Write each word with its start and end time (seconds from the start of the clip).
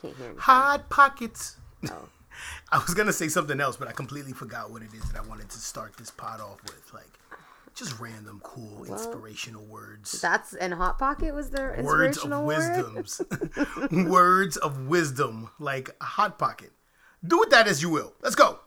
Can't 0.00 0.14
hear 0.16 0.24
anything. 0.26 0.40
Hot 0.42 0.88
pockets. 0.90 1.56
Oh. 1.90 2.08
I 2.72 2.78
was 2.78 2.92
gonna 2.94 3.12
say 3.12 3.28
something 3.28 3.60
else, 3.60 3.76
but 3.76 3.88
I 3.88 3.92
completely 3.92 4.32
forgot 4.32 4.70
what 4.70 4.82
it 4.82 4.92
is 4.94 5.02
that 5.12 5.22
I 5.22 5.26
wanted 5.26 5.48
to 5.50 5.58
start 5.58 5.96
this 5.96 6.10
pod 6.10 6.40
off 6.40 6.62
with. 6.64 6.92
Like, 6.92 7.08
just 7.74 7.98
random, 7.98 8.40
cool, 8.42 8.84
inspirational 8.84 9.64
words. 9.64 10.20
That's 10.20 10.52
and 10.54 10.74
hot 10.74 10.98
pocket 10.98 11.34
was 11.34 11.50
their 11.50 11.80
Words 11.82 12.18
of 12.24 12.30
word. 12.30 12.44
wisdoms. 12.44 13.20
words 14.10 14.56
of 14.58 14.86
wisdom, 14.86 15.50
like 15.58 15.90
a 16.00 16.04
hot 16.04 16.38
pocket. 16.38 16.72
Do 17.26 17.38
with 17.38 17.50
that 17.50 17.66
as 17.66 17.80
you 17.82 17.88
will. 17.90 18.12
Let's 18.22 18.34
go. 18.36 18.58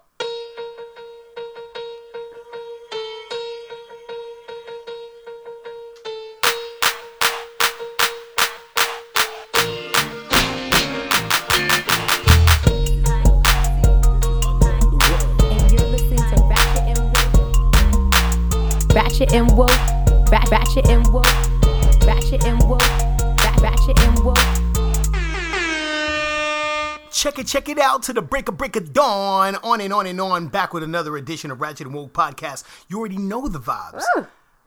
Check 27.49 27.67
it, 27.67 27.79
out 27.79 28.03
to 28.03 28.13
the 28.13 28.21
break 28.21 28.47
of 28.47 28.59
break 28.59 28.75
of 28.75 28.93
dawn. 28.93 29.55
On 29.63 29.81
and 29.81 29.91
on 29.91 30.05
and 30.05 30.21
on. 30.21 30.49
Back 30.49 30.71
with 30.71 30.83
another 30.83 31.17
edition 31.17 31.49
of 31.49 31.59
Ratchet 31.59 31.87
and 31.87 31.95
Woke 31.95 32.13
Podcast. 32.13 32.63
You 32.87 32.99
already 32.99 33.17
know 33.17 33.47
the 33.47 33.59
vibes. 33.59 34.03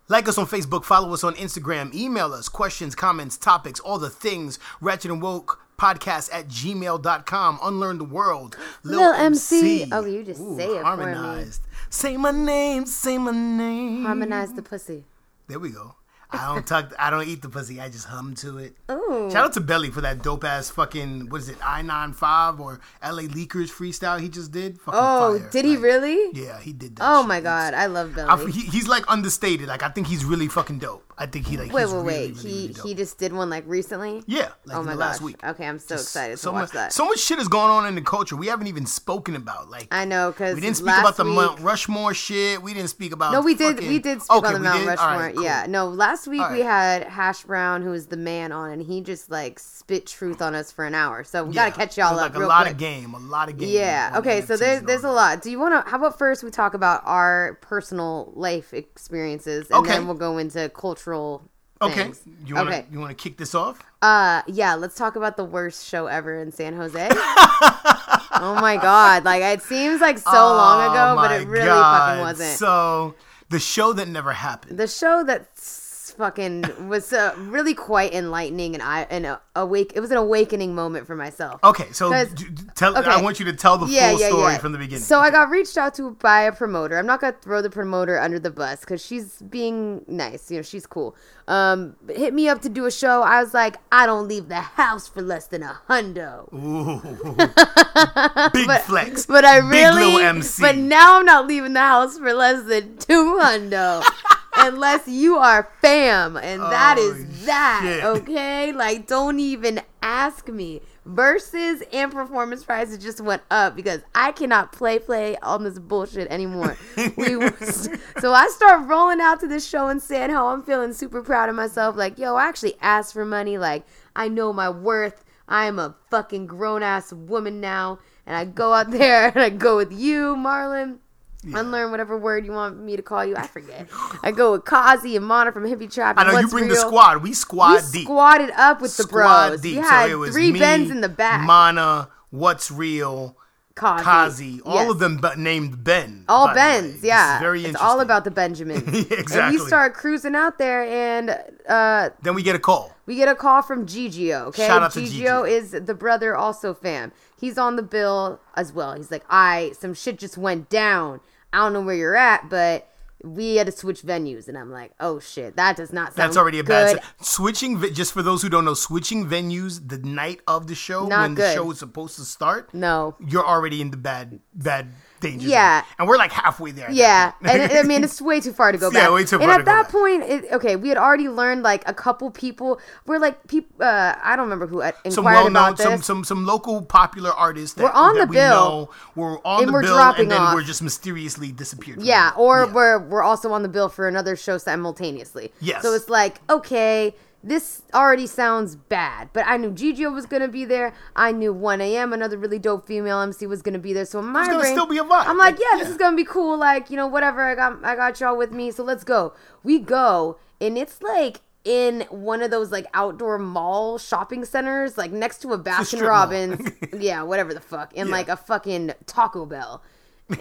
Like 0.08 0.26
us 0.26 0.36
on 0.36 0.46
Facebook, 0.46 0.82
follow 0.82 1.14
us 1.14 1.22
on 1.22 1.34
Instagram, 1.36 1.94
email 1.94 2.34
us 2.34 2.48
questions, 2.48 2.96
comments, 2.96 3.36
topics, 3.36 3.78
all 3.78 4.00
the 4.00 4.10
things. 4.10 4.58
Ratchet 4.80 5.12
and 5.12 5.22
Woke 5.22 5.60
Podcast 5.78 6.34
at 6.34 6.48
gmail.com. 6.48 7.60
Unlearn 7.62 7.98
the 7.98 8.04
world. 8.04 8.56
Lil 8.82 9.12
MC. 9.12 9.88
Oh, 9.92 10.04
you 10.04 10.24
just 10.24 10.40
say 10.40 10.64
it 10.64 10.82
for 10.82 10.96
me. 10.96 11.04
harmonized. 11.04 11.62
Say 11.88 12.16
my 12.16 12.32
name, 12.32 12.86
say 12.86 13.16
my 13.16 13.30
name. 13.30 14.04
Harmonize 14.04 14.54
the 14.54 14.62
pussy. 14.62 15.04
There 15.46 15.60
we 15.60 15.70
go. 15.70 15.94
I 16.32 16.54
don't 16.54 16.66
talk. 16.66 16.92
I 16.98 17.10
don't 17.10 17.26
eat 17.28 17.42
the 17.42 17.48
pussy. 17.48 17.80
I 17.80 17.88
just 17.88 18.06
hum 18.06 18.34
to 18.36 18.58
it. 18.58 18.76
Ooh. 18.90 19.28
Shout 19.30 19.44
out 19.44 19.52
to 19.54 19.60
Belly 19.60 19.90
for 19.90 20.00
that 20.00 20.22
dope 20.22 20.44
ass 20.44 20.70
fucking 20.70 21.28
what 21.28 21.42
is 21.42 21.48
it 21.50 21.56
I 21.62 21.82
nine 21.82 22.12
five 22.12 22.58
or 22.58 22.80
LA 23.02 23.22
Leakers 23.24 23.70
freestyle 23.70 24.18
he 24.20 24.28
just 24.28 24.50
did. 24.50 24.80
Fucking 24.80 24.98
Oh, 25.02 25.38
fire. 25.38 25.50
did 25.50 25.64
he 25.64 25.74
Like, 25.76 25.82
really? 25.84 26.30
Yeah, 26.32 26.58
he 26.60 26.72
did 26.72 26.96
that. 26.96 27.04
Oh 27.06 27.20
shit. 27.22 27.28
my 27.28 27.40
god, 27.40 27.74
I 27.74 27.86
love 27.86 28.16
I, 28.18 28.36
he, 28.50 28.60
he's 28.62 28.88
like 28.88 29.04
understated. 29.08 29.68
Like 29.68 29.82
I 29.82 29.88
think 29.90 30.06
he's 30.06 30.24
really 30.24 30.48
fucking 30.48 30.78
dope. 30.78 31.11
I 31.18 31.26
think 31.26 31.46
he 31.46 31.56
like 31.56 31.72
Wait, 31.72 31.82
he's 31.82 31.92
wait, 31.92 31.96
really, 31.98 32.06
wait. 32.06 32.36
really, 32.36 32.50
he 32.50 32.66
really 32.74 32.88
he 32.88 32.94
just 32.94 33.18
did 33.18 33.32
one 33.32 33.50
like 33.50 33.64
recently. 33.66 34.22
yeah, 34.26 34.48
like 34.64 34.76
oh 34.76 34.82
my 34.82 34.92
gosh. 34.92 34.98
last 35.00 35.20
week. 35.20 35.44
Okay, 35.44 35.66
I'm 35.66 35.78
so 35.78 35.94
excited 35.96 36.38
so 36.38 36.50
to 36.50 36.54
watch 36.54 36.62
much, 36.62 36.70
that. 36.72 36.92
So 36.92 37.04
much 37.06 37.18
shit 37.18 37.38
is 37.38 37.48
going 37.48 37.70
on 37.70 37.86
in 37.86 37.94
the 37.94 38.00
culture. 38.00 38.34
We 38.34 38.46
haven't 38.46 38.66
even 38.66 38.86
spoken 38.86 39.36
about. 39.36 39.70
Like 39.70 39.88
I 39.90 40.04
know 40.04 40.32
because 40.32 40.54
we 40.54 40.60
didn't 40.62 40.76
speak 40.76 40.88
about 40.98 41.16
the 41.16 41.24
week, 41.24 41.34
Mount 41.34 41.60
Rushmore 41.60 42.14
shit. 42.14 42.62
We 42.62 42.72
didn't 42.74 42.88
speak 42.88 43.12
about. 43.12 43.32
No, 43.32 43.40
we 43.42 43.54
did. 43.54 43.74
fucking- 43.76 43.88
We 43.88 43.98
did 43.98 44.22
speak 44.22 44.38
Okay, 44.38 44.46
on 44.48 44.52
the 44.54 44.60
Mount 44.60 44.80
did? 44.80 44.88
Rushmore. 44.88 45.08
Right, 45.18 45.34
cool. 45.34 45.44
Yeah. 45.44 45.66
No, 45.68 45.86
last 45.88 46.26
week 46.26 46.40
All 46.40 46.50
we 46.52 46.60
had 46.60 47.04
Hash 47.04 47.42
Brown, 47.44 47.82
who 47.82 47.92
is 47.92 48.06
the 48.06 48.16
man, 48.16 48.50
on, 48.52 48.70
and 48.70 48.82
he 48.82 49.00
just 49.02 49.30
like 49.30 49.58
spit 49.58 50.06
truth 50.06 50.40
on 50.42 50.54
us 50.54 50.72
for 50.72 50.84
an 50.86 50.94
hour. 50.94 51.24
So 51.24 51.44
we 51.44 51.54
Yeah. 51.54 51.68
gotta 51.68 51.78
catch 51.78 51.98
y'all 51.98 52.14
up 52.18 52.32
like 52.32 52.34
real 52.38 52.46
a 52.46 52.48
lot 52.48 52.62
quick. 52.62 52.72
of 52.72 52.78
game, 52.78 53.14
a 53.14 53.18
lot 53.18 53.48
of 53.48 53.58
game. 53.58 53.68
Yeah. 53.68 54.14
Okay. 54.16 54.40
So 54.40 54.56
there's 54.56 54.82
there's 54.82 55.04
a 55.04 55.10
lot. 55.12 55.42
Do 55.42 55.50
you 55.50 55.58
want 55.58 55.84
to? 55.84 55.90
How 55.90 55.98
about 55.98 56.18
first 56.18 56.42
we 56.42 56.50
talk 56.50 56.74
about 56.74 57.02
our 57.04 57.58
personal 57.60 58.32
life 58.34 58.72
experiences, 58.72 59.66
and 59.70 59.84
then 59.86 60.06
we'll 60.06 60.14
go 60.16 60.38
into 60.38 60.68
cultural. 61.04 61.42
Okay, 61.80 61.94
things. 62.04 62.20
you 62.46 62.54
want 62.54 62.68
to 62.70 62.76
Okay. 62.76 62.86
you 62.92 63.00
want 63.00 63.10
to 63.16 63.20
kick 63.20 63.36
this 63.38 63.54
off? 63.56 63.82
Uh, 64.02 64.42
yeah. 64.46 64.74
Let's 64.76 64.94
talk 64.96 65.16
about 65.16 65.36
the 65.36 65.44
worst 65.44 65.84
show 65.86 66.06
ever 66.06 66.38
in 66.40 66.52
San 66.52 66.76
Jose. 66.76 67.08
oh 67.10 68.56
my 68.60 68.78
god! 68.80 69.24
Like 69.24 69.42
it 69.42 69.62
seems 69.62 70.00
like 70.00 70.18
so 70.18 70.30
long 70.30 70.88
Oh 70.88 70.92
ago, 70.92 71.16
but 71.16 71.32
it 71.40 71.48
really 71.48 71.66
God. 71.66 72.08
fucking 72.08 72.20
wasn't. 72.20 72.58
So 72.58 73.14
the 73.50 73.58
show 73.58 73.92
that 73.94 74.06
never 74.08 74.32
happened. 74.32 74.78
the 74.78 74.86
show 74.86 75.24
that 75.24 75.48
s- 75.56 75.81
fucking 76.12 76.88
was 76.88 77.12
uh, 77.12 77.34
really 77.38 77.74
quite 77.74 78.14
enlightening 78.14 78.74
and 78.74 78.82
I 78.82 79.06
and 79.10 79.26
uh, 79.26 79.38
awake. 79.56 79.92
It 79.94 80.00
was 80.00 80.10
an 80.10 80.16
awakening 80.16 80.74
moment 80.74 81.06
for 81.06 81.16
myself. 81.16 81.60
Okay, 81.64 81.90
so 81.92 82.12
d- 82.26 82.46
tell. 82.74 82.96
okay. 82.96 83.10
I 83.10 83.20
want 83.20 83.38
you 83.38 83.44
to 83.46 83.52
tell 83.52 83.78
the 83.78 83.86
yeah, 83.86 84.10
full 84.10 84.20
yeah, 84.20 84.28
story 84.28 84.52
yeah. 84.52 84.58
from 84.58 84.72
the 84.72 84.78
beginning. 84.78 85.02
So 85.02 85.20
I 85.20 85.30
got 85.30 85.50
reached 85.50 85.76
out 85.76 85.94
to 85.94 86.12
by 86.12 86.42
a 86.42 86.52
promoter. 86.52 86.98
I'm 86.98 87.06
not 87.06 87.20
gonna 87.20 87.36
throw 87.40 87.62
the 87.62 87.70
promoter 87.70 88.18
under 88.18 88.38
the 88.38 88.50
bus 88.50 88.80
because 88.80 89.04
she's 89.04 89.42
being 89.42 90.04
nice. 90.06 90.50
You 90.50 90.58
know, 90.58 90.62
she's 90.62 90.86
cool. 90.86 91.16
Um, 91.48 91.96
hit 92.08 92.34
me 92.34 92.48
up 92.48 92.62
to 92.62 92.68
do 92.68 92.86
a 92.86 92.90
show. 92.90 93.22
I 93.22 93.42
was 93.42 93.52
like, 93.52 93.76
I 93.90 94.06
don't 94.06 94.28
leave 94.28 94.48
the 94.48 94.60
house 94.60 95.08
for 95.08 95.22
less 95.22 95.48
than 95.48 95.62
a 95.62 95.80
hundo. 95.88 96.48
Big 98.52 98.70
flex. 98.82 99.26
But 99.26 99.44
I 99.44 99.58
really, 99.58 100.40
but 100.60 100.76
now 100.76 101.18
I'm 101.18 101.26
not 101.26 101.46
leaving 101.46 101.72
the 101.72 101.80
house 101.80 102.18
for 102.18 102.32
less 102.32 102.64
than 102.64 102.96
two 102.98 103.38
hundo, 103.40 104.04
unless 104.56 105.06
you 105.08 105.36
are 105.36 105.68
fam, 105.80 106.36
and 106.36 106.60
that 106.62 106.96
Oh, 106.98 107.02
is 107.10 107.46
that. 107.46 107.80
shit. 107.82 108.04
Okay, 108.04 108.72
like 108.72 109.06
don't 109.06 109.38
even 109.40 109.80
ask 110.02 110.48
me. 110.48 110.80
Versus 111.04 111.82
and 111.92 112.12
performance 112.12 112.62
prices 112.62 112.96
just 112.98 113.20
went 113.20 113.42
up 113.50 113.74
because 113.74 114.02
I 114.14 114.30
cannot 114.30 114.70
play 114.70 115.00
play 115.00 115.36
on 115.38 115.64
this 115.64 115.76
bullshit 115.80 116.30
anymore. 116.30 116.76
we 117.16 117.34
was, 117.36 117.88
so 118.20 118.32
I 118.32 118.46
start 118.54 118.86
rolling 118.86 119.20
out 119.20 119.40
to 119.40 119.48
this 119.48 119.66
show 119.68 119.88
and 119.88 120.00
saying 120.00 120.30
how 120.30 120.46
I'm 120.48 120.62
feeling 120.62 120.92
super 120.92 121.20
proud 121.22 121.48
of 121.48 121.56
myself. 121.56 121.96
Like, 121.96 122.18
yo, 122.20 122.36
I 122.36 122.44
actually 122.44 122.74
asked 122.80 123.14
for 123.14 123.24
money. 123.24 123.58
Like, 123.58 123.84
I 124.14 124.28
know 124.28 124.52
my 124.52 124.70
worth. 124.70 125.24
I 125.48 125.66
am 125.66 125.80
a 125.80 125.96
fucking 126.08 126.46
grown 126.46 126.84
ass 126.84 127.12
woman 127.12 127.60
now. 127.60 127.98
And 128.24 128.36
I 128.36 128.44
go 128.44 128.72
out 128.72 128.90
there 128.92 129.26
and 129.26 129.40
I 129.40 129.48
go 129.50 129.76
with 129.76 129.92
you, 129.92 130.36
Marlon. 130.36 130.98
Unlearn 131.44 131.90
whatever 131.90 132.16
word 132.16 132.46
you 132.46 132.52
want 132.52 132.78
me 132.78 132.94
to 132.96 133.02
call 133.02 133.24
you. 133.24 133.34
I 133.36 133.46
forget. 133.46 133.88
I 134.22 134.30
go 134.30 134.52
with 134.52 134.64
Kazi 134.64 135.16
and 135.16 135.24
Mana 135.26 135.50
from 135.52 135.64
Hippie 135.64 135.92
Trap. 135.92 136.16
I 136.18 136.30
know 136.30 136.38
you 136.38 136.48
bring 136.48 136.68
the 136.68 136.76
squad. 136.76 137.22
We 137.22 137.32
squad 137.32 137.82
We 137.86 137.90
deep. 137.92 138.04
squatted 138.04 138.50
up 138.56 138.80
with 138.80 138.96
the 138.96 139.02
Squad 139.02 139.48
bros. 139.50 139.60
deep. 139.60 139.76
So 139.76 139.82
had 139.82 140.10
it 140.10 140.14
was 140.14 140.30
three 140.32 140.52
me, 140.52 140.60
bends 140.60 140.90
in 140.90 141.00
the 141.00 141.08
back. 141.08 141.40
Mana, 141.44 142.08
what's 142.30 142.70
real, 142.70 143.36
Kazi. 143.74 144.04
Kazi, 144.04 144.60
all 144.64 144.74
Yes. 144.76 144.90
of 144.92 144.98
them 145.00 145.16
but 145.16 145.38
named 145.38 145.82
Ben. 145.82 146.24
All 146.28 146.46
by 146.46 146.52
the 146.54 146.58
way. 146.60 146.64
Bens, 146.82 146.94
It's 146.96 147.04
yeah. 147.04 147.40
very 147.40 147.64
It's 147.64 147.80
all 147.80 147.98
about 148.00 148.22
the 148.24 148.30
Benjamins. 148.30 148.82
And 148.86 149.12
exactly. 149.12 149.58
we 149.58 149.66
start 149.66 149.94
cruising 149.94 150.36
out 150.36 150.58
there, 150.58 150.84
and 150.84 151.36
uh, 151.68 152.10
Then 152.22 152.34
we 152.34 152.42
get 152.44 152.54
a 152.54 152.58
call. 152.60 152.94
we 153.06 153.16
get 153.16 153.28
a 153.28 153.34
call 153.34 153.62
from 153.62 153.84
Gigio. 153.86 154.42
Okay, 154.48 154.66
Shout 154.66 154.82
out 154.82 154.92
to 154.92 155.00
Gigio 155.00 155.42
Gigio. 155.42 155.48
is 155.50 155.70
the 155.72 155.94
brother, 155.94 156.36
also 156.36 156.72
fam. 156.72 157.10
He's 157.36 157.58
on 157.58 157.74
the 157.74 157.82
bill 157.82 158.38
as 158.54 158.72
well. 158.72 158.94
He's 158.94 159.10
like, 159.10 159.24
I 159.28 159.72
some 159.76 159.92
shit 159.94 160.18
just 160.20 160.38
went 160.38 160.68
down. 160.70 161.20
I 161.52 161.58
don't 161.58 161.72
know 161.72 161.82
where 161.82 161.94
you're 161.94 162.16
at, 162.16 162.48
but 162.48 162.88
we 163.22 163.56
had 163.56 163.66
to 163.66 163.72
switch 163.72 164.02
venues, 164.02 164.48
and 164.48 164.58
I'm 164.58 164.70
like, 164.70 164.92
oh 164.98 165.20
shit, 165.20 165.56
that 165.56 165.76
does 165.76 165.92
not 165.92 166.14
sound. 166.14 166.28
That's 166.28 166.36
already 166.36 166.58
a 166.58 166.62
good. 166.62 166.96
bad. 166.96 167.02
Switching, 167.20 167.80
just 167.92 168.12
for 168.12 168.22
those 168.22 168.42
who 168.42 168.48
don't 168.48 168.64
know, 168.64 168.74
switching 168.74 169.26
venues 169.26 169.86
the 169.86 169.98
night 169.98 170.40
of 170.46 170.66
the 170.66 170.74
show 170.74 171.06
Not 171.06 171.22
when 171.22 171.34
the 171.34 171.52
show 171.54 171.70
is 171.70 171.78
supposed 171.78 172.16
to 172.16 172.24
start. 172.24 172.74
No. 172.74 173.16
you're 173.20 173.46
already 173.46 173.80
in 173.80 173.90
the 173.90 173.96
bad, 173.96 174.40
bad 174.54 174.88
danger. 175.22 175.48
Yeah. 175.48 175.80
zone. 175.80 175.88
and 176.00 176.08
we're 176.08 176.18
like 176.18 176.32
halfway 176.32 176.72
there. 176.72 176.90
Yeah, 176.90 177.32
and. 177.42 177.72
I 177.72 177.82
mean 177.84 178.04
it's 178.04 178.20
way 178.30 178.40
too 178.40 178.52
far 178.52 178.72
to 178.72 178.78
go 178.78 178.90
back. 178.90 179.02
Yeah, 179.04 179.14
way 179.14 179.24
too 179.24 179.40
and 179.40 179.50
at 179.50 179.58
to 179.58 179.64
that 179.64 179.88
point, 179.88 180.24
it, 180.24 180.52
okay, 180.52 180.76
we 180.76 180.88
had 180.88 180.98
already 180.98 181.28
learned 181.28 181.62
like 181.62 181.88
a 181.88 181.94
couple 181.94 182.30
people. 182.30 182.80
We're 183.06 183.18
like 183.18 183.46
people. 183.46 183.82
Uh, 183.84 184.14
I 184.22 184.36
don't 184.36 184.44
remember 184.44 184.66
who 184.66 184.82
uh, 184.82 184.92
some 185.08 185.24
inquired 185.24 185.34
well-known, 185.44 185.50
about 185.50 185.76
this. 185.78 185.86
some 185.86 186.02
some 186.02 186.24
some 186.24 186.44
local 186.44 186.82
popular 186.82 187.30
artists 187.30 187.74
that 187.76 187.84
We're 187.84 187.90
on 187.90 188.14
that 188.14 188.26
the 188.26 188.30
we 188.30 188.36
bill, 188.36 188.50
know 188.50 188.90
were 189.14 189.46
on 189.46 189.66
the 189.66 189.72
we're 189.72 189.82
bill, 189.82 189.94
dropping 189.94 190.22
and 190.22 190.30
then 190.32 190.40
off. 190.40 190.54
we're 190.54 190.62
just 190.62 190.82
mysteriously 190.82 191.52
disappeared. 191.52 192.02
Yeah, 192.02 192.32
or 192.36 192.64
yeah. 192.66 192.72
we're 192.72 192.98
we're 192.98 193.22
also 193.22 193.52
on 193.52 193.62
the 193.62 193.68
bill 193.68 193.88
for 193.88 194.08
another 194.08 194.36
show 194.36 194.58
simultaneously. 194.58 195.52
Yes. 195.60 195.82
So 195.82 195.94
it's 195.94 196.08
like, 196.08 196.38
okay, 196.50 197.14
this 197.44 197.82
already 197.92 198.26
sounds 198.26 198.76
bad, 198.76 199.30
but 199.32 199.44
I 199.46 199.56
knew 199.56 199.70
Gigio 199.70 200.12
was 200.12 200.26
gonna 200.26 200.48
be 200.48 200.64
there. 200.64 200.94
I 201.16 201.32
knew 201.32 201.52
1 201.52 201.80
a.m. 201.80 202.12
another 202.12 202.38
really 202.38 202.58
dope 202.58 202.86
female 202.86 203.20
MC 203.20 203.46
was 203.46 203.62
gonna 203.62 203.78
be 203.78 203.92
there. 203.92 204.04
So 204.04 204.20
in 204.20 204.26
my 204.26 204.46
brain, 204.46 204.72
still 204.72 204.86
be 204.86 204.98
a 204.98 205.02
vibe. 205.04 205.26
I'm 205.26 205.36
like, 205.38 205.58
Like, 205.58 205.60
yeah, 205.72 205.78
this 205.78 205.88
is 205.88 205.96
gonna 205.96 206.16
be 206.16 206.24
cool. 206.24 206.56
Like, 206.56 206.90
you 206.90 206.96
know, 206.96 207.06
whatever. 207.06 207.42
I 207.42 207.54
got 207.54 207.84
I 207.84 207.96
got 207.96 208.20
y'all 208.20 208.36
with 208.36 208.52
me, 208.52 208.70
so 208.70 208.84
let's 208.84 209.04
go. 209.04 209.34
We 209.64 209.78
go, 209.80 210.38
and 210.60 210.78
it's 210.78 211.02
like 211.02 211.40
in 211.64 212.00
one 212.10 212.42
of 212.42 212.50
those 212.50 212.70
like 212.72 212.86
outdoor 212.94 213.38
mall 213.38 213.98
shopping 213.98 214.44
centers, 214.44 214.96
like 214.98 215.10
next 215.12 215.38
to 215.42 215.52
a 215.52 215.58
Baskin. 215.58 216.06
Robbins. 216.06 216.70
yeah, 216.98 217.22
whatever 217.22 217.52
the 217.54 217.60
fuck, 217.60 217.92
and 217.96 218.08
Yeah. 218.08 218.14
like 218.14 218.28
a 218.28 218.36
fucking 218.36 218.92
Taco 219.06 219.46
Bell. 219.46 219.82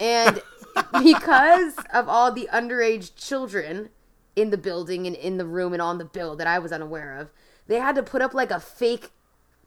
And 0.00 0.40
because 1.02 1.74
of 1.92 2.08
all 2.08 2.32
the 2.32 2.48
underage 2.52 3.14
children 3.16 3.90
in 4.36 4.50
the 4.50 4.58
building 4.58 5.06
and 5.06 5.16
in 5.16 5.36
the 5.36 5.46
room 5.46 5.72
and 5.72 5.82
on 5.82 5.98
the 5.98 6.04
bill 6.04 6.36
that 6.36 6.46
I 6.46 6.58
was 6.58 6.72
unaware 6.72 7.16
of, 7.18 7.30
they 7.66 7.78
had 7.78 7.94
to 7.96 8.02
put 8.02 8.22
up 8.22 8.34
like 8.34 8.50
a 8.50 8.60
fake 8.60 9.10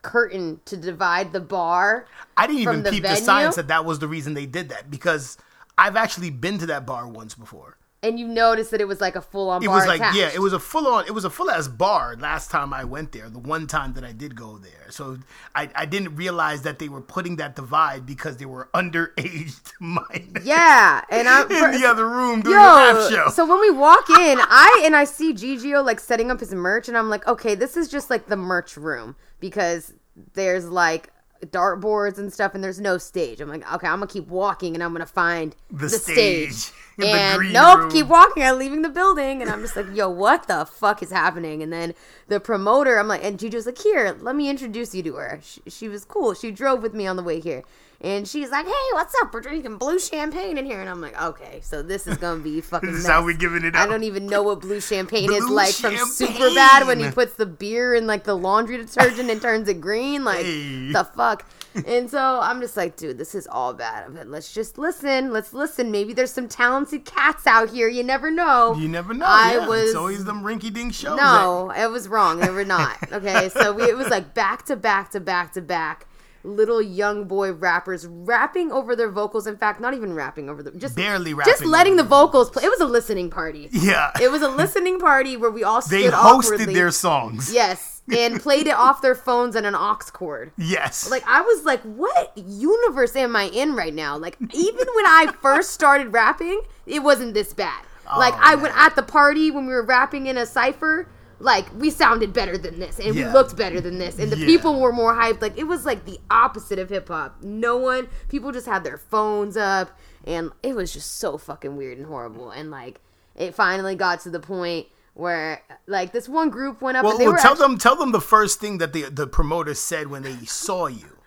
curtain 0.02 0.62
to 0.66 0.78
divide 0.78 1.34
the 1.34 1.40
bar. 1.40 2.06
I 2.38 2.48
didn't 2.48 2.62
even 2.62 2.84
the 2.84 2.92
peep 2.92 3.04
the 3.04 3.10
venue? 3.10 3.24
signs 3.24 3.56
that 3.56 3.68
that 3.68 3.86
was 3.86 4.00
the 4.00 4.08
reason 4.08 4.34
they 4.34 4.46
did 4.46 4.70
that 4.70 4.90
because 4.92 5.38
I've 5.78 5.96
actually 5.96 6.30
been 6.30 6.60
to 6.60 6.66
that 6.68 6.86
bar 6.86 7.08
once 7.08 7.36
before. 7.36 7.78
And 8.08 8.20
you 8.20 8.28
noticed 8.28 8.72
that 8.72 8.80
it 8.82 8.88
was 8.88 9.02
like 9.02 9.16
a 9.16 9.22
full 9.22 9.50
on 9.50 9.64
It 9.64 9.68
was 9.68 9.86
like 9.88 10.00
attached. 10.00 10.18
yeah, 10.18 10.30
it 10.34 10.40
was 10.40 10.54
a 10.54 10.60
full 10.60 10.88
on 10.88 11.06
it 11.06 11.12
was 11.14 11.26
a 11.26 11.30
full 11.30 11.50
ass 11.50 11.68
bar 11.68 12.16
last 12.20 12.52
time 12.52 12.74
I 12.74 12.84
went 12.84 13.12
there, 13.12 13.30
the 13.30 13.40
one 13.40 13.68
time 13.68 13.94
that 13.94 14.04
I 14.04 14.12
did 14.12 14.36
go 14.36 14.58
there. 14.58 14.88
So 14.90 15.18
I, 15.56 15.70
I 15.76 15.86
didn't 15.86 16.16
realize 16.16 16.62
that 16.62 16.80
they 16.80 16.88
were 16.90 17.02
putting 17.02 17.36
that 17.38 17.56
divide 17.56 18.06
because 18.06 18.38
they 18.38 18.46
were 18.46 18.70
underage 18.76 19.60
minors 19.80 20.46
Yeah, 20.46 21.02
and 21.10 21.28
I'm 21.28 21.52
in 21.76 21.82
the 21.82 21.88
other 21.88 22.08
room 22.08 22.42
doing 22.42 22.56
a 22.56 22.60
rap 22.60 23.12
show. 23.12 23.30
So 23.30 23.46
when 23.46 23.60
we 23.60 23.72
walk 23.72 24.10
in, 24.10 24.38
I 24.42 24.84
and 24.86 24.96
I 24.96 25.04
see 25.06 25.34
Gigio 25.34 25.84
like 25.84 26.00
setting 26.00 26.30
up 26.32 26.40
his 26.40 26.54
merch, 26.54 26.88
and 26.88 26.98
I'm 26.98 27.10
like, 27.10 27.28
okay, 27.28 27.56
this 27.56 27.76
is 27.76 27.88
just 27.90 28.10
like 28.10 28.28
the 28.28 28.38
merch 28.38 28.78
room 28.78 29.16
because 29.40 29.94
there's 30.34 30.70
like 30.70 31.10
dartboards 31.48 32.18
and 32.18 32.32
stuff, 32.32 32.56
and 32.56 32.64
there's 32.64 32.80
no 32.80 32.98
stage. 32.98 33.42
I'm 33.42 33.50
like, 33.50 33.62
okay, 33.74 33.88
I'm 33.88 34.00
gonna 34.00 34.08
keep 34.08 34.28
walking, 34.28 34.74
and 34.74 34.84
I'm 34.84 34.94
gonna 34.94 35.06
find 35.06 35.56
The 35.72 35.78
the, 35.88 35.90
stage. 35.90 36.54
stage. 36.54 36.74
And 37.04 37.52
nope, 37.54 37.80
room. 37.80 37.92
keep 37.92 38.08
walking. 38.08 38.44
I'm 38.44 38.58
leaving 38.58 38.82
the 38.82 38.90
building, 38.90 39.42
and 39.42 39.50
I'm 39.52 39.62
just 39.62 39.76
like, 39.76 39.88
yo, 39.94 40.10
what 40.10 40.48
the 40.48 40.66
fuck 40.66 41.04
is 41.04 41.12
happening? 41.12 41.62
And 41.62 41.72
then 41.74 41.94
the 42.28 42.40
promoter, 42.40 42.98
I'm 42.98 43.08
like, 43.08 43.24
and 43.24 43.38
Gigio's 43.38 43.66
like, 43.66 43.78
here, 43.80 44.16
let 44.22 44.36
me 44.36 44.50
introduce 44.50 44.96
you 44.96 45.04
to 45.04 45.16
her. 45.16 45.40
She, 45.44 45.62
she 45.68 45.88
was 45.90 46.06
cool. 46.06 46.34
She 46.34 46.52
drove 46.52 46.82
with 46.82 46.94
me 46.94 47.06
on 47.06 47.16
the 47.18 47.24
way 47.24 47.40
here. 47.40 47.64
And 48.02 48.28
she's 48.28 48.52
like, 48.52 48.66
"Hey, 48.66 48.88
what's 48.92 49.16
up? 49.24 49.34
We're 49.34 49.40
drinking 49.40 49.78
blue 49.78 49.98
champagne 50.00 50.58
in 50.58 50.66
here." 50.66 50.82
And 50.82 50.90
I'm 50.90 51.00
like, 51.00 51.20
"Okay, 51.20 51.60
so 51.64 51.82
this 51.82 52.06
is 52.08 52.18
gonna 52.18 52.42
be 52.42 52.60
fucking." 52.62 52.92
This 52.92 53.00
is 53.00 53.08
how 53.08 53.24
we 53.24 53.34
giving 53.34 53.64
it 53.64 53.74
I 53.74 53.88
don't 53.88 54.04
even 54.04 54.28
know 54.28 54.44
what 54.44 54.60
blue 54.60 54.82
champagne 54.82 55.32
is 55.32 55.46
Blue 55.46 55.56
like 55.56 55.74
from 55.74 55.96
champagne. 55.96 56.08
Superbad 56.28 56.88
when 56.88 57.00
he 57.00 57.10
puts 57.10 57.36
the 57.36 57.46
beer 57.46 57.96
in 57.96 58.06
like 58.06 58.26
the 58.26 58.36
laundry 58.36 58.78
detergent 58.78 59.30
and 59.32 59.42
turns 59.42 59.70
it 59.70 59.80
green. 59.80 60.26
Like 60.26 60.46
Hey. 60.46 60.92
the 60.92 61.06
fuck. 61.16 61.46
And 61.86 62.10
so 62.10 62.40
I'm 62.42 62.62
just 62.62 62.78
like, 62.78 62.96
dude, 62.96 63.18
this 63.18 63.36
is 63.36 63.48
all 63.48 63.74
bad. 63.74 64.14
But 64.14 64.28
let's 64.28 64.54
just 64.54 64.78
listen. 64.78 65.32
Let's 65.32 65.54
listen. 65.54 65.92
Maybe 65.92 66.14
there's 66.14 66.32
some 66.32 66.48
talented 66.48 67.06
cats 67.06 67.46
out 67.48 67.70
here. 67.70 67.88
You 67.88 68.04
never 68.04 68.32
know. 68.32 68.76
You 68.76 68.88
never 68.88 69.14
know. 69.14 69.26
I 69.28 69.58
yeah, 69.60 69.68
was 69.68 69.90
it's 69.90 69.96
always 69.96 70.24
them 70.26 70.44
rinky 70.44 70.74
dink 70.74 70.94
shows. 70.94 71.18
no, 71.18 71.72
it 71.76 71.90
was 71.90 72.08
wrong. 72.08 72.40
They 72.40 72.50
were 72.50 72.66
not. 72.66 72.98
Okay, 73.16 73.50
so 73.50 73.72
we, 73.72 73.84
it 73.84 73.96
was 73.96 74.10
like 74.10 74.34
back 74.34 74.66
to 74.66 74.76
back 74.76 75.12
to 75.12 75.20
back 75.20 75.54
to 75.54 75.62
back. 75.62 76.06
Little 76.46 76.82
young 76.82 77.26
boy 77.26 77.52
rappers 77.54 78.06
rapping 78.08 78.72
over 78.72 78.96
their 78.96 79.10
vocals. 79.10 79.48
In 79.48 79.58
fact, 79.58 79.82
not 79.82 79.94
even 79.94 80.14
rapping 80.14 80.50
over 80.50 80.62
them, 80.64 80.80
just 80.80 80.96
Barely 80.96 81.34
rapping. 81.34 81.52
just 81.52 81.66
letting 81.66 81.96
the 81.96 82.04
vocals 82.04 82.50
play. 82.50 82.64
It 82.64 82.70
was 82.70 82.80
a 82.80 82.86
listening 82.86 83.30
party. 83.30 83.70
Yeah. 83.72 84.12
It 84.22 84.32
was 84.32 84.42
a 84.42 84.50
listening 84.50 85.00
party 85.00 85.38
where 85.38 85.52
we 85.52 85.64
all 85.64 85.82
stood 85.82 86.00
they 86.04 86.08
hosted 86.10 86.14
awkwardly. 86.14 86.74
their 86.74 86.92
songs. 86.92 87.52
yes, 87.54 88.02
and 88.16 88.40
played 88.40 88.68
it 88.68 88.76
off 88.76 89.02
their 89.02 89.16
phones 89.16 89.56
and 89.56 89.66
an 89.66 89.74
aux 89.76 89.98
cord. 90.14 90.52
Yes. 90.58 91.10
Like 91.10 91.24
I 91.28 91.42
was 91.42 91.66
like, 91.66 91.82
what 91.82 92.32
universe 92.36 93.16
am 93.16 93.36
I 93.36 93.46
in 93.46 93.76
right 93.76 93.94
now? 93.94 94.18
Like 94.18 94.38
even 94.54 94.86
when 94.96 95.06
I 95.06 95.34
first 95.42 95.72
started 95.72 96.14
rapping, 96.14 96.62
it 96.86 97.00
wasn't 97.04 97.34
this 97.34 97.54
bad. 97.54 97.84
like 98.18 98.34
Oh, 98.36 98.40
I 98.42 98.56
went 98.56 98.78
at 98.78 98.96
the 98.96 99.02
party 99.04 99.50
when 99.50 99.66
we 99.66 99.74
were 99.74 99.84
rapping 99.86 100.28
in 100.28 100.38
a 100.38 100.46
cipher. 100.46 101.08
Like 101.40 101.66
we 101.78 101.90
sounded 101.90 102.32
better 102.34 102.58
than 102.58 102.80
this, 102.80 103.00
and 103.00 103.14
Yeah. 103.16 103.28
we 103.28 103.34
looked 103.34 103.56
better 103.58 103.82
than 103.82 103.98
this, 103.98 104.20
and 104.20 104.32
the 104.32 104.38
Yeah. 104.38 104.46
people 104.46 104.80
were 104.80 104.94
more 104.94 105.14
hyped. 105.14 105.42
Like 105.42 105.58
it 105.58 105.66
was 105.66 105.86
like 105.86 106.06
the 106.06 106.20
opposite 106.32 106.80
of 106.80 106.90
hip 106.90 107.08
hop. 107.10 107.38
No 107.42 107.76
one, 107.78 108.08
people 108.30 108.52
just 108.52 108.66
had 108.68 108.84
their 108.84 108.98
phones 108.98 109.58
up, 109.58 109.98
and 110.24 110.52
it 110.64 110.76
was 110.76 110.94
just 110.94 111.18
so 111.20 111.38
fucking 111.38 111.76
weird 111.76 111.98
and 111.98 112.08
horrible. 112.08 112.52
And 112.52 112.72
like 112.72 113.02
it 113.36 113.54
finally 113.54 113.96
got 113.96 114.22
to 114.22 114.30
the 114.30 114.40
point 114.40 114.88
where 115.14 115.62
like 115.88 116.14
this 116.14 116.30
one 116.30 116.50
group 116.50 116.82
went 116.82 116.96
up, 116.98 117.04
well, 117.04 117.12
and 117.14 117.20
they 117.20 117.26
well, 117.26 117.34
were 117.34 117.40
tell 117.40 117.52
actually- 117.52 117.68
them 117.68 117.78
tell 117.80 117.96
them 117.98 118.12
the 118.14 118.22
first 118.22 118.60
thing 118.62 118.78
that 118.78 118.94
the 118.94 119.04
the 119.04 119.28
promoter 119.28 119.74
said 119.74 120.08
when 120.08 120.24
they 120.24 120.38
saw 120.46 120.88
you. 120.88 121.18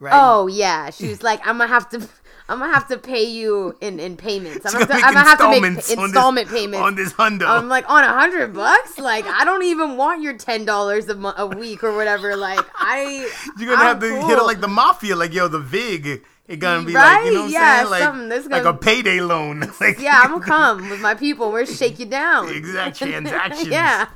Right? 0.00 0.12
Oh 0.14 0.46
yeah, 0.48 0.90
she 0.90 1.08
was 1.08 1.22
like, 1.22 1.40
I'm 1.46 1.58
gonna 1.58 1.68
have 1.68 1.88
to, 1.90 2.08
I'm 2.46 2.58
gonna 2.58 2.74
have 2.74 2.88
to 2.88 2.98
pay 2.98 3.24
you 3.24 3.74
in 3.80 3.98
in 3.98 4.16
payments. 4.18 4.66
I'm 4.66 4.72
gonna, 4.72 4.86
gonna 4.86 5.00
I'm 5.02 5.14
gonna 5.14 5.26
have 5.28 5.38
to 5.38 5.48
make 5.48 5.62
installments 5.64 5.90
on 5.90 5.96
this- 5.96 6.04
installment 6.04 6.48
payments 6.50 6.78
on 6.78 6.94
this 6.94 7.12
hundo. 7.14 7.48
I'm 7.48 7.68
like 7.68 7.88
on 7.88 8.04
a 8.04 8.08
hundred 8.12 8.52
bucks. 8.52 8.98
Like 8.98 9.24
I 9.26 9.44
don't 9.46 9.62
even 9.62 9.96
want 9.96 10.20
your 10.20 10.36
ten 10.36 10.64
dollars 10.66 11.08
a, 11.08 11.14
mo- 11.14 11.32
a 11.38 11.46
week 11.46 11.82
or 11.82 11.96
whatever. 11.96 12.36
Like 12.36 12.60
I, 12.74 13.28
You're 13.58 13.70
gonna 13.74 13.80
I'm 13.82 13.86
have 13.88 14.00
to 14.00 14.26
hit 14.28 14.38
it 14.38 14.42
like 14.44 14.60
the 14.60 14.68
mafia, 14.68 15.16
like 15.16 15.32
yo, 15.32 15.48
the 15.48 15.58
Vig. 15.60 16.22
It 16.46 16.56
gonna 16.58 16.84
be 16.84 16.92
like 16.92 17.24
you 17.24 17.32
know 17.32 17.44
what 17.44 17.54
I'm 17.56 17.86
saying, 17.86 17.90
like, 17.90 18.02
something 18.02 18.28
like 18.50 18.62
gonna- 18.64 18.76
a 18.76 18.78
payday 18.78 19.20
loan. 19.22 19.60
like, 19.80 19.98
Yeah, 19.98 20.20
I'm 20.22 20.32
gonna 20.32 20.44
come 20.44 20.90
with 20.90 21.00
my 21.00 21.14
people. 21.14 21.50
We're 21.50 21.64
shake 21.64 21.98
you 21.98 22.04
down. 22.04 22.50
Exact 22.50 22.98
transactions. 22.98 23.68
yeah. 23.68 24.06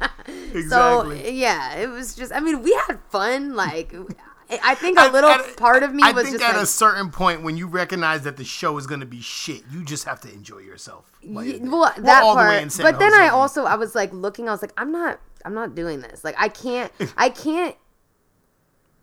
exactly. 0.52 0.62
So 0.68 1.10
yeah, 1.12 1.76
it 1.76 1.88
was 1.88 2.14
just. 2.14 2.30
I 2.34 2.40
mean, 2.40 2.60
we 2.62 2.74
had 2.86 2.98
fun. 3.08 3.54
Like 3.56 3.94
I 4.50 4.74
think 4.74 4.98
a 4.98 5.08
little 5.10 5.34
part 5.56 5.82
of 5.82 5.92
me 5.94 6.02
I 6.02 6.12
was 6.12 6.24
think 6.24 6.36
just 6.38 6.44
at 6.48 6.54
like, 6.56 6.62
a 6.62 6.66
certain 6.66 7.10
point 7.10 7.42
when 7.42 7.56
you 7.56 7.66
recognize 7.66 8.22
that 8.22 8.36
the 8.36 8.44
show 8.44 8.76
is 8.78 8.86
gonna 8.86 9.06
be 9.06 9.20
shit, 9.20 9.62
you 9.70 9.84
just 9.84 10.04
have 10.04 10.20
to 10.22 10.32
enjoy 10.32 10.58
yourself. 10.58 11.10
while 11.22 11.44
you're 11.44 11.54
Ye- 11.54 11.60
there. 11.60 11.70
well 11.70 11.92
that 11.98 12.22
all 12.22 12.34
the 12.34 12.40
way 12.42 12.46
part 12.48 12.62
in 12.62 12.70
San 12.70 12.84
but 12.90 12.98
then 12.98 13.12
i 13.12 13.28
also 13.28 13.64
i 13.64 13.74
was 13.74 13.94
like 13.94 14.12
looking 14.12 14.48
i 14.48 14.52
was 14.52 14.62
like 14.62 14.72
i'm 14.78 14.90
not 14.92 15.20
i'm 15.44 15.52
not 15.54 15.74
doing 15.74 16.00
this 16.00 16.24
like 16.24 16.34
i 16.38 16.48
can't 16.48 16.90
i 17.16 17.28
can't 17.28 17.76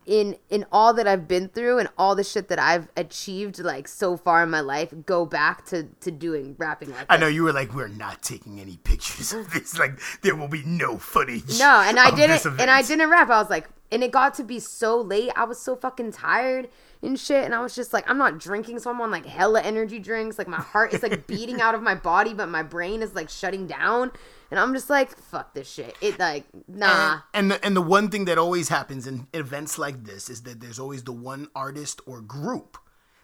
in 0.05 0.35
in 0.49 0.65
all 0.71 0.93
that 0.93 1.07
i've 1.07 1.27
been 1.27 1.47
through 1.49 1.79
and 1.79 1.89
all 1.97 2.15
the 2.15 2.23
shit 2.23 2.47
that 2.47 2.59
i've 2.59 2.87
achieved 2.95 3.59
like 3.59 3.87
so 3.87 4.15
far 4.15 4.43
in 4.43 4.49
my 4.49 4.59
life 4.59 4.93
go 5.05 5.25
back 5.25 5.65
to 5.65 5.83
to 5.99 6.11
doing 6.11 6.55
rapping 6.59 6.89
like 6.91 7.05
I 7.09 7.15
this. 7.17 7.21
know 7.21 7.27
you 7.27 7.43
were 7.43 7.53
like, 7.53 7.73
we're 7.73 7.87
not 7.87 8.21
taking 8.21 8.59
any 8.59 8.77
pictures 8.77 9.33
of 9.33 9.51
this. 9.51 9.77
Like, 9.85 9.99
there 10.21 10.35
will 10.35 10.47
be 10.47 10.63
no 10.63 10.97
footage. 10.97 11.57
no 11.59 11.81
and 11.85 11.99
i 11.99 12.11
didn't 12.15 12.45
and 12.45 12.69
i 12.69 12.81
didn't 12.81 13.09
rap 13.09 13.29
i 13.29 13.39
was 13.41 13.49
like 13.49 13.67
and 13.91 14.03
it 14.03 14.11
got 14.11 14.33
to 14.35 14.43
be 14.43 14.59
so 14.59 14.99
late 14.99 15.31
i 15.35 15.43
was 15.43 15.59
so 15.59 15.75
fucking 15.75 16.11
tired 16.11 16.69
and 17.01 17.19
shit 17.19 17.43
and 17.43 17.53
i 17.53 17.59
was 17.59 17.75
just 17.75 17.93
like 17.93 18.09
i'm 18.09 18.17
not 18.17 18.39
drinking 18.39 18.79
so 18.79 18.89
i'm 18.89 18.99
on 19.01 19.11
like 19.11 19.25
hella 19.25 19.61
energy 19.61 19.99
drinks 19.99 20.37
like 20.37 20.47
my 20.47 20.57
heart 20.61 20.93
is 20.93 21.03
like 21.03 21.27
beating 21.33 21.61
out 21.61 21.75
of 21.75 21.81
my 21.81 21.95
body 21.95 22.33
but 22.33 22.47
my 22.47 22.63
brain 22.63 23.01
is 23.01 23.13
like 23.15 23.29
shutting 23.29 23.67
down 23.67 24.11
and 24.55 24.63
i'm 24.63 24.73
just 24.73 24.89
like 24.89 25.15
fuck 25.17 25.53
this 25.53 25.69
shit 25.69 25.93
it 25.99 26.17
like 26.17 26.45
nah 26.69 27.19
And 27.33 27.51
the, 27.51 27.65
and 27.65 27.75
the 27.75 27.81
one 27.81 28.09
thing 28.09 28.23
that 28.25 28.37
always 28.37 28.69
happens 28.69 29.05
in 29.05 29.27
events 29.33 29.77
like 29.77 30.05
this 30.05 30.29
is 30.29 30.43
that 30.43 30.61
there's 30.61 30.79
always 30.79 31.03
the 31.03 31.11
one 31.11 31.49
artist 31.53 31.99
or 32.05 32.21
group 32.21 32.77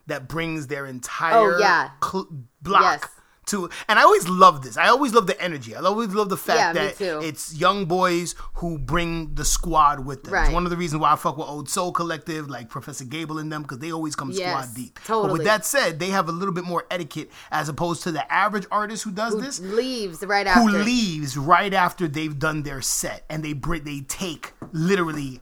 that 0.07 0.28
brings 0.28 0.68
their 0.68 0.86
entire 0.86 1.56
Oh, 1.56 1.60
yeah. 1.60 1.92
cl- 2.04 2.28
block 2.62 2.81
Yes. 3.01 3.10
To. 3.48 3.70
And 3.88 3.98
I 4.00 4.04
always 4.04 4.28
love 4.28 4.62
this. 4.62 4.78
I 4.78 4.88
always 4.88 5.14
love 5.14 5.28
the 5.28 5.40
energy. 5.42 5.76
I 5.76 5.82
always 5.82 6.10
love 6.10 6.30
the 6.30 6.38
fact 6.38 6.76
Yeah, 6.76 6.90
that 6.92 7.24
it's 7.26 7.56
young 7.56 7.86
boys 7.86 8.36
who 8.56 8.78
bring 8.78 9.34
the 9.36 9.46
squad 9.46 10.06
with 10.06 10.24
them. 10.24 10.36
It's 10.36 10.54
one 10.54 10.66
of 10.66 10.70
the 10.70 10.78
reasons 10.78 11.02
why 11.02 11.12
I 11.14 11.16
fuck 11.16 11.38
with 11.38 11.48
Old 11.48 11.70
Soul 11.70 11.92
Collective, 11.92 12.50
like 12.50 12.70
Professor 12.70 13.06
Gable 13.06 13.40
and 13.40 13.52
them, 13.52 13.64
because 13.64 13.80
they 13.80 13.92
always 13.92 14.16
come 14.16 14.32
Yes, 14.32 14.66
squad 14.66 14.76
deep. 14.76 14.96
But 14.96 15.04
totally. 15.06 15.34
with 15.34 15.44
that 15.46 15.66
said, 15.66 16.00
they 16.00 16.10
have 16.10 16.30
a 16.30 16.32
little 16.32 16.54
bit 16.54 16.64
more 16.64 16.86
etiquette 16.92 17.32
as 17.52 17.68
opposed 17.70 18.04
to 18.04 18.12
the 18.12 18.32
average 18.32 18.66
artist 18.72 19.04
who 19.04 19.12
does 19.12 19.40
this 19.40 19.60
leaves 19.60 20.24
right 20.24 20.46
after 20.48 20.62
who 20.62 20.84
leaves 20.84 21.38
right 21.38 21.74
after 21.74 22.08
they've 22.08 22.38
done 22.38 22.64
their 22.64 22.82
set 22.82 23.26
and 23.30 23.44
they 23.44 23.54
bring 23.54 23.84
they 23.84 24.02
take 24.02 24.54
literally 24.72 25.42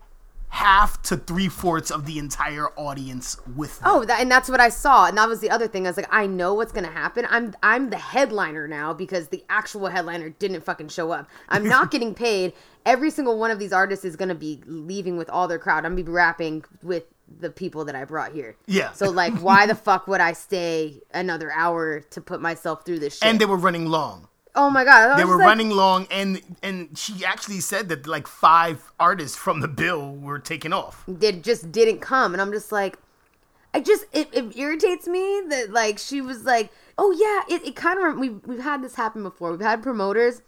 half 0.49 1.01
to 1.03 1.15
three 1.15 1.47
fourths 1.47 1.91
of 1.91 2.05
the 2.05 2.17
entire 2.17 2.67
audience 2.77 3.37
with 3.55 3.79
them. 3.79 3.89
Oh, 3.89 4.05
that, 4.05 4.19
and 4.19 4.29
that's 4.31 4.49
what 4.49 4.59
I 4.59 4.69
saw, 4.69 5.05
and 5.05 5.17
that 5.17 5.27
was 5.29 5.39
the 5.39 5.49
other 5.49 5.67
thing. 5.67 5.85
I 5.85 5.89
was 5.89 5.97
like, 5.97 6.07
I 6.11 6.25
know 6.27 6.53
what's 6.53 6.71
gonna 6.71 6.91
happen. 6.91 7.25
I'm 7.29 7.55
I'm 7.63 7.89
the 7.89 7.97
headliner 7.97 8.67
now 8.67 8.93
because 8.93 9.27
the 9.29 9.43
actual 9.49 9.87
headliner 9.87 10.29
didn't 10.29 10.61
fucking 10.61 10.89
show 10.89 11.11
up. 11.11 11.29
I'm 11.49 11.67
not 11.67 11.91
getting 11.91 12.13
paid. 12.13 12.53
Every 12.85 13.11
single 13.11 13.37
one 13.37 13.51
of 13.51 13.59
these 13.59 13.73
artists 13.73 14.05
is 14.05 14.15
gonna 14.15 14.35
be 14.35 14.61
leaving 14.65 15.17
with 15.17 15.29
all 15.29 15.47
their 15.47 15.59
crowd. 15.59 15.85
I'm 15.85 15.91
gonna 15.93 16.03
be 16.03 16.11
rapping 16.11 16.65
with 16.81 17.03
the 17.39 17.51
people 17.51 17.85
that 17.85 17.95
I 17.95 18.05
brought 18.05 18.31
here. 18.31 18.55
Yeah. 18.65 18.91
So 18.93 19.11
like, 19.11 19.33
why 19.39 19.67
the 19.67 19.75
fuck 19.87 20.07
would 20.07 20.21
I 20.21 20.33
stay 20.33 21.01
another 21.13 21.51
hour 21.51 21.99
to 21.99 22.21
put 22.21 22.41
myself 22.41 22.85
through 22.85 22.99
this 22.99 23.19
shit? 23.19 23.27
and 23.27 23.39
they 23.39 23.45
were 23.45 23.57
running 23.57 23.85
long. 23.85 24.28
Oh 24.55 24.69
my 24.69 24.83
god, 24.83 25.17
They 25.17 25.25
were 25.25 25.37
like- 25.37 25.45
running 25.47 25.69
long, 25.69 26.07
and 26.11 26.41
and 26.63 26.97
she 26.97 27.23
actually 27.25 27.59
said 27.59 27.89
that 27.89 28.07
like 28.07 28.27
five 28.27 28.91
artists 28.99 29.37
from 29.37 29.61
the 29.61 29.67
bill 29.67 30.15
were 30.15 30.39
taken 30.39 30.73
off. 30.73 31.03
did 31.17 31.43
just 31.43 31.71
didn't 31.71 31.99
come 31.99 32.33
and 32.33 32.41
i'm 32.41 32.51
just 32.51 32.71
like 32.71 32.97
i 33.73 33.79
just 33.79 34.05
it, 34.11 34.27
it 34.33 34.57
irritates 34.57 35.07
me 35.07 35.41
that 35.49 35.71
like 35.71 35.97
she 35.99 36.21
was 36.21 36.43
like 36.43 36.71
oh 36.97 37.11
yeah 37.11 37.55
it, 37.55 37.65
it 37.67 37.75
kind 37.75 37.99
of 37.99 38.17
we've, 38.17 38.39
we've 38.45 38.63
had 38.63 38.81
this 38.83 38.95
happen 38.95 39.21
before 39.23 39.51
we've 39.51 39.61
had 39.61 39.81
promoters 39.83 40.41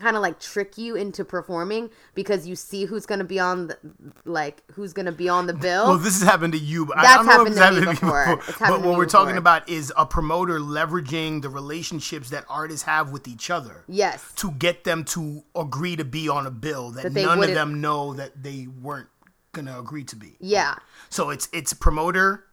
kind 0.00 0.16
of 0.16 0.22
like 0.22 0.40
trick 0.40 0.76
you 0.76 0.96
into 0.96 1.24
performing 1.24 1.88
because 2.14 2.46
you 2.46 2.56
see 2.56 2.84
who's 2.84 3.06
gonna 3.06 3.22
be 3.24 3.38
on 3.38 3.68
the 3.68 3.78
like 4.24 4.62
who's 4.72 4.92
gonna 4.92 5.12
be 5.12 5.28
on 5.28 5.46
the 5.46 5.52
bill 5.66 5.86
Well, 5.86 5.98
this 5.98 6.20
has 6.20 6.28
happened 6.28 6.52
to 6.54 6.58
you. 6.58 6.84
But 6.86 6.98
I 6.98 7.02
That's 7.02 7.16
don't 7.16 7.26
know 7.26 7.42
if 7.42 7.48
it's 7.48 7.58
happened 7.58 7.80
to 7.80 7.80
me 7.80 7.86
happened 7.86 7.98
to 8.00 8.06
you 8.06 8.10
before. 8.12 8.36
before. 8.36 8.50
It's 8.50 8.58
But 8.58 8.82
what 8.82 8.96
we're 8.98 9.06
talking 9.06 9.26
before. 9.36 9.38
about 9.38 9.68
is 9.68 9.92
a 9.96 10.04
promoter 10.04 10.58
leveraging 10.58 11.42
the 11.42 11.48
relationships 11.48 12.30
that 12.30 12.44
artists 12.48 12.84
have 12.86 13.10
with 13.12 13.28
each 13.28 13.50
other. 13.50 13.84
yes 13.88 14.32
to 14.36 14.50
get 14.52 14.84
them 14.84 15.04
to 15.04 15.44
agree 15.54 15.96
to 15.96 16.04
be 16.04 16.28
on 16.28 16.46
a 16.46 16.50
bill 16.50 16.90
that, 16.90 17.04
That 17.04 17.12
none 17.22 17.42
of 17.42 17.54
them 17.54 17.80
know 17.80 18.14
that 18.14 18.42
they 18.42 18.66
weren't 18.82 19.08
gonna 19.52 19.78
agree 19.78 20.04
to 20.04 20.16
be. 20.16 20.36
yeah 20.40 20.74
So 21.10 21.30
it's 21.30 21.48
it's 21.52 21.72
promoter 21.72 22.44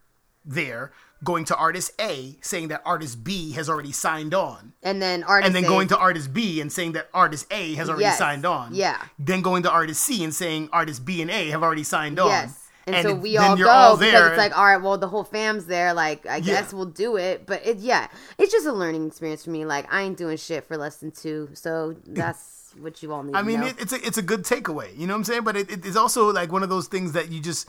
there 0.45 0.91
going 1.23 1.45
to 1.45 1.55
artist 1.55 1.91
A 2.01 2.37
saying 2.41 2.69
that 2.69 2.81
artist 2.85 3.23
B 3.23 3.51
has 3.51 3.69
already 3.69 3.91
signed 3.91 4.33
on. 4.33 4.73
and 4.81 5.01
then 5.01 5.23
artist 5.23 5.45
And 5.47 5.55
then 5.55 5.65
A- 5.65 5.67
going 5.67 5.87
to 5.89 5.97
artist 5.97 6.33
B 6.33 6.59
and 6.61 6.71
saying 6.71 6.93
that 6.93 7.09
artist 7.13 7.45
A 7.51 7.75
has 7.75 7.89
already 7.89 8.05
Yes. 8.05 8.17
signed 8.17 8.45
on. 8.45 8.73
Yeah. 8.73 8.97
Then 9.19 9.41
going 9.41 9.63
to 9.63 9.71
artist 9.71 10.03
C 10.03 10.23
and 10.23 10.33
saying 10.33 10.69
artist 10.73 11.05
B 11.05 11.21
and 11.21 11.29
A 11.29 11.49
have 11.49 11.61
already 11.61 11.83
signed 11.83 12.19
on. 12.19 12.29
Yes. 12.29 12.57
And, 12.87 12.95
And 12.95 13.07
so 13.07 13.13
we 13.13 13.37
all 13.37 13.55
go 13.55 13.69
all 13.69 13.95
because 13.97 14.29
it's 14.31 14.37
like, 14.39 14.57
all 14.57 14.65
right, 14.65 14.77
well, 14.81 14.97
the 14.97 15.07
whole 15.07 15.23
fam's 15.23 15.65
there. 15.67 15.93
Like, 15.93 16.25
I 16.25 16.37
Yeah. 16.37 16.61
guess 16.61 16.73
we'll 16.73 16.85
do 16.85 17.15
it. 17.17 17.45
But 17.45 17.63
it, 17.63 17.77
yeah, 17.77 18.07
it's 18.39 18.51
just 18.51 18.65
a 18.65 18.71
learning 18.73 19.05
experience 19.05 19.43
for 19.43 19.51
me. 19.51 19.65
Like, 19.65 19.85
I 19.93 20.01
ain't 20.01 20.17
doing 20.17 20.37
shit 20.37 20.65
for 20.67 20.75
less 20.77 20.97
than 20.97 21.11
two. 21.11 21.49
So 21.53 21.95
that's 22.07 22.73
what 22.79 23.03
you 23.03 23.13
all 23.13 23.21
need 23.21 23.35
I 23.35 23.41
to 23.41 23.45
mean, 23.45 23.61
it, 23.61 23.75
it's 23.79 23.93
a 23.93 24.03
it's 24.07 24.17
a 24.17 24.23
good 24.23 24.43
takeaway. 24.43 24.97
You 24.97 25.05
know 25.05 25.13
what 25.13 25.17
I'm 25.19 25.23
saying? 25.25 25.43
But 25.43 25.57
it, 25.57 25.69
it- 25.69 25.85
it's 25.85 25.95
also 25.95 26.31
like 26.33 26.51
one 26.51 26.63
of 26.63 26.69
those 26.69 26.87
things 26.87 27.11
that 27.11 27.29
you 27.31 27.39
just 27.39 27.67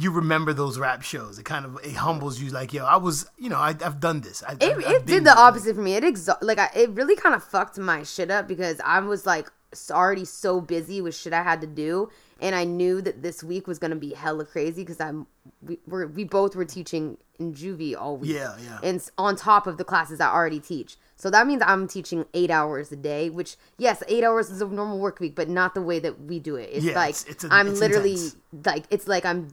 you 0.00 0.10
remember 0.10 0.52
those 0.52 0.78
rap 0.78 1.02
shows. 1.02 1.38
It 1.38 1.44
kind 1.44 1.64
of 1.64 1.78
it 1.84 1.94
humbles 1.94 2.40
you. 2.40 2.50
Like, 2.50 2.72
yo, 2.72 2.84
I 2.84 2.96
was, 2.96 3.28
you 3.38 3.48
know, 3.48 3.58
I, 3.58 3.70
I've 3.70 4.00
done 4.00 4.20
this. 4.20 4.42
I, 4.46 4.52
it, 4.54 4.78
it 4.86 5.06
did 5.06 5.24
the 5.24 5.36
opposite 5.36 5.74
for 5.76 5.82
me. 5.82 5.94
It 5.94 6.04
exo- 6.04 6.38
like 6.42 6.58
I, 6.58 6.70
it 6.74 6.90
really 6.90 7.16
kind 7.16 7.34
of 7.34 7.42
fucked 7.44 7.78
my 7.78 8.02
shit 8.02 8.30
up 8.30 8.48
because 8.48 8.80
I 8.84 9.00
was 9.00 9.26
like 9.26 9.50
already 9.90 10.24
so 10.24 10.60
busy 10.60 11.00
with 11.00 11.14
shit 11.14 11.32
I 11.32 11.42
had 11.42 11.60
to 11.60 11.66
do, 11.66 12.10
and 12.40 12.54
I 12.54 12.64
knew 12.64 13.00
that 13.02 13.22
this 13.22 13.44
week 13.44 13.66
was 13.66 13.78
gonna 13.78 13.96
be 13.96 14.14
hella 14.14 14.44
crazy 14.44 14.82
because 14.82 15.00
I'm 15.00 15.26
we 15.62 15.78
were 15.86 16.06
we 16.06 16.24
both 16.24 16.56
were 16.56 16.64
teaching 16.64 17.16
in 17.38 17.54
juvie 17.54 17.96
all 17.96 18.16
week. 18.16 18.32
Yeah, 18.32 18.56
yeah. 18.64 18.78
And 18.82 19.00
on 19.18 19.36
top 19.36 19.66
of 19.66 19.76
the 19.78 19.84
classes 19.84 20.20
I 20.20 20.28
already 20.32 20.60
teach, 20.60 20.96
so 21.16 21.30
that 21.30 21.46
means 21.46 21.62
I'm 21.64 21.86
teaching 21.86 22.24
eight 22.34 22.50
hours 22.50 22.90
a 22.90 22.96
day. 22.96 23.30
Which 23.30 23.56
yes, 23.78 24.02
eight 24.08 24.24
hours 24.24 24.50
is 24.50 24.60
a 24.60 24.66
normal 24.66 24.98
work 24.98 25.20
week, 25.20 25.34
but 25.36 25.48
not 25.48 25.74
the 25.74 25.82
way 25.82 25.98
that 26.00 26.20
we 26.22 26.38
do 26.40 26.56
it. 26.56 26.70
It's 26.72 26.84
Yeah, 26.84 26.94
like 26.94 27.10
it's- 27.10 27.24
it's 27.28 27.44
a- 27.44 27.48
I'm 27.52 27.74
literally 27.74 28.12
intense. 28.14 28.36
like 28.64 28.84
it's 28.90 29.06
like 29.06 29.24
I'm 29.24 29.48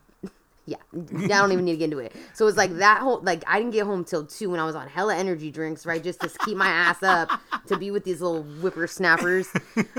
yeah, 0.68 0.78
I 0.94 1.28
don't 1.28 1.54
even 1.54 1.64
need 1.64 1.72
to 1.72 1.78
get 1.78 1.86
into 1.86 2.00
it. 2.00 2.14
So 2.34 2.46
it's 2.46 2.58
like 2.58 2.76
that 2.80 3.00
whole 3.00 3.22
like 3.22 3.42
I 3.48 3.58
didn't 3.58 3.72
get 3.72 3.86
home 3.86 4.04
till 4.04 4.26
two 4.26 4.50
when 4.50 4.60
I 4.60 4.66
was 4.66 4.76
on 4.76 4.90
hella 4.90 5.16
energy 5.16 5.50
drinks, 5.50 5.86
right? 5.86 6.04
Just 6.04 6.20
to 6.20 6.30
keep 6.46 6.58
my 6.58 6.68
ass 6.68 7.02
up 7.02 7.32
to 7.68 7.78
be 7.78 7.90
with 7.90 8.04
these 8.04 8.20
little 8.20 8.44
whippersnappers. 8.44 9.48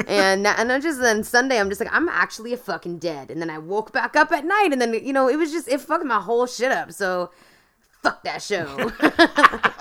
And 0.06 0.46
and 0.46 0.70
I 0.70 0.78
just 0.78 1.00
then 1.00 1.24
Sunday 1.24 1.58
I'm 1.58 1.70
just 1.70 1.80
like 1.80 1.92
I'm 1.92 2.08
actually 2.10 2.52
a 2.52 2.58
fucking 2.58 2.98
dead. 2.98 3.30
And 3.30 3.40
then 3.40 3.48
I 3.48 3.56
woke 3.56 3.92
back 3.92 4.14
up 4.14 4.30
at 4.30 4.44
night, 4.44 4.68
and 4.72 4.80
then 4.80 4.92
you 4.92 5.14
know 5.14 5.26
it 5.26 5.36
was 5.36 5.50
just 5.52 5.68
it 5.68 5.80
fucked 5.80 6.04
my 6.04 6.20
whole 6.20 6.46
shit 6.46 6.70
up. 6.70 6.92
So 6.92 7.30
fuck 8.10 8.22
that 8.24 8.42
show. 8.42 8.64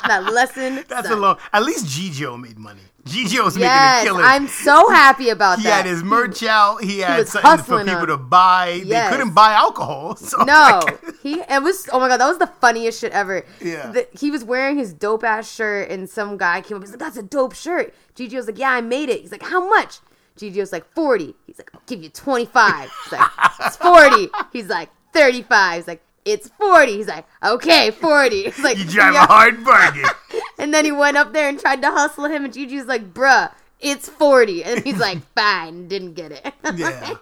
that 0.08 0.30
lesson. 0.34 0.84
That's 0.88 1.10
a 1.10 1.16
long. 1.16 1.38
At 1.54 1.64
least 1.64 1.86
Gigio 1.86 2.40
made 2.40 2.58
money. 2.58 2.82
Gigio's 3.06 3.56
Yes, 3.58 4.04
making 4.04 4.12
a 4.12 4.14
killing. 4.20 4.26
I'm 4.26 4.48
so 4.50 4.90
happy 4.90 5.30
about 5.30 5.60
he 5.60 5.64
that. 5.64 5.70
He 5.70 5.76
had 5.78 5.86
his 5.86 6.04
merch 6.04 6.44
out. 6.44 6.84
He 6.84 7.00
had 7.00 7.20
was 7.20 7.30
something 7.32 7.64
for 7.64 7.80
people 7.86 8.00
them. 8.02 8.08
to 8.08 8.18
buy. 8.18 8.82
Yes. 8.84 9.10
They 9.12 9.18
couldn't 9.18 9.34
buy 9.34 9.54
alcohol. 9.54 10.16
So 10.28 10.44
No, 10.44 10.82
like, 10.84 11.16
he 11.24 11.40
it 11.40 11.64
was 11.64 11.88
oh 11.94 12.00
my 12.00 12.10
god, 12.10 12.18
that 12.18 12.28
was 12.28 12.38
the 12.38 12.48
funniest 12.48 13.00
shit 13.00 13.14
ever. 13.14 13.46
Yeah. 13.62 13.92
The- 13.92 14.08
he 14.12 14.30
was 14.30 14.44
wearing 14.44 14.78
his 14.78 14.92
dope 14.94 15.24
ass 15.24 15.50
shirt, 15.50 15.90
and 15.90 16.10
some 16.10 16.38
guy 16.38 16.60
came 16.62 16.76
up. 16.78 16.84
He's 16.84 16.92
like, 16.92 17.00
"That's 17.00 17.16
a 17.18 17.24
dope 17.24 17.54
shirt." 17.56 17.94
Gigi 18.16 18.36
was 18.36 18.48
like, 18.48 18.58
"Yeah, 18.60 18.72
I 18.72 18.82
made 18.82 19.08
it." 19.10 19.22
He's 19.22 19.32
like, 19.32 19.44
"How 19.44 19.66
much?" 19.70 20.00
Gigi 20.36 20.60
was 20.60 20.72
like, 20.72 20.86
40. 20.94 21.34
He's 21.48 21.58
like, 21.58 21.72
"I'll 21.74 21.82
give 21.88 22.04
you 22.04 22.10
25." 22.10 22.92
He's 23.06 23.12
like, 23.14 23.30
"It's 23.62 23.78
40." 23.78 24.30
He's 24.54 24.68
like, 24.68 24.90
35. 25.14 25.76
He's 25.78 25.88
like, 25.88 26.02
"It's 26.28 26.50
40." 26.50 26.98
He's 26.98 27.08
like, 27.08 27.26
"Okay, 27.44 27.92
40." 27.92 28.44
He's 28.44 28.60
like, 28.64 28.78
you 28.78 28.86
drive 28.86 29.14
"Yeah." 29.14 29.24
a 29.24 29.28
hard 29.28 29.64
bargain. 29.64 30.06
And 30.60 30.74
then 30.74 30.86
he 30.86 30.92
went 30.92 31.18
up 31.18 31.34
there 31.34 31.48
and 31.50 31.60
tried 31.60 31.84
to 31.84 31.92
hustle 31.92 32.26
him, 32.26 32.44
and 32.44 32.52
Gigi's 32.54 32.86
like, 32.88 33.14
"Bruh." 33.14 33.52
It's 33.80 34.10
40. 34.10 34.64
And 34.64 34.84
he's 34.84 34.98
like, 34.98 35.20
fine, 35.36 35.88
didn't 35.88 36.14
get 36.16 36.32
it. 36.32 36.52
Yeah. 36.76 37.14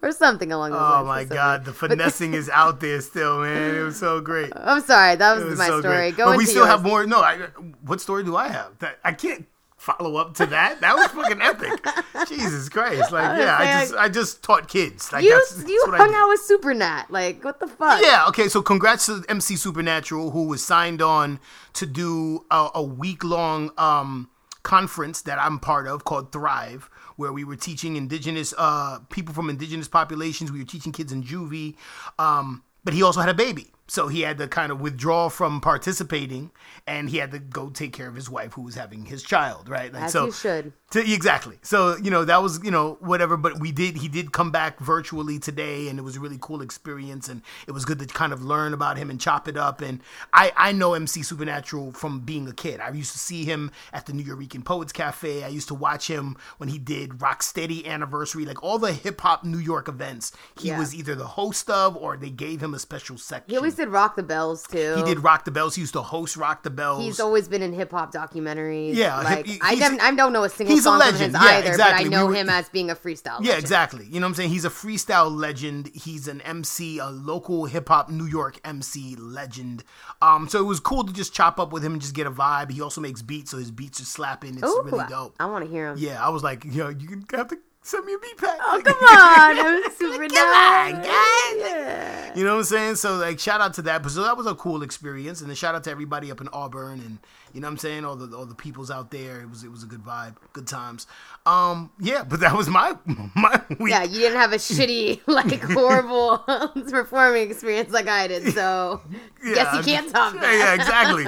or 0.00 0.12
something 0.12 0.50
along 0.52 0.70
those 0.70 0.80
Oh 0.80 1.02
lines. 1.02 1.30
Oh 1.30 1.34
my 1.34 1.36
god, 1.36 1.64
the 1.64 1.72
finessing 1.72 2.34
is 2.34 2.48
out 2.48 2.78
there 2.80 3.00
still, 3.00 3.40
man. 3.42 3.74
It 3.74 3.80
was 3.80 3.98
so 3.98 4.20
great. 4.20 4.52
I'm 4.56 4.80
sorry, 4.82 5.16
that 5.16 5.34
was, 5.36 5.44
was 5.44 5.58
my 5.58 5.66
so 5.66 5.80
story. 5.80 5.96
great. 5.96 6.16
Go 6.16 6.26
but 6.26 6.36
we 6.36 6.44
still 6.46 6.58
yours. 6.62 6.68
have 6.70 6.84
more. 6.84 7.04
No, 7.06 7.20
I, 7.20 7.36
what 7.82 8.00
story 8.00 8.22
do 8.24 8.36
I 8.36 8.48
have? 8.48 8.78
That 8.78 8.98
I 9.04 9.12
can't 9.12 9.46
follow 9.78 10.16
up 10.16 10.34
to 10.34 10.46
that. 10.46 10.80
That 10.82 10.96
was 10.96 11.06
fucking 11.06 11.40
epic. 11.40 12.28
Jesus 12.28 12.68
Christ! 12.68 13.10
Like, 13.10 13.38
yeah, 13.38 13.56
I 13.58 13.80
just 13.80 13.94
I 13.94 14.08
just 14.08 14.42
taught 14.42 14.68
kids. 14.68 15.10
Like, 15.12 15.24
You 15.24 15.30
that's, 15.30 15.54
that's 15.54 15.70
you 15.70 15.82
what 15.86 15.98
hung 15.98 16.14
out 16.14 16.28
with 16.28 16.40
Supernat. 16.42 17.06
Like, 17.08 17.42
what 17.42 17.60
the 17.60 17.68
fuck? 17.68 18.02
Yeah, 18.02 18.26
okay, 18.28 18.48
so 18.48 18.60
congrats 18.60 19.06
to 19.06 19.24
MC 19.28 19.56
Supernatural 19.56 20.32
who 20.32 20.46
was 20.48 20.62
signed 20.62 21.00
on 21.00 21.40
to 21.74 21.86
do 21.86 22.44
a, 22.50 22.70
a 22.74 22.82
week 22.82 23.24
long 23.24 23.70
um, 23.78 24.28
conference 24.62 25.22
that 25.22 25.38
I'm 25.38 25.58
part 25.58 25.86
of 25.86 26.04
called 26.04 26.32
Thrive, 26.32 26.90
where 27.16 27.32
we 27.32 27.44
were 27.44 27.56
teaching 27.56 27.96
indigenous 27.96 28.52
uh, 28.58 28.98
people 29.08 29.34
from 29.34 29.48
indigenous 29.48 29.88
populations. 29.88 30.52
We 30.52 30.58
were 30.58 30.66
teaching 30.66 30.92
kids 30.92 31.12
in 31.12 31.22
juvie, 31.22 31.76
um, 32.18 32.62
but 32.84 32.92
he 32.94 33.02
also 33.02 33.20
had 33.20 33.30
a 33.30 33.34
baby. 33.34 33.72
So 33.90 34.08
he 34.08 34.20
had 34.20 34.36
to 34.38 34.46
kind 34.48 34.70
of 34.70 34.80
withdraw 34.80 35.28
from 35.30 35.60
participating, 35.62 36.50
and 36.86 37.08
he 37.08 37.16
had 37.16 37.30
to 37.32 37.38
go 37.38 37.70
take 37.70 37.92
care 37.94 38.06
of 38.06 38.14
his 38.14 38.28
wife 38.28 38.52
who 38.52 38.62
was 38.62 38.74
having 38.74 39.06
his 39.06 39.22
child, 39.22 39.68
right? 39.68 39.90
Like, 39.92 40.02
As 40.04 40.12
so 40.12 40.26
you 40.26 40.32
should. 40.32 40.72
to, 40.90 41.00
exactly. 41.12 41.58
So 41.62 41.96
you 41.96 42.10
know 42.10 42.24
that 42.26 42.42
was 42.42 42.62
you 42.62 42.70
know 42.70 42.98
whatever, 43.00 43.36
but 43.38 43.58
we 43.60 43.72
did. 43.72 43.96
He 43.96 44.08
did 44.08 44.32
come 44.32 44.50
back 44.50 44.78
virtually 44.78 45.38
today, 45.38 45.88
and 45.88 45.98
it 45.98 46.02
was 46.02 46.16
a 46.16 46.20
really 46.20 46.36
cool 46.40 46.60
experience, 46.60 47.28
and 47.30 47.40
it 47.66 47.72
was 47.72 47.86
good 47.86 47.98
to 48.00 48.06
kind 48.06 48.32
of 48.34 48.44
learn 48.44 48.74
about 48.74 48.98
him 48.98 49.08
and 49.08 49.18
chop 49.20 49.48
it 49.48 49.56
up. 49.56 49.80
And 49.80 50.00
I 50.34 50.52
I 50.56 50.72
know 50.72 50.92
MC 50.94 51.22
Supernatural 51.22 51.92
from 51.92 52.20
being 52.20 52.46
a 52.46 52.52
kid. 52.52 52.80
I 52.80 52.90
used 52.90 53.12
to 53.12 53.18
see 53.18 53.44
him 53.46 53.70
at 53.94 54.04
the 54.04 54.12
Nuyorican 54.12 54.64
Poets 54.66 54.92
Cafe. 54.92 55.44
I 55.44 55.48
used 55.48 55.68
to 55.68 55.74
watch 55.74 56.08
him 56.08 56.36
when 56.58 56.68
he 56.68 56.78
did 56.78 57.12
Rocksteady 57.12 57.86
Anniversary, 57.86 58.44
like 58.44 58.62
all 58.62 58.78
the 58.78 58.92
hip 58.92 59.20
hop 59.22 59.44
New 59.44 59.58
York 59.58 59.88
events. 59.88 60.32
He 60.60 60.68
Yeah. 60.68 60.78
was 60.78 60.94
either 60.94 61.14
the 61.14 61.26
host 61.26 61.70
of 61.70 61.96
or 61.96 62.18
they 62.18 62.30
gave 62.30 62.62
him 62.62 62.74
a 62.74 62.78
special 62.78 63.16
section. 63.16 63.50
He 63.50 63.56
always 63.56 63.77
did 63.78 63.88
Rock 63.88 64.14
the 64.16 64.22
Bells 64.22 64.66
too. 64.66 64.94
He 64.96 65.02
did 65.02 65.20
Rock 65.20 65.46
the 65.46 65.50
Bells. 65.50 65.74
He 65.74 65.80
used 65.80 65.94
to 65.94 66.02
host 66.02 66.36
Rock 66.36 66.62
the 66.62 66.70
Bells. 66.70 67.02
He's 67.02 67.18
always 67.20 67.48
been 67.48 67.62
in 67.62 67.72
hip 67.72 67.90
hop 67.90 68.12
documentaries. 68.12 68.94
Yeah, 68.94 69.20
like 69.22 69.46
he- 69.46 69.58
I, 69.62 69.74
don't, 69.76 70.00
I 70.02 70.14
don't 70.14 70.32
know 70.34 70.44
a 70.44 70.48
single 70.50 70.74
he's 70.76 70.84
a 70.84 70.88
song 70.90 71.00
from 71.00 71.14
his 71.14 71.32
Yeah, 71.32 71.38
either, 71.40 71.68
exactly. 71.70 72.08
but 72.10 72.14
I 72.14 72.20
know 72.20 72.26
were- 72.26 72.34
him 72.34 72.50
as 72.50 72.68
being 72.68 72.90
a 72.90 72.94
freestyle. 72.94 73.38
Yeah, 73.40 73.52
legend. 73.52 73.58
exactly. 73.60 74.04
You 74.06 74.20
know 74.20 74.26
what 74.26 74.28
I'm 74.28 74.34
saying? 74.34 74.50
He's 74.50 74.64
a 74.64 74.70
freestyle 74.70 75.34
legend. 75.34 75.90
He's 75.94 76.28
an 76.28 76.40
MC, 76.42 76.98
a 76.98 77.06
local 77.08 77.64
hip 77.64 77.88
hop 77.88 78.10
New 78.10 78.26
York 78.26 78.60
MC 78.64 79.16
legend. 79.16 79.84
Um, 80.20 80.48
so 80.48 80.58
it 80.58 80.64
was 80.66 80.80
cool 80.80 81.04
to 81.04 81.12
just 81.12 81.32
chop 81.32 81.58
up 81.58 81.72
with 81.72 81.84
him 81.84 81.92
and 81.92 82.02
just 82.02 82.14
get 82.14 82.26
a 82.26 82.30
vibe. 82.30 82.70
He 82.70 82.80
also 82.80 83.00
makes 83.00 83.22
beats, 83.22 83.50
so 83.50 83.56
his 83.58 83.70
beats 83.70 84.00
are 84.00 84.04
slapping. 84.04 84.54
It's 84.54 84.64
Ooh, 84.64 84.82
really 84.84 85.04
dope. 85.08 85.34
I 85.40 85.46
want 85.46 85.64
to 85.64 85.70
hear 85.70 85.88
him. 85.90 85.96
Yeah, 85.98 86.24
I 86.24 86.28
was 86.30 86.42
like, 86.42 86.64
yo, 86.64 86.88
you 86.88 87.06
can 87.08 87.24
have 87.38 87.48
to 87.48 87.58
send 87.82 88.04
me 88.04 88.14
a 88.14 88.18
beat 88.18 88.36
pack. 88.38 88.58
Oh 88.60 88.80
come 88.84 88.96
on, 88.96 89.66
I'm 89.84 89.90
super 89.92 90.18
Come 90.18 90.28
down. 90.28 90.94
on. 90.96 91.04
Yeah. 91.04 92.34
You 92.36 92.44
know 92.44 92.52
what 92.52 92.58
I'm 92.58 92.64
saying? 92.64 92.94
So 92.96 93.16
like, 93.16 93.38
shout 93.40 93.60
out 93.60 93.74
to 93.74 93.82
that. 93.82 94.02
But 94.02 94.12
so 94.12 94.22
that 94.22 94.36
was 94.36 94.46
a 94.46 94.54
cool 94.54 94.82
experience, 94.82 95.40
and 95.40 95.48
then 95.48 95.56
shout 95.56 95.74
out 95.74 95.84
to 95.84 95.90
everybody 95.90 96.30
up 96.30 96.40
in 96.40 96.48
Auburn, 96.48 97.00
and 97.00 97.18
you 97.54 97.60
know 97.60 97.66
what 97.68 97.72
I'm 97.72 97.78
saying, 97.78 98.04
all 98.04 98.16
the 98.16 98.36
all 98.36 98.46
the 98.46 98.54
peoples 98.54 98.90
out 98.90 99.10
there. 99.10 99.40
It 99.40 99.50
was 99.50 99.64
it 99.64 99.70
was 99.70 99.82
a 99.82 99.86
good 99.86 100.02
vibe, 100.02 100.36
good 100.52 100.66
times. 100.66 101.06
Um, 101.46 101.90
yeah, 102.00 102.24
but 102.24 102.40
that 102.40 102.54
was 102.56 102.68
my 102.68 102.96
my 103.34 103.62
week. 103.78 103.90
Yeah, 103.90 104.04
you 104.04 104.18
didn't 104.18 104.38
have 104.38 104.52
a 104.52 104.56
shitty, 104.56 105.20
like 105.26 105.60
horrible 105.62 106.38
performing 106.90 107.50
experience 107.50 107.90
like 107.92 108.08
I 108.08 108.26
did, 108.28 108.52
so 108.54 109.00
guess 109.42 109.74
you 109.76 109.82
can't 109.82 110.10
top 110.10 110.34
yeah, 110.34 110.40
that. 110.40 110.58
Yeah, 110.58 110.74
exactly, 110.74 111.26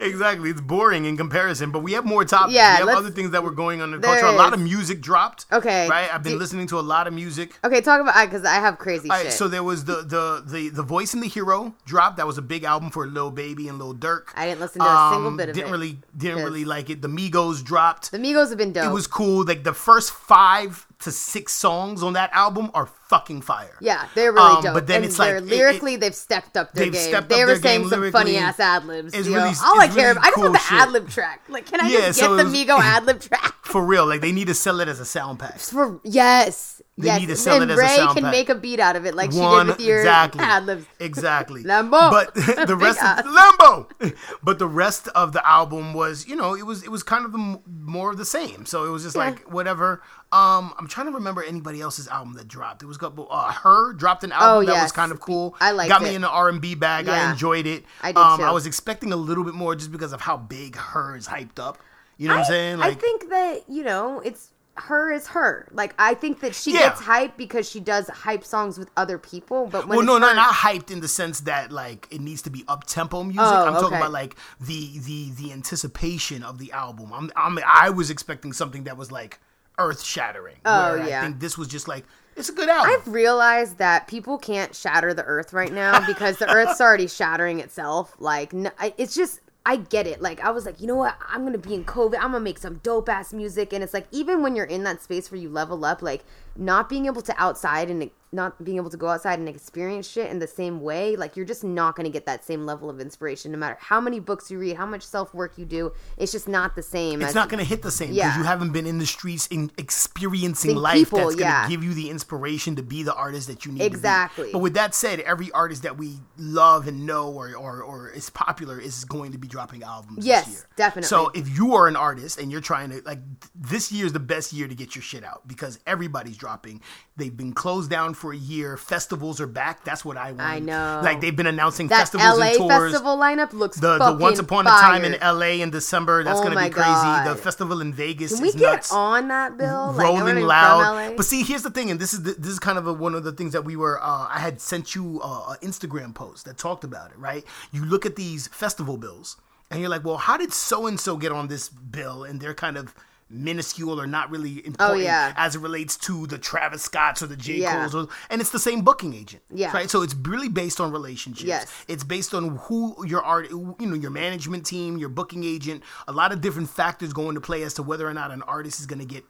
exactly. 0.00 0.50
It's 0.50 0.60
boring 0.60 1.04
in 1.04 1.16
comparison, 1.16 1.70
but 1.70 1.80
we 1.82 1.92
have 1.92 2.04
more 2.04 2.24
topics. 2.24 2.54
Yeah, 2.54 2.82
we 2.82 2.88
have 2.88 2.98
other 2.98 3.10
things 3.10 3.30
that 3.30 3.42
were 3.42 3.50
going 3.50 3.80
on 3.80 3.94
in 3.94 4.00
the 4.00 4.06
culture. 4.06 4.26
A 4.26 4.32
lot 4.32 4.52
of 4.52 4.60
music 4.60 5.00
dropped. 5.00 5.46
Okay, 5.52 5.88
right. 5.88 6.12
I've 6.12 6.22
been 6.22 6.32
do- 6.32 6.38
listening 6.38 6.66
to 6.68 6.78
a 6.78 6.82
lot 6.82 7.06
of 7.06 7.12
music. 7.14 7.58
Okay, 7.64 7.80
talk 7.80 8.00
about 8.00 8.16
it 8.22 8.30
because 8.30 8.44
I 8.44 8.54
have 8.56 8.78
crazy 8.78 9.08
All 9.10 9.16
shit. 9.16 9.26
right, 9.26 9.32
so 9.32 9.48
there 9.48 9.62
was 9.62 9.84
the 9.84 9.96
the 10.02 10.42
the 10.46 10.68
the 10.70 10.82
voice 10.82 11.14
and 11.14 11.22
the 11.22 11.28
hero 11.28 11.74
dropped. 11.84 12.16
That 12.16 12.26
was 12.26 12.38
a 12.38 12.42
big 12.42 12.64
album 12.64 12.90
for 12.90 13.06
Lil 13.06 13.30
Baby 13.30 13.68
and 13.68 13.78
Lil 13.78 13.94
Durk. 13.94 14.28
I 14.34 14.46
didn't 14.46 14.60
listen 14.60 14.80
to 14.80 14.86
a 14.86 15.10
single 15.12 15.28
Um, 15.28 15.36
bit 15.36 15.48
of 15.50 15.53
didn't 15.54 15.68
it. 15.68 15.72
really 15.72 15.98
didn't 16.16 16.44
really 16.44 16.64
like 16.64 16.90
it. 16.90 17.02
The 17.02 17.08
Migos 17.08 17.62
dropped. 17.64 18.10
the 18.10 18.18
Migos 18.18 18.48
have 18.50 18.58
been 18.58 18.72
dope. 18.72 18.86
It 18.86 18.92
was 18.92 19.06
cool. 19.06 19.44
Like 19.44 19.64
the 19.64 19.72
first 19.74 20.10
five 20.12 20.86
to 21.00 21.10
six 21.10 21.52
songs 21.52 22.02
on 22.02 22.14
that 22.14 22.30
album 22.32 22.70
are 22.72 22.86
fucking 23.08 23.42
fire. 23.42 23.76
yeah, 23.80 24.06
they're 24.14 24.32
really 24.32 24.56
Um, 24.56 24.62
dope. 24.62 24.74
but 24.74 24.86
then 24.86 24.96
and 24.98 25.04
it's 25.04 25.18
like, 25.18 25.28
they're 25.28 25.36
it- 25.38 25.42
it- 25.44 25.56
lyrically, 25.56 25.96
they've 25.96 26.14
stepped 26.14 26.56
up 26.56 26.72
their 26.72 26.88
game. 26.90 27.24
they 27.28 27.44
were 27.44 27.56
saying 27.56 27.88
some 27.88 28.10
funny 28.10 28.36
ass 28.36 28.58
ad 28.58 28.86
libs. 28.86 29.12
It's 29.14 29.28
All 29.28 29.80
I 29.80 29.88
care 29.88 29.96
really 29.96 30.10
about. 30.12 30.24
I 30.24 30.26
just 30.28 30.34
cool 30.34 30.44
want 30.44 30.54
the 30.54 30.74
ad 30.74 30.90
lib 30.92 31.08
track. 31.10 31.40
Like, 31.48 31.66
can 31.66 31.80
I 31.80 31.88
Yeah, 31.88 31.98
just 32.06 32.20
get 32.20 32.30
it 32.30 32.36
the 32.36 32.44
was- 32.44 32.52
Migo 32.54 32.78
ad 32.80 33.04
lib 33.04 33.20
track? 33.28 33.54
For 33.62 33.84
real, 33.84 34.06
like 34.06 34.20
they 34.22 34.32
need 34.32 34.46
to 34.46 34.54
sell 34.54 34.80
it 34.80 34.88
as 34.88 35.00
a 35.00 35.04
sound 35.04 35.38
pack. 35.40 35.58
For 35.58 36.00
yes, 36.04 36.73
They 36.96 37.06
yes. 37.06 37.20
need 37.20 37.26
to 37.26 37.36
sell 37.36 37.60
and 37.60 37.68
it 37.68 37.72
as 37.72 37.78
a 37.78 37.82
Ray 37.82 37.96
sound 37.96 38.14
can 38.14 38.22
pack. 38.22 38.30
make 38.30 38.48
a 38.48 38.54
beat 38.54 38.78
out 38.78 38.94
of 38.94 39.04
it, 39.04 39.16
like 39.16 39.32
she 39.32 39.38
did 39.38 39.66
with 39.66 39.80
your 39.80 39.98
exactly, 39.98 40.40
ad 40.40 40.64
libs. 40.64 40.86
exactly. 41.00 41.64
Lambo. 41.64 41.90
But 42.08 42.34
the 42.68 42.76
rest 42.76 43.00
of 43.02 43.24
Lambo. 43.24 44.14
But 44.44 44.60
the 44.60 44.68
rest 44.68 45.08
of 45.08 45.32
the 45.32 45.44
album 45.44 45.92
was, 45.92 46.28
you 46.28 46.36
know, 46.36 46.54
it 46.54 46.64
was 46.64 46.84
it 46.84 46.90
was 46.92 47.02
kind 47.02 47.24
of 47.24 47.32
the, 47.32 47.60
more 47.80 48.12
of 48.12 48.16
the 48.16 48.24
same. 48.24 48.64
So 48.64 48.84
it 48.84 48.90
was 48.90 49.02
just 49.02 49.16
Yeah. 49.16 49.24
like 49.24 49.52
whatever. 49.52 50.02
Um, 50.30 50.72
I'm 50.78 50.86
trying 50.86 51.06
to 51.06 51.12
remember 51.12 51.42
anybody 51.42 51.80
else's 51.80 52.06
album 52.06 52.34
that 52.34 52.46
dropped. 52.46 52.82
It 52.82 52.86
was 52.86 52.96
got 52.96 53.18
uh, 53.18 53.50
H.E.R. 53.50 53.92
dropped 53.94 54.22
an 54.22 54.30
album 54.30 54.68
Oh, 54.68 54.72
that 54.72 54.82
was 54.82 54.92
kind 54.92 55.10
of 55.10 55.18
cool. 55.20 55.56
I 55.60 55.72
liked 55.72 55.88
Got 55.88 56.02
me 56.02 56.14
in 56.14 56.22
the 56.22 56.30
R&B 56.30 56.76
bag. 56.76 57.08
I 57.08 57.30
enjoyed 57.30 57.66
it. 57.66 57.84
I 58.02 58.12
did 58.12 58.18
um, 58.18 58.38
too. 58.38 58.44
I 58.44 58.52
was 58.52 58.66
expecting 58.66 59.12
a 59.12 59.16
little 59.16 59.42
bit 59.44 59.54
more 59.54 59.74
just 59.74 59.90
because 59.90 60.12
of 60.12 60.20
how 60.20 60.36
big 60.36 60.76
H.E.R. 60.76 61.16
is 61.16 61.26
hyped 61.26 61.58
up. 61.58 61.78
You 62.16 62.28
know 62.28 62.34
what 62.34 62.40
I'm 62.40 62.46
saying? 62.46 62.80
I 62.80 62.94
think 62.94 63.28
that 63.30 63.64
you 63.68 63.82
know 63.82 64.20
it's 64.20 64.50
H.E.R. 64.78 65.12
is 65.12 65.28
her. 65.28 65.68
Like 65.72 65.94
I 65.98 66.14
think 66.14 66.40
that 66.40 66.54
she 66.54 66.72
Yeah. 66.72 66.88
gets 66.88 67.00
hype 67.00 67.36
because 67.36 67.68
she 67.68 67.80
does 67.80 68.08
hype 68.08 68.44
songs 68.44 68.78
with 68.78 68.90
other 68.96 69.18
people. 69.18 69.66
But 69.66 69.86
when 69.88 69.98
well, 69.98 70.06
no, 70.06 70.18
no, 70.18 70.28
her- 70.28 70.34
not 70.34 70.52
hyped 70.54 70.90
in 70.90 71.00
the 71.00 71.08
sense 71.08 71.40
that 71.40 71.70
like 71.72 72.08
it 72.10 72.20
needs 72.20 72.42
to 72.42 72.50
be 72.50 72.64
up 72.68 72.84
tempo 72.84 73.22
music. 73.22 73.40
Oh, 73.40 73.66
I'm 73.66 73.74
talking 73.74 73.98
about 73.98 74.12
like 74.12 74.36
the 74.60 74.98
the 74.98 75.30
the 75.32 75.52
anticipation 75.52 76.42
of 76.42 76.58
the 76.58 76.72
album. 76.72 77.12
I'm, 77.12 77.30
I'm 77.36 77.58
I 77.66 77.90
was 77.90 78.10
expecting 78.10 78.52
something 78.52 78.84
that 78.84 78.96
was 78.96 79.10
like 79.12 79.38
earth 79.78 80.02
shattering. 80.02 80.56
Oh, 80.64 81.00
I 81.00 81.08
yeah. 81.08 81.22
think 81.22 81.40
this 81.40 81.58
was 81.58 81.66
just 81.68 81.88
like 81.88 82.04
It's 82.36 82.48
a 82.48 82.52
good 82.52 82.68
album. 82.68 82.92
I've 82.96 83.08
realized 83.08 83.78
that 83.78 84.06
people 84.08 84.38
can't 84.38 84.74
shatter 84.74 85.12
the 85.14 85.24
earth 85.24 85.52
right 85.52 85.72
now 85.72 86.04
because 86.06 86.38
the 86.38 86.48
earth's 86.48 86.80
already 86.80 87.06
shattering 87.08 87.58
itself. 87.60 88.14
Like, 88.20 88.52
it's 88.98 89.14
just, 89.16 89.40
I 89.66 89.76
get 89.76 90.06
it. 90.06 90.20
Like, 90.20 90.40
I 90.40 90.50
was 90.50 90.66
like, 90.66 90.80
you 90.80 90.86
know 90.86 90.96
what? 90.96 91.16
I'm 91.26 91.40
to 91.52 91.58
be 91.58 91.74
in 91.74 91.84
COVID. 91.84 92.16
I'm 92.20 92.32
to 92.32 92.40
make 92.40 92.58
some 92.58 92.80
dope 92.82 93.08
ass 93.08 93.32
music. 93.32 93.72
And 93.72 93.82
it's 93.82 93.94
like, 93.94 94.06
even 94.10 94.42
when 94.42 94.54
you're 94.56 94.66
in 94.66 94.84
that 94.84 95.02
space 95.02 95.30
where 95.30 95.40
you 95.40 95.48
level 95.48 95.84
up, 95.84 96.02
like, 96.02 96.24
not 96.56 96.88
being 96.88 97.06
able 97.06 97.22
to 97.22 97.34
outside 97.42 97.90
and 97.90 98.10
not 98.32 98.64
being 98.64 98.78
able 98.78 98.90
to 98.90 98.96
go 98.96 99.06
outside 99.08 99.38
and 99.38 99.48
experience 99.48 100.08
shit 100.08 100.28
in 100.28 100.40
the 100.40 100.46
same 100.48 100.80
way, 100.80 101.14
like, 101.14 101.36
you're 101.36 101.46
just 101.46 101.62
not 101.62 101.94
going 101.94 102.04
to 102.04 102.10
get 102.10 102.26
that 102.26 102.42
same 102.44 102.66
level 102.66 102.90
of 102.90 102.98
inspiration 103.00 103.52
no 103.52 103.58
matter 103.58 103.76
how 103.80 104.00
many 104.00 104.18
books 104.18 104.50
you 104.50 104.58
read, 104.58 104.76
how 104.76 104.86
much 104.86 105.02
self 105.02 105.32
work 105.32 105.56
you 105.56 105.64
do. 105.64 105.92
It's 106.16 106.32
just 106.32 106.48
not 106.48 106.74
the 106.74 106.82
same. 106.82 107.22
it's 107.22 107.32
not 107.34 107.48
going 107.48 107.60
to 107.62 107.64
hit 107.64 107.82
the 107.82 107.92
same 107.92 108.08
because 108.08 108.18
Yeah. 108.34 108.38
you 108.38 108.42
haven't 108.42 108.72
been 108.72 108.88
in 108.88 108.98
the 108.98 109.06
streets 109.06 109.46
in 109.48 109.70
experiencing 109.78 110.74
life 110.76 110.96
people, 110.96 111.18
that's 111.18 111.34
going 111.36 111.38
to 111.38 111.42
yeah. 111.44 111.68
give 111.68 111.84
you 111.84 111.94
the 111.94 112.10
inspiration 112.10 112.76
to 112.76 112.82
be 112.82 113.02
the 113.04 113.14
artist 113.14 113.46
that 113.48 113.64
you 113.64 113.72
need 113.72 113.82
Exactly. 113.82 114.44
to 114.44 114.48
be. 114.48 114.52
But 114.52 114.58
with 114.60 114.74
that 114.74 114.94
said, 114.96 115.20
every 115.20 115.50
artist 115.52 115.82
that 115.84 115.96
we 115.96 116.18
love 116.36 116.88
and 116.88 117.06
know 117.06 117.30
or, 117.32 117.54
or, 117.54 117.82
or 117.82 118.10
is 118.10 118.30
popular 118.30 118.80
is 118.80 119.04
going 119.04 119.32
to 119.32 119.38
be 119.38 119.46
dropping 119.48 119.82
albums 119.84 120.26
Yes, 120.26 120.46
this 120.46 120.54
year. 120.54 120.66
definitely. 120.76 121.08
So 121.08 121.30
if 121.34 121.56
you 121.56 121.74
are 121.74 121.86
an 121.88 121.94
artist 121.96 122.38
and 122.40 122.50
you're 122.50 122.60
trying 122.60 122.90
to, 122.90 123.00
like, 123.04 123.20
th- 123.40 123.50
this 123.54 123.92
year 123.92 124.06
is 124.06 124.12
the 124.12 124.18
best 124.20 124.52
year 124.52 124.66
to 124.66 124.74
get 124.74 124.96
your 124.96 125.02
shit 125.02 125.22
out 125.24 125.46
because 125.46 125.78
everybody's 125.86 126.36
dropping. 126.44 126.82
They've 127.16 127.34
been 127.34 127.52
closed 127.54 127.90
down 127.90 128.12
for 128.12 128.32
a 128.32 128.36
year. 128.36 128.76
Festivals 128.76 129.40
are 129.40 129.46
back. 129.46 129.82
That's 129.84 130.04
what 130.04 130.16
I 130.18 130.32
want. 130.32 130.40
I 130.42 130.58
know. 130.58 131.00
Like, 131.02 131.20
they've 131.22 131.34
been 131.34 131.46
announcing 131.46 131.88
that 131.88 132.00
festivals 132.00 132.38
LA 132.38 132.46
and 132.48 132.56
tours. 132.58 132.92
festival 132.92 133.16
lineup 133.16 133.52
looks 133.54 133.78
The, 133.78 133.96
the 133.98 134.16
Once 134.18 134.38
Upon 134.38 134.64
fire. 134.66 134.74
a 134.76 134.80
Time 135.00 135.04
in 135.04 135.12
LA 135.22 135.62
in 135.62 135.70
December, 135.70 136.22
that's 136.22 136.38
Oh 136.38 136.42
gonna 136.42 136.54
my 136.54 136.68
be 136.68 136.74
crazy. 136.74 136.90
God. 136.90 137.26
The 137.28 137.34
festival 137.36 137.80
in 137.80 137.94
Vegas 137.94 138.32
Can 138.34 138.42
we 138.42 138.48
is 138.48 138.54
get 138.56 138.72
nuts. 138.72 138.92
on 138.92 139.28
that 139.28 139.56
bill? 139.56 139.92
Like, 139.92 140.04
Rolling 140.06 140.40
loud, 140.44 141.16
but 141.16 141.24
see, 141.24 141.42
here's 141.42 141.62
the 141.62 141.70
thing, 141.70 141.90
and 141.90 141.98
this 141.98 142.12
is 142.12 142.22
the, 142.24 142.32
this 142.34 142.50
is 142.52 142.58
kind 142.58 142.76
of 142.76 142.86
a, 142.86 142.92
one 142.92 143.14
of 143.14 143.24
the 143.24 143.32
things 143.32 143.52
that 143.54 143.64
we 143.64 143.74
were. 143.76 143.98
Uh, 144.02 144.26
I 144.28 144.38
had 144.40 144.60
sent 144.60 144.94
you 144.94 145.20
uh, 145.24 145.54
an 145.60 145.66
Instagram 145.68 146.14
post 146.14 146.44
that 146.44 146.58
talked 146.58 146.84
about 146.84 147.10
it. 147.12 147.18
Right? 147.18 147.44
You 147.72 147.84
look 147.86 148.04
at 148.04 148.16
these 148.16 148.48
festival 148.48 148.96
bills, 148.98 149.36
and 149.70 149.80
you're 149.80 149.88
like, 149.88 150.04
well, 150.04 150.18
how 150.18 150.36
did 150.36 150.52
so 150.52 150.86
and 150.86 150.98
so 151.00 151.16
get 151.16 151.32
on 151.32 151.48
this 151.48 151.68
bill? 151.70 152.24
And 152.24 152.40
they're 152.40 152.54
kind 152.54 152.76
of 152.76 152.94
minuscule 153.34 154.00
or 154.00 154.06
not 154.06 154.30
really 154.30 154.62
oh, 154.64 154.66
important 154.66 155.00
Oh, 155.00 155.02
yeah. 155.02 155.34
as 155.36 155.56
it 155.56 155.60
relates 155.60 155.96
to 155.98 156.26
the 156.26 156.38
Travis 156.38 156.82
Scotts 156.82 157.22
or 157.22 157.26
the 157.26 157.36
J 157.36 157.56
Yeah. 157.56 157.80
Cole's, 157.80 157.94
or, 157.94 158.08
and 158.30 158.40
it's 158.40 158.50
the 158.50 158.58
same 158.58 158.82
booking 158.82 159.14
agent. 159.14 159.42
Yeah. 159.52 159.72
Right. 159.72 159.90
So 159.90 160.02
it's 160.02 160.14
really 160.14 160.48
based 160.48 160.80
on 160.80 160.92
relationships. 160.92 161.46
Yes. 161.46 161.84
It's 161.88 162.04
based 162.04 162.34
on 162.34 162.56
who 162.56 162.96
your 163.06 163.22
art, 163.22 163.50
you 163.50 163.76
know, 163.80 163.94
your 163.94 164.10
management 164.10 164.64
team, 164.66 164.96
your 164.96 165.08
booking 165.08 165.44
agent. 165.44 165.82
A 166.08 166.12
lot 166.12 166.32
of 166.32 166.40
different 166.40 166.70
factors 166.70 167.12
go 167.12 167.28
into 167.28 167.40
play 167.40 167.62
as 167.62 167.74
to 167.74 167.82
whether 167.82 168.06
or 168.06 168.14
not 168.14 168.30
an 168.30 168.42
artist 168.42 168.80
is 168.80 168.86
going 168.86 169.00
to 169.00 169.04
get 169.06 169.24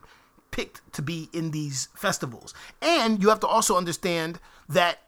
picked 0.50 0.80
to 0.92 1.02
be 1.02 1.28
in 1.32 1.50
these 1.50 1.88
festivals. 1.96 2.54
And 2.80 3.22
you 3.22 3.28
have 3.28 3.40
to 3.40 3.46
also 3.46 3.76
understand 3.76 4.38
that 4.68 4.98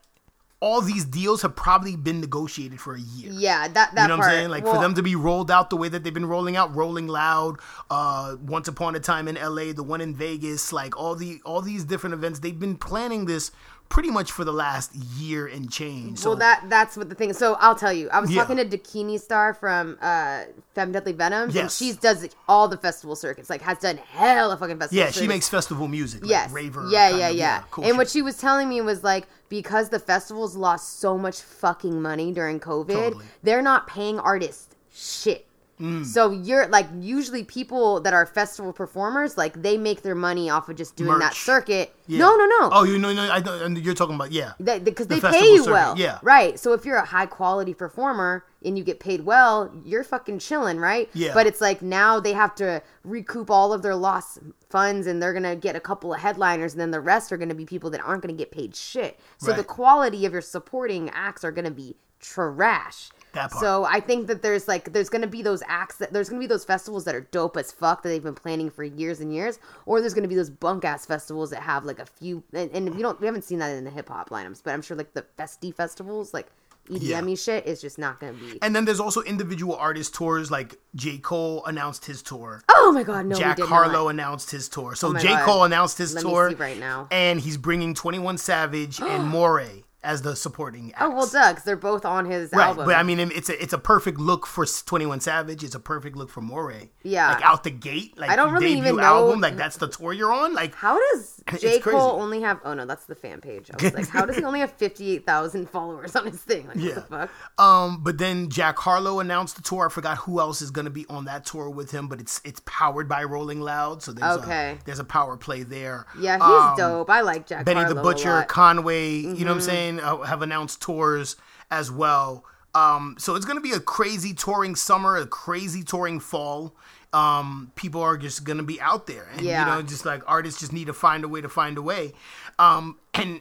all 0.66 0.80
these 0.80 1.04
deals 1.04 1.42
have 1.42 1.54
probably 1.54 1.94
been 1.96 2.20
negotiated 2.20 2.80
for 2.80 2.94
a 2.94 3.00
year. 3.00 3.30
yeah, 3.32 3.68
that 3.68 3.94
that 3.94 4.02
You 4.02 4.08
know 4.08 4.16
part. 4.16 4.18
what 4.18 4.24
I'm 4.26 4.30
saying? 4.32 4.50
Like 4.50 4.64
for 4.64 4.78
them 4.80 4.94
to 4.94 5.02
be 5.02 5.14
rolled 5.14 5.50
out 5.50 5.70
the 5.70 5.76
way 5.76 5.88
that 5.88 6.02
they've 6.02 6.12
been 6.20 6.26
rolling 6.26 6.56
out, 6.56 6.74
Rolling 6.74 7.06
Loud, 7.06 7.58
uh, 7.90 8.36
Once 8.42 8.66
Upon 8.68 8.96
a 8.96 9.00
Time 9.00 9.28
in 9.28 9.36
LA, 9.36 9.72
the 9.72 9.84
one 9.84 10.00
in 10.00 10.14
Vegas, 10.14 10.72
like 10.72 10.96
all 10.98 11.14
the 11.14 11.40
all 11.44 11.60
these 11.62 11.84
different 11.84 12.14
events, 12.14 12.40
they've 12.40 12.58
been 12.58 12.76
planning 12.76 13.26
this 13.26 13.52
pretty 13.88 14.10
much 14.10 14.32
for 14.32 14.44
the 14.44 14.52
last 14.52 14.94
year 14.94 15.46
and 15.46 15.70
change. 15.70 16.18
So 16.18 16.30
well, 16.30 16.38
that 16.38 16.64
that's 16.68 16.96
what 16.96 17.08
the 17.08 17.14
thing. 17.14 17.30
is. 17.30 17.38
So 17.38 17.54
I'll 17.60 17.74
tell 17.74 17.92
you, 17.92 18.08
I 18.10 18.20
was 18.20 18.30
Yeah. 18.30 18.42
talking 18.44 18.56
to 18.56 18.64
Dakini 18.64 19.18
Star 19.20 19.54
from 19.54 19.96
uh, 20.02 20.42
Femme 20.74 20.92
Deadly 20.92 21.12
Venoms, 21.12 21.54
and 21.54 21.64
Yes. 21.64 21.76
she 21.76 21.92
does 21.92 22.28
all 22.48 22.68
the 22.68 22.76
festival 22.76 23.16
circuits. 23.16 23.48
Like, 23.48 23.62
has 23.62 23.78
done 23.78 23.96
hell 23.96 24.50
of 24.50 24.58
fucking 24.60 24.78
festival. 24.78 25.04
yeah, 25.04 25.10
she 25.10 25.26
makes 25.26 25.48
festival 25.48 25.88
music. 25.88 26.22
Like 26.22 26.30
Yes. 26.30 26.50
raver. 26.52 26.86
yeah, 26.90 27.08
yeah, 27.10 27.28
of- 27.28 27.36
yeah. 27.36 27.62
cool 27.70 27.84
and 27.84 27.96
what 27.96 28.08
she 28.10 28.22
was 28.22 28.36
telling 28.38 28.68
me 28.68 28.80
was 28.80 29.02
like 29.04 29.26
because 29.48 29.88
the 29.90 29.98
festivals 30.00 30.56
lost 30.56 30.98
so 31.00 31.16
much 31.16 31.40
fucking 31.40 32.02
money 32.02 32.32
during 32.32 32.58
COVID, 32.60 32.88
Totally. 32.92 33.24
they're 33.42 33.62
not 33.62 33.86
paying 33.86 34.18
artists 34.18 34.74
shit. 34.92 35.46
Mm. 35.80 36.06
So 36.06 36.30
you're 36.30 36.66
like 36.68 36.86
usually 37.00 37.44
people 37.44 38.00
that 38.00 38.14
are 38.14 38.24
festival 38.24 38.72
performers 38.72 39.36
like 39.36 39.60
they 39.60 39.76
make 39.76 40.02
their 40.02 40.14
money 40.14 40.48
off 40.48 40.68
of 40.68 40.76
just 40.76 40.96
doing 40.96 41.18
that 41.18 41.34
circuit. 41.34 41.94
Yeah. 42.06 42.20
No, 42.20 42.36
no, 42.36 42.46
no. 42.46 42.70
Oh, 42.72 42.84
you 42.84 42.98
know, 42.98 43.12
no, 43.12 43.22
I 43.22 43.38
you're 43.68 43.94
talking 43.94 44.14
about 44.14 44.32
yeah. 44.32 44.52
because 44.58 45.06
The 45.06 45.16
they, 45.16 45.20
festival 45.20 45.30
pay 45.32 45.52
you 45.52 45.58
circuit, 45.58 45.72
well. 45.72 45.98
yeah. 45.98 46.18
Right. 46.22 46.58
So 46.58 46.72
if 46.72 46.84
you're 46.84 46.96
a 46.96 47.04
high 47.04 47.26
quality 47.26 47.74
performer 47.74 48.44
and 48.64 48.78
you 48.78 48.84
get 48.84 49.00
paid 49.00 49.26
well, 49.26 49.70
you're 49.84 50.04
fucking 50.04 50.38
chilling, 50.38 50.78
right? 50.78 51.10
Yeah. 51.12 51.34
But 51.34 51.46
it's 51.46 51.60
like 51.60 51.82
now 51.82 52.20
they 52.20 52.32
have 52.32 52.54
to 52.56 52.82
recoup 53.04 53.50
all 53.50 53.72
of 53.72 53.82
their 53.82 53.94
lost 53.94 54.38
funds 54.70 55.06
and 55.06 55.22
they're 55.22 55.32
going 55.34 55.42
to 55.42 55.56
get 55.56 55.76
a 55.76 55.80
couple 55.80 56.14
of 56.14 56.20
headliners 56.20 56.72
and 56.72 56.80
then 56.80 56.90
the 56.90 57.00
rest 57.00 57.32
are 57.32 57.36
going 57.36 57.50
to 57.50 57.54
be 57.54 57.66
people 57.66 57.90
that 57.90 58.00
aren't 58.00 58.22
going 58.22 58.34
to 58.34 58.38
get 58.38 58.50
paid 58.50 58.74
shit. 58.74 59.18
So 59.38 59.52
the 59.52 59.64
quality 59.64 60.24
of 60.24 60.32
your 60.32 60.40
supporting 60.40 61.10
acts 61.10 61.44
are 61.44 61.52
going 61.52 61.66
to 61.66 61.70
be 61.70 61.96
trash. 62.18 63.10
That 63.36 63.52
part. 63.52 63.62
So 63.62 63.84
I 63.84 64.00
think 64.00 64.26
that 64.26 64.42
there's 64.42 64.66
like 64.66 64.92
there's 64.92 65.08
gonna 65.08 65.26
be 65.26 65.42
those 65.42 65.62
acts 65.68 65.96
that 65.98 66.12
there's 66.12 66.28
gonna 66.28 66.40
be 66.40 66.46
those 66.46 66.64
festivals 66.64 67.04
that 67.04 67.14
are 67.14 67.20
dope 67.20 67.56
as 67.56 67.70
fuck 67.70 68.02
that 68.02 68.08
they've 68.08 68.22
been 68.22 68.34
planning 68.34 68.70
for 68.70 68.82
years 68.82 69.20
and 69.20 69.32
years, 69.32 69.58
or 69.86 70.00
there's 70.00 70.14
gonna 70.14 70.28
be 70.28 70.34
those 70.34 70.50
bunk 70.50 70.84
ass 70.84 71.06
festivals 71.06 71.50
that 71.50 71.60
have 71.62 71.84
like 71.84 71.98
a 72.00 72.06
few 72.06 72.42
and, 72.52 72.70
and 72.72 72.94
we 72.94 73.02
don't 73.02 73.20
we 73.20 73.26
haven't 73.26 73.44
seen 73.44 73.58
that 73.60 73.70
in 73.76 73.84
the 73.84 73.90
hip 73.90 74.08
hop 74.08 74.30
lineups, 74.30 74.62
but 74.64 74.72
I'm 74.72 74.82
sure 74.82 74.96
like 74.96 75.14
the 75.14 75.24
festy 75.38 75.72
festivals 75.72 76.34
like 76.34 76.48
EDM 76.90 77.26
y 77.28 77.34
shit 77.34 77.66
is 77.66 77.80
just 77.80 77.98
not 77.98 78.20
gonna 78.20 78.32
be. 78.34 78.58
And 78.62 78.74
then 78.74 78.84
there's 78.84 79.00
also 79.00 79.20
individual 79.22 79.74
artist 79.76 80.14
tours, 80.14 80.50
like 80.50 80.76
J. 80.94 81.18
Cole 81.18 81.64
announced 81.66 82.04
his 82.04 82.22
tour. 82.22 82.62
Oh 82.68 82.92
my 82.92 83.02
god, 83.02 83.26
no, 83.26 83.36
Jack 83.36 83.58
Harlow 83.58 84.04
Not. 84.04 84.08
announced 84.10 84.50
his 84.50 84.68
tour. 84.68 84.94
So 84.94 85.08
oh 85.08 85.12
my 85.12 85.20
J. 85.20 85.28
God. 85.28 85.44
Cole 85.44 85.64
announced 85.64 85.98
his 85.98 86.14
Let 86.14 86.22
tour 86.22 86.50
right 86.56 86.78
now. 86.78 87.08
and 87.10 87.40
he's 87.40 87.56
bringing 87.56 87.92
21 87.94 88.38
Savage 88.38 89.00
and 89.00 89.24
Morray 89.32 89.82
as 90.06 90.22
the 90.22 90.34
supporting 90.36 90.92
acts. 90.92 91.02
Oh 91.04 91.10
well, 91.10 91.26
Doug's 91.26 91.64
they're 91.64 91.76
both 91.76 92.04
on 92.06 92.24
his 92.24 92.50
Right, 92.52 92.68
album. 92.68 92.86
but 92.86 92.94
I 92.94 93.02
mean, 93.02 93.18
it's 93.20 93.50
a 93.50 93.62
it's 93.62 93.72
a 93.72 93.78
perfect 93.78 94.18
look 94.18 94.46
for 94.46 94.64
Twenty 94.64 95.04
One 95.06 95.20
Savage. 95.20 95.62
It's 95.64 95.74
a 95.74 95.80
perfect 95.80 96.16
look 96.16 96.30
for 96.30 96.40
Morray. 96.40 96.90
Yeah. 97.02 97.32
like 97.34 97.42
out 97.42 97.64
the 97.64 97.70
gate, 97.70 98.16
like 98.16 98.30
I 98.30 98.36
don't 98.36 98.52
really 98.52 98.68
debut 98.68 98.82
even 98.84 98.96
know- 98.96 99.02
album, 99.02 99.40
like 99.40 99.56
that's 99.56 99.76
the 99.76 99.88
tour 99.88 100.12
you're 100.12 100.32
on. 100.32 100.54
Like, 100.54 100.74
How 100.74 100.98
does 101.12 101.42
J. 101.60 101.78
Cole 101.80 102.20
only 102.20 102.40
have? 102.42 102.60
Oh 102.64 102.74
no, 102.74 102.86
that's 102.86 103.04
the 103.06 103.14
fan 103.14 103.40
page. 103.40 103.70
I 103.70 103.82
was 103.82 103.94
like, 103.94 104.08
how 104.08 104.24
does 104.24 104.36
he 104.36 104.44
only 104.44 104.60
have 104.60 104.72
fifty 104.78 105.10
eight 105.12 105.26
thousand 105.26 105.68
followers 105.68 106.14
on 106.16 106.26
his 106.26 106.40
thing? 106.40 106.66
Like, 106.68 106.76
Yeah. 106.76 106.94
what 106.94 106.94
the 106.94 107.00
fuck? 107.02 107.30
um, 107.58 108.02
but 108.02 108.18
then 108.18 108.48
Jack 108.48 108.78
Harlow 108.78 109.20
announced 109.20 109.56
the 109.56 109.62
tour. 109.62 109.86
I 109.86 109.88
forgot 109.92 110.18
who 110.18 110.40
else 110.40 110.62
is 110.62 110.70
gonna 110.70 110.90
be 110.90 111.04
on 111.08 111.24
that 111.26 111.44
tour 111.44 111.68
with 111.68 111.90
him, 111.90 112.08
but 112.08 112.20
it's 112.20 112.40
it's 112.44 112.60
powered 112.64 113.08
by 113.08 113.24
Rolling 113.24 113.60
Loud, 113.60 114.02
so 114.02 114.12
there's 114.12 114.38
Okay. 114.38 114.78
a, 114.80 114.84
there's 114.84 114.98
a 114.98 115.04
power 115.04 115.36
play 115.36 115.62
there. 115.62 116.06
Yeah, 116.18 116.34
he's 116.36 116.42
Um, 116.42 116.76
dope. 116.76 117.10
I 117.10 117.20
like 117.22 117.46
Jack. 117.46 117.64
Benny 117.64 117.80
Harlow 117.80 117.94
the 117.94 118.02
Butcher, 118.02 118.30
lot. 118.30 118.48
Mm-hmm. 118.48 118.48
Conway, 118.50 119.10
you 119.16 119.44
know 119.44 119.50
what 119.52 119.56
I'm 119.56 119.60
saying, 119.60 119.95
uh, 120.00 120.18
have 120.22 120.42
announced 120.42 120.80
tours 120.80 121.36
as 121.70 121.90
well. 121.90 122.44
Um, 122.74 123.16
so 123.18 123.34
it's 123.36 123.44
going 123.46 123.56
to 123.56 123.62
be 123.62 123.72
a 123.72 123.80
crazy 123.80 124.34
touring 124.34 124.76
summer, 124.76 125.16
a 125.16 125.26
crazy 125.26 125.82
touring 125.82 126.20
fall. 126.20 126.76
Um, 127.12 127.72
people 127.74 128.02
are 128.02 128.18
just 128.18 128.44
going 128.44 128.58
to 128.58 128.62
be 128.64 128.78
out 128.80 129.06
there, 129.06 129.28
and 129.32 129.40
Yeah. 129.40 129.60
you 129.60 129.74
know, 129.74 129.82
just 129.82 130.04
like 130.04 130.22
artists 130.26 130.60
just 130.60 130.72
need 130.72 130.86
to 130.88 130.92
find 130.92 131.24
a 131.24 131.28
way 131.28 131.40
to 131.40 131.48
find 131.48 131.78
a 131.78 131.82
way. 131.82 132.12
Um, 132.58 132.98
and 133.14 133.40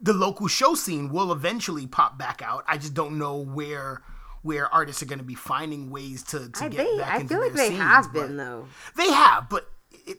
the 0.00 0.12
local 0.12 0.48
show 0.48 0.74
scene 0.74 1.08
will 1.10 1.32
eventually 1.32 1.86
pop 1.86 2.18
back 2.18 2.42
out. 2.42 2.64
I 2.68 2.76
just 2.76 2.94
don't 2.94 3.18
know 3.18 3.36
where 3.38 4.02
where 4.42 4.72
artists 4.74 5.02
are 5.02 5.06
going 5.06 5.18
to 5.20 5.24
be 5.24 5.34
finding 5.34 5.88
ways 5.90 6.22
to, 6.22 6.50
to 6.50 6.64
I, 6.64 6.68
get 6.68 6.98
back 6.98 7.14
I 7.14 7.16
into 7.20 7.28
feel 7.28 7.40
like 7.40 7.54
they 7.54 7.68
scenes, 7.68 7.80
have 7.80 8.12
been 8.12 8.36
though. 8.36 8.66
they 8.94 9.10
have, 9.10 9.48
but 9.48 9.70
it, 10.06 10.18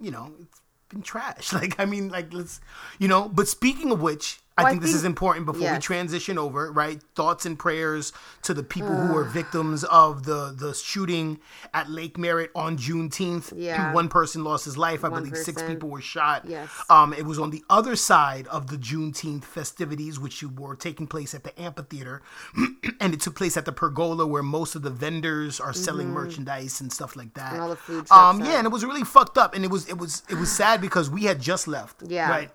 you 0.00 0.12
know, 0.12 0.32
it's 0.40 0.60
been 0.90 1.02
trash. 1.02 1.52
Like, 1.52 1.80
I 1.80 1.84
mean, 1.84 2.08
like, 2.08 2.32
let's, 2.32 2.60
you 3.00 3.08
know. 3.08 3.28
But 3.28 3.48
speaking 3.48 3.90
of 3.90 4.00
which, 4.00 4.38
I 4.56 4.62
Well, 4.62 4.66
I 4.68 4.70
think 4.70 4.82
this 4.82 4.94
is 4.94 5.04
important 5.04 5.46
before 5.46 5.72
we 5.72 5.78
transition 5.78 6.38
over. 6.38 6.70
Right, 6.70 7.02
thoughts 7.14 7.44
and 7.44 7.58
prayers 7.58 8.12
to 8.42 8.54
the 8.54 8.62
people 8.62 8.94
who 8.94 9.12
were 9.12 9.24
victims 9.24 9.84
of 9.84 10.24
the 10.24 10.54
the 10.56 10.74
shooting 10.74 11.40
at 11.72 11.90
Lake 11.90 12.16
Merritt 12.16 12.50
on 12.54 12.76
Juneteenth. 12.76 13.52
Yeah. 13.56 13.92
one 13.92 14.08
person 14.08 14.44
lost 14.44 14.64
his 14.64 14.76
life. 14.78 15.04
I 15.04 15.08
One 15.08 15.24
believe 15.24 15.36
six 15.36 15.62
people 15.62 15.88
were 15.88 16.00
shot. 16.00 16.44
Yes. 16.46 16.70
Um, 16.88 17.12
it 17.12 17.24
was 17.24 17.38
on 17.38 17.50
the 17.50 17.64
other 17.68 17.96
side 17.96 18.46
of 18.48 18.68
the 18.68 18.76
Juneteenth 18.76 19.44
festivities, 19.44 20.20
which 20.20 20.42
were 20.42 20.76
taking 20.76 21.06
place 21.06 21.34
at 21.34 21.42
the 21.42 21.60
amphitheater, 21.60 22.22
and 23.00 23.14
it 23.14 23.20
took 23.20 23.34
place 23.34 23.56
at 23.56 23.64
the 23.64 23.72
pergola, 23.72 24.26
where 24.26 24.42
most 24.42 24.74
of 24.74 24.82
the 24.82 24.90
vendors 24.90 25.60
are 25.60 25.72
selling 25.72 26.10
merchandise 26.10 26.80
and 26.80 26.92
stuff 26.92 27.16
like 27.16 27.34
that. 27.34 27.46
Mm-hmm. 27.46 27.54
And 27.54 27.62
all 27.62 27.68
the 27.70 27.76
food 27.76 28.10
Um, 28.10 28.40
yeah, 28.40 28.58
and 28.58 28.66
it 28.66 28.70
was 28.70 28.84
really 28.84 29.04
fucked 29.04 29.38
up, 29.38 29.54
and 29.54 29.64
it 29.64 29.70
was 29.70 29.88
it 29.88 29.98
was 29.98 30.22
it 30.28 30.36
was 30.36 30.50
sad 30.52 30.80
because 30.80 31.10
we 31.10 31.24
had 31.24 31.40
just 31.40 31.66
left. 31.66 32.02
Yeah. 32.06 32.30
Right. 32.30 32.50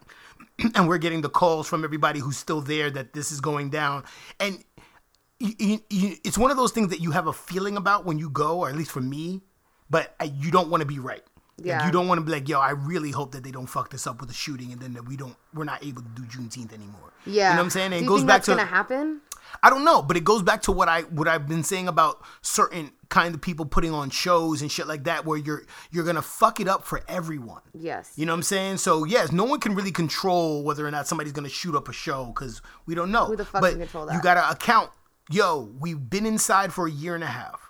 And 0.76 0.88
we're 0.88 0.98
getting 0.98 1.22
the 1.22 1.30
calls 1.30 1.68
from 1.68 1.84
everybody 1.84 2.20
who's 2.20 2.38
still 2.38 2.62
there 2.62 2.90
that 2.92 3.14
this 3.14 3.32
is 3.32 3.40
going 3.42 3.70
down, 3.70 4.04
and 4.40 4.64
you, 5.40 5.80
you, 5.90 6.18
it's 6.26 6.38
one 6.38 6.52
of 6.52 6.58
those 6.58 6.72
things 6.72 6.90
that 6.90 7.00
you 7.00 7.12
have 7.12 7.28
a 7.28 7.34
feeling 7.34 7.78
about 7.78 8.06
when 8.06 8.20
you 8.20 8.30
go, 8.30 8.60
or 8.60 8.70
at 8.70 8.76
least 8.76 8.92
for 8.92 9.00
me, 9.02 9.42
but 9.90 10.14
uh, 10.20 10.28
you 10.36 10.52
don't 10.52 10.70
want 10.70 10.82
to 10.82 10.86
be 10.88 11.00
right. 11.00 11.24
Like, 11.58 11.66
Yeah. 11.68 11.86
you 11.86 11.92
don't 11.92 12.08
want 12.08 12.20
to 12.20 12.26
be 12.26 12.32
like, 12.32 12.48
yo, 12.50 12.60
I 12.60 12.72
really 12.72 13.12
hope 13.12 13.32
that 13.32 13.44
they 13.44 13.52
don't 13.52 13.68
fuck 13.68 13.90
this 13.90 14.06
up 14.06 14.20
with 14.22 14.30
a 14.30 14.34
shooting, 14.34 14.72
and 14.74 14.82
then 14.82 14.94
that 14.94 15.08
we 15.08 15.16
don't, 15.16 15.36
we're 15.54 15.64
not 15.64 15.84
able 15.84 16.02
to 16.02 16.10
do 16.10 16.24
Juneteenth 16.24 16.74
anymore. 16.74 17.14
Yeah, 17.26 17.52
You 17.52 17.56
know 17.56 17.60
what 17.62 17.64
I'm 17.66 17.70
saying? 17.70 17.94
And 17.94 18.02
Do 18.02 18.06
it 18.06 18.08
goes 18.18 18.24
back 18.26 18.44
to 18.44 18.52
gonna 18.52 18.66
happen. 18.66 19.22
I 19.62 19.70
don't 19.70 19.84
know, 19.84 20.02
but 20.02 20.18
it 20.18 20.24
goes 20.24 20.42
back 20.42 20.62
to 20.64 20.72
what 20.72 20.88
I 20.88 21.02
what 21.04 21.28
I've 21.28 21.48
been 21.48 21.64
saying 21.64 21.88
about 21.88 22.22
certain 22.42 22.92
kind 23.10 23.34
of 23.34 23.42
people 23.42 23.66
putting 23.66 23.94
on 23.94 24.10
shows 24.10 24.62
and 24.62 24.72
shit 24.72 24.88
like 24.88 25.04
that, 25.06 25.26
where 25.26 25.38
you're 25.38 25.64
you're 25.92 26.06
gonna 26.06 26.22
fuck 26.22 26.60
it 26.60 26.68
up 26.68 26.86
for 26.86 27.02
everyone. 27.08 27.62
Yes. 27.74 28.14
You 28.16 28.26
know 28.26 28.34
what 28.34 28.38
I'm 28.38 28.44
saying? 28.44 28.78
So 28.78 29.04
yes, 29.04 29.32
no 29.32 29.44
one 29.44 29.60
can 29.60 29.76
really 29.76 29.92
control 29.92 30.64
whether 30.64 30.86
or 30.86 30.92
not 30.92 31.08
somebody's 31.08 31.34
gonna 31.34 31.50
shoot 31.50 31.76
up 31.76 31.90
a 31.90 31.94
show 31.94 32.26
because 32.26 32.62
we 32.86 32.96
don't 32.96 33.12
know. 33.12 33.26
Who 33.26 33.36
the 33.36 33.46
fuck 33.46 33.62
but 33.62 33.72
can 33.72 33.80
control 33.80 34.06
that? 34.06 34.14
You 34.14 34.22
gotta 34.22 34.50
account. 34.50 34.92
Yo, 35.32 35.70
we've 35.80 36.10
been 36.10 36.26
inside 36.26 36.74
for 36.74 36.88
a 36.88 36.92
year 36.92 37.16
and 37.16 37.24
a 37.24 37.28
half. 37.28 37.70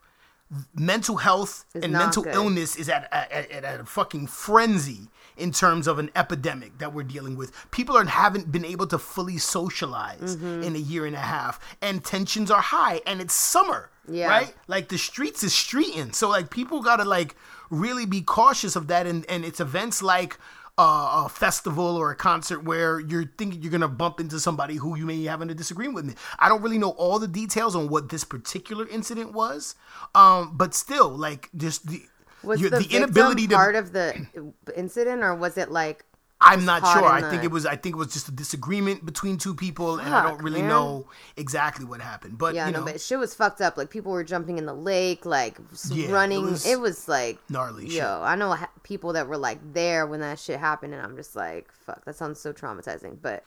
Mental 0.74 1.18
health 1.18 1.66
and 1.76 1.94
mental 1.94 2.24
good. 2.24 2.34
illness 2.34 2.76
is 2.76 2.90
at, 2.90 3.08
at, 3.12 3.32
at, 3.32 3.64
at 3.64 3.80
a 3.80 3.86
fucking 3.86 4.26
frenzy 4.26 5.10
in 5.40 5.52
terms 5.52 5.88
of 5.88 6.00
an 6.00 6.10
epidemic 6.16 6.78
that 6.80 6.94
we're 6.94 7.04
dealing 7.04 7.36
with. 7.38 7.52
People 7.72 7.96
are 7.98 8.06
haven't 8.06 8.52
been 8.52 8.66
able 8.66 8.88
to 8.88 8.98
fully 9.00 9.38
socialize 9.38 10.36
Mm-hmm. 10.36 10.64
in 10.64 10.76
a 10.76 10.80
year 10.80 11.06
and 11.06 11.16
a 11.16 11.20
half, 11.20 11.60
and 11.82 12.04
tensions 12.04 12.50
are 12.52 12.62
high, 12.62 13.02
and 13.06 13.22
it's 13.22 13.34
summer, 13.34 13.90
Yeah. 14.08 14.28
right? 14.28 14.54
Like 14.68 14.90
the 14.90 14.98
streets 14.98 15.44
is 15.44 15.54
streeting, 15.54 16.14
so 16.14 16.30
like 16.30 16.50
people 16.50 16.82
gotta 16.82 17.06
like 17.06 17.36
really 17.70 18.06
be 18.06 18.22
cautious 18.22 18.76
of 18.76 18.88
that, 18.88 19.06
and 19.08 19.26
and 19.30 19.46
it's 19.46 19.60
events 19.60 20.02
like. 20.02 20.38
Uh, 20.82 21.26
a 21.26 21.30
festival 21.30 21.98
or 21.98 22.10
a 22.10 22.16
concert 22.16 22.64
where 22.64 23.02
you're 23.02 23.26
thinking 23.38 23.62
you're 23.62 23.70
gonna 23.70 23.86
bump 23.86 24.22
into 24.22 24.40
somebody 24.40 24.76
who 24.78 24.96
you 24.98 25.06
may 25.06 25.22
have 25.26 25.42
in 25.42 25.50
a 25.50 25.54
disagreement 25.54 25.94
with 25.94 26.06
me. 26.06 26.14
I 26.40 26.48
don't 26.48 26.62
really 26.62 26.78
know 26.78 26.92
all 26.92 27.20
the 27.20 27.28
details 27.28 27.76
on 27.76 27.90
what 27.90 28.08
this 28.08 28.24
particular 28.24 28.88
incident 28.88 29.34
was, 29.34 29.76
um, 30.16 30.56
but 30.56 30.74
still, 30.74 31.10
like 31.10 31.50
just 31.54 31.86
the 31.88 32.02
Was 32.44 32.62
your- 32.62 32.70
the, 32.70 32.80
the 32.80 32.96
inability 32.96 33.48
to 33.48 33.56
part 33.56 33.76
of 33.76 33.92
the 33.92 34.28
incident, 34.76 35.24
or 35.24 35.36
was 35.36 35.58
it 35.58 35.72
like? 35.72 36.06
I'm 36.42 36.64
not 36.64 36.80
sure. 36.98 37.04
I 37.06 37.30
think 37.30 37.44
it 37.44 37.52
was. 37.52 37.66
I 37.66 37.76
think 37.76 37.96
it 37.96 37.98
was 37.98 38.14
just 38.14 38.30
a 38.30 38.32
disagreement 38.32 39.06
between 39.06 39.38
two 39.38 39.54
people, 39.54 40.00
and 40.00 40.16
I 40.16 40.24
don't 40.24 40.42
really 40.42 40.62
man. 40.62 40.70
know 40.70 41.08
exactly 41.36 41.84
what 41.84 42.00
happened. 42.00 42.38
But 42.38 42.56
Yeah, 42.56 42.68
you 42.68 42.72
no, 42.72 42.80
know, 42.80 42.86
but 42.86 43.02
shit 43.02 43.20
was 43.20 43.34
fucked 43.34 43.60
up. 43.60 43.76
Like 43.76 43.90
people 43.90 44.14
were 44.14 44.24
jumping 44.24 44.58
in 44.58 44.66
the 44.66 44.74
lake, 44.74 45.26
like 45.26 45.58
Yeah, 45.92 46.08
it 46.08 46.12
running. 46.14 46.44
was 46.46 46.66
It 46.66 46.80
was, 46.80 47.10
like 47.10 47.40
gnarly 47.50 47.84
Yo, 47.88 47.90
shit. 47.90 48.04
I 48.06 48.36
know 48.36 48.54
ha- 48.54 48.70
people 48.84 49.12
that 49.14 49.28
were 49.28 49.36
like 49.38 49.60
there 49.74 50.08
when 50.08 50.22
that 50.22 50.40
shit 50.40 50.62
happened, 50.62 50.94
and 50.94 51.02
I'm 51.04 51.18
just 51.18 51.36
like, 51.36 51.74
fuck, 51.74 52.06
that 52.06 52.16
sounds 52.16 52.40
so 52.40 52.54
traumatizing. 52.54 53.18
But 53.22 53.44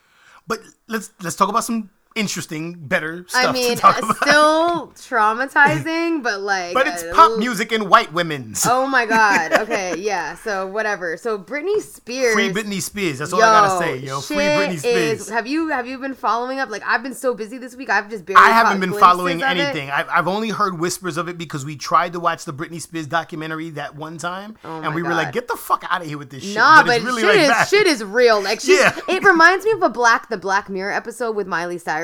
but 0.46 0.58
let's 0.86 1.12
let's 1.22 1.34
talk 1.36 1.48
about 1.48 1.64
some 1.64 1.88
interesting, 2.14 2.74
better 2.78 3.24
stuff 3.28 3.46
I 3.46 3.52
mean, 3.52 3.74
to 3.74 3.76
talk 3.80 3.98
about. 3.98 4.16
still 4.16 4.86
traumatizing, 4.96 6.22
but 6.22 6.40
like, 6.40 6.74
but 6.74 6.86
it's 6.86 7.04
pop 7.12 7.38
music 7.38 7.72
and 7.72 7.88
white 7.88 8.12
women's. 8.12 8.64
Oh 8.66 8.86
my 8.86 9.06
god. 9.06 9.52
Okay, 9.62 9.96
yeah. 9.98 10.34
So 10.36 10.66
whatever. 10.66 11.16
So 11.16 11.38
Britney 11.38 11.80
Spears. 11.80 12.34
Free 12.34 12.50
Britney 12.50 12.82
Spears. 12.82 13.18
That's 13.18 13.32
all 13.32 13.40
I 13.42 13.46
gotta 13.68 13.84
say, 13.84 13.96
yo. 13.98 14.20
Free 14.20 14.36
Britney 14.36 14.78
Spears. 14.78 15.20
Is, 15.22 15.28
have 15.28 15.46
you 15.46 15.68
have 15.68 15.86
you 15.86 15.98
been 15.98 16.14
following 16.14 16.58
up? 16.58 16.68
Like 16.68 16.82
I've 16.84 17.02
been 17.02 17.14
so 17.14 17.32
busy 17.34 17.58
this 17.58 17.76
week. 17.76 17.88
I've 17.90 18.10
just 18.10 18.26
barely. 18.26 18.42
I 18.42 18.50
haven't 18.50 18.80
been 18.80 18.92
following 18.92 19.42
anything. 19.42 19.90
I've, 19.90 20.08
I've 20.08 20.26
only 20.28 20.48
heard 20.50 20.80
whispers 20.80 21.16
of 21.16 21.28
it 21.28 21.38
because 21.38 21.64
we 21.64 21.76
tried 21.76 22.12
to 22.14 22.20
watch 22.20 22.44
the 22.44 22.52
Britney 22.52 22.80
Spears 22.80 23.06
documentary 23.06 23.70
that 23.70 23.94
one 23.94 24.18
time, 24.18 24.56
oh 24.64 24.76
and 24.78 24.86
Oh 24.86 24.90
my 24.90 24.94
we 24.96 25.02
were 25.02 25.14
like, 25.14 25.32
"Get 25.32 25.46
the 25.48 25.56
fuck 25.56 25.84
out 25.88 26.00
of 26.02 26.08
here 26.08 26.18
with 26.18 26.30
this 26.30 26.42
shit." 26.42 26.56
Nah, 26.56 26.82
but, 26.82 26.96
it's 26.96 27.04
really 27.04 27.22
shit 27.22 27.30
like 27.30 27.38
is 27.40 27.48
that. 27.48 27.68
shit 27.68 27.86
is 27.86 28.02
real. 28.02 28.42
Like 28.42 28.60
she's, 28.60 28.80
Yeah. 28.80 28.98
it 29.08 29.22
reminds 29.22 29.64
me 29.64 29.70
of 29.72 29.82
a 29.82 29.90
black 29.90 30.28
the 30.28 30.36
Black 30.38 30.68
Mirror 30.68 30.92
episode 30.92 31.36
with 31.36 31.46
Miley 31.46 31.78
Cyrus, 31.78 32.01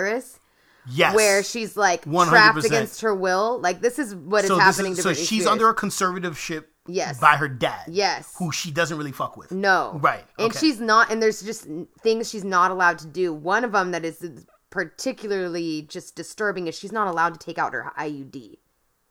yes, 0.90 1.14
where 1.14 1.42
she's 1.42 1.76
like 1.76 2.04
100%. 2.04 2.28
trapped 2.28 2.64
against 2.64 3.00
her 3.02 3.14
will. 3.14 3.58
Like 3.60 3.80
this 3.80 3.98
is 3.98 4.14
what 4.14 4.44
is 4.44 4.48
so 4.48 4.54
this 4.56 4.64
happening 4.64 4.92
is- 4.92 4.98
to 4.98 5.02
so 5.02 5.10
Britney 5.10 5.16
she's 5.28 5.42
Spears. 5.42 5.46
under 5.46 5.68
a 5.68 5.74
conservatorship 5.74 6.64
Yes. 6.90 7.20
by 7.20 7.36
her 7.36 7.48
dad 7.48 7.84
yes. 7.88 8.32
who 8.38 8.50
she 8.50 8.70
doesn't 8.70 8.96
really 8.96 9.12
fuck 9.12 9.36
with 9.36 9.52
No. 9.52 9.98
Right, 10.02 10.24
And 10.38 10.50
okay. 10.50 10.58
she's 10.58 10.80
not, 10.80 11.10
and 11.12 11.22
there's 11.22 11.42
just 11.42 11.66
things 12.00 12.30
she's 12.30 12.44
not 12.44 12.70
allowed 12.70 12.98
to 13.00 13.06
do. 13.06 13.30
One 13.34 13.62
of 13.62 13.72
them 13.72 13.90
that 13.90 14.06
is 14.06 14.24
particularly 14.70 15.82
just 15.82 16.16
disturbing 16.16 16.66
is 16.66 16.78
she's 16.78 16.92
not 16.92 17.06
allowed 17.08 17.34
to 17.34 17.38
take 17.44 17.58
out 17.58 17.72
her 17.74 17.92
IUD 17.98 18.56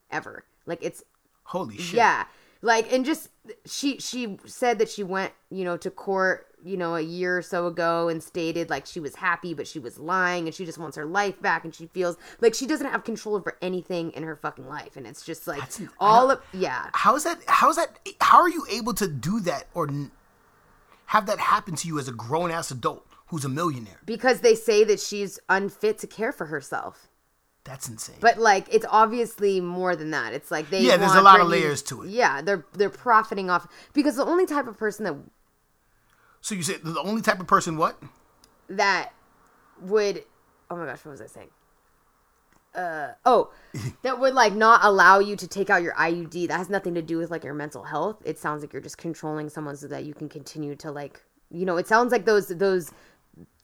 ever. 0.10 0.44
Like 0.66 0.80
it's 0.82 1.04
holy 1.44 1.78
shit 1.78 1.96
yeah, 1.98 2.26
like 2.62 2.92
and 2.92 3.06
just 3.06 3.30
she 3.66 4.00
she 4.00 4.38
said 4.46 4.80
that 4.80 4.90
she 4.90 5.04
went 5.04 5.32
you 5.50 5.64
know 5.64 5.78
to 5.78 5.90
court 5.92 6.47
you 6.68 6.78
know 6.78 6.96
a 6.96 7.02
year 7.02 7.38
or 7.38 7.42
so 7.42 7.68
ago 7.68 8.10
and 8.10 8.22
stated 8.22 8.70
like 8.70 8.86
she 8.86 9.00
was 9.00 9.16
happy 9.16 9.54
but 9.54 9.66
she 9.68 9.80
was 9.80 9.98
lying 9.98 10.46
and 10.48 10.54
she 10.54 10.66
just 10.66 10.78
wants 10.78 10.98
her 10.98 11.06
life 11.06 11.42
back 11.42 11.64
and 11.64 11.74
she 11.74 11.88
feels 11.88 12.18
like 12.42 12.54
she 12.54 12.66
doesn't 12.68 12.88
have 12.92 13.04
control 13.04 13.36
over 13.36 13.58
anything 13.62 14.12
in 14.12 14.24
her 14.24 14.36
fucking 14.36 14.68
life. 14.68 14.98
And 14.98 15.08
it's 15.08 15.24
just 15.26 15.48
like 15.48 15.60
That's- 15.60 15.82
all 16.00 16.32
of 16.32 16.42
yeah. 16.54 16.90
How 16.94 17.16
is 17.16 17.24
that 17.24 17.38
how 17.48 17.70
is 17.70 17.78
that 17.78 17.98
how 18.22 18.40
are 18.42 18.50
you 18.50 18.66
able 18.70 18.94
to 18.96 19.08
do 19.08 19.40
that 19.42 19.68
or 19.74 19.88
n- 19.88 20.12
have 21.08 21.26
that 21.28 21.40
happen 21.40 21.76
to 21.76 21.88
you 21.88 21.98
as 22.00 22.08
a 22.08 22.12
grown-ass 22.12 22.72
adult 22.72 23.06
who's 23.28 23.46
a 23.46 23.50
millionaire? 23.50 24.00
Because 24.06 24.42
they 24.42 24.56
say 24.56 24.84
that 24.84 25.00
she's 25.00 25.40
unfit 25.50 25.98
to 26.00 26.08
care 26.08 26.32
for 26.32 26.48
herself. 26.48 27.08
That's 27.64 27.90
insane. 27.90 28.16
But 28.22 28.38
like, 28.40 28.74
it's 28.74 28.86
obviously 28.90 29.60
more 29.60 29.94
than 29.96 30.12
that. 30.12 30.34
It's 30.34 30.52
like 30.52 30.70
they 30.70 30.82
Yeah, 30.82 30.96
there's 30.98 31.14
a 31.16 31.22
lot 31.22 31.42
of 31.42 31.48
layers 31.48 31.82
to 31.84 32.04
it. 32.04 32.10
Yeah, 32.10 32.42
they're 32.42 32.66
they're 32.74 32.90
profiting 32.90 33.50
off 33.50 33.68
because 33.94 34.16
the 34.16 34.26
only 34.26 34.46
type 34.46 34.68
of 34.68 34.78
person 34.78 35.04
that 35.04 35.16
so 36.42 36.56
you 36.56 36.64
said 36.64 36.82
the 36.84 37.00
only 37.02 37.22
type 37.22 37.40
of 37.40 37.48
person 37.48 37.78
what 37.78 38.02
that 38.70 39.12
would 39.82 40.24
oh 40.70 40.76
my 40.76 40.86
gosh, 40.86 41.04
what 41.06 41.12
was 41.12 41.22
I 41.22 41.28
saying? 41.28 41.50
Uh 42.76 43.14
oh, 43.26 43.52
that 44.04 44.20
would 44.20 44.34
like 44.34 44.54
not 44.54 44.82
allow 44.84 45.20
you 45.20 45.36
to 45.36 45.48
take 45.48 45.70
out 45.70 45.82
your 45.82 45.94
IUD. 45.94 46.48
That 46.50 46.58
has 46.58 46.70
nothing 46.70 46.94
to 46.96 47.02
do 47.02 47.18
with 47.18 47.32
like 47.32 47.44
your 47.44 47.54
mental 47.54 47.84
health. 47.84 48.18
It 48.26 48.38
sounds 48.38 48.62
like 48.62 48.74
you're 48.74 48.82
just 48.82 48.98
controlling 48.98 49.50
someone 49.50 49.76
so 49.78 49.88
that 49.88 50.04
you 50.06 50.14
can 50.14 50.30
continue 50.30 50.76
to 50.78 50.92
like 50.92 51.24
you 51.50 51.66
know. 51.66 51.78
It 51.78 51.88
sounds 51.88 52.12
like 52.12 52.26
those 52.26 52.50
those 52.50 52.92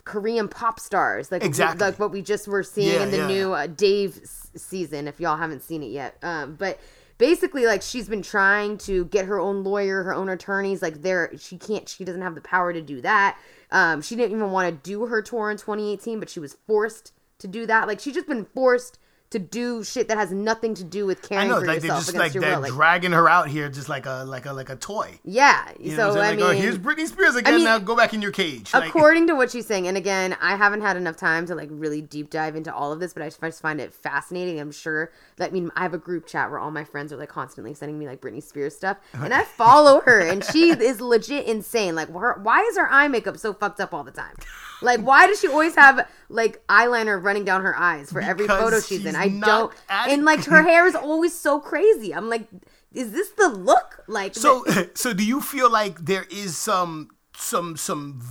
Korean 0.05 0.47
pop 0.47 0.79
stars, 0.79 1.31
like 1.31 1.43
Exactly. 1.43 1.85
like 1.87 1.99
what 1.99 2.11
we 2.11 2.21
just 2.21 2.47
were 2.47 2.63
seeing 2.63 2.93
Yeah, 2.93 3.03
in 3.03 3.11
the 3.11 3.17
yeah, 3.17 3.27
new 3.27 3.53
uh, 3.53 3.67
Dave 3.67 4.17
s- 4.23 4.49
season. 4.55 5.07
If 5.07 5.19
y'all 5.19 5.37
haven't 5.37 5.61
seen 5.63 5.83
it 5.83 5.91
yet, 5.91 6.17
um, 6.23 6.55
but 6.55 6.79
basically, 7.17 7.65
like 7.65 7.81
she's 7.81 8.09
been 8.09 8.21
trying 8.21 8.77
to 8.79 9.05
get 9.05 9.25
her 9.25 9.39
own 9.39 9.63
lawyer, 9.63 10.03
her 10.03 10.13
own 10.13 10.29
attorneys. 10.29 10.81
Like 10.81 11.01
there, 11.01 11.31
she 11.37 11.57
can't. 11.57 11.87
She 11.87 12.03
doesn't 12.03 12.21
have 12.21 12.35
the 12.35 12.41
power 12.41 12.73
to 12.73 12.81
do 12.81 13.01
that. 13.01 13.37
Um, 13.71 14.01
she 14.01 14.15
didn't 14.15 14.35
even 14.35 14.51
want 14.51 14.69
to 14.69 14.89
do 14.89 15.05
her 15.07 15.21
tour 15.21 15.49
in 15.49 15.57
2018, 15.57 16.19
but 16.19 16.29
she 16.29 16.39
was 16.39 16.57
forced 16.67 17.11
to 17.39 17.47
do 17.47 17.65
that. 17.65 17.87
Like 17.87 17.99
she's 17.99 18.13
just 18.13 18.27
been 18.27 18.45
forced 18.45 18.99
to 19.33 19.39
do 19.39 19.83
shit 19.83 20.09
that 20.09 20.17
has 20.19 20.31
nothing 20.31 20.75
to 20.75 20.83
do 20.83 21.07
with 21.07 21.23
caring 21.23 21.47
I 21.47 21.49
know 21.49 21.59
for 21.59 21.65
like 21.65 21.81
they're 21.81 21.89
just 21.89 22.13
like 22.13 22.33
they're 22.33 22.53
will. 22.53 22.61
Like, 22.61 22.71
dragging 22.71 23.13
her 23.13 23.27
out 23.27 23.47
here 23.47 23.67
just 23.67 23.89
like 23.89 24.05
a 24.05 24.23
like 24.27 24.45
a 24.45 24.53
like 24.53 24.69
a 24.69 24.75
toy 24.75 25.19
yeah. 25.23 25.71
you 25.79 25.89
know 25.89 25.95
so 25.95 26.11
I'm 26.11 26.17
I 26.17 26.27
saying? 26.27 26.41
Oh, 26.43 26.49
mean, 26.49 26.57
oh 26.57 26.61
here's 26.61 26.77
Britney 26.77 27.07
Spears 27.07 27.35
again 27.35 27.55
mean, 27.55 27.63
now 27.63 27.79
go 27.79 27.95
back 27.95 28.13
in 28.13 28.21
your 28.21 28.29
cage 28.29 28.71
like, 28.71 28.87
according 28.87 29.25
to 29.25 29.33
what 29.33 29.49
she's 29.49 29.65
saying 29.65 29.87
and 29.87 29.97
again 29.97 30.37
i 30.39 30.55
haven't 30.55 30.81
had 30.81 30.97
enough 30.97 31.17
time 31.17 31.47
to 31.47 31.55
like 31.55 31.69
really 31.71 31.99
deep 31.99 32.29
dive 32.29 32.55
into 32.55 32.71
all 32.71 32.93
of 32.93 32.99
this 32.99 33.11
but 33.11 33.23
i 33.23 33.29
just, 33.29 33.59
find 33.59 33.81
it 33.81 33.91
fascinating 33.91 34.59
i'm 34.59 34.71
sure 34.71 35.11
that 35.37 35.49
i 35.49 35.51
mean 35.51 35.71
i 35.75 35.81
have 35.81 35.95
a 35.95 35.97
group 35.97 36.27
chat 36.27 36.51
where 36.51 36.59
all 36.59 36.69
my 36.69 36.83
friends 36.83 37.11
are 37.11 37.17
like 37.17 37.29
constantly 37.29 37.73
sending 37.73 37.97
me 37.97 38.05
like 38.05 38.21
britney 38.21 38.43
spears 38.43 38.75
stuff 38.75 38.97
and 39.13 39.33
i 39.33 39.43
follow 39.57 39.99
her 40.01 40.19
and 40.19 40.43
she 40.43 40.69
is 40.69 41.01
legit 41.01 41.47
insane 41.47 41.95
like 41.95 42.07
why 42.09 42.61
is 42.69 42.77
her 42.77 42.87
eye 42.91 43.07
makeup 43.07 43.35
so 43.37 43.51
fucked 43.51 43.79
up 43.79 43.95
all 43.95 44.03
the 44.03 44.11
time 44.11 44.35
like 44.83 44.99
why 44.99 45.25
does 45.25 45.39
she 45.39 45.47
always 45.47 45.73
have 45.73 46.07
like 46.29 46.65
eyeliner 46.67 47.21
running 47.21 47.45
down 47.45 47.61
her 47.63 47.75
eyes 47.77 48.11
for 48.11 48.21
every 48.21 48.45
Because 48.45 48.61
photo 48.61 48.79
she's, 48.79 49.05
in 49.05 49.15
i 49.15 49.27
don't 49.29 49.73
at- 49.89 50.09
and 50.09 50.25
like 50.25 50.43
her 50.45 50.63
hair 50.69 50.85
is 50.87 50.95
always 50.95 51.33
so 51.33 51.59
crazy 51.59 52.13
i'm 52.13 52.29
like 52.29 52.47
is 52.93 53.11
this 53.11 53.29
the 53.31 53.49
look 53.49 54.03
like 54.07 54.35
So, 54.35 54.63
so 54.93 55.13
do 55.13 55.25
you 55.25 55.41
feel 55.41 55.71
like 55.71 56.05
there 56.05 56.25
is 56.29 56.55
some 56.55 57.09
some 57.35 57.75
some 57.77 58.21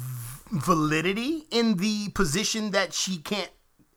validity 0.52 1.46
in 1.50 1.76
the 1.76 2.10
position 2.10 2.70
that 2.70 2.92
she 2.92 3.18
can't 3.18 3.50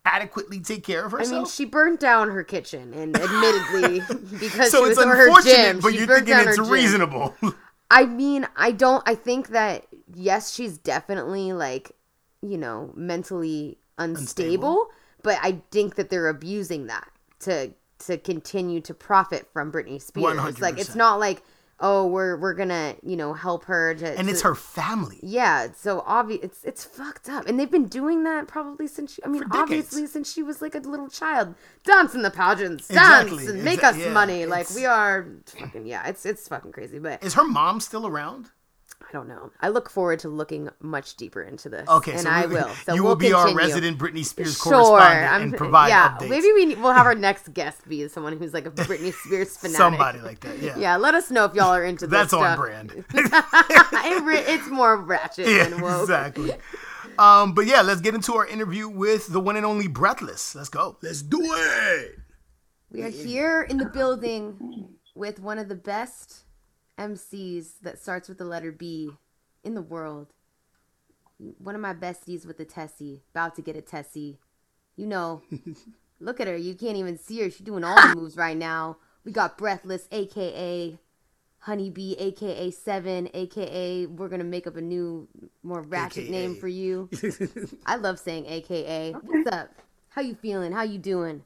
adequately 0.05 0.59
take 0.59 0.83
care 0.83 1.05
of 1.05 1.11
herself. 1.11 1.31
I 1.33 1.37
mean, 1.39 1.45
she 1.47 1.65
burnt 1.65 1.99
down 1.99 2.29
her 2.29 2.43
kitchen, 2.43 2.93
and 2.93 3.15
admittedly, 3.19 4.01
because 4.39 4.71
so 4.71 4.83
she 4.85 4.89
it's 4.91 4.97
was 4.97 5.05
her 5.05 5.27
unfortunate, 5.27 5.53
gym, 5.55 5.79
but 5.79 5.93
you're 5.93 6.07
thinking 6.07 6.35
it's 6.37 6.59
reasonable. 6.59 7.35
I 7.89 8.05
mean, 8.05 8.47
I 8.55 8.71
don't. 8.71 9.03
I 9.07 9.15
think 9.15 9.49
that 9.49 9.85
yes, 10.13 10.53
she's 10.53 10.77
definitely 10.77 11.53
like, 11.53 11.91
you 12.41 12.57
know, 12.57 12.91
mentally 12.95 13.77
unstable, 13.97 14.87
but 15.23 15.37
I 15.41 15.61
think 15.71 15.95
that 15.95 16.09
they're 16.09 16.27
abusing 16.27 16.87
that 16.87 17.09
to 17.41 17.73
to 17.99 18.17
continue 18.17 18.81
to 18.81 18.93
profit 18.93 19.47
from 19.53 19.71
Britney 19.71 20.01
Spears. 20.01 20.59
Like, 20.59 20.77
it's 20.77 20.95
not 20.95 21.19
like, 21.19 21.41
oh, 21.79 22.05
we're 22.07 22.37
we're 22.37 22.53
gonna 22.53 22.95
you 23.03 23.15
know 23.15 23.33
help 23.33 23.65
her 23.65 23.95
to, 23.95 24.17
and 24.19 24.29
it's 24.29 24.41
her 24.41 24.55
family. 24.55 25.19
Yeah, 25.23 25.67
so 25.75 26.03
obvious 26.05 26.43
it's 26.43 26.63
it's 26.63 26.83
fucked 26.83 27.29
up, 27.29 27.47
and 27.47 27.59
they've 27.59 27.71
been 27.71 27.87
doing 27.87 28.23
that 28.23 28.47
probably 28.47 28.87
since 28.87 29.13
she, 29.13 29.23
I 29.23 29.27
mean, 29.27 29.43
obviously 29.51 30.07
since 30.07 30.31
she 30.31 30.43
was 30.43 30.61
like 30.61 30.75
a 30.75 30.79
little 30.79 31.09
child, 31.09 31.55
dance 31.83 32.13
in 32.13 32.21
the 32.21 32.31
pageants, 32.31 32.87
dance 32.87 33.31
Exactly, 33.31 33.47
and 33.47 33.63
make 33.63 33.79
exa- 33.79 33.89
us 33.89 33.97
yeah, 33.97 34.11
money. 34.11 34.45
Like 34.45 34.69
we 34.75 34.85
are 34.85 35.25
fucking 35.45 35.85
yeah, 35.85 36.07
it's 36.07 36.25
it's 36.25 36.47
fucking 36.47 36.71
crazy, 36.71 36.99
but 36.99 37.23
Is 37.23 37.33
her 37.33 37.45
mom 37.45 37.79
still 37.79 38.05
around? 38.07 38.51
I 39.01 39.11
don't 39.11 39.27
know. 39.27 39.51
I 39.61 39.69
look 39.69 39.89
forward 39.89 40.19
to 40.19 40.29
looking 40.29 40.69
much 40.81 41.15
deeper 41.15 41.41
into 41.41 41.69
this. 41.69 41.87
Okay, 41.87 42.13
and 42.13 42.21
so 42.21 42.29
I 42.29 42.45
we- 42.45 42.55
will. 42.55 42.69
So 42.85 42.93
you 42.93 43.03
we'll 43.03 43.11
will 43.11 43.15
be 43.17 43.33
our 43.33 43.53
resident 43.53 43.97
Britney 43.97 44.25
Spears 44.25 44.57
Sure, 44.57 44.73
correspondent 44.73 45.31
I'm, 45.31 45.41
and 45.43 45.57
provide 45.57 45.89
yeah. 45.89 46.17
updates. 46.17 46.29
Maybe 46.29 46.51
we 46.53 46.75
we'll 46.75 46.93
have 46.93 47.05
our 47.05 47.15
next 47.29 47.53
guest 47.53 47.87
be 47.87 48.07
someone 48.07 48.37
who's 48.37 48.53
like 48.53 48.65
a 48.65 48.71
Britney 48.71 49.13
Spears 49.13 49.57
fanatic. 49.57 49.77
Somebody 49.77 50.19
like 50.19 50.39
that, 50.41 50.59
yeah. 50.59 50.77
Yeah, 50.77 50.97
let 50.97 51.13
us 51.13 51.31
know 51.31 51.45
if 51.45 51.53
y'all 51.53 51.73
are 51.73 51.83
into 51.85 52.07
this 52.07 52.19
That's 52.19 52.33
on 52.33 52.41
stuff. 52.43 52.57
brand. 52.57 52.91
It 52.91 53.05
it's 53.13 54.69
more 54.69 54.97
ratchet 54.97 55.47
yeah, 55.47 55.69
than 55.69 55.81
woke. 55.81 56.01
exactly. 56.01 56.51
Um, 57.17 57.53
but 57.53 57.65
yeah, 57.65 57.81
let's 57.81 58.01
get 58.01 58.13
into 58.15 58.33
our 58.35 58.45
interview 58.45 58.89
with 58.89 59.27
the 59.27 59.39
one 59.39 59.55
and 59.55 59.65
only 59.65 59.87
Breathless. 59.87 60.55
Let's 60.55 60.69
go. 60.69 60.97
Let's 61.01 61.21
do 61.21 61.39
it. 61.41 62.17
We 62.91 63.01
are 63.03 63.09
here 63.09 63.61
in 63.61 63.77
the 63.77 63.85
building 63.85 64.89
with 65.15 65.39
one 65.39 65.57
of 65.59 65.69
the 65.69 65.75
best 65.75 66.44
MCs 66.97 67.79
that 67.81 67.99
starts 67.99 68.29
with 68.29 68.37
the 68.37 68.45
letter 68.45 68.71
B 68.71 69.11
in 69.63 69.75
the 69.75 69.81
world. 69.81 70.27
One 71.57 71.75
of 71.75 71.81
my 71.81 71.93
besties 71.93 72.45
with 72.45 72.59
a 72.59 72.65
Tessie, 72.65 73.23
about 73.31 73.55
to 73.55 73.61
get 73.61 73.75
a 73.75 73.81
Tessie. 73.81 74.39
You 74.95 75.07
know, 75.07 75.41
look 76.19 76.39
at 76.39 76.47
her. 76.47 76.55
You 76.55 76.75
can't 76.75 76.97
even 76.97 77.17
see 77.17 77.41
her. 77.41 77.49
She's 77.49 77.65
doing 77.65 77.83
all 77.83 77.95
the 77.95 78.15
moves 78.19 78.37
right 78.37 78.55
now. 78.55 78.97
We 79.25 79.31
got 79.31 79.57
Breathless, 79.57 80.07
aka 80.11 80.97
Honeybee, 81.59 82.13
aka 82.19 82.71
Seven, 82.71 83.27
aka 83.33 84.05
we're 84.05 84.29
gonna 84.29 84.43
make 84.43 84.67
up 84.67 84.77
a 84.77 84.81
new, 84.81 85.27
more 85.63 85.81
ratchet 85.81 86.25
AKA. 86.25 86.31
name 86.31 86.55
for 86.55 86.67
you. 86.67 87.09
I 87.85 87.95
love 87.97 88.19
saying 88.19 88.45
AKA. 88.45 89.13
What's 89.13 89.51
up? 89.51 89.69
How 90.09 90.21
you 90.21 90.35
feeling? 90.35 90.71
How 90.71 90.83
you 90.83 90.99
doing? 90.99 91.43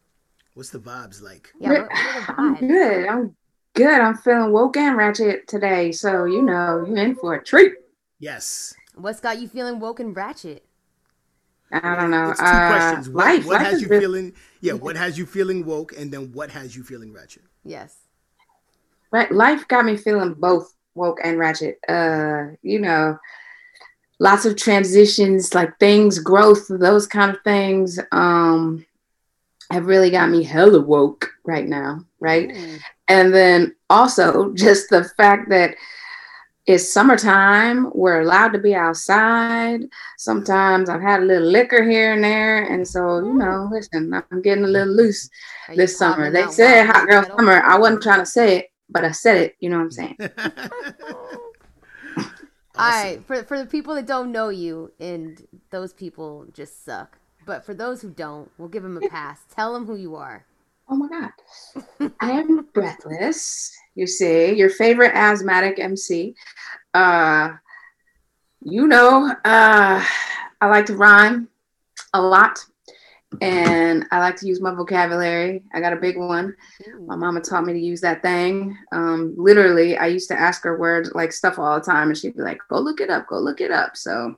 What's 0.54 0.70
the 0.72 0.80
vibes 0.80 1.22
like? 1.24 1.52
Yeah, 1.60 1.70
what, 1.72 1.82
what 1.90 1.92
are 1.92 2.22
the 2.22 2.42
I'm 2.42 2.68
good. 2.68 3.08
I'm 3.08 3.36
good. 3.80 4.02
I'm 4.02 4.18
feeling 4.18 4.52
woke 4.52 4.76
and 4.78 4.98
ratchet 4.98 5.48
today. 5.48 5.92
So, 5.92 6.26
you 6.26 6.42
know, 6.42 6.86
you're 6.86 6.98
in 6.98 7.16
for 7.16 7.36
a 7.36 7.44
treat. 7.44 7.74
Yes. 8.20 8.76
What's 8.96 9.22
got 9.22 9.40
you 9.40 9.48
feeling 9.48 9.80
woke 9.80 10.02
and 10.02 10.14
ratchet? 10.16 10.66
I 11.72 11.96
don't 11.96 12.12
know. 12.12 12.32
It's 12.32 12.40
two 12.40 12.46
uh, 12.46 12.68
questions. 12.68 13.10
What, 13.10 13.26
life. 13.26 13.46
what 13.46 13.62
life 13.62 13.72
has 13.72 13.82
you 13.82 13.88
really- 13.88 14.02
feeling? 14.02 14.34
Yeah, 14.62 14.74
what 14.74 14.98
has 14.98 15.18
you 15.18 15.26
feeling 15.26 15.66
woke, 15.66 15.98
and 15.98 16.12
then 16.12 16.34
what 16.34 16.50
has 16.52 16.76
you 16.76 16.84
feeling 16.84 17.14
ratchet? 17.14 17.44
Yes. 17.64 17.96
Right, 19.12 19.32
life 19.32 19.66
got 19.70 19.86
me 19.86 19.96
feeling 19.96 20.34
both 20.34 20.76
woke 20.96 21.20
and 21.24 21.40
ratchet. 21.40 21.80
Uh, 21.88 22.48
you 22.62 22.80
know, 22.80 23.18
lots 24.20 24.44
of 24.46 24.58
transitions, 24.58 25.54
like 25.56 25.80
things, 25.80 26.20
growth, 26.20 26.66
those 26.70 27.08
kind 27.08 27.34
of 27.34 27.42
things. 27.44 28.00
Um, 28.12 28.86
have 29.72 29.86
really 29.86 30.10
got 30.10 30.30
me 30.30 30.44
hella 30.44 30.82
woke 30.82 31.32
right 31.46 31.68
now, 31.68 32.04
right? 32.20 32.52
Ooh. 32.52 32.78
And 33.10 33.34
then 33.34 33.76
also 33.90 34.54
just 34.54 34.90
the 34.90 35.04
fact 35.18 35.50
that 35.50 35.76
it's 36.70 36.88
summertime, 36.88 37.90
we're 37.96 38.22
allowed 38.22 38.50
to 38.50 38.60
be 38.60 38.76
outside. 38.76 39.82
Sometimes 40.20 40.88
I've 40.88 41.02
had 41.02 41.22
a 41.22 41.26
little 41.26 41.48
liquor 41.48 41.84
here 41.84 42.14
and 42.14 42.24
there, 42.24 42.64
and 42.72 42.88
so 42.88 43.18
you 43.26 43.34
know, 43.34 43.68
listen, 43.72 44.14
I'm 44.14 44.42
getting 44.44 44.64
a 44.64 44.68
little 44.68 44.94
loose 44.94 45.28
Are 45.68 45.76
this 45.76 45.98
summer. 45.98 46.30
They 46.30 46.46
said 46.46 46.86
hot 46.86 47.10
girl 47.10 47.24
summer. 47.24 47.64
I 47.64 47.76
wasn't 47.76 48.04
trying 48.04 48.20
to 48.20 48.26
say 48.28 48.58
it, 48.60 48.72
but 48.88 49.04
I 49.04 49.10
said 49.10 49.38
it. 49.38 49.56
You 49.60 49.72
know 49.72 49.78
what 49.78 49.86
I'm 49.86 49.92
saying? 49.92 50.18
All 52.78 52.88
right, 52.88 53.26
for 53.26 53.44
for 53.44 53.58
the 53.58 53.66
people 53.66 53.96
that 53.96 54.06
don't 54.06 54.32
know 54.32 54.50
you, 54.50 54.92
and 55.00 55.42
those 55.72 55.92
people 55.92 56.46
just 56.54 56.86
suck. 56.86 57.18
But 57.48 57.66
for 57.66 57.74
those 57.74 58.04
who 58.04 58.12
don't, 58.12 58.52
we'll 58.60 58.70
give 58.70 58.84
them 58.84 58.96
a 58.96 59.10
pass. 59.10 59.42
Tell 59.50 59.74
them 59.74 59.88
who 59.88 59.96
you 59.96 60.16
are. 60.16 60.46
Oh 60.90 60.96
my 60.96 61.08
God. 61.08 62.12
I 62.20 62.32
am 62.32 62.68
breathless. 62.74 63.72
You 63.96 64.08
see, 64.08 64.54
your 64.54 64.70
favorite 64.70 65.14
asthmatic 65.14 65.80
MC. 65.80 66.36
Uh, 66.94 67.52
you 68.62 68.88
know, 68.88 69.32
uh, 69.46 70.04
I 70.62 70.68
like 70.68 70.88
to 70.88 70.96
rhyme 70.96 71.48
a 72.14 72.22
lot 72.22 72.60
and 73.42 74.06
I 74.12 74.20
like 74.20 74.36
to 74.38 74.48
use 74.48 74.60
my 74.60 74.74
vocabulary. 74.74 75.64
I 75.74 75.80
got 75.80 75.94
a 75.94 75.98
big 75.98 76.18
one. 76.18 76.56
My 77.06 77.16
mama 77.16 77.42
taught 77.42 77.66
me 77.66 77.74
to 77.74 77.80
use 77.80 78.02
that 78.02 78.22
thing. 78.22 78.76
Um, 78.92 79.36
literally, 79.38 79.98
I 79.98 80.08
used 80.08 80.30
to 80.30 80.40
ask 80.40 80.64
her 80.64 80.78
words 80.78 81.12
like 81.14 81.32
stuff 81.32 81.60
all 81.60 81.76
the 81.76 81.86
time, 81.86 82.10
and 82.10 82.18
she'd 82.18 82.36
be 82.36 82.42
like, 82.42 82.58
"Go 82.70 82.80
look 82.80 83.02
it 83.02 83.10
up. 83.10 83.28
Go 83.28 83.40
look 83.40 83.62
it 83.62 83.72
up." 83.72 83.96
So 83.96 84.36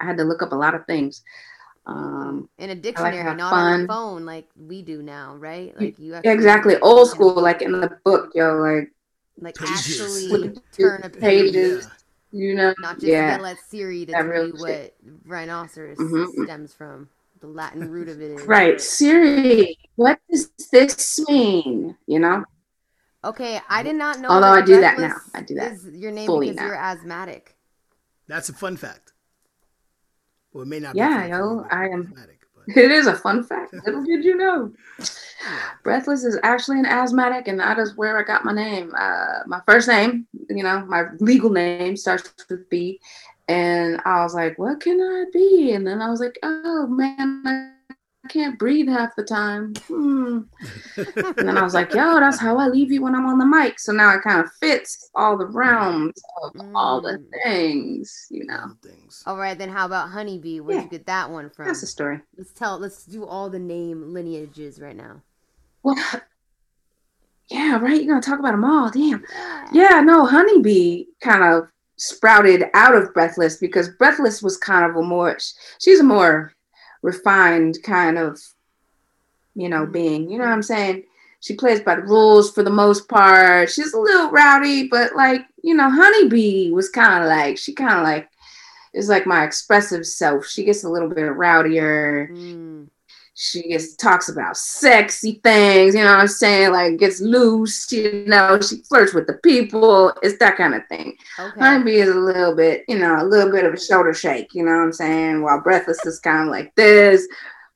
I 0.00 0.04
had 0.04 0.18
to 0.18 0.24
look 0.24 0.42
up 0.42 0.52
a 0.52 0.56
lot 0.56 0.74
of 0.74 0.84
things. 0.84 1.22
Um, 1.86 2.48
In 2.58 2.70
a 2.70 2.74
dictionary, 2.74 3.18
have 3.18 3.36
not 3.36 3.56
on 3.56 3.66
your 3.66 3.78
phone 3.80 4.24
like 4.24 4.48
we 4.56 4.82
do 4.82 5.02
now, 5.02 5.36
right? 5.36 5.76
Like 5.76 5.98
you 5.98 6.14
exactly, 6.24 6.76
old 6.80 7.08
school, 7.08 7.34
like 7.40 7.62
in 7.62 7.72
the 7.72 7.98
book, 8.04 8.32
yo, 8.34 8.56
like 8.56 8.90
like 9.40 9.56
Pages. 9.58 10.28
actually 10.28 10.52
turn 10.72 11.02
a 11.02 11.10
page, 11.10 11.54
pages. 11.54 11.88
you 12.32 12.54
know, 12.54 12.74
not 12.78 12.98
just 13.00 13.12
yeah. 13.12 13.38
let 13.38 13.58
Siri 13.58 14.06
to 14.06 14.14
That 14.14 14.20
tell 14.22 14.32
real 14.32 14.46
you 14.46 14.56
what 14.56 14.94
rhinoceros 15.24 16.00
Mhm. 16.00 16.32
stems 16.42 16.74
from. 16.74 17.08
The 17.40 17.46
Latin 17.48 17.88
root 17.90 18.08
of 18.08 18.20
it 18.20 18.30
is 18.30 18.48
Right, 18.48 18.80
Siri. 18.80 19.76
What 19.96 20.18
does 20.30 20.50
this 20.70 21.18
mean? 21.28 21.96
You 22.06 22.18
know, 22.18 22.44
Okay, 23.24 23.60
I 23.68 23.82
did 23.82 23.96
not 23.96 24.20
know. 24.20 24.30
Although 24.30 24.52
I 24.52 24.62
do 24.62 24.80
that 24.80 24.98
now. 24.98 25.16
I 25.34 25.42
do 25.42 25.54
that 25.56 25.72
Is 25.72 25.88
your 25.92 26.12
name 26.12 26.26
fully 26.26 26.46
because 26.46 26.56
now. 26.56 26.66
you're 26.66 26.74
asthmatic. 26.76 27.56
That's 28.28 28.48
a 28.48 28.52
fun 28.52 28.76
fact. 28.76 29.05
Well, 30.56 30.62
it 30.62 30.68
may 30.68 30.80
not. 30.80 30.94
Yeah, 30.96 31.26
be 31.26 31.32
fun 31.32 31.38
yo, 31.38 31.66
I 31.70 31.84
am- 31.88 32.00
asthmatic, 32.06 32.40
but- 32.56 32.76
it 32.82 32.90
is 32.90 33.06
a 33.06 33.14
fun 33.14 33.44
fact. 33.44 33.74
Little 33.84 34.02
did 34.02 34.24
you 34.24 34.36
know. 34.36 34.72
Breathless 35.84 36.24
is 36.24 36.38
actually 36.42 36.78
an 36.78 36.86
asthmatic, 36.86 37.46
and 37.46 37.60
that 37.60 37.78
is 37.78 37.94
where 37.94 38.18
I 38.18 38.22
got 38.22 38.42
my 38.42 38.54
name. 38.54 38.94
Uh, 38.98 39.40
my 39.46 39.60
first 39.68 39.86
name, 39.86 40.26
you 40.48 40.62
know, 40.62 40.82
my 40.86 41.04
legal 41.20 41.50
name 41.50 41.94
starts 41.98 42.32
with 42.48 42.70
B, 42.70 42.98
and 43.48 44.00
I 44.06 44.22
was 44.22 44.34
like, 44.34 44.58
"What 44.58 44.80
can 44.80 44.98
I 44.98 45.26
be?" 45.30 45.72
And 45.72 45.86
then 45.86 46.00
I 46.00 46.08
was 46.08 46.20
like, 46.20 46.38
"Oh 46.42 46.86
man, 46.86 47.42
I 47.44 47.70
can't 48.26 48.58
breathe 48.58 48.88
half 48.88 49.16
the 49.16 49.24
time." 49.24 49.74
Hmm. 49.88 50.40
and 50.96 51.48
then 51.48 51.56
I 51.56 51.62
was 51.62 51.74
like, 51.74 51.94
"Yo, 51.94 52.20
that's 52.20 52.38
how 52.38 52.58
I 52.58 52.66
leave 52.68 52.92
you 52.92 53.02
when 53.02 53.14
I'm 53.14 53.26
on 53.26 53.38
the 53.38 53.46
mic." 53.46 53.78
So 53.78 53.92
now 53.92 54.14
it 54.14 54.22
kind 54.22 54.40
of 54.40 54.50
fits 54.60 55.10
all 55.14 55.36
the 55.38 55.46
realms 55.46 56.14
of 56.42 56.52
all 56.74 57.00
the 57.00 57.18
Mm. 57.18 57.24
things, 57.44 58.26
you 58.30 58.44
know. 58.46 58.72
Things. 58.82 59.22
All 59.26 59.36
right, 59.36 59.56
then 59.56 59.68
how 59.70 59.86
about 59.86 60.10
Honeybee? 60.10 60.60
Where'd 60.60 60.76
Yeah. 60.78 60.82
you 60.84 60.90
get 60.90 61.06
that 61.06 61.30
one 61.30 61.50
from? 61.50 61.66
That's 61.66 61.80
the 61.80 61.86
story. 61.86 62.20
Let's 62.36 62.52
tell. 62.52 62.78
Let's 62.78 63.04
do 63.04 63.24
all 63.24 63.48
the 63.50 63.58
name 63.58 64.12
lineages 64.12 64.80
right 64.80 64.96
now. 64.96 65.22
Well, 65.82 65.96
yeah, 67.48 67.78
right. 67.78 68.02
You're 68.02 68.08
gonna 68.12 68.20
talk 68.22 68.38
about 68.40 68.52
them 68.52 68.64
all. 68.64 68.90
Damn. 68.90 69.24
Yeah, 69.72 70.00
no, 70.00 70.26
Honeybee 70.26 71.04
kind 71.22 71.42
of 71.44 71.68
sprouted 71.96 72.64
out 72.74 72.94
of 72.94 73.14
Breathless 73.14 73.56
because 73.56 73.88
Breathless 73.88 74.42
was 74.42 74.56
kind 74.58 74.84
of 74.84 74.96
a 74.96 75.02
more, 75.02 75.38
she's 75.80 76.00
a 76.00 76.04
more 76.04 76.52
refined 77.02 77.78
kind 77.82 78.18
of, 78.18 78.40
you 79.54 79.68
know, 79.68 79.86
Mhm. 79.86 79.92
being. 79.92 80.30
You 80.30 80.38
know 80.38 80.44
what 80.44 80.52
I'm 80.52 80.62
saying? 80.62 81.04
She 81.40 81.54
plays 81.54 81.80
by 81.80 81.96
the 81.96 82.02
rules 82.02 82.50
for 82.52 82.62
the 82.62 82.70
most 82.70 83.08
part. 83.08 83.70
She's 83.70 83.92
a 83.92 84.00
little 84.00 84.30
rowdy, 84.30 84.88
but 84.88 85.14
like, 85.14 85.46
you 85.62 85.74
know, 85.74 85.88
Honeybee 85.90 86.72
was 86.72 86.88
kind 86.88 87.22
of 87.22 87.28
like, 87.28 87.58
she 87.58 87.72
kind 87.74 87.98
of 87.98 88.02
like, 88.02 88.28
is 88.94 89.08
like 89.08 89.26
my 89.26 89.44
expressive 89.44 90.06
self. 90.06 90.46
She 90.46 90.64
gets 90.64 90.82
a 90.84 90.88
little 90.88 91.08
bit 91.08 91.30
rowdier 91.30 92.30
Mm, 92.32 92.88
she 93.38 93.68
gets 93.68 93.94
talks 93.96 94.30
about 94.30 94.56
sexy 94.56 95.40
things, 95.44 95.94
you 95.94 96.00
know 96.02 96.10
what 96.10 96.20
I'm 96.20 96.26
saying? 96.26 96.72
Like 96.72 96.96
gets 96.96 97.20
loose, 97.20 97.92
you 97.92 98.24
know, 98.26 98.58
she 98.62 98.76
flirts 98.88 99.12
with 99.12 99.26
the 99.26 99.34
people. 99.34 100.14
It's 100.22 100.38
that 100.38 100.56
kind 100.56 100.74
of 100.74 100.86
thing. 100.88 101.14
okay. 101.38 101.60
Honeybee 101.60 101.96
is 101.96 102.08
a 102.08 102.18
little 102.18 102.56
bit, 102.56 102.84
you 102.88 102.98
know, 102.98 103.14
a 103.20 103.26
little 103.26 103.52
bit 103.52 103.64
of 103.66 103.74
a 103.74 103.78
shoulder 103.78 104.14
shake, 104.14 104.54
you 104.54 104.64
know 104.64 104.72
what 104.72 104.84
I'm 104.84 104.92
saying? 104.92 105.42
While 105.42 105.60
Breathless 105.60 106.04
is 106.06 106.18
kind 106.18 106.44
of 106.44 106.48
like 106.48 106.74
this. 106.76 107.28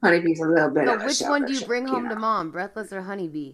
Honeybee's 0.02 0.40
a 0.40 0.48
little 0.48 0.70
bit 0.70 0.86
So 0.86 0.94
of 0.94 1.02
a 1.02 1.04
which 1.04 1.20
one 1.20 1.44
do 1.44 1.52
you 1.52 1.58
shoulder 1.58 1.66
bring 1.66 1.84
shake, 1.84 1.92
home 1.94 2.04
know? 2.04 2.14
to 2.14 2.16
mom, 2.16 2.50
Breathless 2.52 2.90
or 2.90 3.02
Honeybee? 3.02 3.52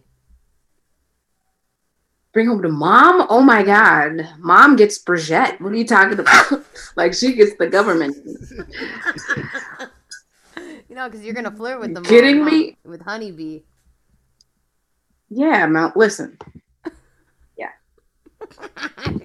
Bring 2.33 2.47
home 2.47 2.63
to 2.63 2.69
mom? 2.69 3.27
Oh 3.31 3.41
my 3.43 3.65
god. 3.65 4.29
Mom 4.39 4.77
gets 4.77 4.99
Brigitte. 4.99 5.61
What 5.61 5.73
are 5.73 5.77
you 5.77 5.87
talking 5.87 6.21
about? 6.21 6.65
like 6.97 7.15
she 7.15 7.33
gets 7.35 7.57
the 7.57 7.67
government. 7.67 8.17
You 10.97 11.03
know, 11.03 11.11
because 11.11 11.27
you're 11.27 11.35
gonna 11.35 11.51
flirt 11.51 11.79
with 11.79 11.93
the 11.93 12.01
mom, 12.01 12.09
kidding 12.09 12.39
huh? 12.39 12.51
me? 12.51 12.79
With 12.83 13.03
Honeybee. 13.03 13.59
Yeah, 15.29 15.67
Mount 15.67 15.95
listen. 15.95 16.39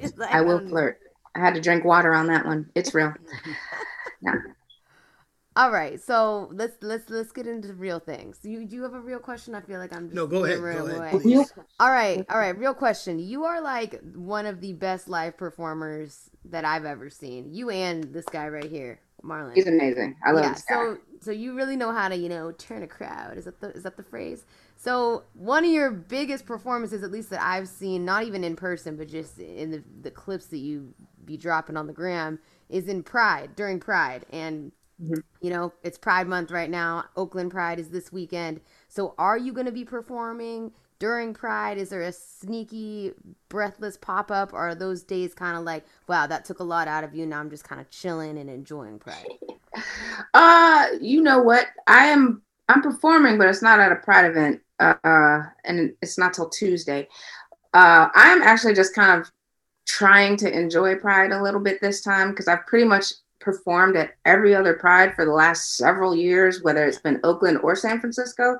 It's 0.01 0.17
like, 0.17 0.33
I 0.33 0.41
will 0.41 0.57
um, 0.57 0.67
flirt. 0.67 0.99
I 1.33 1.39
had 1.39 1.53
to 1.53 1.61
drink 1.61 1.85
water 1.85 2.13
on 2.13 2.27
that 2.27 2.45
one. 2.45 2.69
It's 2.75 2.93
real. 2.93 3.13
All 5.55 5.71
right, 5.71 6.01
so 6.01 6.49
let's 6.51 6.75
let's 6.81 7.09
let's 7.09 7.31
get 7.31 7.47
into 7.47 7.73
real 7.73 7.99
things. 7.99 8.39
You 8.43 8.65
do 8.65 8.75
you 8.75 8.83
have 8.83 8.93
a 8.93 8.99
real 8.99 9.19
question? 9.19 9.55
I 9.55 9.61
feel 9.61 9.79
like 9.79 9.95
I'm 9.95 10.07
just 10.07 10.15
No, 10.15 10.27
go 10.27 10.43
ahead. 10.43 10.59
moving 10.59 10.77
Go 10.77 10.85
away. 10.87 11.07
ahead. 11.07 11.21
Please. 11.21 11.53
All 11.79 11.91
right, 11.91 12.25
all 12.29 12.37
right. 12.37 12.57
Real 12.57 12.73
question. 12.73 13.17
You 13.17 13.45
are 13.45 13.61
like 13.61 14.01
one 14.13 14.45
of 14.45 14.59
the 14.59 14.73
best 14.73 15.07
live 15.07 15.37
performers 15.37 16.29
that 16.45 16.65
I've 16.65 16.83
ever 16.83 17.09
seen. 17.09 17.53
You 17.53 17.69
and 17.69 18.03
this 18.13 18.25
guy 18.25 18.49
right 18.49 18.69
here, 18.69 18.99
Marlon. 19.23 19.55
He's 19.55 19.67
amazing. 19.67 20.17
I 20.25 20.31
love 20.31 20.43
yeah. 20.43 20.53
this 20.53 20.63
guy. 20.63 20.75
So 20.75 20.97
so 21.21 21.31
you 21.31 21.55
really 21.55 21.75
know 21.75 21.91
how 21.91 22.09
to 22.09 22.15
you 22.15 22.29
know 22.29 22.51
turn 22.53 22.83
a 22.83 22.87
crowd. 22.87 23.37
Is 23.37 23.45
that 23.45 23.61
the 23.61 23.69
is 23.71 23.83
that 23.83 23.97
the 23.97 24.03
phrase? 24.03 24.45
So 24.75 25.23
one 25.33 25.63
of 25.65 25.71
your 25.71 25.91
biggest 25.91 26.45
performances, 26.45 27.03
at 27.03 27.11
least 27.11 27.29
that 27.31 27.41
I've 27.41 27.67
seen, 27.67 28.05
not 28.05 28.23
even 28.23 28.43
in 28.43 28.55
person, 28.55 28.97
but 28.97 29.07
just 29.07 29.39
in 29.39 29.71
the 29.71 29.83
the 30.01 30.11
clips 30.11 30.47
that 30.47 30.59
you 30.59 30.93
be 31.25 31.37
dropping 31.37 31.77
on 31.77 31.87
the 31.87 31.93
gram, 31.93 32.39
is 32.69 32.87
in 32.87 33.03
Pride 33.03 33.55
during 33.55 33.79
Pride 33.79 34.25
and. 34.31 34.71
Mhm. 35.01 35.23
You 35.41 35.49
know, 35.49 35.73
it's 35.83 35.97
Pride 35.97 36.27
Month 36.27 36.51
right 36.51 36.69
now. 36.69 37.05
Oakland 37.17 37.49
Pride 37.49 37.79
is 37.79 37.89
this 37.89 38.11
weekend. 38.11 38.61
So, 38.87 39.15
are 39.17 39.37
you 39.37 39.51
going 39.51 39.65
to 39.65 39.71
be 39.71 39.83
performing? 39.83 40.71
During 41.01 41.33
Pride? 41.33 41.79
Is 41.79 41.89
there 41.89 42.03
a 42.03 42.11
sneaky, 42.11 43.11
breathless 43.49 43.97
pop 43.97 44.29
up? 44.29 44.53
Or 44.53 44.59
are 44.59 44.75
those 44.75 45.01
days 45.01 45.33
kind 45.33 45.57
of 45.57 45.63
like, 45.63 45.83
wow, 46.07 46.27
that 46.27 46.45
took 46.45 46.59
a 46.59 46.63
lot 46.63 46.87
out 46.87 47.03
of 47.03 47.15
you. 47.15 47.25
Now 47.25 47.39
I'm 47.39 47.49
just 47.49 47.63
kind 47.63 47.81
of 47.81 47.89
chilling 47.89 48.37
and 48.37 48.49
enjoying 48.49 48.99
Pride? 48.99 49.27
Uh, 50.33 50.87
you 50.99 51.21
know 51.21 51.41
what? 51.41 51.67
I 51.87 52.07
am 52.07 52.41
I'm 52.67 52.81
performing, 52.81 53.37
but 53.37 53.47
it's 53.47 53.61
not 53.61 53.79
at 53.79 53.93
a 53.93 53.95
Pride 53.95 54.25
event. 54.25 54.61
Uh, 54.79 55.43
and 55.63 55.93
it's 56.01 56.17
not 56.17 56.33
till 56.33 56.49
Tuesday. 56.49 57.07
Uh, 57.73 58.09
I'm 58.13 58.41
actually 58.41 58.73
just 58.73 58.93
kind 58.93 59.21
of 59.21 59.31
trying 59.85 60.35
to 60.37 60.51
enjoy 60.51 60.95
Pride 60.95 61.31
a 61.31 61.41
little 61.41 61.61
bit 61.61 61.79
this 61.79 62.01
time 62.01 62.31
because 62.31 62.49
I've 62.49 62.65
pretty 62.67 62.85
much 62.85 63.13
performed 63.39 63.95
at 63.95 64.11
every 64.25 64.53
other 64.53 64.73
Pride 64.73 65.15
for 65.15 65.23
the 65.23 65.31
last 65.31 65.77
several 65.77 66.13
years, 66.13 66.61
whether 66.63 66.85
it's 66.85 66.99
been 66.99 67.21
Oakland 67.23 67.59
or 67.63 67.73
San 67.77 68.01
Francisco. 68.01 68.57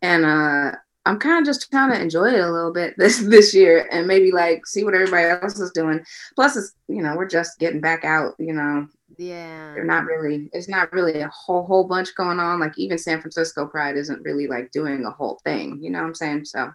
And 0.00 0.24
uh, 0.24 0.72
I'm 1.06 1.18
kind 1.18 1.38
of 1.38 1.46
just 1.46 1.70
trying 1.70 1.90
to 1.92 2.00
enjoy 2.00 2.26
it 2.34 2.40
a 2.40 2.50
little 2.50 2.72
bit 2.72 2.94
this 2.98 3.18
this 3.20 3.54
year 3.54 3.88
and 3.90 4.06
maybe 4.06 4.32
like 4.32 4.66
see 4.66 4.84
what 4.84 4.94
everybody 4.94 5.24
else 5.28 5.58
is 5.58 5.70
doing. 5.72 6.04
Plus, 6.34 6.56
it's 6.56 6.74
you 6.88 7.02
know 7.02 7.14
we're 7.16 7.28
just 7.28 7.58
getting 7.58 7.80
back 7.80 8.04
out. 8.04 8.34
You 8.38 8.52
know, 8.52 8.86
Yeah. 9.16 9.72
they're 9.74 9.84
not 9.84 10.04
really. 10.04 10.50
It's 10.52 10.68
not 10.68 10.92
really 10.92 11.20
a 11.20 11.28
whole 11.28 11.64
whole 11.64 11.84
bunch 11.84 12.14
going 12.14 12.40
on. 12.40 12.60
Like 12.60 12.76
even 12.76 12.98
San 12.98 13.20
Francisco 13.20 13.66
Pride 13.66 13.96
isn't 13.96 14.22
really 14.22 14.46
like 14.48 14.70
doing 14.72 15.04
a 15.04 15.10
whole 15.10 15.40
thing. 15.44 15.78
You 15.80 15.90
know 15.90 16.00
what 16.00 16.08
I'm 16.08 16.14
saying? 16.14 16.44
So. 16.46 16.72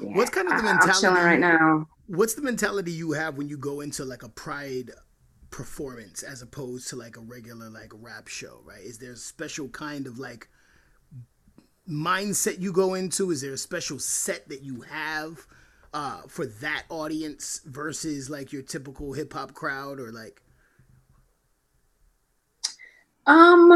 yeah, 0.00 0.16
What's 0.16 0.30
kind 0.30 0.48
of 0.50 0.60
the 0.60 0.68
I- 0.68 0.72
I'm 0.72 0.78
chilling 0.80 1.14
mentality- 1.14 1.24
right 1.24 1.40
now. 1.40 1.86
What's 2.08 2.34
the 2.34 2.42
mentality 2.42 2.92
you 2.92 3.12
have 3.12 3.36
when 3.36 3.48
you 3.48 3.58
go 3.58 3.80
into 3.80 4.04
like 4.04 4.22
a 4.22 4.28
pride 4.28 4.90
performance 5.50 6.22
as 6.22 6.42
opposed 6.42 6.88
to 6.88 6.96
like 6.96 7.16
a 7.16 7.20
regular 7.20 7.68
like 7.70 7.90
rap 7.94 8.28
show, 8.28 8.60
right? 8.64 8.82
Is 8.82 8.98
there 8.98 9.12
a 9.12 9.16
special 9.16 9.68
kind 9.68 10.06
of 10.06 10.18
like 10.18 10.48
mindset 11.88 12.60
you 12.60 12.72
go 12.72 12.94
into? 12.94 13.30
Is 13.30 13.40
there 13.40 13.52
a 13.52 13.58
special 13.58 13.98
set 13.98 14.48
that 14.48 14.62
you 14.62 14.82
have 14.82 15.46
uh, 15.94 16.22
for 16.28 16.46
that 16.46 16.84
audience 16.88 17.60
versus 17.64 18.28
like 18.28 18.52
your 18.52 18.62
typical 18.62 19.12
hip 19.12 19.32
hop 19.32 19.54
crowd 19.54 20.00
or 20.00 20.12
like 20.12 20.42
Um, 23.26 23.72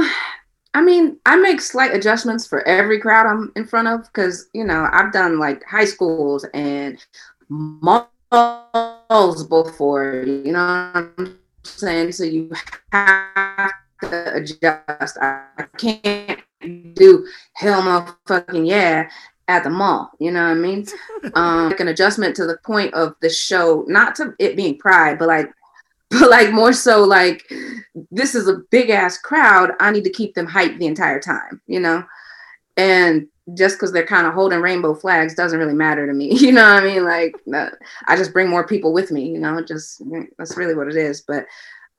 I 0.75 0.83
mean, 0.83 1.19
I 1.27 1.37
make 1.37 1.61
slight 1.61 1.95
adjustments 1.95 2.47
for 2.47 2.67
every 2.67 3.01
crowd 3.01 3.27
I'm 3.27 3.53
in 3.57 3.67
front 3.67 3.89
of 3.89 4.05
because 4.05 4.49
you 4.53 4.65
know 4.65 4.89
I've 4.93 5.13
done 5.13 5.39
like 5.39 5.65
high 5.65 5.85
schools 5.85 6.47
and 6.55 7.05
malls 7.49 9.45
before. 9.45 10.25
You 10.27 10.53
know 10.53 10.91
what 10.93 11.13
I'm 11.19 11.39
saying? 11.65 12.13
So 12.13 12.25
you 12.25 12.51
have 12.93 13.73
to 14.03 14.37
adjust. 14.37 15.19
I 15.21 15.47
can't 15.77 16.40
do 16.61 17.27
hell 17.55 17.83
motherfucking 17.83 18.67
yeah 18.67 19.09
at 19.51 19.65
the 19.65 19.71
mall. 19.71 20.11
You 20.19 20.31
know 20.31 20.45
what 20.45 20.51
I 20.51 20.55
mean? 20.55 20.87
um, 21.35 21.71
like 21.71 21.81
an 21.81 21.89
adjustment 21.89 22.37
to 22.37 22.47
the 22.47 22.59
point 22.65 22.95
of 22.95 23.15
the 23.21 23.29
show, 23.29 23.85
not 23.89 24.15
to 24.17 24.35
it 24.39 24.57
being 24.57 24.79
pride, 24.79 25.19
but 25.19 25.29
like, 25.29 25.51
but 26.11 26.29
like 26.31 26.53
more 26.53 26.73
so 26.73 27.05
like 27.05 27.49
this 28.11 28.35
is 28.35 28.49
a 28.49 28.63
big 28.71 28.91
ass 28.91 29.19
crowd. 29.19 29.73
I 29.79 29.91
need 29.91 30.05
to 30.05 30.11
keep 30.11 30.35
them 30.35 30.47
hyped 30.47 30.79
the 30.79 30.87
entire 30.87 31.21
time, 31.21 31.61
you 31.67 31.79
know? 31.79 32.05
And 32.77 33.29
just 33.55 33.77
because 33.77 33.93
they're 33.93 34.07
kind 34.07 34.27
of 34.27 34.35
holding 34.35 34.61
rainbow 34.61 34.95
flags 34.95 35.35
doesn't 35.35 35.59
really 35.59 35.75
matter 35.75 36.07
to 36.07 36.13
me. 36.13 36.33
You 36.41 36.53
know 36.53 36.63
what 36.63 36.83
I 36.83 36.87
mean? 36.87 37.05
Like, 37.05 37.35
uh, 37.55 37.71
I 38.07 38.17
just 38.17 38.33
bring 38.33 38.49
more 38.49 38.67
people 38.67 38.93
with 38.93 39.11
me, 39.11 39.29
you 39.29 39.39
know? 39.39 39.63
Just 39.63 40.03
that's 40.39 40.57
really 40.57 40.75
what 40.75 40.89
it 40.89 40.97
is. 40.97 41.21
But 41.21 41.47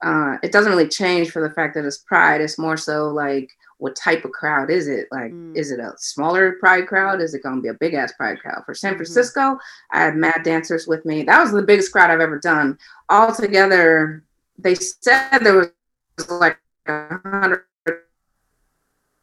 uh, 0.02 0.36
it 0.42 0.52
doesn't 0.52 0.72
really 0.72 0.88
change 0.88 1.30
for 1.30 1.40
the 1.40 1.54
fact 1.54 1.74
that 1.74 1.84
it's 1.84 1.98
pride. 1.98 2.40
It's 2.40 2.58
more 2.58 2.76
so 2.76 3.08
like, 3.08 3.50
what 3.82 3.96
type 3.96 4.24
of 4.24 4.30
crowd 4.30 4.70
is 4.70 4.86
it? 4.86 5.08
Like, 5.10 5.32
Mm. 5.32 5.56
is 5.56 5.72
it 5.72 5.80
a 5.80 5.92
smaller 5.96 6.52
pride 6.60 6.86
crowd? 6.86 7.20
Is 7.20 7.34
it 7.34 7.42
going 7.42 7.56
to 7.56 7.62
be 7.62 7.68
a 7.68 7.74
big 7.74 7.94
ass 7.94 8.12
pride 8.12 8.38
crowd? 8.40 8.62
For 8.64 8.74
San 8.74 8.92
Mhm. 8.92 8.98
Francisco, 8.98 9.58
I 9.90 9.98
had 10.04 10.14
mad 10.14 10.42
dancers 10.44 10.86
with 10.86 11.04
me. 11.04 11.24
That 11.24 11.40
was 11.42 11.50
the 11.50 11.62
biggest 11.62 11.90
crowd 11.90 12.10
I've 12.10 12.20
ever 12.20 12.38
done. 12.38 12.78
Altogether, 13.08 14.22
they 14.56 14.76
said 14.76 15.40
there 15.40 15.56
was 15.56 16.30
like 16.30 16.58
a 16.86 17.18
hundred 17.24 17.64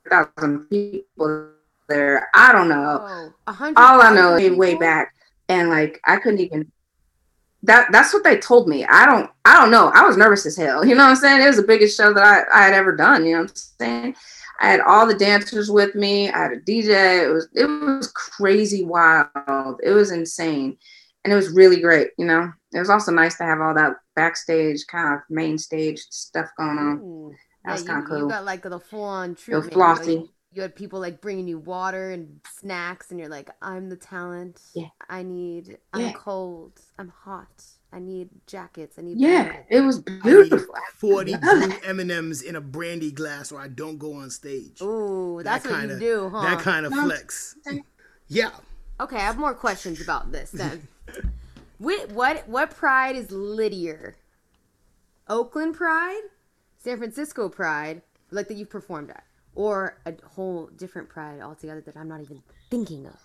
thousand 0.09 0.69
people 0.69 1.49
there. 1.87 2.27
I 2.33 2.51
don't 2.51 2.67
know. 2.69 3.31
Oh, 3.47 3.73
All 3.77 4.01
I 4.01 4.13
know 4.13 4.35
is 4.35 4.57
way 4.57 4.75
back, 4.75 5.13
and 5.47 5.69
like 5.69 6.01
I 6.05 6.17
couldn't 6.17 6.41
even. 6.41 6.71
That 7.63 7.91
that's 7.91 8.13
what 8.13 8.23
they 8.23 8.37
told 8.37 8.69
me. 8.69 8.85
I 8.85 9.05
don't 9.05 9.29
I 9.43 9.59
don't 9.59 9.71
know. 9.71 9.91
I 9.93 10.05
was 10.05 10.15
nervous 10.15 10.45
as 10.45 10.55
hell. 10.55 10.85
You 10.85 10.95
know 10.95 11.03
what 11.03 11.09
I'm 11.11 11.15
saying? 11.17 11.41
It 11.41 11.47
was 11.47 11.57
the 11.57 11.63
biggest 11.63 11.97
show 11.97 12.13
that 12.13 12.23
I, 12.23 12.43
I 12.57 12.63
had 12.65 12.73
ever 12.73 12.95
done. 12.95 13.25
You 13.25 13.33
know 13.33 13.41
what 13.41 13.49
I'm 13.51 13.55
saying? 13.85 14.15
I 14.59 14.69
had 14.69 14.81
all 14.81 15.07
the 15.07 15.15
dancers 15.15 15.71
with 15.71 15.95
me. 15.95 16.29
I 16.29 16.37
had 16.37 16.51
a 16.51 16.59
DJ. 16.61 17.23
It 17.25 17.29
was 17.29 17.47
it 17.53 17.65
was 17.65 18.11
crazy 18.11 18.83
wild. 18.83 19.79
It 19.83 19.91
was 19.91 20.11
insane, 20.11 20.77
and 21.23 21.31
it 21.33 21.35
was 21.35 21.49
really 21.51 21.79
great. 21.81 22.09
You 22.17 22.25
know, 22.25 22.51
it 22.73 22.79
was 22.79 22.89
also 22.89 23.11
nice 23.11 23.37
to 23.37 23.43
have 23.43 23.61
all 23.61 23.73
that 23.75 23.93
backstage 24.15 24.85
kind 24.87 25.15
of 25.15 25.21
main 25.29 25.57
stage 25.57 25.99
stuff 26.09 26.49
going 26.57 26.77
on. 26.77 26.99
Ooh. 26.99 27.35
That 27.65 27.73
was 27.73 27.81
you, 27.81 27.87
kinda 27.87 28.05
cool. 28.07 28.19
you 28.19 28.29
got 28.29 28.45
like 28.45 28.61
the 28.63 28.79
full 28.79 29.03
on 29.03 29.31
It 29.31 29.37
treatment. 29.37 29.73
flossy. 29.73 30.13
You, 30.13 30.29
you 30.53 30.61
had 30.61 30.75
people 30.75 30.99
like 30.99 31.21
bringing 31.21 31.47
you 31.47 31.59
water 31.59 32.09
and 32.11 32.39
snacks, 32.59 33.11
and 33.11 33.19
you're 33.19 33.29
like, 33.29 33.49
I'm 33.61 33.89
the 33.89 33.95
talent. 33.97 34.59
Yeah. 34.75 34.87
I 35.09 35.23
need, 35.23 35.77
Yeah. 35.95 36.07
I'm 36.07 36.13
cold. 36.13 36.79
I'm 36.97 37.09
hot. 37.09 37.63
I 37.91 37.99
need 37.99 38.29
jackets. 38.45 38.97
I 38.99 39.01
need. 39.01 39.19
Yeah, 39.19 39.43
blankets." 39.43 39.67
it 39.69 39.81
was 39.81 39.99
beautiful. 39.99 40.75
forty 40.95 41.31
love 41.41 41.41
blue 41.41 41.69
it. 41.71 41.81
M 41.83 41.99
and 41.99 42.11
M's 42.11 42.41
in 42.41 42.55
a 42.55 42.61
brandy 42.61 43.11
glass, 43.11 43.51
or 43.51 43.59
I 43.59 43.67
don't 43.67 43.97
go 43.97 44.13
on 44.13 44.29
stage. 44.29 44.81
Ooh, 44.81 45.41
that's 45.43 45.63
that 45.63 45.71
what 45.71 45.79
kinda, 45.79 45.93
you 45.95 45.99
do, 45.99 46.29
huh? 46.29 46.41
That 46.41 46.59
kind 46.59 46.85
of 46.85 46.91
No. 46.91 47.05
flex. 47.05 47.55
Yeah. 48.27 48.51
Okay, 48.99 49.15
I 49.15 49.21
have 49.21 49.37
more 49.37 49.53
questions 49.55 50.01
about 50.01 50.31
this 50.31 50.51
then. 50.51 50.87
what 51.79 52.11
what 52.11 52.47
what 52.47 52.69
pride 52.71 53.15
is 53.15 53.31
littier? 53.31 54.15
Oakland 55.27 55.75
Pride, 55.75 56.21
San 56.77 56.97
Francisco 56.97 57.49
Pride, 57.49 58.01
like 58.31 58.47
that 58.47 58.55
you've 58.57 58.69
performed 58.69 59.11
at, 59.11 59.23
or 59.55 59.97
a 60.05 60.13
whole 60.25 60.67
different 60.75 61.07
Pride 61.09 61.39
altogether 61.41 61.81
that 61.81 61.95
I'm 61.95 62.07
not 62.07 62.21
even 62.21 62.41
thinking 62.69 63.05
of. 63.05 63.19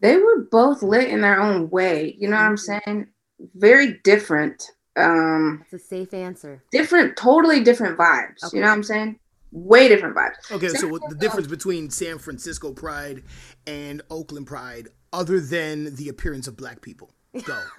They 0.00 0.16
were 0.16 0.40
both 0.50 0.82
lit 0.82 1.08
in 1.08 1.20
their 1.20 1.40
own 1.40 1.70
way. 1.70 2.14
You 2.18 2.28
know 2.28 2.36
what 2.36 2.42
I'm 2.44 2.56
Mhm. 2.56 2.82
saying? 2.84 3.06
Very 3.54 4.00
different. 4.04 4.70
Um, 4.96 5.64
It's 5.70 5.84
a 5.84 5.86
safe 5.86 6.12
answer. 6.14 6.62
different, 6.72 7.16
totally 7.16 7.62
different 7.62 7.96
vibes. 7.98 8.42
Okay. 8.44 8.56
You 8.56 8.62
know 8.62 8.68
what 8.68 8.74
I'm 8.74 8.82
saying? 8.82 9.18
Way 9.52 9.88
different 9.88 10.14
vibes. 10.16 10.50
Okay, 10.50 10.68
so 10.68 10.78
San 10.78 10.90
what 10.90 11.08
the 11.08 11.14
difference 11.14 11.46
between 11.46 11.88
San 11.90 12.18
Francisco 12.18 12.72
Pride 12.72 13.22
and 13.66 14.02
Oakland 14.10 14.46
Pride, 14.46 14.88
other 15.12 15.40
than 15.40 15.94
the 15.94 16.08
appearance 16.08 16.46
of 16.48 16.56
black 16.56 16.80
people? 16.82 17.10
Go. 17.44 17.62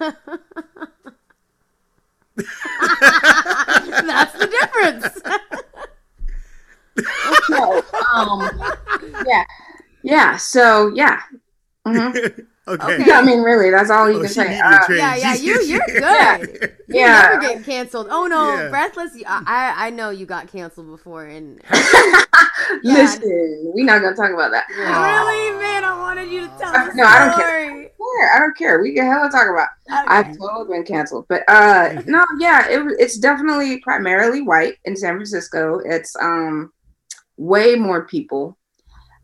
That's 2.36 4.32
the 4.38 4.46
difference. 4.46 5.18
No, 7.48 7.82
um, 8.14 8.50
yeah, 9.26 9.44
yeah. 10.02 10.36
So 10.36 10.92
yeah. 10.94 11.20
Mhm. 11.86 12.08
okay. 12.16 12.42
Okay. 12.68 13.02
Yeah, 13.04 13.18
I 13.18 13.22
mean, 13.22 13.40
really, 13.40 13.70
that's 13.72 13.90
all 13.90 14.08
you 14.08 14.18
Oh, 14.18 14.20
can 14.20 14.28
say. 14.28 14.60
Uh, 14.60 14.78
yeah, 14.90 15.16
yeah, 15.16 15.34
you 15.34 15.60
you're 15.62 15.80
good. 15.86 16.02
Yeah. 16.02 16.38
You 16.38 16.68
Yeah. 16.88 17.22
never 17.22 17.40
get 17.40 17.64
canceled. 17.64 18.06
Oh 18.10 18.26
no, 18.28 18.54
Yeah. 18.54 18.68
breathless. 18.68 19.10
I 19.26 19.42
I 19.44 19.86
I 19.86 19.90
know 19.90 20.10
you 20.10 20.24
got 20.24 20.46
canceled 20.52 20.86
before, 20.86 21.24
and 21.24 21.60
Listen, 22.84 23.72
we're 23.74 23.84
not 23.84 24.02
gonna 24.02 24.14
talk 24.14 24.30
about 24.30 24.52
that. 24.52 24.66
really, 24.68 25.58
man, 25.58 25.82
I 25.84 25.98
wanted 25.98 26.30
you 26.30 26.42
to 26.42 26.48
tell 26.58 26.68
Uh, 26.74 26.86
the 26.90 26.94
no, 26.94 27.04
I 27.04 27.18
don't 27.24 27.34
care. 27.34 27.66
story. 27.68 27.82
Yeah, 27.82 28.28
I 28.36 28.38
don't 28.38 28.56
care. 28.56 28.80
We 28.80 28.94
can 28.94 29.06
hella 29.06 29.30
talk 29.30 29.48
about. 29.48 29.68
Okay. 29.90 30.04
I've 30.06 30.38
totally 30.38 30.68
been 30.68 30.84
canceled, 30.84 31.26
but 31.28 31.42
uh, 31.48 32.02
no, 32.06 32.24
yeah, 32.38 32.68
it, 32.68 32.84
was- 32.84 32.96
it's 33.00 33.18
definitely 33.18 33.80
primarily 33.80 34.42
white 34.42 34.76
in 34.84 34.94
San 34.96 35.14
Francisco. 35.14 35.80
It's 35.84 36.14
um, 36.20 36.72
way 37.36 37.74
more 37.74 38.06
people, 38.06 38.56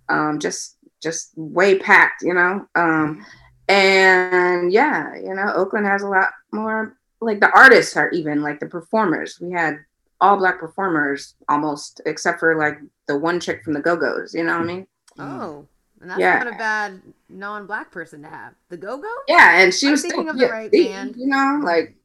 um, 0.08 0.38
just 0.40 0.75
just 1.06 1.30
way 1.36 1.78
packed, 1.78 2.22
you 2.22 2.34
know. 2.34 2.66
Um, 2.74 3.24
and 3.68 4.72
yeah, 4.72 5.14
you 5.16 5.34
know, 5.34 5.52
Oakland 5.54 5.86
has 5.86 6.02
a 6.02 6.08
lot 6.08 6.30
more. 6.52 6.96
Like 7.20 7.40
the 7.40 7.50
artists 7.50 7.96
are 7.96 8.10
even 8.10 8.42
like 8.42 8.58
the 8.60 8.66
performers. 8.66 9.38
We 9.40 9.52
had 9.52 9.78
all 10.20 10.36
black 10.36 10.58
performers 10.58 11.34
almost, 11.48 12.00
except 12.06 12.40
for 12.40 12.56
like 12.58 12.78
the 13.06 13.16
one 13.16 13.38
chick 13.40 13.62
from 13.64 13.72
the 13.74 13.80
Go 13.80 13.96
Go's. 13.96 14.34
You 14.34 14.44
know 14.44 14.54
what 14.58 14.62
I 14.62 14.72
mean? 14.72 14.86
Oh, 15.18 15.66
and 16.00 16.10
that's 16.10 16.20
Yeah. 16.20 16.38
not 16.38 16.48
a 16.48 16.58
bad 16.58 17.00
non-black 17.28 17.90
person 17.90 18.22
to 18.22 18.28
have. 18.28 18.52
The 18.68 18.76
Go 18.76 18.98
Go. 18.98 19.12
Yeah, 19.28 19.60
and 19.60 19.72
she 19.72 19.86
I'm 19.86 19.92
was 19.92 20.02
thinking 20.02 20.20
still 20.22 20.30
of 20.30 20.38
the 20.38 20.46
yeah, 20.46 20.52
right 20.52 20.70
see, 20.70 20.88
band. 20.88 21.14
You 21.16 21.26
know, 21.28 21.60
like 21.62 21.96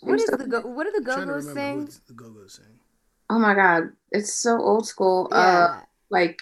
she 0.00 0.06
What 0.06 0.12
was 0.12 0.22
is 0.22 0.26
still- 0.28 0.38
the 0.38 0.46
Go? 0.46 0.60
What 0.60 0.84
do 0.84 0.92
the 0.92 1.04
Go 1.04 1.16
Go's 1.16 1.46
remember 1.46 1.90
sing? 1.90 2.02
the 2.08 2.14
Go-Go's 2.14 2.54
sing. 2.54 2.76
Oh 3.30 3.38
my 3.38 3.54
god, 3.54 3.92
it's 4.12 4.32
so 4.34 4.58
old 4.60 4.86
school. 4.86 5.28
Uh 5.32 5.36
Yeah. 5.36 5.80
like 6.10 6.38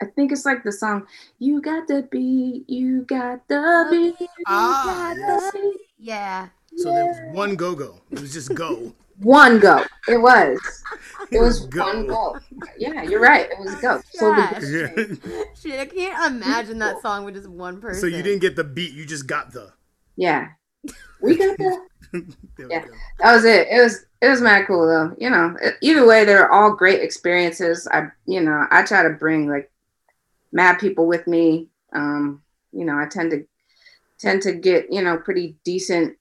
I 0.00 0.06
think 0.06 0.30
it's 0.32 0.44
like 0.44 0.62
the 0.62 0.72
song 0.72 1.06
You 1.38 1.60
got 1.60 1.88
the 1.88 2.02
beat, 2.10 2.64
you 2.68 3.02
got 3.02 3.46
the 3.48 3.86
beat. 3.90 4.28
Ah, 4.46 5.12
You 5.12 5.18
yes. 5.20 5.42
got 5.42 5.52
the- 5.52 5.78
yeah. 5.98 6.48
So 6.76 6.92
there 6.94 7.06
was 7.06 7.34
one 7.36 7.56
Go-Go. 7.56 8.00
It 8.10 8.20
was 8.20 8.32
just 8.32 8.54
Go. 8.54 8.94
one 9.20 9.58
go. 9.58 9.82
It 10.06 10.18
was. 10.18 10.58
It 11.32 11.40
was 11.40 11.66
Goat. 11.66 11.84
one 11.96 12.06
goat. 12.06 12.40
Yeah, 12.78 13.02
you're 13.02 13.20
right. 13.20 13.50
It 13.50 13.58
was 13.58 13.74
go. 13.82 14.00
So 14.12 14.32
Gosh. 14.34 14.60
the, 14.62 15.18
Shit, 15.60 15.78
I 15.80 15.84
can't 15.86 16.32
imagine 16.32 16.78
that 16.78 17.02
song 17.02 17.24
with 17.24 17.34
just 17.34 17.48
one 17.48 17.80
person. 17.80 18.00
so 18.00 18.06
you 18.06 18.22
didn't 18.22 18.38
get 18.40 18.54
the 18.56 18.64
beat, 18.64 18.92
you 18.94 19.04
just 19.04 19.26
got 19.26 19.52
the. 19.52 19.72
yeah, 20.16 20.46
we 21.20 21.36
got 21.36 21.58
the. 21.58 21.80
Yeah. 22.70 22.80
go. 22.86 22.92
That 23.18 23.34
was 23.34 23.44
it. 23.44 23.66
It 23.70 23.82
was 23.82 24.06
it 24.22 24.28
was 24.28 24.40
mad 24.40 24.66
cool 24.68 24.86
though. 24.86 25.14
You 25.18 25.28
know, 25.28 25.54
either 25.82 26.06
way, 26.06 26.24
they're 26.24 26.50
all 26.50 26.72
great 26.72 27.02
experiences. 27.02 27.86
I 27.92 28.06
you 28.24 28.40
know 28.40 28.66
I 28.70 28.84
try 28.84 29.02
to 29.02 29.10
bring 29.10 29.48
like 29.50 29.70
mad 30.52 30.78
people 30.78 31.06
with 31.06 31.26
me. 31.26 31.68
Um, 31.92 32.42
you 32.72 32.84
know, 32.84 32.98
I 32.98 33.06
tend 33.06 33.30
to 33.32 33.46
tend 34.18 34.42
to 34.42 34.52
get 34.52 34.92
you 34.92 35.02
know 35.02 35.18
pretty 35.18 35.56
decent 35.64 36.16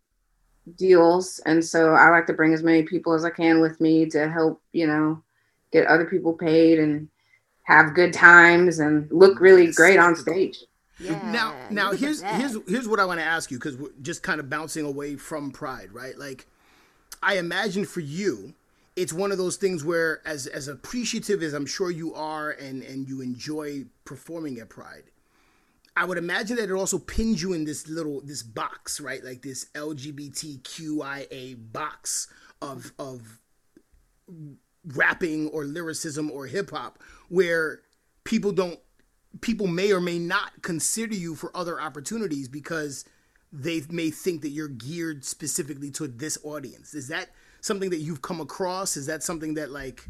deals, 0.75 1.39
and 1.45 1.63
so 1.63 1.93
I 1.93 2.09
like 2.09 2.27
to 2.27 2.33
bring 2.33 2.53
as 2.53 2.63
many 2.63 2.83
people 2.83 3.13
as 3.13 3.25
I 3.25 3.29
can 3.29 3.61
with 3.61 3.79
me 3.81 4.05
to 4.07 4.29
help 4.29 4.61
you 4.71 4.87
know 4.87 5.21
get 5.71 5.87
other 5.87 6.05
people 6.05 6.33
paid 6.33 6.79
and 6.79 7.09
have 7.63 7.93
good 7.93 8.13
times 8.13 8.79
and 8.79 9.11
look 9.11 9.39
really 9.41 9.71
great 9.71 9.99
on 9.99 10.15
stage. 10.15 10.57
Yeah, 10.99 11.31
now 11.31 11.55
now 11.69 11.91
here's 11.91 12.21
here's 12.21 12.57
here's 12.67 12.87
what 12.87 12.99
I 12.99 13.05
want 13.05 13.19
to 13.19 13.25
ask 13.25 13.51
you 13.51 13.57
because 13.57 13.77
we're 13.77 13.91
just 14.01 14.23
kind 14.23 14.39
of 14.39 14.49
bouncing 14.49 14.85
away 14.85 15.15
from 15.15 15.51
pride, 15.51 15.91
right? 15.91 16.17
Like 16.17 16.47
I 17.21 17.37
imagine 17.37 17.85
for 17.85 17.99
you, 17.99 18.53
it's 18.97 19.13
one 19.13 19.31
of 19.31 19.37
those 19.37 19.57
things 19.57 19.85
where 19.85 20.27
as 20.27 20.47
as 20.47 20.67
appreciative 20.67 21.43
as 21.43 21.53
I'm 21.53 21.67
sure 21.67 21.91
you 21.91 22.15
are 22.15 22.49
and 22.49 22.81
and 22.81 23.07
you 23.07 23.21
enjoy 23.21 23.85
performing 24.05 24.57
at 24.57 24.69
Pride, 24.69 25.03
I 25.95 26.03
would 26.03 26.17
imagine 26.17 26.57
that 26.57 26.69
it 26.69 26.73
also 26.73 26.97
pins 26.97 27.41
you 27.41 27.53
in 27.53 27.63
this 27.63 27.87
little 27.87 28.21
this 28.21 28.41
box, 28.41 28.99
right? 28.99 29.23
Like 29.23 29.43
this 29.43 29.65
LGBTQIA 29.75 31.71
box 31.71 32.27
of 32.59 32.91
of 32.97 33.39
rapping 34.83 35.49
or 35.49 35.63
lyricism 35.63 36.31
or 36.31 36.47
hip 36.47 36.71
hop 36.71 37.03
where 37.29 37.81
people 38.23 38.51
don't 38.51 38.79
people 39.41 39.67
may 39.67 39.91
or 39.91 40.01
may 40.01 40.17
not 40.17 40.63
consider 40.63 41.13
you 41.13 41.35
for 41.35 41.55
other 41.55 41.79
opportunities 41.79 42.47
because 42.47 43.05
they 43.53 43.83
may 43.91 44.09
think 44.09 44.41
that 44.41 44.49
you're 44.49 44.67
geared 44.67 45.23
specifically 45.23 45.91
to 45.91 46.07
this 46.07 46.39
audience. 46.43 46.95
Is 46.95 47.09
that 47.09 47.29
something 47.61 47.89
that 47.91 47.99
you've 47.99 48.21
come 48.21 48.41
across? 48.41 48.97
Is 48.97 49.05
that 49.07 49.23
something 49.23 49.55
that 49.55 49.71
like 49.71 50.07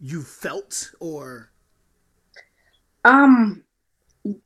you 0.00 0.22
felt 0.22 0.92
or 1.00 1.50
Um, 3.04 3.64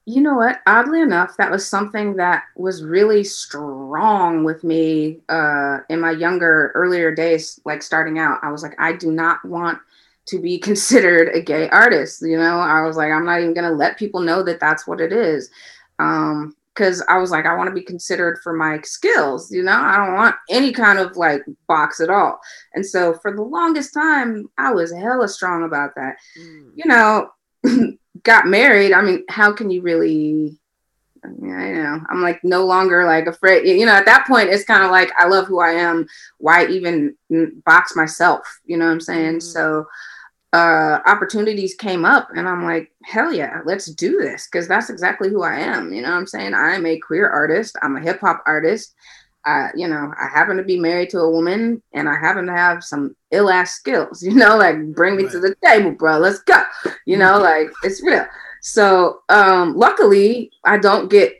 you 0.06 0.20
know 0.20 0.34
what? 0.34 0.60
Oddly 0.66 1.00
enough, 1.00 1.36
that 1.36 1.50
was 1.50 1.66
something 1.66 2.16
that 2.16 2.44
was 2.56 2.82
really 2.84 3.22
strong 3.22 4.44
with 4.44 4.64
me 4.64 5.20
uh, 5.28 5.78
in 5.88 6.00
my 6.00 6.10
younger, 6.10 6.72
earlier 6.74 7.14
days, 7.14 7.60
like 7.64 7.82
starting 7.82 8.18
out. 8.18 8.40
I 8.42 8.50
was 8.50 8.62
like, 8.62 8.74
I 8.78 8.92
do 8.92 9.12
not 9.12 9.44
want 9.44 9.78
to 10.26 10.40
be 10.40 10.58
considered 10.70 11.28
a 11.34 11.40
gay 11.40 11.68
artist. 11.70 12.22
You 12.22 12.38
know, 12.38 12.58
I 12.58 12.82
was 12.82 12.96
like, 12.96 13.12
I'm 13.12 13.24
not 13.24 13.40
even 13.40 13.54
going 13.54 13.70
to 13.70 13.76
let 13.76 13.98
people 13.98 14.20
know 14.20 14.42
that 14.42 14.60
that's 14.60 14.86
what 14.86 15.00
it 15.00 15.12
is. 15.12 15.50
Um, 16.00 16.56
because 16.78 17.04
I 17.08 17.18
was 17.18 17.32
like, 17.32 17.44
I 17.44 17.56
want 17.56 17.68
to 17.68 17.74
be 17.74 17.82
considered 17.82 18.38
for 18.44 18.52
my 18.52 18.80
skills, 18.82 19.50
you 19.50 19.64
know, 19.64 19.72
I 19.72 19.96
don't 19.96 20.14
want 20.14 20.36
any 20.48 20.70
kind 20.70 21.00
of 21.00 21.16
like 21.16 21.42
box 21.66 21.98
at 21.98 22.08
all. 22.08 22.38
And 22.72 22.86
so 22.86 23.14
for 23.14 23.34
the 23.34 23.42
longest 23.42 23.92
time, 23.92 24.46
I 24.56 24.70
was 24.72 24.92
hella 24.92 25.28
strong 25.28 25.64
about 25.64 25.96
that 25.96 26.16
Mm. 26.38 26.70
you 26.76 26.84
know, 26.86 27.30
got 28.22 28.46
married, 28.46 28.92
I 28.92 29.02
mean, 29.02 29.24
how 29.28 29.52
can 29.52 29.70
you 29.70 29.82
really? 29.82 30.58
I 31.24 31.28
mean, 31.28 31.52
I 31.52 31.72
know. 31.72 32.00
I'm 32.08 32.22
like 32.22 32.44
no 32.44 32.64
longer 32.64 33.04
like 33.04 33.26
afraid. 33.26 33.66
You 33.66 33.84
know, 33.86 33.92
at 33.92 34.06
that 34.06 34.26
point, 34.28 34.50
it's 34.50 34.64
kind 34.64 34.84
of 34.84 34.92
like 34.92 35.10
I 35.18 35.26
love 35.26 35.46
who 35.46 35.58
I 35.58 35.72
am. 35.72 36.06
Why 36.38 36.66
even 36.66 37.16
mm, 37.30 37.64
box 37.64 37.96
myself? 37.96 38.60
You 38.64 38.76
know 38.76 38.86
what 38.86 38.92
I'm 38.92 39.00
saying? 39.00 39.38
Mhm. 39.38 39.42
So, 39.42 39.86
uh, 40.52 41.00
opportunities 41.06 41.74
came 41.74 42.04
up, 42.04 42.28
and 42.34 42.48
I'm 42.48 42.64
like, 42.64 42.90
hell 43.04 43.32
yeah, 43.32 43.60
let's 43.66 43.86
do 43.86 44.18
this 44.20 44.48
because 44.50 44.66
that's 44.66 44.90
exactly 44.90 45.28
who 45.28 45.42
I 45.42 45.56
am. 45.58 45.92
You 45.92 46.02
know 46.02 46.10
what 46.10 46.16
I'm 46.18 46.26
saying? 46.26 46.54
I'm 46.54 46.86
a 46.86 46.98
queer 46.98 47.28
artist. 47.28 47.76
I'm 47.82 47.96
a 47.96 48.00
hip 48.00 48.20
hop 48.20 48.42
artist. 48.46 48.94
I, 49.44 49.70
you 49.74 49.88
know, 49.88 50.12
I 50.20 50.26
happen 50.28 50.56
to 50.56 50.62
be 50.62 50.78
married 50.78 51.10
to 51.10 51.20
a 51.20 51.30
woman, 51.30 51.82
and 51.94 52.08
I 52.08 52.14
happen 52.18 52.46
to 52.46 52.52
have 52.52 52.82
some 52.82 53.14
ill 53.30 53.50
ass 53.50 53.72
skills. 53.74 54.22
You 54.28 54.34
know, 54.34 54.56
like 54.56 54.76
bring 54.94 55.16
me 55.16 55.28
to 55.28 55.38
the 55.40 55.54
table, 55.64 55.92
bro. 55.92 56.18
Let's 56.18 56.40
go. 56.40 56.62
You 57.06 57.18
know, 57.18 57.38
like 57.42 57.68
it's 57.84 58.02
real. 58.02 58.26
So, 58.62 59.20
um, 59.28 59.76
luckily, 59.76 60.50
I 60.64 60.78
don't 60.78 61.08
get 61.10 61.34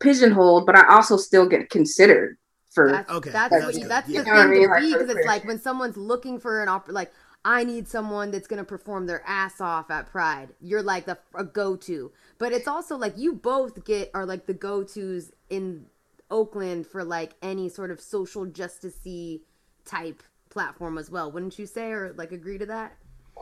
pigeonholed, 0.00 0.66
but 0.66 0.76
I 0.76 0.86
also 0.94 1.16
still 1.16 1.46
get 1.48 1.70
considered 1.70 2.36
for. 2.70 2.92
That's, 2.92 3.10
Okay, 3.10 3.30
that's, 3.30 3.50
that's 3.50 3.64
what 3.66 3.74
you, 3.74 3.80
good. 3.82 3.90
that's 3.90 4.08
Yeah. 4.08 4.22
the 4.22 4.26
You 4.28 4.32
know 4.32 4.38
what 4.38 4.46
I 4.46 4.50
thing 4.50 4.58
mean? 4.60 4.68
to 4.68 4.74
Like, 4.74 4.82
be 4.82 4.92
because 4.92 5.10
it's 5.10 5.26
like 5.26 5.44
when 5.44 5.58
someone's 5.60 5.96
looking 5.96 6.38
for 6.38 6.62
an 6.62 6.68
opera, 6.68 6.94
like 6.94 7.12
I 7.44 7.64
need 7.64 7.88
someone 7.88 8.30
that's 8.30 8.46
gonna 8.46 8.64
perform 8.64 9.06
their 9.06 9.22
ass 9.26 9.60
off 9.60 9.90
at 9.90 10.06
Pride. 10.06 10.50
You're 10.60 10.82
like 10.82 11.06
the 11.06 11.18
a 11.34 11.44
go 11.44 11.76
to, 11.76 12.12
but 12.38 12.52
it's 12.52 12.68
also 12.68 12.96
like 12.96 13.18
you 13.18 13.34
both 13.34 13.84
get 13.84 14.10
are 14.14 14.26
like 14.26 14.46
the 14.46 14.54
go 14.54 14.84
tos 14.84 15.32
in 15.50 15.86
Oakland 16.30 16.86
for 16.86 17.04
like 17.04 17.34
any 17.42 17.68
sort 17.68 17.90
of 17.90 18.00
social 18.00 18.46
justicey 18.46 19.40
type 19.84 20.22
platform 20.50 20.98
as 20.98 21.10
well. 21.10 21.32
Wouldn't 21.32 21.58
you 21.58 21.66
say 21.66 21.90
or 21.90 22.12
like 22.16 22.32
agree 22.32 22.58
to 22.58 22.66
that? 22.66 22.96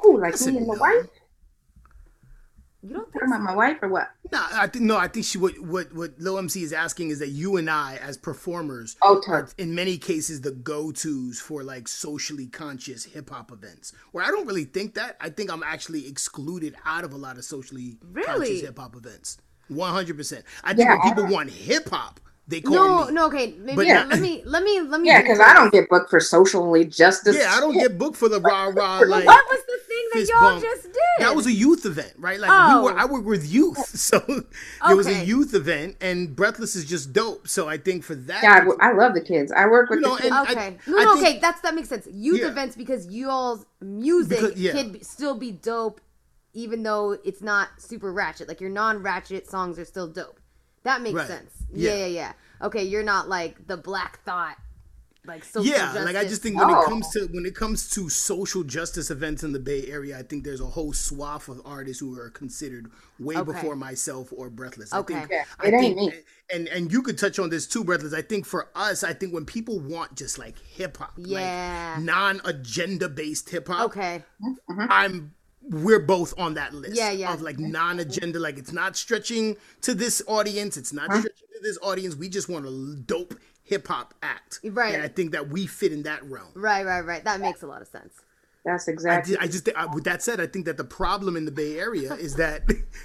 Ooh, 0.06 0.18
like 0.18 0.40
me 0.40 0.56
and 0.56 0.66
my 0.66 0.74
no. 0.74 1.06
Wife. 2.82 2.90
You 2.90 2.96
don't 2.96 3.12
think 3.12 3.24
about 3.26 3.40
my 3.42 3.54
wife 3.54 3.78
or 3.82 3.88
what? 3.88 4.10
no? 4.32 4.44
I 4.52 4.66
think 4.66 4.84
no. 4.84 4.96
I 4.96 5.08
think 5.08 5.26
she 5.26 5.38
what 5.38 5.58
what 5.60 5.92
what 5.94 6.18
Lil 6.18 6.38
MC 6.38 6.62
is 6.62 6.72
asking 6.72 7.10
is 7.10 7.18
that 7.18 7.28
you 7.28 7.56
and 7.56 7.68
I 7.70 7.96
as 8.02 8.16
performers 8.16 8.96
Oh, 9.02 9.20
are 9.28 9.48
in 9.58 9.74
many 9.74 9.98
cases 9.98 10.40
the 10.40 10.52
go 10.52 10.90
tos 10.92 11.40
for 11.40 11.62
like 11.62 11.88
socially 11.88 12.46
conscious 12.46 13.04
hip 13.04 13.30
hop 13.30 13.52
events. 13.52 13.92
Where 14.12 14.24
I 14.24 14.28
don't 14.28 14.46
really 14.46 14.64
think 14.64 14.94
that. 14.94 15.16
I 15.20 15.30
think 15.30 15.52
I'm 15.52 15.62
actually 15.62 16.06
excluded 16.06 16.74
out 16.84 17.04
of 17.04 17.12
a 17.12 17.16
lot 17.16 17.36
of 17.38 17.44
socially 17.44 17.96
Really? 18.12 18.24
conscious 18.26 18.60
hip 18.62 18.78
hop 18.78 18.96
events. 18.96 19.38
One 19.68 19.92
hundred 19.92 20.16
percent. 20.16 20.44
I 20.64 20.74
think 20.74 20.88
Yeah, 20.88 20.98
when 20.98 21.08
people 21.14 21.26
want 21.32 21.50
hip 21.50 21.88
hop, 21.90 22.18
they 22.50 22.60
call 22.60 22.74
no, 22.74 23.06
me. 23.06 23.12
no, 23.12 23.26
okay. 23.28 23.54
Maybe 23.58 23.76
But- 23.76 23.86
let 23.86 24.20
me 24.20 24.42
let 24.44 24.62
me 24.62 24.80
let 24.80 25.00
me 25.00 25.08
Yeah, 25.08 25.22
because 25.22 25.40
I 25.40 25.54
don't 25.54 25.72
get 25.72 25.88
booked 25.88 26.10
for 26.10 26.20
socially 26.20 26.84
justice. 26.84 27.36
Yeah, 27.38 27.52
I 27.54 27.60
don't 27.60 27.74
get 27.74 27.96
booked 27.96 28.16
for 28.16 28.28
the 28.28 28.40
rah 28.40 28.66
rah 28.66 28.98
like. 29.06 29.24
What 29.24 29.44
was 29.50 29.60
the 29.66 29.78
thing 29.86 30.04
that 30.14 30.28
y'all 30.28 30.40
bump. 30.40 30.62
just 30.62 30.82
did? 30.84 30.94
That 31.20 31.34
was 31.36 31.46
a 31.46 31.52
youth 31.52 31.86
event, 31.86 32.12
right? 32.18 32.40
Like 32.40 32.50
Oh. 32.52 32.78
we 32.78 32.84
were, 32.86 32.92
oh. 32.92 33.02
I 33.02 33.04
work 33.06 33.24
with 33.24 33.46
youth, 33.50 33.78
so 33.98 34.18
it 34.28 34.94
was 34.94 35.06
a 35.06 35.24
youth 35.24 35.54
event, 35.54 35.96
and 36.00 36.34
Breathless 36.34 36.74
is 36.76 36.84
just 36.84 37.12
dope. 37.12 37.46
So 37.48 37.68
I 37.68 37.76
think 37.78 38.02
for 38.04 38.14
that, 38.16 38.42
Yeah, 38.42 38.66
I, 38.80 38.88
I 38.90 38.92
love 38.92 39.14
the 39.14 39.20
kids. 39.20 39.52
I 39.52 39.66
work 39.66 39.88
with 39.88 40.00
You 40.00 40.06
know, 40.06 40.16
the 40.16 40.22
kids. 40.22 40.34
and- 40.34 40.34
I- 40.34 40.42
Okay. 40.52 40.78
no, 40.88 40.98
I 40.98 41.04
no, 41.04 41.14
think- 41.14 41.26
okay. 41.28 41.38
That's 41.38 41.60
that 41.60 41.74
makes 41.74 41.88
sense. 41.88 42.08
Youth 42.12 42.40
Yeah. 42.40 42.48
events 42.48 42.74
because 42.76 43.06
y'all's 43.06 43.64
music 43.80 44.40
Because- 44.40 44.56
yeah. 44.58 44.72
can 44.72 45.02
still 45.04 45.34
be 45.36 45.52
dope, 45.52 46.00
even 46.52 46.82
though 46.82 47.12
it's 47.24 47.42
not 47.42 47.68
super 47.78 48.12
ratchet. 48.12 48.48
Like 48.48 48.60
your 48.60 48.70
non-ratchet 48.70 49.48
songs 49.48 49.78
are 49.78 49.84
still 49.84 50.08
dope. 50.08 50.39
That 50.84 51.02
makes 51.02 51.14
Right. 51.14 51.26
sense. 51.28 51.50
Yeah. 51.72 51.90
Yeah. 51.92 51.98
yeah, 51.98 52.06
yeah, 52.06 52.32
Okay, 52.62 52.82
you're 52.84 53.02
not 53.02 53.28
like 53.28 53.66
the 53.66 53.76
Black 53.76 54.22
Thought, 54.24 54.56
like 55.26 55.44
social 55.44 55.70
yeah, 55.70 55.92
like 56.02 56.16
I 56.16 56.24
just 56.24 56.40
think 56.42 56.56
when 56.58 56.70
Oh. 56.70 56.80
it 56.80 56.86
comes 56.86 57.08
to 57.10 57.28
when 57.32 57.44
it 57.44 57.54
comes 57.54 57.90
to 57.90 58.08
social 58.08 58.62
justice 58.64 59.10
events 59.10 59.42
in 59.42 59.52
the 59.52 59.58
Bay 59.58 59.86
Area, 59.86 60.18
I 60.18 60.22
think 60.22 60.44
there's 60.44 60.60
a 60.62 60.66
whole 60.66 60.92
swath 60.94 61.48
of 61.48 61.60
artists 61.64 62.00
who 62.00 62.18
are 62.18 62.30
considered 62.30 62.90
way 63.18 63.36
Okay. 63.36 63.52
before 63.52 63.76
myself 63.76 64.32
or 64.34 64.48
Breathless. 64.48 64.92
Okay. 64.94 65.14
I 65.14 65.18
think, 65.20 65.30
Yeah, 65.30 65.44
I 65.58 65.66
ain't 65.66 65.98
think, 65.98 66.14
me. 66.14 66.20
And 66.52 66.68
and 66.68 66.90
you 66.92 67.02
could 67.02 67.18
touch 67.18 67.38
on 67.38 67.50
this 67.50 67.66
too, 67.66 67.84
Breathless. 67.84 68.14
I 68.14 68.22
think 68.22 68.46
for 68.46 68.68
us, 68.74 69.04
I 69.04 69.12
think 69.12 69.32
when 69.34 69.44
people 69.44 69.78
want 69.78 70.14
just 70.16 70.38
like 70.38 70.58
hip 70.58 70.96
hop, 70.96 71.12
Yeah. 71.18 71.94
like 71.96 72.04
non-agenda 72.04 73.08
based 73.10 73.50
hip 73.50 73.68
hop, 73.68 73.86
Okay. 73.90 74.24
Mm-hmm. 74.42 74.86
I'm 74.90 75.34
we're 75.70 76.00
both 76.00 76.34
on 76.36 76.54
that 76.54 76.74
list 76.74 76.96
Yeah, 76.96 77.10
yeah. 77.12 77.32
of 77.32 77.40
like 77.42 77.58
non-agenda 77.58 78.38
like 78.40 78.58
it's 78.58 78.72
not 78.72 78.96
stretching 78.96 79.56
to 79.82 79.94
this 79.94 80.20
audience 80.26 80.76
it's 80.76 80.92
not 80.92 81.06
stretching 81.06 81.48
to 81.54 81.60
this 81.62 81.78
audience 81.82 82.16
we 82.16 82.28
just 82.28 82.48
want 82.48 82.66
a 82.66 82.96
dope 83.06 83.34
hip-hop 83.62 84.12
act 84.22 84.58
Right. 84.64 84.94
and 84.94 85.02
i 85.02 85.08
think 85.08 85.30
that 85.32 85.48
we 85.48 85.66
fit 85.68 85.92
in 85.92 86.02
that 86.02 86.24
realm 86.24 86.48
Right, 86.54 86.84
right, 86.84 87.02
right. 87.02 87.22
That 87.24 87.40
makes 87.40 87.62
a 87.62 87.66
lot 87.68 87.80
of 87.82 87.88
sense. 87.88 88.14
That's 88.64 88.88
I, 88.88 88.92
exactly. 88.92 89.36
I 89.38 89.46
just 89.46 89.64
think- 89.64 89.76
I, 89.76 89.86
with 89.86 90.04
that 90.04 90.22
said 90.22 90.40
i 90.40 90.46
think 90.46 90.66
that 90.66 90.76
the 90.76 90.84
problem 90.84 91.36
in 91.36 91.44
the 91.44 91.52
bay 91.52 91.78
area 91.78 92.14
is 92.14 92.34
that 92.34 92.62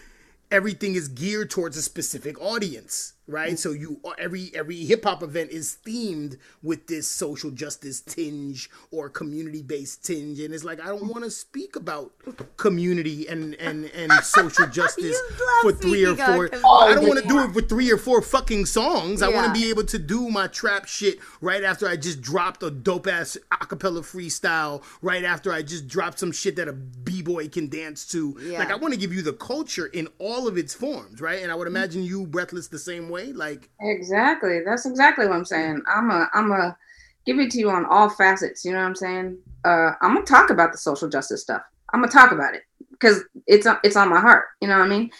everything 0.52 0.96
is 0.96 1.08
geared 1.08 1.50
towards 1.50 1.78
a 1.78 1.82
specific 1.82 2.40
audience 2.42 3.14
right? 3.28 3.58
So 3.58 3.72
you 3.72 4.00
every 4.18 4.52
every 4.54 4.86
hip-hop 4.86 5.24
event 5.24 5.52
is 5.52 5.78
themed 5.86 6.38
with 6.62 6.88
this 6.88 7.08
social 7.08 7.52
justice 7.52 8.02
tinge 8.02 8.70
or 8.92 9.10
community-based 9.10 10.06
tinge. 10.06 10.40
And 10.40 10.54
it's 10.54 10.64
like 10.64 10.80
i 10.80 10.88
don't 10.88 11.08
want 11.08 11.24
to 11.24 11.32
speak 11.32 11.76
about 11.76 12.12
community 12.58 13.28
and 13.28 13.56
and 13.56 13.86
and 13.86 14.12
social 14.24 14.68
justice 14.72 15.20
for 15.62 15.72
three 15.72 16.06
or 16.06 16.16
four. 16.16 16.48
community. 16.50 16.64
i 16.64 16.94
don't 16.94 17.08
want 17.08 17.20
to 17.22 17.28
do 17.28 17.44
it 17.44 17.52
for 17.54 17.62
three 17.62 17.92
or 17.92 17.98
four 17.98 18.22
fucking 18.22 18.66
songs. 18.66 19.22
I 19.22 19.30
want 19.30 19.48
to 19.48 19.54
be 19.54 19.70
able 19.70 19.86
to 19.86 20.00
do 20.00 20.30
my 20.30 20.48
trap 20.48 20.86
shit 20.86 21.20
right 21.42 21.64
after 21.64 21.88
i 21.88 21.96
just 21.96 22.22
dropped 22.22 22.64
a 22.64 22.70
dope 22.72 23.08
ass 23.08 23.38
acapella 23.52 24.02
freestyle 24.02 24.84
right 25.02 25.24
after 25.24 25.52
i 25.52 25.62
just 25.62 25.88
dropped 25.88 26.20
some 26.20 26.32
shit 26.32 26.56
that 26.56 26.68
a 26.68 26.74
b-boy 26.74 27.48
can 27.48 27.70
dance 27.70 28.06
to. 28.08 28.38
Yeah. 28.42 28.60
like 28.60 28.72
i 28.72 28.76
want 28.76 28.94
to 28.94 29.00
give 29.00 29.14
you 29.14 29.22
the 29.22 29.34
culture 29.34 29.86
in 29.88 30.08
all 30.20 30.48
of 30.48 30.58
its 30.58 30.74
forms 30.74 31.22
right? 31.22 31.42
And 31.42 31.52
i 31.52 31.56
would 31.56 31.68
imagine 31.68 32.04
you 32.04 32.28
breathless 32.28 32.68
the 32.68 32.80
same 32.80 33.10
way 33.10 33.15
like 33.34 33.70
Exactly. 33.82 34.62
That's 34.66 34.86
exactly 34.86 35.28
what 35.28 35.36
I'm 35.36 35.46
saying. 35.46 35.82
I'm 35.88 36.10
a 36.12 36.30
I'm 36.34 36.52
a 36.52 36.78
give 37.26 37.40
it 37.40 37.52
to 37.52 37.60
you 37.60 37.70
on 37.70 37.86
all 37.86 38.10
facets. 38.10 38.64
You 38.64 38.72
know 38.72 38.80
what 38.80 38.88
I'm 38.88 38.96
saying? 38.96 39.38
Uh, 39.64 39.92
I'm 40.02 40.14
gonna 40.14 40.26
talk 40.26 40.50
about 40.50 40.72
the 40.72 40.78
social 40.78 41.10
justice 41.10 41.42
stuff. 41.42 41.62
I'm 41.94 42.02
gonna 42.02 42.12
talk 42.12 42.32
about 42.32 42.56
it 42.56 42.64
because 42.92 43.24
it's 43.48 43.68
it's 43.84 43.96
on 43.96 44.10
my 44.10 44.20
heart. 44.20 44.46
You 44.62 44.68
know 44.68 44.78
what 44.78 44.86
I 44.86 44.90
mean? 44.90 45.12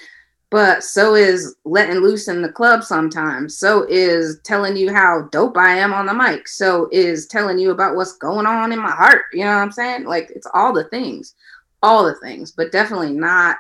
But 0.52 0.84
so 0.84 1.16
is 1.16 1.56
letting 1.66 1.98
loose 1.98 2.28
in 2.28 2.42
the 2.42 2.52
club 2.52 2.84
sometimes. 2.84 3.58
So 3.58 3.86
is 3.90 4.40
telling 4.44 4.78
you 4.78 4.94
how 4.94 5.28
dope 5.32 5.58
I 5.58 5.76
am 5.76 5.94
on 5.94 6.06
the 6.06 6.14
mic. 6.14 6.48
So 6.48 6.88
is 6.92 7.28
telling 7.28 7.60
you 7.60 7.72
about 7.72 7.96
what's 7.96 8.18
going 8.18 8.46
on 8.46 8.72
in 8.72 8.80
my 8.80 8.92
heart. 8.92 9.24
You 9.34 9.44
know 9.44 9.56
what 9.56 9.64
I'm 9.64 9.72
saying? 9.72 10.06
Like 10.06 10.32
it's 10.36 10.48
all 10.54 10.72
the 10.72 10.86
things, 10.86 11.34
all 11.82 12.06
the 12.06 12.16
things, 12.16 12.52
but 12.52 12.72
definitely 12.72 13.14
not. 13.14 13.58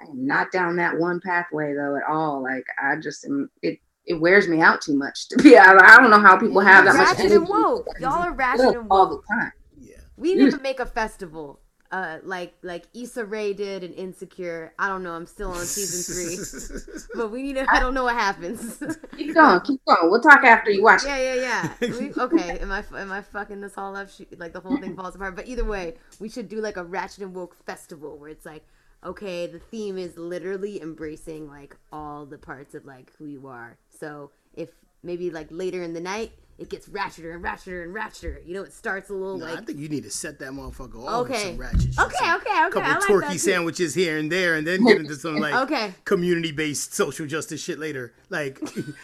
I'm 0.00 0.26
not 0.26 0.52
down 0.52 0.76
that 0.76 0.98
one 0.98 1.20
pathway 1.20 1.74
though 1.74 1.96
at 1.96 2.02
all. 2.08 2.42
Like 2.42 2.66
I 2.82 2.96
just 2.96 3.24
am. 3.24 3.50
It 3.62 3.80
it 4.06 4.20
wears 4.20 4.46
me 4.48 4.60
out 4.60 4.80
too 4.80 4.96
much 4.96 5.28
to 5.30 5.36
be. 5.36 5.56
I, 5.56 5.72
I 5.72 5.96
don't 5.98 6.10
know 6.10 6.20
how 6.20 6.38
people 6.38 6.60
have 6.60 6.84
that 6.84 6.96
much 6.96 7.06
ratchet 7.06 7.20
energy 7.26 7.36
and 7.36 7.48
woke. 7.48 7.88
Y'all 8.00 8.22
are 8.22 8.32
ratchet 8.32 8.76
and 8.76 8.88
woke 8.88 8.92
all 8.92 9.08
the 9.08 9.22
time. 9.34 9.52
Yeah. 9.78 9.96
We 10.16 10.34
need 10.34 10.52
to 10.52 10.60
make 10.60 10.80
a 10.80 10.86
festival. 10.86 11.60
Uh, 11.92 12.18
like 12.24 12.52
like 12.62 12.84
Issa 12.94 13.24
Rae 13.24 13.52
did 13.52 13.84
in 13.84 13.92
Insecure. 13.92 14.74
I 14.76 14.88
don't 14.88 15.04
know. 15.04 15.12
I'm 15.12 15.24
still 15.24 15.52
on 15.52 15.64
season 15.64 16.14
three, 16.14 16.92
but 17.14 17.30
we 17.30 17.42
need 17.42 17.54
to. 17.54 17.66
I 17.70 17.78
don't 17.78 17.94
know 17.94 18.02
what 18.02 18.16
happens. 18.16 18.76
Keep 19.16 19.34
going, 19.34 19.60
keep 19.60 19.80
going. 19.86 20.10
We'll 20.10 20.20
talk 20.20 20.42
after 20.42 20.70
you 20.70 20.82
watch. 20.82 21.04
yeah, 21.06 21.34
yeah, 21.34 21.34
yeah. 21.80 21.88
We, 21.98 22.12
okay, 22.12 22.58
am 22.58 22.72
I 22.72 22.82
am 22.96 23.12
I 23.12 23.22
fucking 23.22 23.60
this 23.60 23.78
all 23.78 23.94
up? 23.94 24.10
She, 24.10 24.26
like 24.36 24.52
the 24.52 24.60
whole 24.60 24.76
thing 24.78 24.96
falls 24.96 25.14
apart. 25.14 25.36
But 25.36 25.46
either 25.46 25.64
way, 25.64 25.94
we 26.18 26.28
should 26.28 26.48
do 26.48 26.60
like 26.60 26.76
a 26.76 26.84
Ratchet 26.84 27.22
and 27.22 27.32
Woke 27.32 27.54
festival 27.64 28.18
where 28.18 28.30
it's 28.30 28.44
like, 28.44 28.66
okay, 29.06 29.46
the 29.46 29.60
theme 29.60 29.96
is 29.96 30.18
literally 30.18 30.82
embracing 30.82 31.48
like 31.48 31.76
all 31.92 32.26
the 32.26 32.36
parts 32.36 32.74
of 32.74 32.84
like 32.84 33.12
who 33.16 33.26
you 33.26 33.46
are. 33.46 33.78
So 33.88 34.32
if 34.54 34.70
maybe 35.02 35.30
like 35.30 35.46
later 35.50 35.82
in 35.82 35.94
the 35.94 36.00
night 36.00 36.32
it 36.58 36.70
gets 36.70 36.88
ratcheter 36.88 37.34
and 37.34 37.44
ratcheter 37.44 37.84
and 37.84 37.94
ratcheter. 37.94 38.38
You 38.46 38.54
know, 38.54 38.62
it 38.62 38.72
starts 38.72 39.10
a 39.10 39.12
little 39.12 39.38
like. 39.38 39.58
I 39.58 39.60
think 39.62 39.78
you 39.78 39.88
need 39.88 40.04
to 40.04 40.10
set 40.10 40.38
that 40.38 40.52
motherfucker 40.52 41.06
off 41.06 41.28
with 41.28 41.36
Okay. 41.36 41.42
some 41.50 41.58
ratchet 41.58 41.82
shit. 41.82 41.98
Okay, 41.98 42.34
okay, 42.34 42.34
okay, 42.34 42.70
Couple 42.70 42.82
I 42.82 42.94
like 42.94 43.06
turkey 43.08 43.26
that 43.26 43.32
too. 43.32 43.38
sandwiches 43.38 43.94
here 43.94 44.16
and 44.18 44.32
there, 44.32 44.54
and 44.54 44.66
then 44.66 44.84
get 44.84 44.98
into 44.98 45.14
some 45.16 45.36
like 45.40 45.54
Okay. 45.54 45.92
community-based 46.04 46.94
social 46.94 47.26
justice 47.26 47.62
shit 47.62 47.78
later. 47.78 48.12
Like, 48.30 48.58
you 48.76 48.94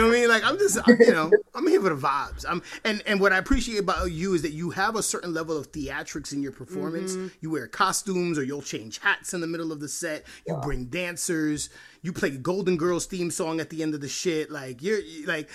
know 0.00 0.06
what 0.08 0.16
I 0.16 0.20
mean? 0.20 0.28
Like, 0.28 0.42
I'm 0.44 0.58
just, 0.58 0.78
I'm, 0.86 0.96
you 1.00 1.12
know, 1.12 1.30
I'm 1.54 1.66
here 1.68 1.80
for 1.80 1.94
the 1.94 2.00
vibes. 2.00 2.44
I'm, 2.48 2.62
and 2.84 3.02
and 3.06 3.20
what 3.20 3.32
I 3.32 3.38
appreciate 3.38 3.78
about 3.78 4.10
you 4.10 4.34
is 4.34 4.42
that 4.42 4.52
you 4.52 4.70
have 4.70 4.96
a 4.96 5.02
certain 5.02 5.34
level 5.34 5.56
of 5.56 5.70
theatrics 5.70 6.32
in 6.32 6.42
your 6.42 6.52
performance. 6.52 7.12
Mm-hmm. 7.12 7.28
You 7.42 7.50
wear 7.50 7.66
costumes, 7.68 8.38
or 8.38 8.42
you'll 8.42 8.62
change 8.62 8.98
hats 8.98 9.34
in 9.34 9.40
the 9.40 9.46
middle 9.46 9.70
of 9.70 9.80
the 9.80 9.88
set. 9.88 10.24
You 10.46 10.56
bring 10.62 10.86
dancers. 10.86 11.68
You 12.04 12.12
play 12.12 12.30
Golden 12.30 12.76
Girls 12.76 13.06
theme 13.06 13.30
song 13.30 13.60
at 13.60 13.70
the 13.70 13.80
end 13.82 13.94
of 13.94 14.00
the 14.00 14.08
shit. 14.08 14.50
Like, 14.50 14.82
you're 14.82 14.98
like 15.26 15.48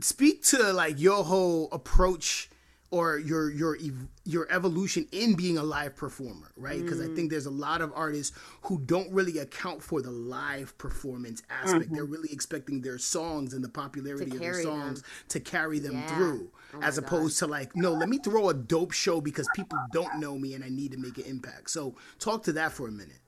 speak 0.00 0.42
to 0.44 0.72
like 0.72 1.00
your 1.00 1.24
whole 1.24 1.68
approach 1.72 2.50
or 2.90 3.18
your 3.18 3.50
your 3.50 3.76
your 4.24 4.46
evolution 4.50 5.06
in 5.10 5.34
being 5.34 5.58
a 5.58 5.62
live 5.62 5.96
performer 5.96 6.52
right? 6.56 6.84
Because 6.84 7.00
i 7.00 7.08
think 7.08 7.30
there's 7.30 7.46
a 7.46 7.50
lot 7.50 7.80
of 7.80 7.92
artists 7.94 8.36
who 8.62 8.78
don't 8.78 9.10
really 9.12 9.38
account 9.38 9.82
for 9.82 10.00
the 10.02 10.10
live 10.10 10.76
performance 10.78 11.42
aspect. 11.50 11.92
They're 11.94 12.04
really 12.04 12.32
expecting 12.32 12.82
their 12.82 12.98
songs 12.98 13.54
and 13.54 13.64
the 13.64 13.68
popularity 13.68 14.36
of 14.36 14.42
their 14.44 14.52
carry 14.52 14.64
them. 14.70 14.72
songs 14.72 15.02
to 15.28 15.40
carry 15.40 15.78
them 15.80 15.92
Yeah. 15.92 16.06
through 16.06 16.50
Oh 16.74 16.80
as 16.80 16.98
opposed 16.98 17.38
to 17.40 17.46
like 17.46 17.74
no 17.74 17.92
let 17.92 18.08
me 18.08 18.18
throw 18.18 18.48
a 18.50 18.54
dope 18.54 18.92
show 18.92 19.20
because 19.20 19.48
people 19.48 19.78
don't 19.78 20.14
know 20.14 20.38
me 20.38 20.54
and 20.54 20.64
i 20.64 20.68
need 20.68 20.92
to 20.92 20.98
make 20.98 21.18
an 21.18 21.24
impact. 21.24 21.70
So 21.70 21.96
talk 22.18 22.42
to 22.44 22.52
that 22.52 22.72
for 22.72 22.88
a 22.88 22.92
minute. 22.92 23.20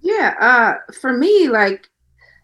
Yeah, 0.00 0.34
uh, 0.40 0.92
for 1.00 1.12
me, 1.12 1.48
like 1.48 1.90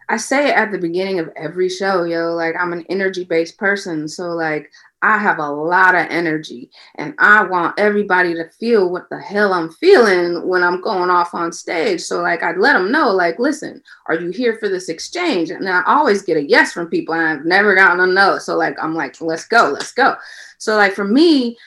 I 0.08 0.18
say 0.18 0.48
it 0.50 0.56
at 0.56 0.70
the 0.70 0.78
beginning 0.78 1.18
of 1.18 1.30
every 1.36 1.68
show, 1.68 2.04
yo, 2.04 2.34
like 2.34 2.54
I'm 2.58 2.72
an 2.72 2.86
energy 2.88 3.24
based 3.24 3.58
person. 3.58 4.06
So, 4.08 4.28
like, 4.28 4.70
I 5.02 5.18
have 5.18 5.38
a 5.38 5.50
lot 5.50 5.94
of 5.94 6.06
energy 6.10 6.70
and 6.94 7.14
I 7.18 7.44
want 7.44 7.78
everybody 7.78 8.34
to 8.34 8.48
feel 8.58 8.90
what 8.90 9.08
the 9.10 9.20
hell 9.20 9.52
I'm 9.52 9.70
feeling 9.70 10.46
when 10.46 10.62
I'm 10.62 10.80
going 10.80 11.10
off 11.10 11.34
on 11.34 11.52
stage. 11.52 12.00
So, 12.00 12.22
like, 12.22 12.42
I'd 12.42 12.58
let 12.58 12.74
them 12.74 12.90
know, 12.90 13.10
like, 13.10 13.38
listen, 13.38 13.82
are 14.06 14.14
you 14.14 14.30
here 14.30 14.56
for 14.58 14.68
this 14.68 14.88
exchange? 14.88 15.50
And 15.50 15.68
I 15.68 15.82
always 15.86 16.22
get 16.22 16.36
a 16.36 16.48
yes 16.48 16.72
from 16.72 16.88
people 16.88 17.14
and 17.14 17.24
I've 17.24 17.44
never 17.44 17.74
gotten 17.74 18.00
a 18.00 18.06
no. 18.06 18.38
So, 18.38 18.56
like, 18.56 18.76
I'm 18.82 18.94
like, 18.94 19.20
let's 19.20 19.46
go, 19.46 19.70
let's 19.70 19.92
go. 19.92 20.16
So, 20.58 20.76
like, 20.76 20.94
for 20.94 21.04
me, 21.04 21.58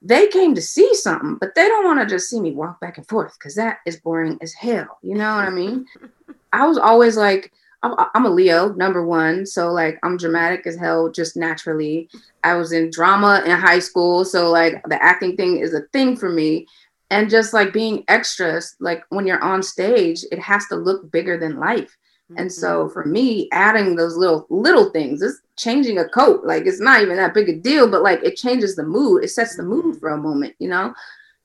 they 0.00 0.28
came 0.28 0.54
to 0.54 0.62
see 0.62 0.94
something, 0.94 1.36
but 1.36 1.54
they 1.54 1.66
don't 1.66 1.84
want 1.84 2.00
to 2.00 2.06
just 2.06 2.30
see 2.30 2.40
me 2.40 2.52
walk 2.52 2.80
back 2.80 2.98
and 2.98 3.08
forth 3.08 3.36
because 3.38 3.56
that 3.56 3.78
is 3.86 3.96
boring 3.96 4.38
as 4.40 4.54
hell. 4.54 4.98
You 5.02 5.14
know 5.14 5.34
what 5.34 5.44
I 5.44 5.50
mean? 5.50 5.86
I 6.52 6.66
was 6.66 6.78
always 6.78 7.16
like, 7.16 7.52
I'm, 7.82 7.94
I'm 8.14 8.26
a 8.26 8.30
Leo, 8.30 8.72
number 8.74 9.06
one. 9.06 9.46
So, 9.46 9.72
like, 9.72 9.98
I'm 10.02 10.16
dramatic 10.16 10.66
as 10.66 10.76
hell 10.76 11.10
just 11.10 11.36
naturally. 11.36 12.08
I 12.44 12.54
was 12.54 12.72
in 12.72 12.90
drama 12.90 13.42
in 13.44 13.52
high 13.52 13.78
school. 13.78 14.24
So, 14.24 14.50
like, 14.50 14.82
the 14.88 15.02
acting 15.02 15.36
thing 15.36 15.58
is 15.58 15.74
a 15.74 15.82
thing 15.92 16.16
for 16.16 16.28
me. 16.28 16.66
And 17.10 17.30
just 17.30 17.54
like 17.54 17.72
being 17.72 18.04
extras, 18.08 18.76
like 18.80 19.02
when 19.08 19.26
you're 19.26 19.42
on 19.42 19.62
stage, 19.62 20.24
it 20.30 20.38
has 20.40 20.66
to 20.66 20.76
look 20.76 21.10
bigger 21.10 21.38
than 21.38 21.58
life. 21.58 21.96
And 22.36 22.52
so 22.52 22.84
mm-hmm. 22.84 22.92
for 22.92 23.06
me, 23.06 23.48
adding 23.52 23.96
those 23.96 24.16
little 24.16 24.46
little 24.50 24.90
things, 24.90 25.22
it's 25.22 25.40
changing 25.56 25.98
a 25.98 26.08
coat. 26.08 26.44
Like 26.44 26.66
it's 26.66 26.80
not 26.80 27.00
even 27.00 27.16
that 27.16 27.34
big 27.34 27.48
a 27.48 27.56
deal, 27.56 27.90
but 27.90 28.02
like 28.02 28.22
it 28.22 28.36
changes 28.36 28.76
the 28.76 28.82
mood. 28.82 29.24
It 29.24 29.28
sets 29.28 29.56
the 29.56 29.62
mood 29.62 29.84
mm-hmm. 29.84 29.98
for 29.98 30.10
a 30.10 30.18
moment, 30.18 30.54
you 30.58 30.68
know. 30.68 30.92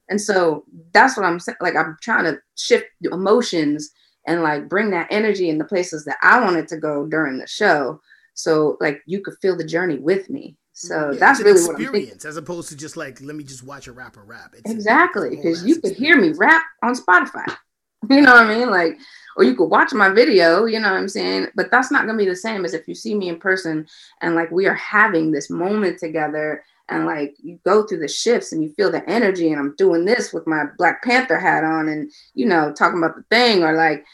And 0.09 0.19
so 0.19 0.65
that's 0.91 1.15
what 1.15 1.25
I'm 1.25 1.39
saying. 1.39 1.57
Like 1.61 1.75
I'm 1.75 1.97
trying 2.01 2.25
to 2.25 2.41
shift 2.57 2.87
emotions 3.01 3.91
and 4.27 4.43
like 4.43 4.69
bring 4.69 4.89
that 4.91 5.07
energy 5.11 5.49
in 5.49 5.57
the 5.57 5.65
places 5.65 6.05
that 6.05 6.17
I 6.21 6.41
wanted 6.41 6.67
to 6.69 6.77
go 6.77 7.05
during 7.05 7.37
the 7.37 7.47
show. 7.47 7.99
So 8.33 8.77
like 8.81 9.01
you 9.05 9.21
could 9.21 9.35
feel 9.41 9.57
the 9.57 9.65
journey 9.65 9.99
with 9.99 10.29
me. 10.29 10.57
So 10.73 11.11
Yeah, 11.11 11.19
that's 11.19 11.39
really 11.39 11.61
what 11.61 11.71
I'm 11.71 11.75
thinking. 11.77 12.01
experience 12.01 12.25
as 12.25 12.37
opposed 12.37 12.69
to 12.69 12.75
just 12.75 12.97
like 12.97 13.21
let 13.21 13.35
me 13.35 13.43
just 13.43 13.63
watch 13.63 13.87
a 13.87 13.91
rapper 13.91 14.23
rap 14.23 14.55
it's 14.57 14.71
Exactly, 14.71 15.27
it's 15.27 15.33
a 15.33 15.35
whole 15.35 15.43
because 15.43 15.65
you 15.65 15.79
could 15.81 15.93
hear 15.93 16.19
me 16.19 16.31
rap 16.33 16.63
on 16.83 16.93
Spotify. 16.95 17.45
You 18.09 18.19
know 18.19 18.33
what 18.33 18.43
I 18.47 18.57
mean? 18.57 18.69
Like, 18.69 18.97
or 19.37 19.45
you 19.45 19.55
could 19.55 19.69
watch 19.69 19.93
my 19.93 20.09
video, 20.09 20.65
you 20.65 20.77
know 20.77 20.91
what 20.91 20.97
I'm 20.99 21.07
saying? 21.07 21.47
But 21.55 21.71
that's 21.71 21.89
not 21.89 22.05
gonna 22.05 22.17
be 22.17 22.27
the 22.27 22.35
same 22.35 22.65
as 22.65 22.73
if 22.73 22.85
you 22.85 22.93
see 22.95 23.15
me 23.15 23.29
in 23.29 23.39
person 23.39 23.87
and 24.21 24.35
like 24.35 24.51
we 24.51 24.65
are 24.67 24.73
having 24.73 25.31
this 25.31 25.49
moment 25.49 25.99
together 25.99 26.65
and 26.89 27.05
like 27.05 27.35
you 27.41 27.59
go 27.65 27.83
through 27.83 27.99
the 27.99 28.07
shifts 28.07 28.51
and 28.51 28.63
you 28.63 28.71
feel 28.73 28.91
the 28.91 29.07
energy 29.09 29.51
and 29.51 29.59
I'm 29.59 29.75
doing 29.77 30.05
this 30.05 30.33
with 30.33 30.45
my 30.47 30.65
Black 30.77 31.03
Panther 31.03 31.39
hat 31.39 31.63
on 31.63 31.87
and 31.87 32.11
you 32.33 32.45
know, 32.45 32.73
talking 32.73 32.97
about 32.97 33.15
the 33.15 33.23
thing 33.29 33.63
or 33.63 33.73
like 33.73 34.05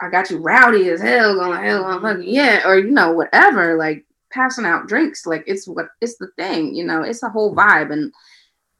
I 0.00 0.10
got 0.10 0.30
you 0.30 0.38
rowdy 0.38 0.88
as 0.90 1.00
hell 1.00 1.34
going 1.34 1.62
hell 1.62 1.84
on 1.84 2.02
fucking 2.02 2.28
yeah, 2.28 2.66
or 2.66 2.78
you 2.78 2.90
know, 2.90 3.12
whatever, 3.12 3.76
like 3.76 4.04
passing 4.30 4.66
out 4.66 4.88
drinks. 4.88 5.26
Like 5.26 5.44
it's 5.46 5.66
what 5.66 5.86
it's 6.00 6.18
the 6.18 6.28
thing, 6.36 6.74
you 6.74 6.84
know, 6.84 7.02
it's 7.02 7.22
a 7.22 7.30
whole 7.30 7.54
vibe 7.54 7.92
and 7.92 8.12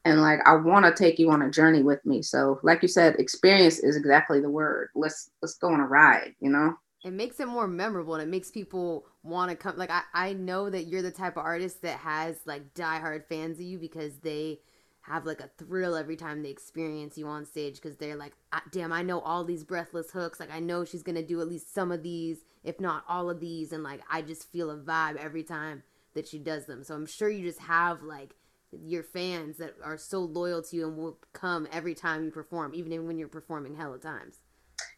and 0.05 0.21
like 0.21 0.41
I 0.47 0.55
want 0.55 0.85
to 0.85 0.93
take 0.93 1.19
you 1.19 1.31
on 1.31 1.43
a 1.43 1.51
journey 1.51 1.83
with 1.83 2.05
me. 2.05 2.23
So, 2.23 2.61
like 2.63 2.83
you 2.83 2.89
said, 2.89 3.17
experience 3.17 3.81
is 3.81 3.97
exactly 3.97 4.41
the 4.41 4.51
word. 4.51 4.91
Let's 4.95 5.31
let's 5.43 5.55
go 5.55 5.73
on 5.73 5.81
a 5.81 5.87
ride. 5.87 6.35
You 6.41 6.51
know. 6.51 6.77
It 7.07 7.13
makes 7.13 7.39
it 7.39 7.47
more 7.47 7.69
memorable 7.69 8.15
and 8.15 8.23
it 8.23 8.29
makes 8.29 8.51
people 8.51 9.07
want 9.23 9.49
to 9.49 9.57
come 9.57 9.77
like 9.77 9.91
I, 9.91 10.03
I 10.13 10.33
know 10.33 10.69
that 10.69 10.85
you're 10.85 11.03
the 11.03 11.13
type 11.13 11.37
of 11.37 11.45
artist 11.45 11.83
that 11.83 12.01
has 12.01 12.41
like 12.47 12.75
diehard 12.75 13.29
fans 13.29 13.61
of 13.61 13.65
you 13.65 13.79
because 13.79 14.19
they 14.19 14.59
have 15.03 15.25
like 15.25 15.41
a 15.41 15.49
thrill 15.57 15.95
every 15.95 16.17
time 16.17 16.43
they 16.43 16.51
experience 16.51 17.17
you 17.17 17.29
on 17.29 17.45
stage 17.47 17.77
because 17.77 17.97
they're 17.97 18.17
like 18.17 18.33
"Ah, 18.53 18.65
damn 18.73 18.93
i 18.93 19.03
know 19.03 19.21
all 19.21 19.45
these 19.45 19.63
breathless 19.63 20.11
hooks. 20.11 20.41
Like 20.41 20.53
i 20.53 20.59
know 20.59 20.85
she's 20.85 21.05
gonna 21.05 21.23
do 21.23 21.41
at 21.41 21.49
least 21.49 21.73
some 21.73 21.93
of 21.93 22.03
these 22.03 22.39
if 22.65 22.81
not 22.81 23.05
all 23.09 23.31
of 23.31 23.39
these. 23.39 23.73
And 23.73 23.85
like 23.85 24.01
i 24.11 24.21
just 24.21 24.51
feel 24.51 24.69
a 24.69 24.77
vibe 24.77 25.17
every 25.17 25.45
time 25.45 25.85
that 26.15 26.27
she 26.27 26.41
does 26.41 26.67
them. 26.67 26.83
So 26.83 26.97
i'm 26.97 27.07
sure 27.07 27.29
you 27.29 27.47
just 27.47 27.61
have 27.61 28.03
like 28.03 28.35
your 28.73 29.05
fans 29.05 29.59
that 29.59 29.77
are 29.85 29.97
so 29.97 30.19
loyal 30.19 30.61
to 30.61 30.77
you 30.77 30.89
and 30.89 30.97
will 30.97 31.21
come 31.33 31.69
every 31.71 31.95
time 31.95 32.25
you 32.25 32.33
perform 32.33 32.75
even 32.75 33.07
when 33.07 33.17
you're 33.17 33.29
performing 33.29 33.77
hella 33.77 33.97
times 33.97 34.41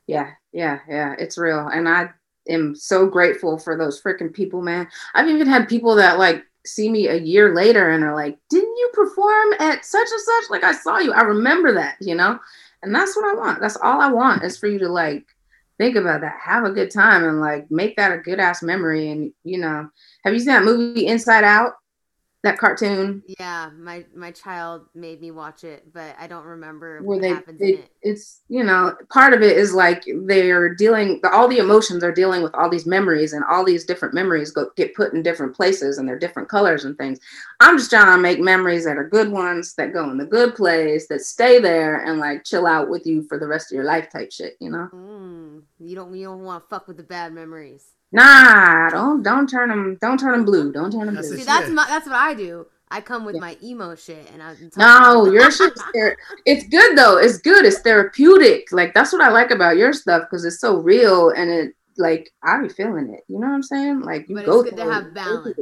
Yeah, 0.09 0.31
yeah, 0.53 0.81
yeah. 0.89 1.15
It's 1.19 1.39
real, 1.39 1.69
and 1.69 1.89
I 1.89 2.11
am 2.49 2.75
so 2.75 3.07
grateful 3.07 3.59
for 3.59 3.77
those 3.77 4.03
freaking 4.03 4.33
people, 4.33 4.63
man. 4.63 4.89
I've 5.15 5.29
even 5.29 5.47
had 5.47 5.69
people 5.69 5.95
that 5.97 6.19
like 6.19 6.43
see 6.67 6.89
me 6.91 7.09
a 7.09 7.17
year 7.17 7.55
later 7.55 7.91
and 7.91 8.03
are 8.03 8.15
like, 8.17 8.39
"Didn't 8.51 8.77
you 8.77 8.91
perform 8.95 9.53
at 9.61 9.85
such 9.85 10.09
and 10.11 10.21
such? 10.21 10.51
Like 10.51 10.65
I 10.65 10.73
saw 10.73 10.99
you. 10.99 11.13
I 11.13 11.21
remember 11.23 11.75
that." 11.75 11.97
You 12.01 12.15
know, 12.17 12.39
and 12.83 12.95
that's 12.95 13.15
what 13.17 13.27
I 13.27 13.35
want. 13.35 13.61
That's 13.61 13.77
all 13.77 14.01
I 14.01 14.11
want 14.11 14.43
is 14.45 14.59
for 14.59 14.67
you 14.67 14.79
to 14.81 14.89
like 14.89 15.27
think 15.79 15.95
about 15.97 16.23
that, 16.23 16.39
have 16.43 16.65
a 16.65 16.73
good 16.73 16.91
time, 16.91 17.25
and 17.25 17.41
like 17.41 17.71
make 17.71 17.97
that 17.97 18.13
a 18.13 18.19
good 18.19 18.41
ass 18.41 18.63
memory. 18.63 19.11
And 19.11 19.33
you 19.45 19.59
know, 19.59 19.91
have 20.25 20.33
you 20.33 20.41
seen 20.41 20.49
that 20.49 20.65
movie 20.65 21.07
Inside 21.07 21.45
Out? 21.45 21.75
That 22.45 22.59
cartoon 22.59 23.23
Yeah, 23.39 23.71
my 23.77 24.05
my 24.15 24.31
child 24.31 24.83
made 24.95 25.21
me 25.21 25.31
watch 25.31 25.65
it, 25.65 25.93
but 25.93 26.15
I 26.19 26.27
don't 26.27 26.45
remember 26.45 27.03
where 27.03 27.17
what 27.17 27.23
they, 27.23 27.29
happens 27.29 27.61
they 27.61 27.73
in 27.75 27.79
it. 27.81 27.91
it's 28.03 28.43
you 28.49 28.63
know 28.65 28.95
part 29.13 29.33
of 29.33 29.43
it 29.43 29.57
is 29.57 29.73
like 29.75 30.05
they're 30.27 30.75
dealing 30.75 31.21
all 31.33 31.49
the 31.49 31.59
emotions 31.59 32.03
are 32.03 32.13
dealing 32.13 32.43
with 32.43 32.55
all 32.55 32.71
these 32.71 32.87
memories 32.87 33.33
and 33.33 33.45
all 33.45 33.65
these 33.65 33.85
different 33.85 34.15
memories 34.15 34.51
go 34.51 34.71
get 34.77 34.95
put 34.95 35.13
in 35.13 35.23
different 35.23 35.55
places 35.55 35.99
and 35.99 36.09
they're 36.09 36.19
different 36.19 36.49
colors 36.49 36.85
and 36.85 36.97
things 36.97 37.19
i'm 37.61 37.77
just 37.79 37.91
trying 37.91 38.15
to 38.17 38.21
make 38.21 38.41
memories 38.41 38.85
that 38.85 38.97
are 38.97 39.09
good 39.09 39.31
ones 39.31 39.75
that 39.75 39.93
go 39.93 40.11
in 40.11 40.19
the 40.19 40.25
good 40.27 40.55
place 40.55 41.07
that 41.09 41.21
stay 41.21 41.61
there 41.61 42.05
and 42.05 42.19
like 42.19 42.45
chill 42.45 42.67
out 42.67 42.89
with 42.89 43.07
you 43.07 43.23
for 43.29 43.39
the 43.39 43.47
rest 43.47 43.71
of 43.73 43.77
your 43.77 43.85
life 43.85 44.09
type 44.11 44.31
shit 44.33 44.57
you 44.61 44.71
know 44.71 44.89
Mm, 44.93 45.63
you 45.79 45.95
don't 45.95 46.15
you 46.15 46.25
don't 46.25 46.43
want 46.43 46.65
to 46.65 46.69
fuck 46.69 46.89
with 46.89 46.97
the 46.97 47.03
bad 47.03 47.33
memories. 47.33 47.85
Nah 48.11 48.89
don't 48.91 49.23
don't 49.23 49.49
turn 49.49 49.69
them 49.69 49.99
don't 50.01 50.19
turn 50.19 50.33
them 50.33 50.45
blue 50.45 50.73
don't 50.73 50.91
turn 50.93 51.07
them 51.07 51.15
That's 51.15 51.29
blue. 51.29 51.37
See, 51.39 51.45
that's 51.45 51.69
my 51.71 51.87
that's 51.87 52.07
what 52.07 52.17
I 52.17 52.35
do. 52.35 52.67
I 52.91 53.01
come 53.01 53.25
with 53.25 53.37
my 53.37 53.57
emo 53.63 53.95
shit, 53.95 54.31
and 54.33 54.43
I. 54.43 54.55
No, 54.77 55.31
your 55.31 55.51
shit. 55.51 55.73
It's 56.47 56.67
good 56.69 56.97
though. 56.97 57.19
It's 57.19 57.39
good. 57.39 57.65
It's 57.65 57.81
therapeutic. 57.81 58.73
Like 58.73 58.95
that's 58.95 59.13
what 59.13 59.21
I 59.21 59.29
like 59.29 59.51
about 59.51 59.77
your 59.77 59.93
stuff 59.93 60.23
because 60.23 60.45
it's 60.45 60.61
so 60.61 60.79
real 60.79 61.31
and 61.31 61.51
it 61.51 61.75
like 61.99 62.31
I 62.43 62.61
be 62.63 62.69
feeling 62.69 63.13
it. 63.13 63.25
You 63.29 63.39
know 63.39 63.49
what 63.49 63.55
I'm 63.55 63.63
saying? 63.63 64.01
Like 64.01 64.29
you 64.29 64.37
but 64.37 64.47
go 64.47 64.61
it's 64.61 64.71
good 64.71 64.79
to 64.79 64.91
have 64.91 65.13
balance. 65.13 65.59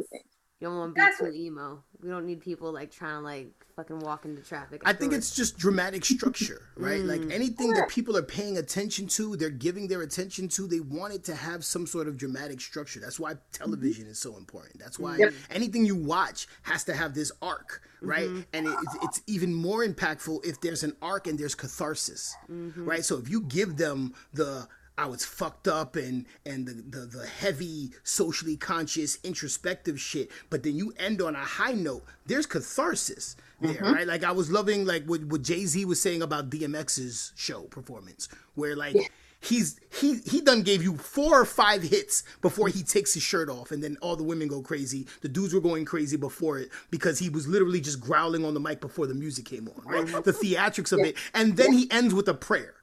You 0.61 0.69
don't 0.69 0.79
want 0.79 0.97
to 0.97 1.03
be 1.03 1.31
too 1.31 1.37
emo. 1.37 1.83
We 2.03 2.09
don't 2.11 2.27
need 2.27 2.41
people 2.41 2.73
like 2.73 2.91
trying 2.91 3.17
to 3.17 3.21
like 3.21 3.49
fucking 3.75 4.01
walk 4.01 4.25
into 4.25 4.43
traffic. 4.43 4.83
I 4.85 4.93
think 4.93 5.13
it's 5.13 5.35
just 5.35 5.59
dramatic 5.59 6.05
structure, 6.05 6.63
right? 6.77 7.01
Mm. 7.03 7.07
Like 7.27 7.35
anything 7.35 7.73
that 7.75 7.89
people 7.89 8.17
are 8.17 8.23
paying 8.23 8.59
attention 8.59 9.07
to, 9.09 9.37
they're 9.37 9.51
giving 9.51 9.89
their 9.89 10.03
attention 10.03 10.49
to, 10.49 10.67
they 10.67 10.81
want 10.81 11.15
it 11.15 11.25
to 11.25 11.35
have 11.35 11.65
some 11.65 11.87
sort 11.87 12.09
of 12.09 12.17
dramatic 12.17 12.61
structure. 12.61 13.01
That's 13.01 13.19
why 13.21 13.35
television 13.53 14.07
is 14.07 14.19
so 14.19 14.37
important. 14.37 14.79
That's 14.79 14.99
why 14.99 15.17
Yep. 15.19 15.35
anything 15.51 15.85
you 15.87 15.97
watch 15.97 16.47
has 16.63 16.85
to 16.85 16.95
have 16.95 17.15
this 17.15 17.33
arc, 17.43 17.83
right? 18.01 18.29
Mm-hmm. 18.29 18.41
And 18.53 18.67
it, 18.67 18.71
it's- 18.73 18.97
it's 19.03 19.23
even 19.27 19.53
more 19.55 19.85
impactful 19.87 20.45
if 20.45 20.61
there's 20.61 20.83
an 20.83 20.97
arc 21.03 21.27
and 21.27 21.39
there's 21.39 21.55
catharsis, 21.55 22.35
Mm-hmm. 22.51 22.85
right? 22.85 23.05
So 23.05 23.19
if 23.19 23.29
you 23.29 23.43
give 23.43 23.77
them 23.77 24.15
the 24.33 24.69
I 24.99 25.07
was 25.07 25.25
fucked 25.25 25.69
up 25.69 25.97
and 25.97 26.25
and 26.45 26.67
the, 26.67 26.73
the 26.73 27.07
the 27.07 27.27
heavy 27.27 27.91
socially 28.03 28.57
conscious 28.57 29.19
introspective 29.23 30.01
shit, 30.01 30.31
but 30.51 30.63
then 30.63 30.77
you 30.77 30.95
end 30.99 31.21
on 31.21 31.35
a 31.35 31.45
high 31.45 31.73
note. 31.73 32.05
There's 32.25 32.47
catharsis 32.47 33.37
there, 33.61 33.75
mm-hmm. 33.75 33.93
right? 33.93 34.07
Like 34.07 34.25
I 34.25 34.33
was 34.33 34.51
loving 34.51 34.85
like 34.85 35.05
what, 35.05 35.25
what 35.25 35.43
Jay 35.43 35.65
Z 35.67 35.85
was 35.85 36.01
saying 36.01 36.23
about 36.23 36.51
DMX's 36.51 37.33
show 37.37 37.63
performance, 37.63 38.29
where 38.55 38.75
like 38.75 38.97
he's 39.41 39.79
he 39.93 40.21
he 40.25 40.41
done 40.41 40.63
gave 40.63 40.83
you 40.83 40.97
four 40.97 41.41
or 41.41 41.45
five 41.45 41.83
hits 41.83 42.25
before 42.41 42.69
he 42.69 42.83
takes 42.83 43.13
his 43.13 43.23
shirt 43.23 43.51
off, 43.51 43.71
and 43.71 43.85
then 43.85 43.99
all 44.01 44.17
the 44.17 44.25
women 44.25 44.49
go 44.49 44.63
crazy. 44.63 45.07
The 45.21 45.29
dudes 45.29 45.53
were 45.53 45.61
going 45.61 45.85
crazy 45.85 46.17
before 46.17 46.59
it 46.59 46.71
because 46.91 47.19
he 47.19 47.29
was 47.29 47.47
literally 47.47 47.83
just 47.83 48.01
growling 48.01 48.45
on 48.47 48.55
the 48.55 48.61
mic 48.61 48.81
before 48.81 49.07
the 49.07 49.15
music 49.15 49.45
came 49.45 49.69
on, 49.69 49.85
right? 49.85 50.07
Mm-hmm. 50.07 50.23
The 50.23 50.33
theatrics 50.33 50.93
of 50.93 51.01
it, 51.01 51.17
and 51.35 51.57
then 51.57 51.73
he 51.73 51.91
ends 51.91 52.15
with 52.15 52.29
a 52.29 52.35
prayer 52.35 52.75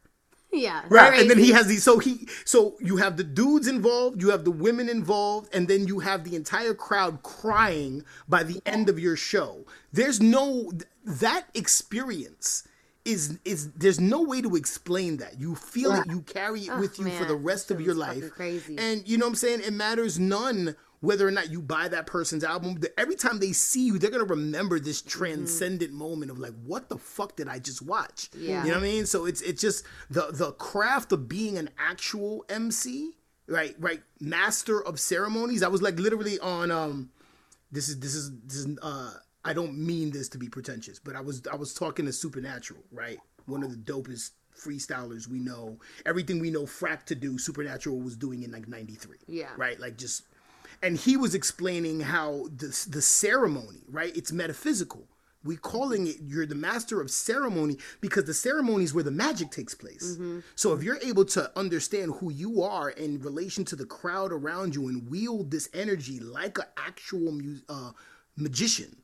yeah, 0.54 0.84
right 0.90 1.20
and 1.20 1.30
then 1.30 1.38
he 1.38 1.52
has 1.52 1.68
these 1.68 1.84
so 1.84 2.00
he 2.00 2.28
so 2.46 2.76
you 2.80 2.98
have 2.98 3.18
the 3.18 3.24
dudes 3.24 3.68
involved 3.68 4.22
you 4.22 4.30
have 4.30 4.46
the 4.46 4.52
women 4.52 4.88
involved 4.88 5.54
and 5.54 5.68
then 5.68 5.88
you 5.88 6.00
have 6.00 6.24
the 6.24 6.36
entire 6.36 6.74
crowd 6.74 7.24
crying 7.24 8.04
by 8.28 8.44
the 8.44 8.62
end 8.66 8.90
of 8.90 9.00
your 9.00 9.16
show. 9.16 9.66
There's 9.92 10.22
no 10.22 10.72
that 11.06 11.46
experience 11.54 12.68
is 13.06 13.40
is 13.44 13.72
there's 13.72 14.00
no 14.00 14.22
way 14.22 14.42
to 14.42 14.56
explain 14.56 15.18
that. 15.18 15.40
You 15.40 15.56
feel 15.56 15.92
it 15.94 16.08
you 16.10 16.22
carry 16.22 16.62
it 16.62 16.78
with 16.78 17.00
you 17.00 17.10
for 17.10 17.26
the 17.26 17.36
rest 17.36 17.72
of 17.72 17.82
your 17.82 17.96
life. 17.96 18.32
crazy. 18.32 18.78
and 18.78 19.08
you 19.08 19.18
know 19.18 19.26
what 19.26 19.32
i'm 19.32 19.36
saying? 19.36 19.62
It 19.62 19.74
matters 19.74 20.20
none 20.20 20.76
whether 21.04 21.28
or 21.28 21.32
not 21.32 21.52
you 21.52 21.62
buy 21.62 21.88
that 21.88 22.08
person's 22.08 22.44
album 22.44 22.80
every 22.98 23.16
time 23.16 23.38
they 23.40 23.52
see 23.52 23.86
you 23.86 24.00
they're 24.00 24.10
gonna 24.10 24.24
remember 24.24 24.80
this 24.80 25.02
Mm-hmm. 25.02 25.10
transcendent 25.20 25.92
moment 25.94 26.32
of 26.32 26.40
like 26.40 26.54
what 26.66 26.88
the 26.90 26.98
fuck 26.98 27.36
did 27.36 27.48
i 27.48 27.60
just 27.60 27.82
watch 27.82 28.30
Yeah. 28.36 28.64
you 28.64 28.70
know 28.72 28.78
what 28.80 28.88
i 28.88 28.90
mean 28.92 29.06
so 29.06 29.26
it's 29.26 29.42
it's 29.42 29.62
just 29.62 29.86
the 30.10 30.28
the 30.32 30.52
craft 30.54 31.12
of 31.12 31.28
being 31.28 31.58
an 31.58 31.70
actual 31.78 32.46
mc 32.50 33.12
right 33.48 33.76
right 33.80 34.02
master 34.20 34.84
of 34.84 35.00
ceremonies 35.00 35.62
i 35.62 35.68
was 35.68 35.82
like 35.82 36.00
literally 36.00 36.40
on 36.40 36.72
um 36.72 37.10
this 37.72 37.90
is 37.90 38.00
this 38.00 38.16
is 38.16 38.32
this 38.46 38.58
is 38.58 38.78
uh 38.82 39.14
I 39.46 39.52
don't 39.52 39.78
mean 39.78 40.12
this 40.12 40.30
to 40.30 40.38
be 40.38 40.48
pretentious, 40.48 41.00
but 41.00 41.18
I 41.18 41.20
was 41.20 41.42
I 41.52 41.58
was 41.58 41.74
talking 41.74 42.06
to 42.06 42.14
Supernatural, 42.14 42.80
right? 42.94 43.18
One 43.46 43.62
of 43.62 43.72
the 43.72 43.76
dopest 43.92 44.32
freestylers 44.58 45.28
we 45.28 45.38
know. 45.40 45.78
Everything 46.06 46.40
we 46.40 46.50
know 46.50 46.64
Frack 46.64 47.04
to 47.08 47.16
do, 47.16 47.38
Supernatural 47.38 48.00
was 48.00 48.16
doing 48.16 48.44
in 48.44 48.52
like 48.54 48.70
93. 48.70 49.18
Yeah. 49.28 49.50
Right? 49.58 49.78
Like 49.78 49.98
just 49.98 50.24
and 50.84 50.98
he 50.98 51.18
was 51.18 51.34
explaining 51.34 52.02
how 52.02 52.48
the 52.56 52.68
the 52.90 53.02
ceremony, 53.02 53.82
right? 53.90 54.16
It's 54.16 54.32
metaphysical. 54.32 55.08
We 55.46 55.58
calling 55.58 56.08
it 56.08 56.18
you're 56.22 56.46
the 56.46 56.56
master 56.56 57.02
of 57.02 57.10
ceremony 57.12 57.78
because 58.00 58.26
the 58.26 58.34
ceremony 58.34 58.84
is 58.86 58.94
where 58.94 59.04
the 59.04 59.12
magic 59.12 59.50
takes 59.52 59.74
place. 59.76 60.18
So 60.56 60.74
if 60.74 60.84
you're 60.84 61.00
able 61.02 61.26
to 61.26 61.52
understand 61.58 62.14
who 62.20 62.32
you 62.32 62.62
are 62.62 62.90
in 62.92 63.20
relation 63.20 63.66
to 63.66 63.76
the 63.76 63.86
crowd 63.86 64.32
around 64.32 64.76
you 64.76 64.88
and 64.88 65.10
wield 65.10 65.52
this 65.52 65.68
energy 65.74 66.20
like 66.20 66.58
an 66.60 66.66
actual 66.78 67.32
mu- 67.32 67.60
uh, 67.68 67.92
magician, 68.38 68.96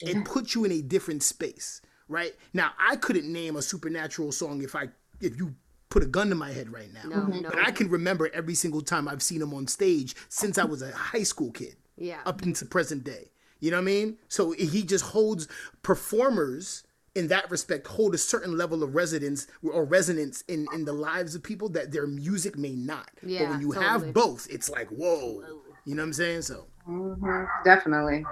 it 0.00 0.24
puts 0.24 0.54
you 0.54 0.64
in 0.64 0.72
a 0.72 0.82
different 0.82 1.22
space, 1.22 1.80
right? 2.08 2.34
Now 2.52 2.72
I 2.78 2.96
couldn't 2.96 3.30
name 3.32 3.54
a 3.56 3.62
supernatural 3.62 4.32
song 4.32 4.62
if 4.62 4.74
I 4.74 4.88
if 5.20 5.36
you 5.36 5.54
put 5.90 6.02
a 6.02 6.06
gun 6.06 6.28
to 6.28 6.34
my 6.34 6.52
head 6.52 6.70
right 6.72 6.92
now. 6.92 7.08
No, 7.08 7.16
mm-hmm. 7.16 7.40
no. 7.42 7.50
But 7.50 7.66
I 7.66 7.70
can 7.70 7.88
remember 7.88 8.30
every 8.32 8.54
single 8.54 8.82
time 8.82 9.08
I've 9.08 9.22
seen 9.22 9.42
him 9.42 9.54
on 9.54 9.66
stage 9.66 10.14
since 10.28 10.58
I 10.58 10.64
was 10.64 10.82
a 10.82 10.92
high 10.92 11.22
school 11.22 11.50
kid. 11.50 11.76
Yeah. 11.96 12.20
Up 12.26 12.42
into 12.42 12.64
present 12.64 13.04
day. 13.04 13.30
You 13.60 13.70
know 13.72 13.78
what 13.78 13.82
I 13.82 13.86
mean? 13.86 14.18
So 14.28 14.52
he 14.52 14.82
just 14.82 15.04
holds 15.04 15.48
performers 15.82 16.84
in 17.14 17.26
that 17.28 17.50
respect 17.50 17.86
hold 17.88 18.14
a 18.14 18.18
certain 18.18 18.56
level 18.56 18.84
of 18.84 18.94
residence 18.94 19.48
or 19.62 19.84
resonance 19.84 20.42
in 20.42 20.66
in 20.72 20.84
the 20.84 20.92
lives 20.92 21.34
of 21.34 21.42
people 21.42 21.68
that 21.70 21.90
their 21.90 22.06
music 22.06 22.56
may 22.56 22.76
not. 22.76 23.10
but 23.20 23.28
Yeah, 23.28 23.50
when 23.50 23.60
you 23.60 23.72
totally. 23.72 23.86
have 23.86 24.14
both, 24.14 24.46
it's 24.48 24.70
like 24.70 24.88
whoa. 24.88 25.42
You 25.84 25.94
know 25.94 26.02
what 26.02 26.08
I'm 26.08 26.12
saying? 26.12 26.42
So 26.42 26.66
mm-hmm. 26.88 27.44
Definitely. 27.64 28.24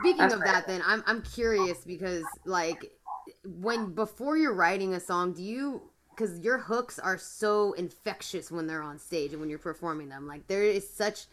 Speaking 0.00 0.18
That's 0.18 0.34
of 0.34 0.40
fair. 0.40 0.52
that, 0.52 0.66
then 0.66 0.82
I'm 0.84 1.04
I'm 1.06 1.22
curious 1.22 1.84
because 1.84 2.24
like 2.44 2.90
when 3.44 3.94
before 3.94 4.36
you're 4.36 4.54
writing 4.54 4.94
a 4.94 5.00
song, 5.00 5.34
do 5.34 5.42
you 5.42 5.82
because 6.14 6.38
your 6.40 6.58
hooks 6.58 6.98
are 6.98 7.18
so 7.18 7.72
infectious 7.72 8.50
when 8.50 8.66
they're 8.66 8.82
on 8.82 8.98
stage 8.98 9.32
and 9.32 9.40
when 9.40 9.50
you're 9.50 9.58
performing 9.58 10.08
them, 10.08 10.26
like 10.26 10.46
there 10.46 10.62
is 10.62 10.88
such 10.88 11.26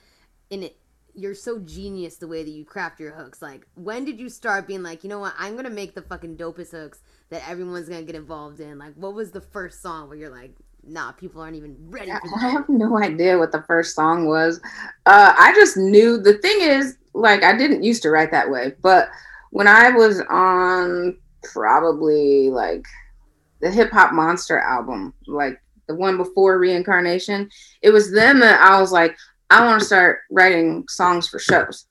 in 0.50 0.64
it. 0.64 0.78
You're 1.16 1.36
so 1.36 1.60
genius 1.60 2.18
the 2.18 2.28
way 2.28 2.44
that 2.44 2.50
you 2.50 2.64
craft 2.64 3.00
your 3.00 3.12
hooks. 3.12 3.42
Like, 3.42 3.66
when 3.74 4.06
did 4.06 4.20
you 4.20 4.30
start 4.30 4.68
being 4.68 4.84
like, 4.84 5.04
you 5.04 5.10
know 5.10 5.20
what, 5.20 5.34
I'm 5.38 5.56
gonna 5.56 5.70
make 5.70 5.96
the 5.96 6.04
fucking 6.04 6.38
dopest 6.38 6.72
hooks 6.72 7.02
that 7.30 7.48
everyone's 7.50 7.90
gonna 7.90 8.04
get 8.04 8.16
involved 8.16 8.60
in? 8.60 8.78
Like, 8.78 8.94
what 8.94 9.16
was 9.16 9.32
the 9.32 9.42
first 9.42 9.82
song 9.82 10.08
where 10.08 10.18
you're 10.18 10.30
like, 10.30 10.54
nah, 10.86 11.12
people 11.12 11.42
aren't 11.42 11.56
even 11.56 11.76
ready 11.90 12.12
for 12.12 12.22
I 12.46 12.50
have 12.50 12.70
no 12.70 12.98
idea 13.00 13.38
what 13.38 13.52
the 13.52 13.64
first 13.64 13.96
song 13.96 14.28
was. 14.28 14.62
Uh, 15.06 15.34
I 15.38 15.52
just 15.56 15.78
knew 15.78 16.18
the 16.18 16.38
thing 16.38 16.62
is, 16.62 16.98
like, 17.14 17.44
I 17.44 17.58
didn't 17.58 17.84
used 17.84 18.04
to 18.04 18.12
write 18.12 18.32
that 18.32 18.50
way, 18.50 18.74
but 18.82 19.10
when 19.50 19.68
I 19.68 19.90
was 19.90 20.22
on 20.30 21.18
probably 21.44 22.50
like 22.50 22.86
the 23.62 23.70
Hip 23.72 23.92
Hop 23.92 24.14
Monster 24.14 24.60
album, 24.60 25.14
like 25.28 25.62
the 25.88 25.96
one 25.96 26.18
before 26.18 26.60
Reincarnation, 26.60 27.50
it 27.82 27.90
was 27.92 28.12
then 28.12 28.40
that 28.40 28.62
I 28.62 28.80
was 28.80 28.92
like, 28.92 29.16
I 29.50 29.66
want 29.66 29.80
to 29.80 29.86
start 29.86 30.20
writing 30.30 30.86
songs 30.88 31.28
for 31.28 31.40
shows. 31.40 31.88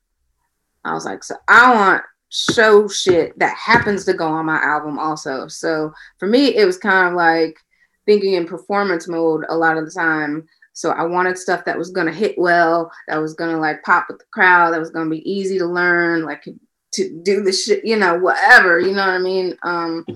I 0.85 0.95
was 0.95 1.05
like, 1.05 1.25
so 1.25 1.35
I 1.49 1.75
want 1.75 2.03
show 2.31 2.87
shit 2.89 3.39
that 3.39 3.57
happens 3.57 4.05
to 4.05 4.15
go 4.15 4.27
on 4.27 4.47
my 4.47 4.59
album 4.59 4.99
also. 4.99 5.49
So 5.49 5.93
for 6.19 6.27
me, 6.27 6.57
it 6.57 6.65
was 6.65 6.79
kind 6.79 7.09
of 7.09 7.15
like 7.15 7.59
thinking 8.07 8.35
in 8.35 8.47
performance 8.47 9.09
mode 9.09 9.45
a 9.49 9.57
lot 9.57 9.77
of 9.77 9.85
the 9.85 9.91
time. 9.91 10.47
So 10.73 10.91
I 10.91 11.03
wanted 11.03 11.37
stuff 11.37 11.65
that 11.65 11.77
was 11.77 11.91
gonna 11.91 12.13
hit 12.13 12.39
well, 12.39 12.91
that 13.09 13.19
was 13.19 13.35
gonna 13.35 13.59
like 13.59 13.83
pop 13.83 14.07
with 14.09 14.19
the 14.19 14.25
crowd, 14.33 14.73
that 14.73 14.81
was 14.81 14.91
gonna 14.91 15.11
be 15.11 15.29
easy 15.31 15.59
to 15.59 15.67
learn, 15.67 16.25
like 16.25 16.45
to 16.93 17.23
do 17.23 17.43
the 17.43 17.53
shit, 17.53 17.85
you 17.85 17.97
know, 17.97 18.19
whatever, 18.19 18.79
you 18.79 18.93
know 18.93 19.07
what 19.07 19.15
I 19.15 19.19
mean? 19.19 19.57
Um, 19.63 20.07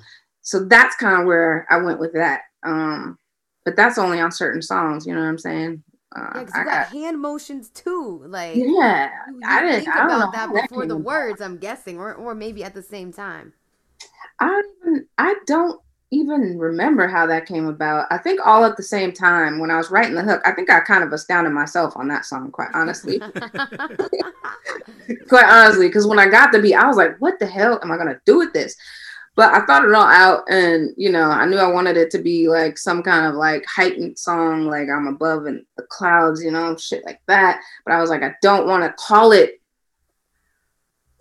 so 0.43 0.65
that's 0.67 0.97
kind 0.97 1.21
of 1.21 1.27
where 1.27 1.67
I 1.71 1.79
went 1.79 2.01
with 2.01 2.15
that. 2.15 2.43
Um, 2.65 3.19
but 3.65 3.77
that's 3.77 3.99
only 3.99 4.21
on 4.21 4.33
certain 4.33 4.63
songs, 4.63 5.07
you 5.07 5.15
know 5.15 5.21
what 5.21 5.29
I'm 5.29 5.39
saying? 5.39 5.83
Uh, 6.15 6.41
Yeah, 6.41 6.47
I 6.55 6.65
you 6.65 6.65
got 6.65 6.85
hand 6.87 7.21
motions 7.21 7.69
too. 7.71 8.23
Like, 8.27 8.75
yeah, 8.77 9.11
you, 9.25 9.41
you 9.41 9.59
I 9.59 9.63
didn't 9.63 9.85
think 9.85 9.95
I 9.95 10.07
about 10.07 10.33
that 10.33 10.53
that 10.55 10.71
before 10.71 10.85
came 10.85 10.87
the 10.87 10.97
about. 10.97 11.07
words. 11.07 11.41
I'm 11.41 11.59
guessing, 11.59 11.99
or 11.99 12.15
or 12.15 12.35
maybe 12.35 12.65
at 12.65 12.75
the 12.75 12.83
same 12.83 13.13
time. 13.13 13.55
I 14.39 14.47
don't 14.49 14.67
even 14.87 15.07
I 15.19 15.35
don't 15.47 15.81
even 16.11 16.59
remember 16.59 17.09
how 17.09 17.27
that 17.27 17.47
came 17.47 17.67
about. 17.67 18.07
I 18.11 18.19
think 18.19 18.41
all 18.45 18.65
at 18.65 18.77
the 18.77 18.83
same 18.83 19.13
time 19.13 19.59
when 19.59 19.71
I 19.71 19.77
was 19.79 19.91
writing 19.91 20.15
the 20.15 20.23
hook, 20.23 20.43
I 20.45 20.53
think 20.53 20.69
I 20.71 20.81
kind 20.81 21.03
of 21.05 21.13
astounded 21.13 21.53
myself 21.53 21.97
on 21.97 22.09
that 22.09 22.25
song, 22.27 22.51
quite 22.51 22.69
honestly. 22.75 23.25
quite 25.29 25.45
honestly, 25.47 25.89
because 25.89 26.07
when 26.07 26.19
I 26.19 26.29
got 26.29 26.53
the 26.53 26.61
beat, 26.61 26.75
I 26.75 26.87
was 26.87 26.97
like, 26.97 27.17
what 27.19 27.39
the 27.39 27.47
hell 27.47 27.79
am 27.83 27.91
I 27.93 27.97
gonna 27.97 28.21
do 28.27 28.39
with 28.39 28.53
this? 28.53 28.77
But 29.35 29.55
I 29.55 29.65
thought 29.65 29.85
it 29.85 29.95
all 29.95 30.05
out 30.05 30.45
and 30.51 30.93
you 30.97 31.11
know, 31.11 31.31
I 31.31 31.47
knew 31.47 31.57
I 31.57 31.71
wanted 31.71 31.97
it 31.97 32.11
to 32.11 32.19
be 32.19 32.49
like 32.49 32.77
some 32.77 33.03
kind 33.03 33.27
of 33.27 33.35
like 33.35 33.65
heightened 33.67 34.19
song, 34.19 34.67
like 34.67 34.89
I'm 34.89 35.07
above 35.07 35.47
in 35.47 35.65
the 35.77 35.85
clouds, 35.85 36.43
you 36.43 36.51
know, 36.51 36.77
shit 36.77 37.05
like 37.05 37.21
that. 37.29 37.61
But 37.85 37.95
I 37.95 38.01
was 38.01 38.11
like, 38.11 38.23
I 38.23 38.35
don't 38.43 38.67
want 38.67 38.85
to 38.85 39.03
call 39.03 39.33
it 39.33 39.63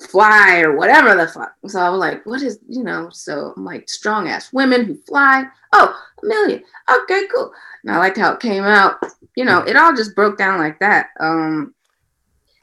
fly 0.07 0.62
or 0.62 0.76
whatever 0.76 1.16
the 1.16 1.28
fuck. 1.28 1.53
So 1.68 1.80
I 1.80 1.89
was 1.89 1.99
like, 1.99 2.26
what 2.26 2.41
is, 2.41 2.59
you 2.68 2.84
know, 2.84 3.09
so 3.12 3.53
I'm 3.55 3.64
like 3.64 3.89
strong 3.89 4.28
ass 4.28 4.51
women 4.51 4.86
who 4.86 4.95
fly. 5.07 5.45
Oh, 5.74 5.95
a 6.22 6.26
million. 6.26 6.64
Okay, 6.89 7.28
cool. 7.34 7.53
And 7.84 7.93
I 7.93 7.97
liked 7.97 8.18
how 8.18 8.34
it 8.34 8.39
came 8.39 8.64
out. 8.64 8.95
You 9.36 9.45
know, 9.45 9.59
it 9.59 9.76
all 9.76 9.95
just 9.95 10.16
broke 10.16 10.38
down 10.38 10.59
like 10.59 10.80
that. 10.80 11.09
Um, 11.20 11.74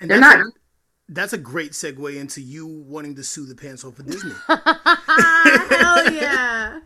and 0.01 0.11
they're 0.11 0.21
not 0.21 0.45
that's 1.09 1.33
a 1.33 1.39
great 1.39 1.73
segue 1.73 2.17
into 2.17 2.41
you 2.41 2.67
wanting 2.67 3.15
to 3.17 3.25
sue 3.25 3.47
the 3.47 3.55
pants 3.55 3.85
off 3.85 3.99
of 3.99 4.07
Disney. 4.07 4.33
Hell 4.49 6.13
yeah! 6.13 6.81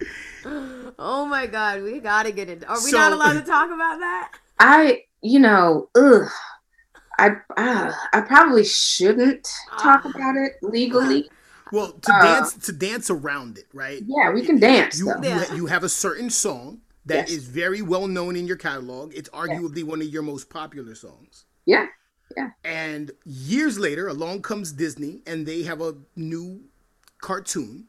Oh 0.99 1.27
my 1.29 1.47
god, 1.47 1.83
we 1.83 2.01
gotta 2.01 2.31
get 2.33 2.49
it. 2.49 2.65
Are 2.69 2.77
we 2.77 2.91
So- 2.91 2.99
not 2.99 3.13
allowed 3.13 3.35
to 3.35 3.43
talk 3.43 3.67
about 3.71 3.99
that? 3.99 4.33
I, 4.59 5.05
you 5.23 5.39
know, 5.41 5.89
ugh. 5.97 6.29
I 7.19 7.31
uh, 7.57 7.93
I 8.13 8.21
probably 8.23 8.65
shouldn't 8.65 9.47
talk 9.79 10.03
Ah. 10.05 10.11
about 10.15 10.37
it 10.37 10.53
legally, 10.63 11.29
Well, 11.71 11.93
to 11.93 12.13
Uh, 12.15 12.23
dance 12.23 12.55
to 12.67 12.73
dance 12.73 13.11
around 13.11 13.59
it, 13.59 13.67
right? 13.73 14.03
Yeah, 14.07 14.31
we 14.33 14.45
can 14.45 14.59
dance 14.59 14.99
You 14.99 15.07
though. 15.07 15.23
you, 15.23 15.29
Yeah. 15.29 15.55
you 15.55 15.67
have 15.67 15.85
a 15.85 15.89
certain 15.89 16.31
song 16.31 16.81
that 17.07 17.29
is 17.29 17.45
Yes. 17.45 17.45
very 17.45 17.83
well 17.83 18.07
known 18.09 18.37
in 18.37 18.47
your 18.47 18.57
catalog. 18.57 19.13
It's 19.15 19.29
arguably 19.31 19.85
one 19.85 20.01
of 20.01 20.09
your 20.09 20.23
most 20.23 20.49
popular 20.49 20.95
songs. 20.95 21.45
Yeah. 21.67 21.87
And 22.65 23.13
years 23.25 23.79
later, 23.79 24.09
along 24.09 24.43
comes 24.43 24.73
Disney, 24.73 25.23
and 25.27 25.47
they 25.47 25.63
have 25.63 25.81
a 25.81 25.97
new 26.17 26.63
cartoon 27.21 27.87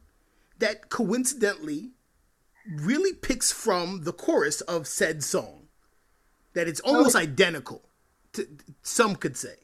that 0.59 0.89
coincidentally 0.89 1.91
really 2.69 3.13
picks 3.13 3.51
from 3.51 4.03
the 4.03 4.13
chorus 4.13 4.61
of 4.61 4.87
said 4.87 5.23
song. 5.23 5.67
That 6.53 6.67
it's 6.67 6.79
almost 6.81 7.15
identical. 7.15 7.81
To, 8.33 8.47
some 8.83 9.15
could 9.15 9.35
say. 9.35 9.55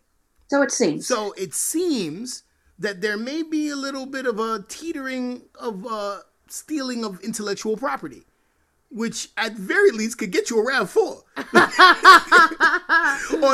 So 0.49 0.61
it 0.63 0.71
seems. 0.71 1.07
So 1.07 1.33
it 1.33 1.53
seems 1.53 2.43
that 2.79 3.01
there 3.01 3.17
may 3.17 3.43
be 3.43 3.69
a 3.69 3.75
little 3.75 4.05
bit 4.05 4.25
of 4.25 4.39
a 4.39 4.65
teetering 4.67 5.43
of 5.55 5.85
uh, 5.85 6.19
stealing 6.47 7.03
of 7.03 7.19
intellectual 7.21 7.77
property, 7.77 8.23
which 8.91 9.29
at 9.37 9.53
very 9.53 9.91
least 9.91 10.17
could 10.17 10.31
get 10.31 10.49
you 10.49 10.59
around 10.59 10.87
four. 10.87 11.23
on 11.37 11.45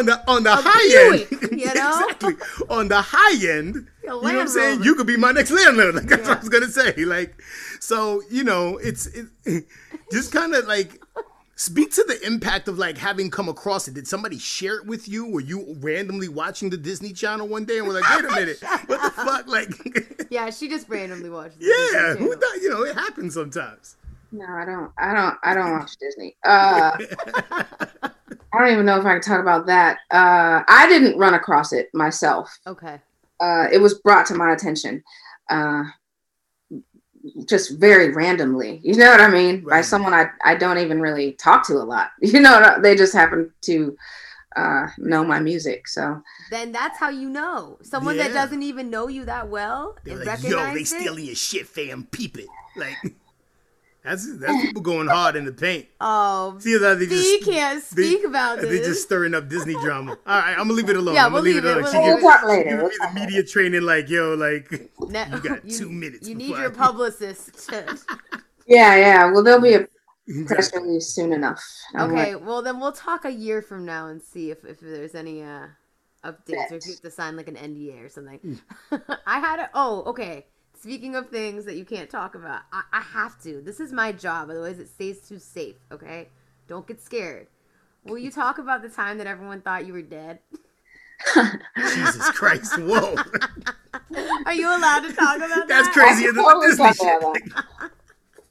the 0.06 0.22
on 0.28 0.44
the 0.44 0.56
high 0.56 1.14
end, 1.14 1.28
you 1.60 1.66
know? 1.74 1.82
exactly. 2.02 2.34
On 2.70 2.88
the 2.88 3.02
high 3.02 3.48
end, 3.58 3.88
you 4.04 4.10
know 4.10 4.18
what 4.20 4.36
I'm 4.36 4.48
saying? 4.48 4.84
You 4.84 4.96
could 4.96 5.08
be 5.08 5.18
my 5.18 5.32
next 5.32 5.52
landlord. 5.52 5.96
Like 5.96 6.06
that's 6.08 6.28
what 6.28 6.38
I 6.38 6.40
was 6.40 6.50
gonna 6.50 6.68
say. 6.68 7.06
Like, 7.06 7.42
so 7.80 8.22
you 8.30 8.44
know, 8.44 8.78
it's 8.78 9.08
it, 9.46 9.66
just 10.12 10.32
kind 10.32 10.54
of 10.56 10.66
like 10.68 11.02
speak 11.58 11.92
to 11.94 12.04
the 12.06 12.20
impact 12.26 12.68
of 12.68 12.78
like 12.78 12.98
having 12.98 13.30
come 13.32 13.48
across 13.50 13.88
it. 13.88 13.94
Did 13.94 14.08
somebody 14.08 14.38
share 14.38 14.76
it 14.78 14.86
with 14.86 15.08
you? 15.08 15.26
Were 15.30 15.40
you 15.42 15.76
randomly 15.80 16.28
watching 16.28 16.70
the 16.70 16.78
Disney 16.78 17.14
Channel 17.14 17.48
one 17.48 17.66
day 17.66 17.78
and 17.80 17.88
were 17.88 17.94
like, 17.94 18.04
wait 18.16 18.26
a 18.26 18.36
minute, 18.36 18.58
what 18.88 19.02
the 19.02 19.12
fuck? 19.12 19.48
Like, 19.48 20.28
Yeah, 20.30 20.50
she 20.50 20.68
just 20.68 20.90
randomly 20.90 21.30
watched. 21.30 21.60
the 21.60 21.66
yeah, 21.94 22.16
who 22.16 22.36
thought? 22.36 22.62
You 22.62 22.70
know, 22.72 22.84
it 22.84 22.96
happens 22.96 23.36
sometimes. 23.36 23.96
No, 24.36 24.46
I 24.46 24.66
don't. 24.66 24.92
I 24.98 25.14
don't. 25.14 25.38
I 25.44 25.54
don't 25.54 25.72
watch 25.72 25.96
Disney. 25.98 26.36
Uh, 26.44 26.92
I 28.54 28.60
don't 28.60 28.72
even 28.72 28.86
know 28.86 29.00
if 29.00 29.06
I 29.06 29.14
can 29.14 29.22
talk 29.22 29.40
about 29.40 29.66
that. 29.68 30.00
Uh, 30.12 30.64
I 30.68 30.88
didn't 30.90 31.18
run 31.18 31.36
across 31.36 31.72
it 31.72 31.90
myself. 31.94 32.60
Okay. 32.68 33.00
Uh, 33.40 33.68
it 33.72 33.80
was 33.80 33.96
brought 34.00 34.26
to 34.28 34.36
my 34.36 34.52
attention, 34.52 35.04
uh, 35.50 35.84
just 37.46 37.80
very 37.80 38.12
randomly. 38.12 38.82
You 38.84 38.96
know 38.96 39.10
what 39.10 39.22
I 39.22 39.30
mean? 39.30 39.64
By 39.64 39.82
someone 39.82 40.14
I 40.14 40.28
I 40.44 40.56
don't 40.56 40.80
even 40.80 41.00
really 41.00 41.34
talk 41.34 41.66
to 41.68 41.74
a 41.76 41.86
lot. 41.86 42.12
You 42.22 42.42
know, 42.42 42.78
they 42.82 42.96
just 42.96 43.14
happen 43.14 43.52
to 43.62 43.98
uh, 44.58 44.88
know 44.98 45.24
my 45.24 45.40
music. 45.40 45.88
So 45.88 46.22
Then 46.50 46.74
that's 46.74 46.98
how 47.00 47.10
you 47.10 47.30
know 47.30 47.78
someone 47.84 48.18
that 48.18 48.34
doesn't 48.34 48.64
even 48.64 48.90
know 48.90 49.08
you 49.08 49.26
that 49.26 49.50
well 49.50 49.96
They're 50.04 50.16
and 50.16 50.26
like, 50.26 50.44
recognize 50.44 50.68
yo, 50.68 50.74
they 50.74 50.84
stealing 50.84 51.26
your 51.26 51.36
shit, 51.36 51.68
fam. 51.68 52.08
Peep 52.12 52.38
it. 52.38 52.48
Like, 52.76 52.98
that's 54.06 54.38
that's 54.38 54.62
people 54.62 54.82
going 54.82 55.08
hard 55.08 55.36
in 55.36 55.44
the 55.46 55.52
paint. 55.52 55.88
Oh, 56.00 56.58
See 56.60 56.78
that 56.78 57.00
they 57.00 57.06
he 57.06 57.12
just 57.40 57.44
can't 57.50 57.84
they- 57.96 58.04
speak 58.04 58.24
about 58.26 58.58
They 58.62 58.70
this. 58.70 58.80
They're 58.80 58.90
just 58.90 59.04
stirring 59.04 59.34
up 59.34 59.50
Disney 59.50 59.74
drama. 59.74 60.12
All 60.28 60.40
right, 60.40 60.52
I'm 60.52 60.68
gonna 60.68 60.74
leave 60.74 60.90
it 60.90 60.96
alone. 60.96 61.16
Yeah, 61.16 61.26
I'm 61.26 61.32
gonna 61.32 61.44
we'll 61.44 61.54
leave, 61.54 61.56
leave 61.56 61.66
it 61.66 61.68
it, 61.68 61.72
alone. 61.72 61.84
we'll 61.84 61.92
She 61.92 61.98
leave 61.98 62.18
it. 62.18 62.24
We'll 62.24 62.32
talk 62.32 62.44
later. 62.48 62.70
gave 62.70 62.90
me 62.90 62.98
the 63.14 63.20
media 63.20 63.44
training. 63.44 63.82
Like, 63.82 64.10
yo, 64.10 64.34
like 64.36 64.72
Ne- 65.10 65.30
you 65.32 65.40
got 65.42 65.68
two 65.70 65.90
minutes. 65.90 66.28
You 66.30 66.36
need 66.36 66.50
your 66.50 66.72
I- 66.72 66.76
publicist. 66.76 67.70
To... 67.70 68.00
yeah, 68.68 68.96
yeah. 68.96 69.32
Well, 69.32 69.44
there'll 69.44 69.62
be 69.62 69.74
a 69.76 69.88
press 70.48 70.74
release 70.74 71.08
soon 71.10 71.34
enough. 71.34 71.64
I'm 71.94 72.12
Okay, 72.12 72.34
like, 72.36 72.46
well 72.46 72.62
then 72.62 72.80
we'll 72.80 72.92
talk 72.92 73.26
a 73.26 73.32
year 73.32 73.62
from 73.62 73.86
now 73.86 74.08
and 74.08 74.22
see 74.22 74.50
if, 74.52 74.64
if 74.66 74.80
there's 74.80 75.14
any 75.16 75.44
uh 75.44 75.68
updates 76.24 76.72
or 76.72 76.76
if 76.78 76.86
you 76.88 76.94
have 76.94 77.02
to 77.02 77.12
sign 77.12 77.38
like 77.38 77.48
an 77.48 77.56
NDA 77.56 78.04
or 78.04 78.10
something. 78.10 78.60
I 79.28 79.40
had 79.40 79.60
a 79.60 79.70
oh 79.76 80.04
okay. 80.08 80.48
Speaking 80.86 81.16
of 81.16 81.30
things 81.30 81.66
that 81.66 81.78
you 81.78 81.84
can't 81.84 82.12
talk 82.12 82.36
about, 82.36 82.62
I, 82.72 82.84
I 82.94 83.02
have 83.02 83.42
to. 83.42 83.60
This 83.60 83.80
is 83.80 83.92
my 83.92 84.12
job, 84.12 84.52
otherwise 84.52 84.78
it 84.78 84.88
stays 84.88 85.20
too 85.20 85.40
safe. 85.40 85.78
Okay, 85.92 86.30
don't 86.68 86.86
get 86.86 87.02
scared. 87.02 87.48
Will 88.04 88.20
you 88.20 88.30
talk 88.30 88.60
about 88.60 88.84
the 88.84 88.90
time 88.90 89.18
that 89.18 89.26
everyone 89.26 89.62
thought 89.62 89.88
you 89.88 89.94
were 89.94 90.04
dead? 90.04 90.38
Jesus 91.76 92.30
Christ! 92.34 92.78
Whoa, 92.78 93.16
Are 94.46 94.54
you 94.54 94.68
allowed 94.68 95.00
to 95.08 95.14
talk 95.14 95.38
about 95.38 95.50
that's 95.50 95.50
that? 95.50 95.68
That's 95.68 95.88
crazier 95.88 96.28
than 96.28 96.36
the 96.36 96.42
Totally 96.44 96.68
Disney 96.68 96.86
talk 96.86 96.96
shit. 96.98 97.18
about 97.18 97.38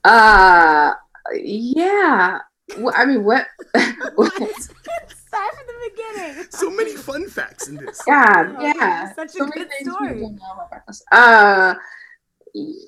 that. 0.02 0.10
Uh, 0.10 0.94
yeah. 1.40 2.38
Well, 2.78 2.94
I 2.96 3.04
mean, 3.04 3.22
what? 3.22 3.46
Start 3.76 5.54
from 5.54 5.66
the 5.68 5.90
beginning. 5.92 6.46
So 6.50 6.68
many 6.70 6.96
fun 6.96 7.28
facts 7.28 7.68
in 7.68 7.76
this. 7.76 8.02
God, 8.02 8.56
Oh, 8.58 8.60
yeah. 8.60 9.14
such 9.14 9.28
a 9.28 9.30
So 9.30 9.46
good 9.46 9.68
story. 9.82 10.14
people 10.14 10.30
don't 10.30 10.34
know 10.36 10.52
about 10.54 10.70
breathless. 10.70 11.04
Uh, 11.12 11.74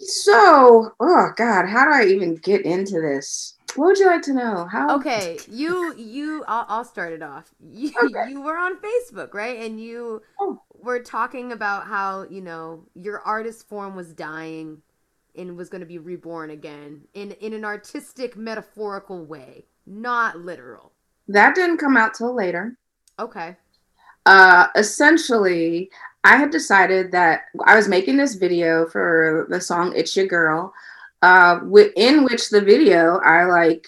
so, 0.00 0.92
oh 1.00 1.28
God, 1.36 1.66
how 1.68 1.84
do 1.84 1.90
I 1.92 2.06
even 2.06 2.36
get 2.36 2.62
into 2.64 3.00
this? 3.00 3.56
What 3.74 3.86
would 3.86 3.98
you 3.98 4.06
like 4.06 4.22
to 4.22 4.32
know? 4.34 4.66
How? 4.70 5.00
Okay, 5.00 5.42
you 5.48 5.94
you 5.96 6.44
I'll, 6.46 6.64
I'll 6.68 6.84
start 6.84 7.12
it 7.12 7.22
off. 7.22 7.52
You 7.60 7.92
Okay. 8.02 8.26
you 8.26 8.40
were 8.40 8.56
on 8.56 8.76
Facebook, 8.80 9.34
right? 9.34 9.58
And 9.60 9.80
you 9.80 10.22
Oh. 10.40 10.62
were 10.74 11.00
talking 11.00 11.52
about 11.52 11.86
how, 11.86 12.22
you 12.24 12.40
know, 12.40 12.86
your 12.94 13.20
artist 13.22 13.68
form 13.68 13.96
was 13.96 14.12
dying 14.14 14.82
and 15.36 15.56
was 15.56 15.68
going 15.68 15.80
to 15.80 15.86
be 15.86 15.98
reborn 15.98 16.50
again 16.50 17.02
in 17.14 17.32
in 17.32 17.52
an 17.52 17.64
artistic 17.64 18.36
metaphorical 18.36 19.24
way, 19.24 19.66
not 19.86 20.38
literal. 20.38 20.92
That 21.28 21.54
didn't 21.54 21.76
come 21.78 21.96
out 21.96 22.14
till 22.14 22.34
later. 22.34 22.76
Okay. 23.18 23.56
uh, 24.26 24.66
essentially, 24.74 25.90
I 26.26 26.36
had 26.36 26.50
decided 26.50 27.12
that 27.12 27.42
I 27.64 27.76
was 27.76 27.86
making 27.86 28.16
this 28.16 28.34
video 28.34 28.88
for 28.88 29.46
the 29.48 29.60
song 29.60 29.92
"It's 29.94 30.16
Your 30.16 30.26
Girl," 30.26 30.74
uh, 31.22 31.60
in 31.94 32.24
which 32.24 32.50
the 32.50 32.60
video 32.60 33.18
I 33.18 33.44
like 33.44 33.86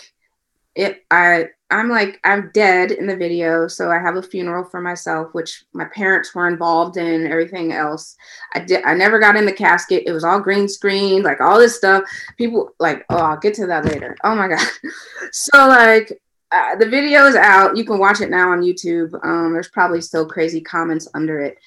it. 0.77 1.03
I 1.11 1.47
I'm 1.69 1.89
like 1.89 2.21
I'm 2.23 2.53
dead 2.55 2.93
in 2.93 3.09
the 3.09 3.17
video, 3.17 3.67
so 3.67 3.91
I 3.91 3.99
have 3.99 4.15
a 4.15 4.23
funeral 4.23 4.63
for 4.63 4.81
myself, 4.81 5.35
which 5.35 5.65
my 5.73 5.87
parents 5.87 6.33
were 6.33 6.47
involved 6.47 6.97
in. 6.97 7.27
Everything 7.27 7.73
else, 7.73 8.17
I 8.55 8.61
did. 8.61 8.85
I 8.85 8.95
never 8.95 9.19
got 9.19 9.35
in 9.35 9.45
the 9.45 9.53
casket. 9.53 10.05
It 10.07 10.13
was 10.13 10.23
all 10.23 10.39
green 10.39 10.69
screen, 10.69 11.25
like 11.25 11.41
all 11.41 11.59
this 11.59 11.77
stuff. 11.77 12.05
People 12.37 12.71
like, 12.79 13.05
oh, 13.11 13.17
I'll 13.17 13.37
get 13.37 13.55
to 13.55 13.67
that 13.67 13.85
later. 13.85 14.17
Oh 14.23 14.37
my 14.37 14.47
god. 14.47 14.65
So 15.33 15.59
like 15.67 16.21
uh, 16.51 16.77
the 16.77 16.89
video 16.89 17.27
is 17.27 17.37
out. 17.37 17.77
You 17.77 17.85
can 17.85 17.99
watch 17.99 18.21
it 18.21 18.31
now 18.31 18.53
on 18.53 18.63
YouTube. 18.63 19.13
Um, 19.25 19.53
there's 19.53 19.69
probably 19.69 20.01
still 20.01 20.27
crazy 20.27 20.61
comments 20.61 21.09
under 21.15 21.41
it. 21.41 21.59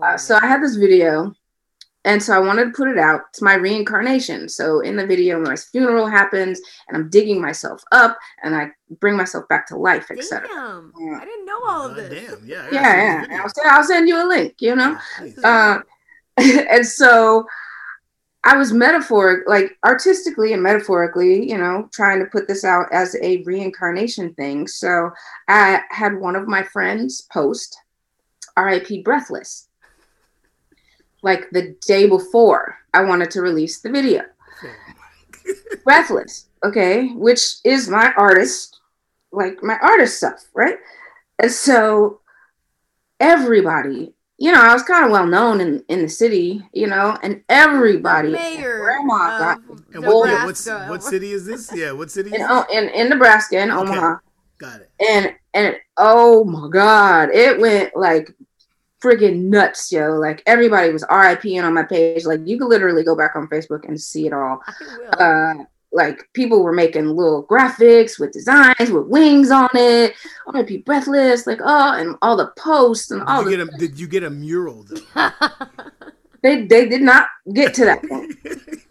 Uh, 0.00 0.16
so 0.16 0.38
I 0.40 0.46
had 0.46 0.62
this 0.62 0.76
video, 0.76 1.34
and 2.04 2.22
so 2.22 2.34
I 2.34 2.38
wanted 2.38 2.66
to 2.66 2.70
put 2.70 2.88
it 2.88 2.98
out. 2.98 3.22
It's 3.30 3.40
my 3.40 3.54
reincarnation. 3.54 4.48
So 4.48 4.80
in 4.80 4.96
the 4.96 5.06
video, 5.06 5.40
my 5.40 5.56
funeral 5.56 6.06
happens, 6.06 6.60
and 6.88 6.96
I'm 6.96 7.08
digging 7.08 7.40
myself 7.40 7.82
up, 7.92 8.18
and 8.42 8.54
I 8.54 8.70
bring 9.00 9.16
myself 9.16 9.48
back 9.48 9.66
to 9.68 9.76
life, 9.76 10.10
etc. 10.10 10.48
Damn. 10.48 10.92
Yeah. 11.00 11.18
I 11.20 11.24
didn't 11.24 11.46
know 11.46 11.60
all 11.66 11.86
of 11.86 11.96
God 11.96 12.10
this. 12.10 12.30
damn, 12.30 12.46
yeah, 12.46 12.68
I 12.70 12.74
Yeah, 12.74 13.26
yeah. 13.30 13.40
I'll, 13.42 13.48
send, 13.48 13.70
I'll 13.70 13.84
send 13.84 14.08
you 14.08 14.22
a 14.22 14.26
link. 14.28 14.54
You 14.60 14.76
know. 14.76 14.98
Please. 15.18 15.38
Uh, 15.42 15.80
and 16.36 16.86
so 16.86 17.46
I 18.46 18.56
was 18.56 18.72
metaphoric, 18.72 19.48
like 19.48 19.76
artistically 19.84 20.52
and 20.52 20.62
metaphorically, 20.62 21.50
you 21.50 21.58
know, 21.58 21.88
trying 21.92 22.20
to 22.20 22.26
put 22.26 22.46
this 22.46 22.62
out 22.62 22.86
as 22.92 23.16
a 23.20 23.42
reincarnation 23.42 24.34
thing. 24.34 24.68
So 24.68 25.10
I 25.48 25.80
had 25.90 26.20
one 26.20 26.36
of 26.36 26.46
my 26.46 26.62
friends 26.62 27.22
post 27.32 27.76
RIP 28.56 29.02
Breathless, 29.02 29.66
like 31.22 31.50
the 31.50 31.74
day 31.84 32.08
before 32.08 32.76
I 32.94 33.02
wanted 33.02 33.32
to 33.32 33.42
release 33.42 33.80
the 33.80 33.90
video. 33.90 34.22
Breathless, 35.84 36.46
okay, 36.64 37.08
which 37.14 37.56
is 37.64 37.88
my 37.88 38.12
artist, 38.16 38.78
like 39.32 39.60
my 39.60 39.76
artist 39.82 40.18
stuff, 40.18 40.44
right? 40.54 40.78
And 41.40 41.50
so 41.50 42.20
everybody, 43.18 44.14
you 44.38 44.52
know, 44.52 44.60
I 44.60 44.72
was 44.72 44.82
kind 44.82 45.04
of 45.04 45.10
well 45.10 45.26
known 45.26 45.60
in 45.60 45.82
in 45.88 46.02
the 46.02 46.08
city, 46.08 46.62
you 46.72 46.86
know, 46.86 47.16
and 47.22 47.42
everybody, 47.48 48.30
Mayor 48.30 48.80
grandma 48.80 49.38
got 49.38 49.58
of 49.70 49.84
and 49.94 50.04
what, 50.06 50.28
yeah, 50.28 50.44
what's, 50.44 50.66
what 50.66 51.02
city 51.02 51.32
is 51.32 51.46
this? 51.46 51.70
Yeah, 51.74 51.92
what 51.92 52.10
city 52.10 52.30
is 52.30 52.40
in, 52.40 52.46
this? 52.46 52.64
In 52.72 52.88
in 52.90 53.08
Nebraska, 53.08 53.58
in 53.58 53.70
Okay. 53.70 53.80
Omaha, 53.80 54.16
Got 54.58 54.80
it. 54.82 54.90
and 55.00 55.34
and 55.54 55.76
oh 55.96 56.44
my 56.44 56.68
god, 56.68 57.30
it 57.30 57.58
went 57.58 57.96
like 57.96 58.34
friggin' 59.02 59.44
nuts, 59.44 59.90
yo! 59.90 60.12
Like 60.12 60.42
everybody 60.46 60.92
was 60.92 61.04
RIPing 61.04 61.64
on 61.64 61.72
my 61.72 61.84
page. 61.84 62.26
Like 62.26 62.40
you 62.44 62.58
could 62.58 62.68
literally 62.68 63.04
go 63.04 63.16
back 63.16 63.36
on 63.36 63.48
Facebook 63.48 63.88
and 63.88 63.98
see 63.98 64.26
it 64.26 64.34
all. 64.34 64.60
I 64.66 64.98
will. 64.98 65.22
uh 65.22 65.64
like 65.92 66.28
people 66.34 66.62
were 66.62 66.72
making 66.72 67.08
little 67.08 67.44
graphics 67.44 68.18
with 68.18 68.32
designs 68.32 68.90
with 68.90 69.06
wings 69.06 69.50
on 69.50 69.68
it. 69.74 70.12
I 70.46 70.50
want 70.50 70.66
to 70.66 70.72
be 70.72 70.82
breathless, 70.82 71.46
like 71.46 71.60
oh, 71.62 71.98
and 71.98 72.16
all 72.22 72.36
the 72.36 72.52
posts 72.58 73.10
and 73.10 73.22
all 73.22 73.44
Did 73.44 73.50
you, 73.50 73.56
get 73.56 73.74
a, 73.74 73.78
did 73.78 74.00
you 74.00 74.08
get 74.08 74.22
a 74.24 74.30
mural 74.30 74.84
though? 74.84 75.30
they 76.42 76.66
they 76.66 76.88
did 76.88 77.02
not 77.02 77.28
get 77.52 77.74
to 77.74 77.84
that 77.84 78.02
point. 78.02 78.34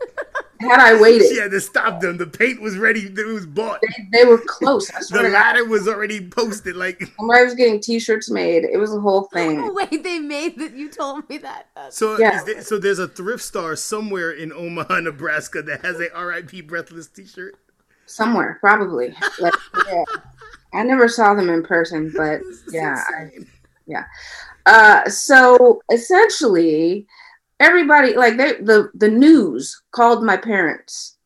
had 0.62 0.80
I 0.80 1.00
waited, 1.00 1.28
She 1.30 1.40
had 1.40 1.52
to 1.52 1.60
stop 1.62 2.00
them. 2.02 2.18
The 2.18 2.28
paint 2.28 2.62
was 2.62 2.78
ready. 2.78 3.02
It 3.02 3.26
was 3.28 3.46
bought. 3.46 3.82
they, 3.82 4.20
they 4.20 4.26
were 4.26 4.38
close. 4.46 4.90
I 4.92 5.00
The 5.00 5.06
swear 5.06 5.24
to 5.24 5.30
God. 5.30 5.34
ladder 5.34 5.66
was 5.66 5.88
already 5.88 6.28
posted. 6.30 6.76
Like 6.76 7.02
Somebody 7.18 7.44
was 7.44 7.56
getting 7.56 7.80
T-shirts 7.82 8.30
made. 8.32 8.64
It 8.64 8.78
was 8.78 8.94
a 8.94 9.00
whole 9.00 9.24
thing. 9.34 9.74
Wait, 9.74 10.04
they 10.04 10.20
made 10.20 10.58
that. 10.60 10.74
You 10.76 10.90
told 10.90 11.28
me 11.30 11.38
that. 11.40 11.68
That's- 11.76 11.96
so. 11.98 12.18
Yeah. 12.18 12.38
Is 12.38 12.44
there, 12.46 12.62
so 12.62 12.78
there's 12.78 13.00
a 13.00 13.08
thrift 13.08 13.44
store 13.44 13.76
somewhere 13.76 14.32
in 14.32 14.52
Omaha, 14.54 15.00
Nebraska 15.02 15.62
that 15.64 15.84
has 15.84 16.00
a 16.00 16.14
R.I.P. 16.16 16.62
Breathless 16.62 17.08
T-shirt. 17.08 17.56
Somewhere, 18.06 18.58
probably. 18.62 19.16
Like, 19.40 19.54
yeah. 19.88 20.04
I 20.74 20.84
never 20.84 21.08
saw 21.08 21.34
them 21.34 21.50
in 21.50 21.64
person, 21.64 22.14
but 22.16 22.42
This 22.42 22.64
yeah. 22.72 23.04
I- 23.18 23.22
insane. 23.24 23.48
Uh, 24.68 25.08
so 25.10 25.82
essentially, 25.92 27.06
everybody 27.60 28.16
like 28.16 28.38
they 28.38 28.54
the 28.54 28.92
the 28.94 29.10
news 29.10 29.82
called 29.92 30.24
my 30.24 30.38
parents. 30.38 31.18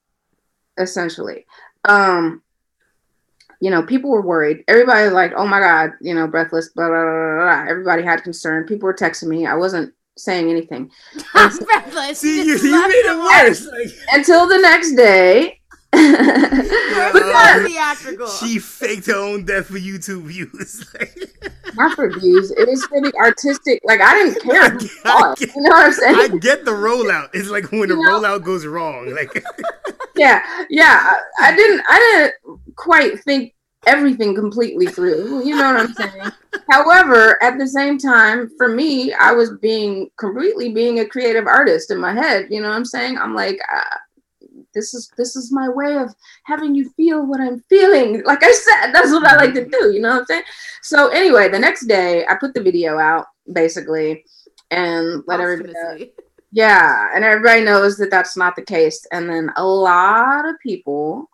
Essentially, 0.77 1.45
um, 1.86 2.41
you 3.59 3.69
know, 3.69 3.84
people 3.84 4.11
were 4.11 4.21
worried. 4.21 4.63
Everybody 4.67 5.03
was 5.03 5.13
like, 5.13 5.34
"Oh 5.36 5.45
my 5.45 5.59
god," 5.59 5.91
you 5.99 6.15
know, 6.15 6.27
breathless. 6.27 6.69
Blah 6.69 6.88
blah 6.88 7.03
blah. 7.03 7.36
blah, 7.36 7.36
blah. 7.38 7.65
Everybody 7.69 8.03
had 8.03 8.23
concern. 8.23 8.65
People 8.65 8.88
were 8.88 8.93
texting 8.93 9.27
me. 9.27 9.45
I 9.45 9.55
wasn't 9.55 9.93
saying 10.17 10.49
anything 10.49 10.91
Breathless. 11.34 12.19
See, 12.19 12.45
you, 12.45 12.57
you 12.57 12.71
made 12.71 12.91
it 12.91 13.17
worse. 13.17 13.65
Like, 13.65 13.88
until 14.13 14.47
the 14.47 14.59
next 14.59 14.95
day. 14.95 15.59
It 15.99 17.13
was 17.13 17.23
not 17.23 17.65
theatrical. 17.67 18.27
she 18.27 18.59
faked 18.59 19.07
her 19.07 19.15
own 19.15 19.45
death 19.45 19.67
for 19.67 19.77
YouTube 19.79 20.23
views. 20.23 20.85
Not 21.75 21.95
for 21.95 22.09
views. 22.19 22.51
It 22.51 22.67
was 22.67 22.83
for 22.85 22.99
the 22.99 23.13
artistic. 23.15 23.79
Like 23.83 24.01
I 24.01 24.13
didn't 24.13 24.41
care. 24.43 24.63
I 24.63 24.69
get- 24.69 24.81
saw 24.81 25.31
I 25.31 25.35
get- 25.35 25.55
You 25.55 25.61
know 25.61 25.69
what 25.69 25.85
I'm 25.85 25.93
saying? 25.93 26.15
I 26.15 26.37
get 26.39 26.65
the 26.65 26.71
rollout. 26.71 27.29
It's 27.33 27.49
like 27.49 27.71
when 27.71 27.89
the 27.89 27.95
know? 27.95 28.19
rollout 28.19 28.43
goes 28.43 28.65
wrong. 28.65 29.13
Like 29.13 29.43
yeah 30.15 30.41
yeah 30.69 30.99
I, 31.39 31.49
I 31.51 31.55
didn't 31.55 31.81
i 31.87 31.99
didn't 32.43 32.75
quite 32.75 33.19
think 33.21 33.53
everything 33.87 34.35
completely 34.35 34.87
through 34.87 35.45
you 35.45 35.55
know 35.55 35.71
what 35.73 35.79
i'm 35.79 35.93
saying 35.93 36.31
however 36.69 37.41
at 37.41 37.57
the 37.57 37.65
same 37.67 37.97
time 37.97 38.49
for 38.57 38.67
me 38.67 39.13
i 39.13 39.31
was 39.31 39.51
being 39.61 40.09
completely 40.17 40.73
being 40.73 40.99
a 40.99 41.05
creative 41.05 41.47
artist 41.47 41.89
in 41.89 41.97
my 41.99 42.11
head 42.11 42.47
you 42.49 42.61
know 42.61 42.67
what 42.67 42.75
i'm 42.75 42.83
saying 42.83 43.17
i'm 43.17 43.33
like 43.33 43.57
uh, 43.73 43.95
this 44.74 44.93
is 44.93 45.11
this 45.17 45.36
is 45.36 45.51
my 45.51 45.67
way 45.70 45.97
of 45.97 46.13
having 46.43 46.76
you 46.76 46.89
feel 46.91 47.26
what 47.26 47.41
i'm 47.41 47.59
feeling 47.70 48.24
like 48.24 48.43
i 48.43 48.51
said 48.51 48.91
that's 48.93 49.11
what 49.11 49.26
i 49.28 49.36
like 49.36 49.53
to 49.53 49.65
do 49.65 49.91
you 49.91 50.01
know 50.01 50.09
what 50.09 50.20
i'm 50.20 50.26
saying 50.26 50.43
so 50.82 51.07
anyway 51.09 51.49
the 51.49 51.59
next 51.59 51.86
day 51.86 52.26
i 52.28 52.36
put 52.36 52.53
the 52.53 52.61
video 52.61 52.97
out 52.97 53.26
basically 53.53 54.24
and 54.72 55.24
let 55.28 55.39
everybody 55.39 55.74
know 55.74 55.97
yeah, 56.51 57.09
and 57.13 57.24
everybody 57.24 57.61
knows 57.61 57.97
that 57.97 58.09
that's 58.09 58.36
not 58.36 58.55
the 58.55 58.63
case. 58.63 59.05
And 59.11 59.30
then 59.30 59.51
a 59.55 59.65
lot 59.65 60.47
of 60.47 60.55
people 60.61 61.30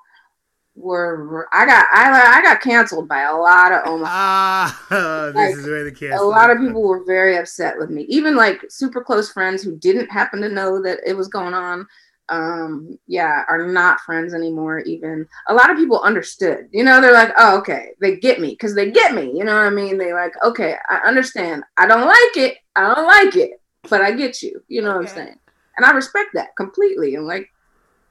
were 0.75 1.47
I 1.53 1.65
got 1.65 1.87
I 1.93 2.39
I 2.39 2.41
got 2.41 2.61
canceled 2.61 3.07
by 3.07 3.21
a 3.21 3.35
lot 3.35 3.71
of 3.71 3.87
Omaha. 3.87 4.11
ah, 4.11 4.85
this 5.33 5.35
Like, 5.35 5.55
is 5.55 5.65
where 5.67 5.83
the 5.85 5.91
cancel. 5.91 6.27
A 6.27 6.29
lot 6.29 6.49
of 6.49 6.59
people 6.59 6.83
were 6.83 7.05
very 7.05 7.37
upset 7.37 7.77
with 7.77 7.89
me. 7.89 8.03
Even 8.09 8.35
like 8.35 8.61
super 8.69 9.01
close 9.01 9.31
friends 9.31 9.63
who 9.63 9.77
didn't 9.77 10.11
happen 10.11 10.41
to 10.41 10.49
know 10.49 10.81
that 10.81 10.99
it 11.05 11.13
was 11.15 11.29
going 11.29 11.53
on. 11.53 11.87
Um, 12.27 12.97
yeah, 13.07 13.43
are 13.47 13.67
not 13.67 13.99
friends 13.99 14.33
anymore. 14.33 14.79
Even 14.79 15.27
a 15.47 15.53
lot 15.53 15.69
of 15.69 15.77
people 15.77 16.01
understood. 16.01 16.67
You 16.71 16.83
know, 16.83 16.99
they're 16.99 17.13
like, 17.13 17.33
oh, 17.37 17.57
okay, 17.59 17.91
they 18.01 18.17
get 18.17 18.41
me 18.41 18.49
because 18.49 18.73
they 18.73 18.91
get 18.91 19.13
me. 19.13 19.31
You 19.37 19.43
know 19.43 19.55
what 19.55 19.65
I 19.65 19.69
mean? 19.69 19.97
They 19.97 20.13
like, 20.13 20.33
okay, 20.43 20.75
I 20.89 20.97
understand. 21.05 21.63
I 21.77 21.85
don't 21.87 22.07
like 22.07 22.37
it. 22.37 22.57
I 22.75 22.93
don't 22.93 23.05
like 23.05 23.35
it, 23.35 23.61
but 23.89 24.01
I 24.01 24.11
get 24.11 24.41
you. 24.41 24.63
You 24.67 24.81
know 24.81 24.89
what 24.89 24.97
I'm 24.97 25.07
saying? 25.07 25.39
And 25.77 25.85
I 25.85 25.91
respect 25.91 26.31
that 26.33 26.55
completely. 26.55 27.15
And 27.15 27.27
like, 27.27 27.51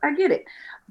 I 0.02 0.14
get 0.14 0.30
it. 0.30 0.44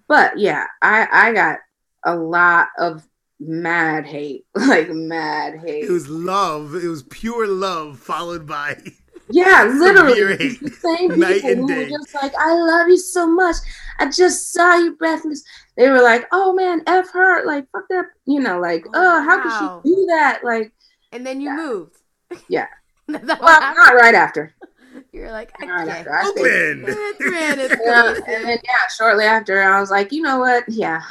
But 0.07 0.37
yeah, 0.37 0.65
I 0.81 1.07
I 1.11 1.33
got 1.33 1.59
a 2.05 2.15
lot 2.15 2.67
of 2.77 3.07
mad 3.39 4.05
hate, 4.05 4.45
like 4.55 4.89
mad 4.89 5.59
hate. 5.59 5.85
It 5.85 5.91
was 5.91 6.09
love. 6.09 6.75
It 6.75 6.87
was 6.87 7.03
pure 7.03 7.47
love, 7.47 7.99
followed 7.99 8.47
by 8.47 8.77
Yeah, 9.29 9.63
literally. 9.79 10.13
Severe 10.13 10.31
it's. 10.31 10.59
The 10.59 10.69
same 10.69 11.11
Night 11.19 11.43
people 11.43 11.49
and 11.49 11.59
who 11.59 11.67
day. 11.67 11.85
were 11.91 11.97
just 11.97 12.13
like, 12.13 12.33
I 12.37 12.53
love 12.53 12.87
you 12.89 12.97
so 12.97 13.27
much. 13.27 13.55
I 13.99 14.09
just 14.09 14.51
saw 14.51 14.75
you 14.75 14.95
breathless. 14.95 15.43
They 15.77 15.89
were 15.89 16.01
like, 16.01 16.25
oh 16.31 16.53
man, 16.53 16.81
F 16.87 17.09
her. 17.13 17.45
Like, 17.45 17.65
fuck 17.71 17.85
that. 17.89 18.05
You 18.25 18.39
know, 18.39 18.59
like, 18.59 18.85
Oh, 18.87 18.91
oh, 18.93 19.21
how 19.23 19.37
wow. 19.37 19.43
could 19.43 19.53
she 19.53 19.89
do 19.89 20.05
that? 20.09 20.41
Like, 20.43 20.73
And 21.11 21.25
then 21.25 21.41
you 21.41 21.49
Yeah. 21.49 21.55
moved. 21.55 21.95
Yeah. 22.49 22.67
Well, 23.07 23.59
happened. 23.59 23.77
not 23.77 23.95
right 23.95 24.15
after. 24.15 24.53
You're 25.11 25.31
like, 25.31 25.51
I 25.59 25.65
Not 25.65 25.87
right 25.87 25.87
can't. 25.87 26.07
after. 26.07 26.13
I. 26.13 26.27
Oakland. 26.29 26.85
It's 27.59 27.75
Yeah, 27.85 28.13
and 28.27 28.45
then, 28.45 28.57
yeah, 28.63 28.87
shortly 28.95 29.25
after, 29.25 29.61
I 29.61 29.79
was 29.79 29.91
like, 29.91 30.11
you 30.11 30.21
know 30.21 30.39
what? 30.39 30.63
Yeah. 30.67 31.01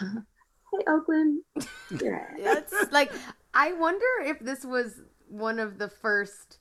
Hey, 0.72 0.84
Oakland. 0.88 1.42
Yeah. 1.90 2.26
It's 2.36 2.72
like 2.90 3.12
I 3.54 3.72
wonder 3.72 4.06
if 4.24 4.38
this 4.40 4.64
was 4.64 5.00
one 5.28 5.58
of 5.58 5.78
the 5.78 5.88
first 5.88 6.58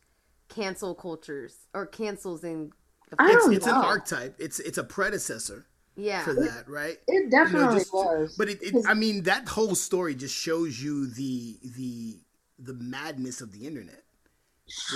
cancel 0.55 0.93
cultures 0.95 1.55
or 1.73 1.85
cancels 1.85 2.43
in. 2.43 2.71
I 3.19 3.31
It's, 3.31 3.43
don't 3.45 3.53
it's 3.53 3.67
an 3.67 3.73
archetype. 3.75 4.35
It's 4.39 4.59
it's 4.59 4.77
a 4.77 4.83
predecessor 4.83 5.65
Yeah. 5.95 6.23
for 6.23 6.33
that, 6.33 6.63
right? 6.67 6.97
It 7.07 7.13
You 7.13 7.23
know, 7.25 7.29
definitely 7.29 7.79
just- 7.79 7.93
was. 7.93 8.35
But 8.37 8.49
it, 8.49 8.59
it, 8.61 8.75
I 8.87 8.93
mean, 8.93 9.23
that 9.23 9.49
whole 9.49 9.75
story 9.75 10.15
just 10.15 10.35
shows 10.35 10.81
you 10.81 11.07
the 11.07 11.59
the 11.63 12.19
the 12.59 12.73
madness 12.75 13.41
of 13.41 13.51
the 13.51 13.65
internet, 13.67 14.03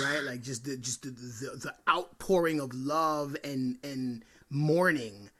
right? 0.02 0.22
Like 0.22 0.40
just 0.42 0.64
the 0.64 0.76
just 0.78 1.02
the, 1.02 1.10
the, 1.10 1.56
the 1.58 1.74
outpouring 1.88 2.60
of 2.60 2.72
love 2.74 3.36
and 3.44 3.78
and 3.84 4.24
mourning, 4.50 5.30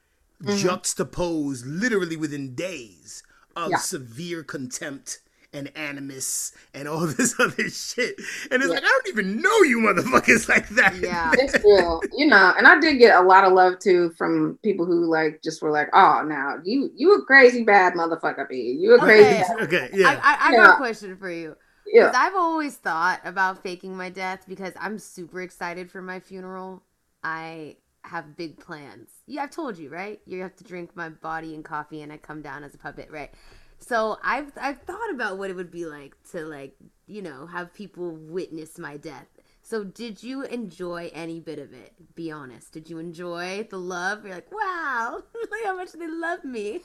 Mm-hmm. 0.43 0.59
juxtaposed 0.59 1.65
literally 1.67 2.17
within 2.19 2.55
days 2.55 3.23
of 3.57 3.71
Yeah. 3.71 3.79
severe 3.79 4.43
contempt 4.45 5.21
and 5.57 5.71
animus 5.77 6.53
and 6.75 6.87
all 6.89 7.07
this 7.07 7.35
other 7.41 7.69
shit. 7.71 8.17
And 8.51 8.63
it's 8.63 8.67
Yeah. 8.69 8.75
like 8.75 8.85
I 8.85 8.87
don't 8.89 9.09
even 9.09 9.41
know 9.41 9.63
you 9.63 9.79
motherfuckers 9.81 10.49
like 10.55 10.69
that. 10.71 10.95
Yeah. 11.03 11.33
it's 11.39 11.55
real, 11.65 12.03
you 12.17 12.27
know. 12.27 12.55
And 12.57 12.67
I 12.67 12.79
did 12.79 12.99
get 12.99 13.17
a 13.17 13.23
lot 13.23 13.45
of 13.45 13.53
love 13.53 13.79
too 13.79 14.11
from 14.19 14.59
people 14.63 14.87
who 14.87 15.07
like 15.11 15.41
just 15.43 15.63
were 15.63 15.71
like, 15.71 15.89
"Oh, 15.93 16.23
now 16.27 16.57
you 16.65 16.91
you 16.95 17.15
a 17.15 17.23
crazy 17.25 17.65
bad 17.65 17.95
motherfucker, 17.95 18.49
B. 18.49 18.77
You 18.79 18.95
a 18.95 18.99
crazy 19.01 19.43
Okay. 19.43 19.65
okay, 19.65 19.91
yeah. 19.95 20.21
I, 20.23 20.51
I 20.51 20.55
got 20.57 20.69
Yeah. 20.69 20.75
a 20.75 20.77
question 20.77 21.17
for 21.17 21.31
you. 21.31 21.57
Yeah, 21.87 22.11
I've 22.15 22.35
always 22.35 22.77
thought 22.77 23.21
about 23.25 23.63
faking 23.63 23.97
my 23.97 24.11
death 24.11 24.45
because 24.49 24.73
I'm 24.79 24.99
super 24.99 25.41
excited 25.41 25.91
for 25.91 26.03
my 26.03 26.19
funeral. 26.21 26.83
I 27.23 27.77
have 28.03 28.37
big 28.37 28.59
plans. 28.59 29.09
Yeah, 29.27 29.45
I've 29.45 29.51
told 29.51 29.79
you, 29.79 29.89
right? 29.89 30.21
You 30.27 30.43
have 30.43 30.57
to 30.57 30.65
drink 30.65 30.97
my 30.97 31.09
body 31.09 31.55
and 31.55 31.65
coffee 31.65 32.03
and 32.03 32.13
I 32.13 32.17
come 32.19 32.43
down 32.43 32.65
as 32.65 32.75
a 32.75 32.79
puppet, 32.79 33.09
right? 33.11 33.31
So 33.79 34.19
I've 34.23 34.53
I've 34.61 34.83
thought 34.83 35.11
about 35.13 35.39
what 35.39 35.51
it 35.51 35.57
would 35.57 35.71
be 35.71 35.87
like 35.87 36.15
to 36.33 36.45
like, 36.45 36.75
you 37.07 37.23
know, 37.23 37.47
have 37.47 37.73
people 37.75 38.11
witness 38.17 38.79
my 38.79 38.97
death. 38.97 39.27
So 39.63 39.85
did 39.85 40.23
you 40.23 40.43
enjoy 40.43 41.11
any 41.15 41.41
bit 41.41 41.59
of 41.59 41.73
it? 41.73 41.93
Be 42.15 42.31
honest. 42.31 42.73
Did 42.73 42.89
you 42.91 42.99
enjoy 42.99 43.67
the 43.69 43.79
love? 43.79 44.25
You're 44.25 44.37
like, 44.37 44.53
wow, 44.53 45.23
look 45.35 45.51
how 45.65 45.77
much 45.77 45.93
they 45.93 46.07
love 46.09 46.45
me. 46.45 46.83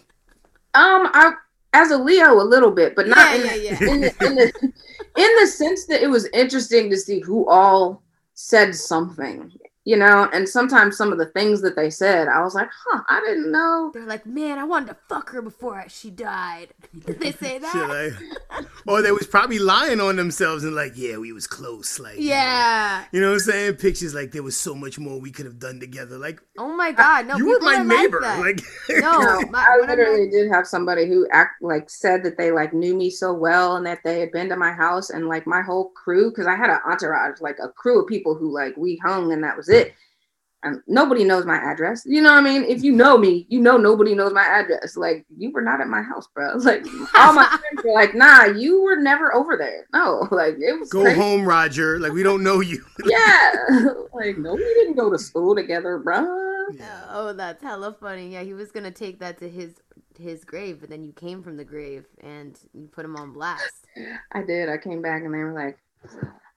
um, 0.73 1.09
I 1.13 1.33
as 1.73 1.91
a 1.91 1.97
Leo 1.97 2.33
a 2.41 2.43
little 2.43 2.71
bit, 2.71 2.95
but 2.95 3.07
not 3.07 3.27
Yeah, 3.27 3.35
in, 3.35 3.43
yeah, 3.43 3.55
yeah. 3.55 3.79
in 3.87 4.01
the 4.01 4.13
in 4.21 4.35
the 4.35 4.51
in 5.17 5.35
the 5.39 5.47
sense 5.47 5.85
that 5.87 6.01
it 6.01 6.09
was 6.09 6.27
interesting 6.33 6.89
to 6.89 6.97
see 6.97 7.19
who 7.19 7.47
all 7.49 8.03
said 8.33 8.75
something, 8.75 9.51
you 9.85 9.97
know. 9.97 10.29
And 10.33 10.47
sometimes 10.47 10.97
some 10.97 11.11
of 11.11 11.17
the 11.17 11.25
things 11.27 11.61
that 11.61 11.75
they 11.75 11.89
said, 11.89 12.27
I 12.27 12.41
was 12.41 12.55
like, 12.55 12.69
"Huh, 12.87 13.01
I 13.09 13.19
didn't 13.25 13.51
know." 13.51 13.91
They're 13.93 14.05
like, 14.05 14.25
man, 14.25 14.59
I 14.59 14.63
wanted 14.63 14.87
to 14.89 14.97
fuck 15.09 15.29
her 15.31 15.41
before 15.41 15.75
I- 15.79 15.87
she 15.87 16.09
died. 16.09 16.69
Did 17.05 17.19
they 17.19 17.31
say 17.31 17.57
that? 17.59 17.71
Shit, 17.71 17.89
like, 18.59 18.65
or 18.87 19.01
they 19.01 19.11
was 19.11 19.27
probably 19.27 19.59
lying 19.59 19.99
on 19.99 20.15
themselves 20.15 20.63
and 20.63 20.75
like, 20.75 20.93
yeah, 20.95 21.17
we 21.17 21.31
was 21.31 21.47
close. 21.47 21.99
Like, 21.99 22.15
you 22.17 22.29
know. 22.29 22.35
Yeah. 22.35 23.05
You 23.11 23.21
know 23.21 23.27
what 23.29 23.33
I'm 23.35 23.39
saying? 23.39 23.75
Pictures 23.75 24.13
like 24.13 24.31
there 24.31 24.43
was 24.43 24.57
so 24.59 24.75
much 24.75 24.99
more 24.99 25.19
we 25.19 25.31
could 25.31 25.45
have 25.45 25.59
done 25.59 25.79
together. 25.79 26.17
Like 26.17 26.41
Oh 26.57 26.73
my 26.75 26.91
god, 26.91 27.27
no. 27.27 27.37
you 27.37 27.47
were 27.49 27.59
my 27.61 27.75
are 27.75 27.83
like 27.83 27.87
neighbor. 27.87 28.19
Like 28.21 28.61
no, 28.89 29.19
No, 29.19 29.41
my, 29.49 29.65
I 29.67 29.85
literally 29.87 30.29
did 30.29 30.51
have 30.51 30.67
somebody 30.67 31.07
who 31.07 31.27
act 31.31 31.61
like 31.61 31.89
said 31.89 32.23
that 32.23 32.37
they 32.37 32.51
like 32.51 32.73
knew 32.73 32.95
me 32.95 33.09
so 33.09 33.33
well 33.33 33.75
and 33.77 33.85
that 33.85 33.99
they 34.03 34.19
had 34.19 34.31
been 34.31 34.49
to 34.49 34.55
my 34.55 34.71
house 34.71 35.09
and 35.09 35.27
like 35.27 35.47
my 35.47 35.61
whole 35.61 35.89
crew 35.91 36.29
because 36.29 36.47
I 36.47 36.55
had 36.55 36.69
an 36.69 36.79
entourage, 36.85 37.41
like 37.41 37.57
a 37.63 37.69
crew 37.69 38.01
of 38.01 38.07
people 38.07 38.35
who 38.35 38.53
like 38.53 38.75
we 38.77 38.99
hung 39.03 39.31
and 39.31 39.43
that 39.43 39.57
was 39.57 39.69
it. 39.71 39.93
And 40.63 40.79
nobody 40.85 41.23
knows 41.23 41.43
my 41.43 41.57
address. 41.57 42.03
You 42.05 42.21
know 42.21 42.31
what 42.33 42.37
I 42.37 42.41
mean? 42.41 42.63
If 42.63 42.83
you 42.83 42.91
know 42.91 43.17
me, 43.17 43.47
you 43.49 43.59
know 43.59 43.77
nobody 43.77 44.13
knows 44.13 44.31
my 44.31 44.43
address. 44.43 44.95
Like 44.95 45.25
you 45.35 45.51
were 45.51 45.61
not 45.61 45.81
at 45.81 45.87
my 45.87 46.03
house, 46.03 46.27
bro. 46.35 46.53
Like 46.59 46.85
all 47.15 47.33
my 47.33 47.47
friends 47.47 47.83
were 47.83 47.93
like, 47.93 48.13
nah, 48.13 48.43
you 48.45 48.83
were 48.83 48.95
never 48.97 49.33
over 49.33 49.57
there. 49.57 49.87
No, 49.91 50.27
like 50.31 50.57
it 50.59 50.79
was 50.79 50.89
go 50.89 51.01
crazy. 51.01 51.19
home, 51.19 51.45
Roger. 51.45 51.97
Like 51.99 52.11
we 52.11 52.21
don't 52.21 52.43
know 52.43 52.59
you. 52.61 52.85
Yeah. 53.05 53.53
like 54.13 54.37
no, 54.37 54.53
we 54.53 54.63
didn't 54.63 54.95
go 54.97 55.09
to 55.09 55.17
school 55.17 55.55
together, 55.55 55.97
bro. 55.97 56.19
oh, 57.09 57.33
that's 57.35 57.63
hella 57.63 57.93
funny. 57.99 58.31
Yeah, 58.33 58.43
he 58.43 58.53
was 58.53 58.71
gonna 58.71 58.91
take 58.91 59.19
that 59.19 59.39
to 59.39 59.49
his 59.49 59.73
his 60.19 60.43
grave, 60.43 60.79
but 60.79 60.89
then 60.91 61.03
you 61.03 61.11
came 61.13 61.41
from 61.41 61.57
the 61.57 61.65
grave 61.65 62.05
and 62.21 62.55
you 62.73 62.87
put 62.87 63.03
him 63.03 63.15
on 63.15 63.33
blast. 63.33 63.87
I 64.31 64.43
did. 64.43 64.69
I 64.69 64.77
came 64.77 65.01
back 65.01 65.23
and 65.23 65.33
they 65.33 65.39
were 65.39 65.53
like, 65.53 65.79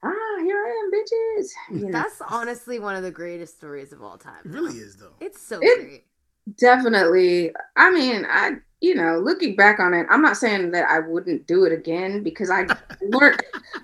ah, 0.05 0.43
here 0.43 0.57
I 0.57 0.69
am, 0.83 0.91
bitches. 0.91 1.47
You 1.71 1.85
know, 1.89 1.91
That's 1.91 2.21
honestly 2.29 2.79
one 2.79 2.95
of 2.95 3.03
the 3.03 3.11
greatest 3.11 3.57
stories 3.57 3.91
of 3.91 4.01
all 4.01 4.17
time. 4.17 4.41
It 4.45 4.51
really 4.51 4.75
is 4.77 4.95
though. 4.97 5.13
It's 5.19 5.41
so 5.41 5.59
It- 5.61 5.79
great. 5.79 6.05
definitely. 6.57 7.51
I 7.75 7.91
mean, 7.91 8.25
I 8.29 8.53
you 8.81 8.93
know, 8.93 9.17
looking 9.19 9.55
back 9.55 9.79
on 9.79 9.93
it, 9.93 10.05
I'm 10.09 10.21
not 10.21 10.37
saying 10.37 10.71
that 10.71 10.87
I 10.89 10.99
wouldn't 10.99 11.47
do 11.47 11.63
it 11.65 11.71
again 11.71 12.21
because 12.23 12.49
I 12.51 12.67
learned 13.01 13.39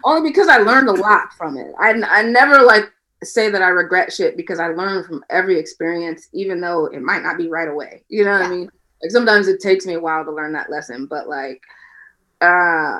only 0.05 0.29
because 0.29 0.47
I 0.47 0.57
learned 0.57 0.89
a 0.89 0.93
lot 0.93 1.33
from 1.33 1.57
it. 1.57 1.73
I 1.79 1.91
I 2.03 2.23
never 2.23 2.61
like 2.61 2.91
say 3.23 3.49
that 3.49 3.61
I 3.61 3.69
regret 3.69 4.11
shit 4.11 4.35
because 4.35 4.59
I 4.59 4.67
learned 4.69 5.05
from 5.05 5.23
every 5.29 5.57
experience, 5.59 6.27
even 6.33 6.59
though 6.59 6.87
it 6.87 7.01
might 7.01 7.23
not 7.23 7.37
be 7.37 7.49
right 7.49 7.67
away. 7.67 8.03
You 8.09 8.25
know 8.25 8.31
what 8.31 8.41
Yeah. 8.41 8.47
I 8.47 8.49
mean? 8.49 8.69
Like 9.01 9.11
sometimes 9.11 9.47
it 9.47 9.59
takes 9.61 9.85
me 9.85 9.93
a 9.95 9.99
while 9.99 10.23
to 10.25 10.31
learn 10.31 10.53
that 10.53 10.69
lesson, 10.69 11.07
but 11.07 11.27
like, 11.27 11.59
uh, 12.41 12.99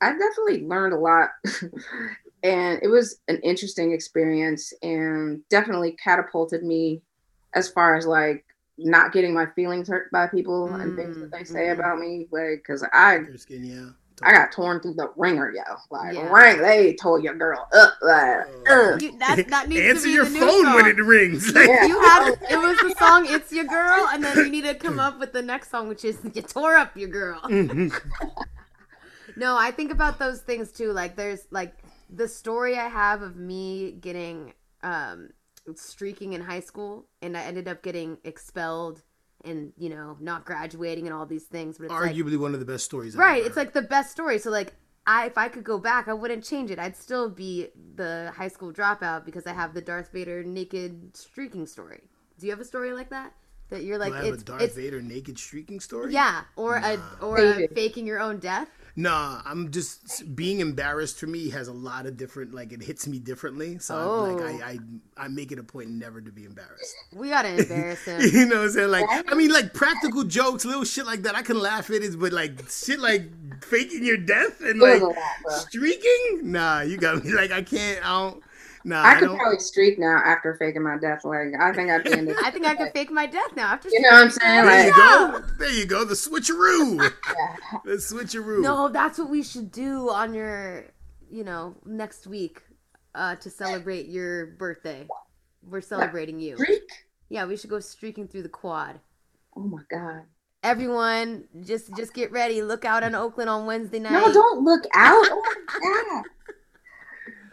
I 0.00 0.12
definitely 0.18 0.66
learned 0.66 0.94
a 0.94 0.98
lot, 0.98 1.30
and 2.42 2.80
it 2.82 2.88
was 2.88 3.20
an 3.28 3.38
interesting 3.42 3.92
experience, 3.92 4.72
and 4.82 5.42
definitely 5.48 5.92
catapulted 6.02 6.62
me 6.62 7.02
as 7.54 7.70
far 7.70 7.94
as 7.96 8.06
like 8.06 8.44
not 8.78 9.12
getting 9.12 9.34
my 9.34 9.46
feelings 9.54 9.88
hurt 9.88 10.10
by 10.10 10.26
people 10.26 10.74
and 10.74 10.96
things 10.96 11.18
that 11.18 11.30
they 11.30 11.44
say 11.44 11.66
Mm, 11.68 11.74
about 11.74 11.98
me, 11.98 12.26
like 12.32 12.62
because 12.66 12.84
I 12.92 13.20
skin, 13.36 13.64
yeah. 13.64 13.90
I 14.24 14.32
got 14.32 14.52
torn 14.52 14.80
through 14.80 14.94
the 14.94 15.10
ringer, 15.16 15.52
yo. 15.52 15.62
Like 15.90 16.14
Yeah. 16.14 16.30
ring, 16.32 16.62
they 16.62 16.94
tore 16.94 17.20
your 17.20 17.34
girl 17.34 17.66
up. 17.74 17.94
Like, 18.00 18.46
ugh. 18.68 19.02
You, 19.02 19.18
that, 19.18 19.44
that 19.48 19.68
needs 19.68 19.82
Answer 19.82 20.00
to 20.02 20.06
be 20.08 20.12
your 20.14 20.24
the 20.24 20.30
new 20.30 20.40
phone 20.40 20.64
song. 20.64 20.74
when 20.76 20.86
it 20.86 20.96
rings. 20.96 21.52
Like, 21.54 21.68
Yeah. 21.68 21.86
You 21.86 22.00
have 22.06 22.38
it 22.50 22.56
was 22.56 22.78
the 22.80 22.94
song 22.98 23.26
"It's 23.26 23.52
Your 23.52 23.64
Girl," 23.64 24.08
and 24.12 24.22
then 24.24 24.44
you 24.44 24.50
need 24.50 24.64
to 24.64 24.74
come 24.74 24.98
up 25.00 25.18
with 25.18 25.32
the 25.32 25.42
next 25.42 25.70
song, 25.70 25.88
which 25.88 26.04
is 26.04 26.18
"You 26.34 26.42
Tore 26.42 26.76
Up 26.76 26.96
Your 26.96 27.08
Girl." 27.08 27.40
Mhm. 27.44 27.92
No, 29.36 29.56
I 29.56 29.70
think 29.70 29.90
about 29.92 30.18
those 30.18 30.40
things 30.40 30.72
too. 30.72 30.92
Like 30.92 31.16
there's 31.16 31.46
like 31.50 31.72
the 32.14 32.28
story 32.28 32.78
I 32.78 32.88
have 32.88 33.22
of 33.22 33.36
me 33.36 33.92
getting 33.92 34.52
um 34.82 35.30
streaking 35.74 36.32
in 36.32 36.40
high 36.40 36.60
school 36.60 37.06
and 37.20 37.36
I 37.36 37.42
ended 37.42 37.68
up 37.68 37.82
getting 37.82 38.18
expelled 38.24 39.02
and 39.44 39.72
you 39.76 39.88
know 39.88 40.16
not 40.20 40.44
graduating 40.44 41.06
and 41.06 41.14
all 41.14 41.26
these 41.26 41.44
things 41.44 41.78
but 41.78 41.84
it's 41.84 41.92
like 41.92 42.14
Arguably 42.14 42.38
one 42.38 42.54
of 42.54 42.60
the 42.60 42.66
best 42.66 42.84
stories. 42.84 43.14
I've 43.14 43.20
right 43.20 43.38
ever 43.40 43.46
it's 43.46 43.56
like 43.56 43.72
the 43.72 43.82
best 43.82 44.10
story 44.10 44.38
so 44.38 44.50
like 44.50 44.74
I 45.06 45.26
if 45.26 45.38
I 45.38 45.48
could 45.48 45.64
go 45.64 45.78
back 45.78 46.08
I 46.08 46.14
wouldn't 46.14 46.44
change 46.44 46.70
it. 46.70 46.78
I'd 46.78 46.96
still 46.96 47.28
be 47.30 47.68
the 47.94 48.32
high 48.36 48.48
school 48.48 48.72
dropout 48.72 49.24
because 49.24 49.46
I 49.46 49.52
have 49.52 49.72
the 49.74 49.80
Darth 49.80 50.12
Vader 50.12 50.42
naked 50.42 51.16
streaking 51.16 51.66
story. 51.66 52.00
Do 52.38 52.46
you 52.46 52.52
have 52.52 52.60
a 52.60 52.64
story 52.64 52.92
like 52.92 53.10
that? 53.10 53.32
That 53.70 53.84
you're 53.84 53.98
like 53.98 54.12
Do 54.12 54.18
I 54.18 54.24
have 54.24 54.34
it's 54.34 54.42
a 54.42 54.46
Darth 54.46 54.62
it's 54.62 54.76
Vader 54.76 55.00
naked 55.00 55.38
streaking 55.38 55.80
story. 55.80 56.12
yeah 56.12 56.42
or 56.56 56.76
a 56.76 56.98
or 57.20 57.38
a 57.38 57.68
faking 57.68 58.06
your 58.06 58.20
own 58.20 58.38
death 58.38 58.68
Nah, 58.94 59.40
I'm 59.46 59.70
just 59.70 60.34
being 60.36 60.60
embarrassed 60.60 61.18
for 61.18 61.26
me 61.26 61.48
has 61.50 61.68
a 61.68 61.72
lot 61.72 62.04
of 62.04 62.16
different 62.18 62.52
like 62.54 62.72
it 62.72 62.82
hits 62.82 63.06
me 63.06 63.18
differently. 63.18 63.78
So 63.78 63.96
I'm, 63.96 64.08
Oh. 64.08 64.34
like 64.34 64.44
I, 64.44 64.52
oh. 64.76 64.78
I 65.18 65.24
I 65.24 65.28
make 65.28 65.50
it 65.50 65.58
a 65.58 65.62
point 65.62 65.88
never 65.90 66.20
to 66.20 66.30
be 66.30 66.44
embarrassed. 66.44 66.94
we 67.12 67.30
gotta 67.30 67.48
embarrass 67.58 68.02
him 68.04 68.20
you 68.20 68.46
know 68.46 68.56
what 68.56 68.64
I'm 68.64 68.70
saying? 68.70 68.90
Like 68.90 69.06
I 69.28 69.34
mean 69.34 69.50
like 69.52 69.72
practical 69.72 70.24
jokes, 70.24 70.64
little 70.64 70.84
shit 70.84 71.06
like 71.06 71.22
that. 71.22 71.34
I 71.34 71.42
can 71.42 71.58
laugh 71.58 71.88
at 71.90 72.02
it, 72.02 72.18
but 72.20 72.32
like 72.32 72.68
shit 72.68 73.00
like 73.00 73.30
faking 73.64 74.04
your 74.04 74.18
death 74.18 74.60
and 74.60 74.78
like 74.78 75.00
lot, 75.00 75.14
streaking? 75.68 76.40
Nah, 76.52 76.80
you 76.82 76.98
got 76.98 77.24
me 77.24 77.32
like 77.34 77.50
I 77.50 77.62
can't 77.62 78.04
I 78.04 78.10
don't 78.30 78.42
nah 78.84 79.02
I 79.02 79.12
I, 79.12 79.14
could 79.18 79.26
don't 79.26 79.38
probably 79.38 79.58
streak 79.58 79.98
now 79.98 80.16
after 80.24 80.54
faking 80.54 80.82
my 80.82 80.96
death. 80.98 81.24
Like, 81.24 81.48
I 81.60 81.72
think 81.72 81.90
I'd 81.90 82.04
be 82.04 82.12
in 82.12 82.24
the. 82.26 82.36
I 82.44 82.50
think 82.50 82.66
I 82.66 82.74
could 82.74 82.92
fake 82.94 83.10
my 83.10 83.26
death 83.26 83.54
now 83.56 83.66
after 83.72 83.88
You 83.90 84.00
know 84.00 84.10
what 84.10 84.22
I'm 84.24 84.30
saying? 84.30 84.64
there 84.66 84.84
you 84.86 84.90
Like, 84.90 84.96
go. 84.96 85.42
There 85.58 85.72
you 85.72 85.86
go. 85.86 86.04
The 86.04 86.14
switcheroo. 86.14 86.98
yeah. 87.28 87.78
the 87.84 87.92
switcheroo. 87.92 88.62
No, 88.62 88.88
that's 88.88 89.18
what 89.18 89.30
we 89.30 89.42
should 89.42 89.70
do 89.72 90.10
on 90.10 90.34
your, 90.34 90.86
you 91.30 91.44
know, 91.44 91.74
next 91.84 92.26
week 92.26 92.62
uh, 93.14 93.36
to 93.36 93.50
celebrate 93.50 94.06
your 94.06 94.46
birthday. 94.46 95.06
We're 95.68 95.80
celebrating 95.80 96.40
you. 96.40 96.56
streak? 96.56 96.82
Yeah, 97.28 97.46
we 97.46 97.56
should 97.56 97.70
go 97.70 97.80
streaking 97.80 98.28
through 98.28 98.42
the 98.42 98.48
quad. 98.48 98.98
Oh 99.56 99.60
my 99.62 99.82
god. 99.90 100.22
Everyone, 100.62 101.48
just 101.64 101.94
just 101.96 102.14
get 102.14 102.30
ready. 102.30 102.62
Look 102.62 102.84
out 102.84 103.02
on 103.02 103.14
Oakland 103.16 103.50
on 103.50 103.66
Wednesday 103.66 103.98
night. 103.98 104.12
No, 104.12 104.32
don't 104.32 104.62
look 104.64 104.84
out. 104.94 105.26
Oh 105.28 105.42
my 105.44 105.78
god. 106.12 106.24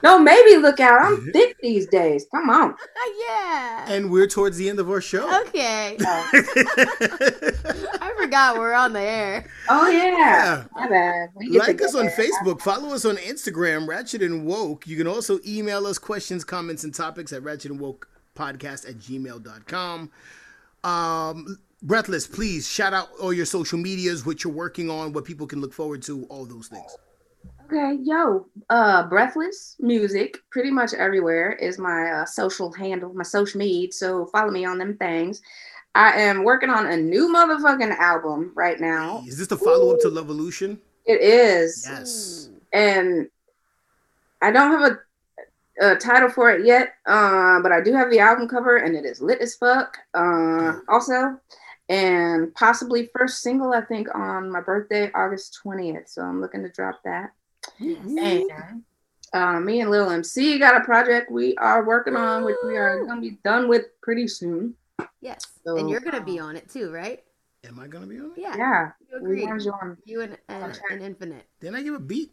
No, 0.01 0.17
maybe 0.17 0.55
look 0.57 0.79
out. 0.79 1.01
I'm 1.01 1.31
thick 1.31 1.57
these 1.61 1.87
days. 1.87 2.25
Come 2.31 2.49
on. 2.49 2.75
yeah. 3.27 3.91
And 3.91 4.09
we're 4.09 4.27
towards 4.27 4.57
the 4.57 4.69
end 4.69 4.79
of 4.79 4.89
our 4.89 5.01
show. 5.01 5.41
Okay. 5.41 5.97
Oh, 6.11 6.29
I 8.01 8.13
forgot 8.17 8.57
we're 8.57 8.73
on 8.73 8.93
the 8.93 9.01
air. 9.01 9.45
oh 9.69 9.89
yeah. 9.89 10.17
Yeah. 10.17 10.65
My 10.73 10.87
bad. 10.87 11.29
Like 11.51 11.81
us 11.81 11.95
on 11.95 12.05
there. 12.05 12.15
Facebook, 12.17 12.61
follow 12.61 12.93
us 12.93 13.05
on 13.05 13.17
Instagram, 13.17 13.87
Ratchet 13.87 14.21
and 14.21 14.45
Woke. 14.45 14.87
You 14.87 14.97
can 14.97 15.07
also 15.07 15.39
email 15.45 15.85
us 15.87 15.97
questions, 15.97 16.43
comments, 16.43 16.83
and 16.83 16.93
topics 16.93 17.33
at 17.33 17.43
Ratchet 17.43 17.71
and 17.71 17.79
Woke 17.79 18.09
podcast 18.35 18.87
at 18.87 18.95
gmail.com. 18.95 20.11
Um, 20.83 21.59
Breathless, 21.81 22.27
please 22.27 22.69
shout 22.69 22.93
out 22.93 23.09
all 23.21 23.31
your 23.31 23.45
social 23.45 23.77
medias, 23.79 24.25
what 24.25 24.43
you're 24.43 24.53
working 24.53 24.89
on, 24.89 25.13
what 25.13 25.23
people 25.25 25.47
can 25.47 25.61
look 25.61 25.73
forward 25.73 26.01
to, 26.03 26.25
all 26.25 26.45
those 26.45 26.67
things. 26.67 26.91
Okay, 27.71 27.99
yo, 28.01 28.47
uh, 28.71 29.03
Breathless 29.07 29.75
Music, 29.79 30.39
pretty 30.49 30.71
much 30.71 30.95
everywhere 30.95 31.51
is 31.51 31.77
my 31.77 32.09
uh, 32.09 32.25
social 32.25 32.71
handle, 32.71 33.13
my 33.13 33.21
social 33.23 33.59
media. 33.59 33.91
So 33.91 34.25
follow 34.25 34.49
me 34.49 34.65
on 34.65 34.79
them 34.79 34.97
things. 34.97 35.43
I 35.93 36.13
am 36.13 36.43
working 36.43 36.71
on 36.71 36.87
a 36.87 36.97
new 36.97 37.27
motherfucking 37.31 37.95
album 37.97 38.53
right 38.55 38.79
now. 38.79 39.23
Is 39.27 39.37
this 39.37 39.47
the 39.47 39.57
follow 39.57 39.93
up 39.93 39.99
to 39.99 40.07
Levolution? 40.07 40.79
It 41.05 41.21
is, 41.21 41.85
Yes. 41.87 42.49
and 42.73 43.29
I 44.41 44.49
don't 44.51 44.71
have 44.71 44.91
a, 45.79 45.91
a 45.91 45.95
title 45.95 46.29
for 46.29 46.49
it 46.49 46.65
yet, 46.65 46.93
uh, 47.05 47.59
but 47.61 47.71
I 47.71 47.81
do 47.81 47.93
have 47.93 48.09
the 48.09 48.19
album 48.19 48.47
cover, 48.47 48.77
and 48.77 48.95
it 48.95 49.05
is 49.05 49.21
lit 49.21 49.41
as 49.41 49.55
fuck. 49.55 49.95
Uh, 50.15 50.79
also, 50.87 51.39
and 51.87 52.51
possibly 52.55 53.09
first 53.15 53.41
single, 53.43 53.73
I 53.73 53.81
think, 53.81 54.07
on 54.15 54.49
my 54.51 54.61
birthday, 54.61 55.11
August 55.13 55.59
twentieth. 55.61 56.07
So 56.09 56.23
I'm 56.23 56.41
looking 56.41 56.63
to 56.63 56.69
drop 56.69 57.01
that. 57.05 57.31
And 57.79 58.51
uh, 59.33 59.59
me 59.59 59.81
and 59.81 59.91
Lil 59.91 60.09
MC 60.09 60.57
got 60.59 60.75
a 60.75 60.83
project 60.83 61.31
we 61.31 61.55
are 61.57 61.85
working 61.85 62.15
on, 62.15 62.43
which 62.43 62.55
we 62.65 62.77
are 62.77 63.05
gonna 63.05 63.21
be 63.21 63.37
done 63.43 63.67
with 63.67 63.85
pretty 64.01 64.27
soon. 64.27 64.75
Yes. 65.21 65.45
So, 65.65 65.77
and 65.77 65.89
you're 65.89 65.99
gonna 65.99 66.23
be 66.23 66.39
on 66.39 66.55
it 66.55 66.69
too, 66.69 66.91
right? 66.91 67.23
Am 67.67 67.77
I 67.77 67.87
going 67.87 68.03
to 68.05 68.09
be 68.09 68.17
on 68.17 68.27
it? 68.27 68.31
Yeah. 68.37 68.55
Yeah, 68.57 68.91
You 69.11 69.17
agree. 69.17 69.43
agreed. 69.43 69.49
want 69.49 69.63
you 69.65 69.71
on. 69.73 69.97
You 70.05 70.21
and, 70.21 70.37
and, 70.47 70.79
and 70.91 71.01
Infinite. 71.03 71.45
Didn't 71.59 71.75
I 71.75 71.83
give 71.83 71.93
a 71.93 71.99
beat? 71.99 72.31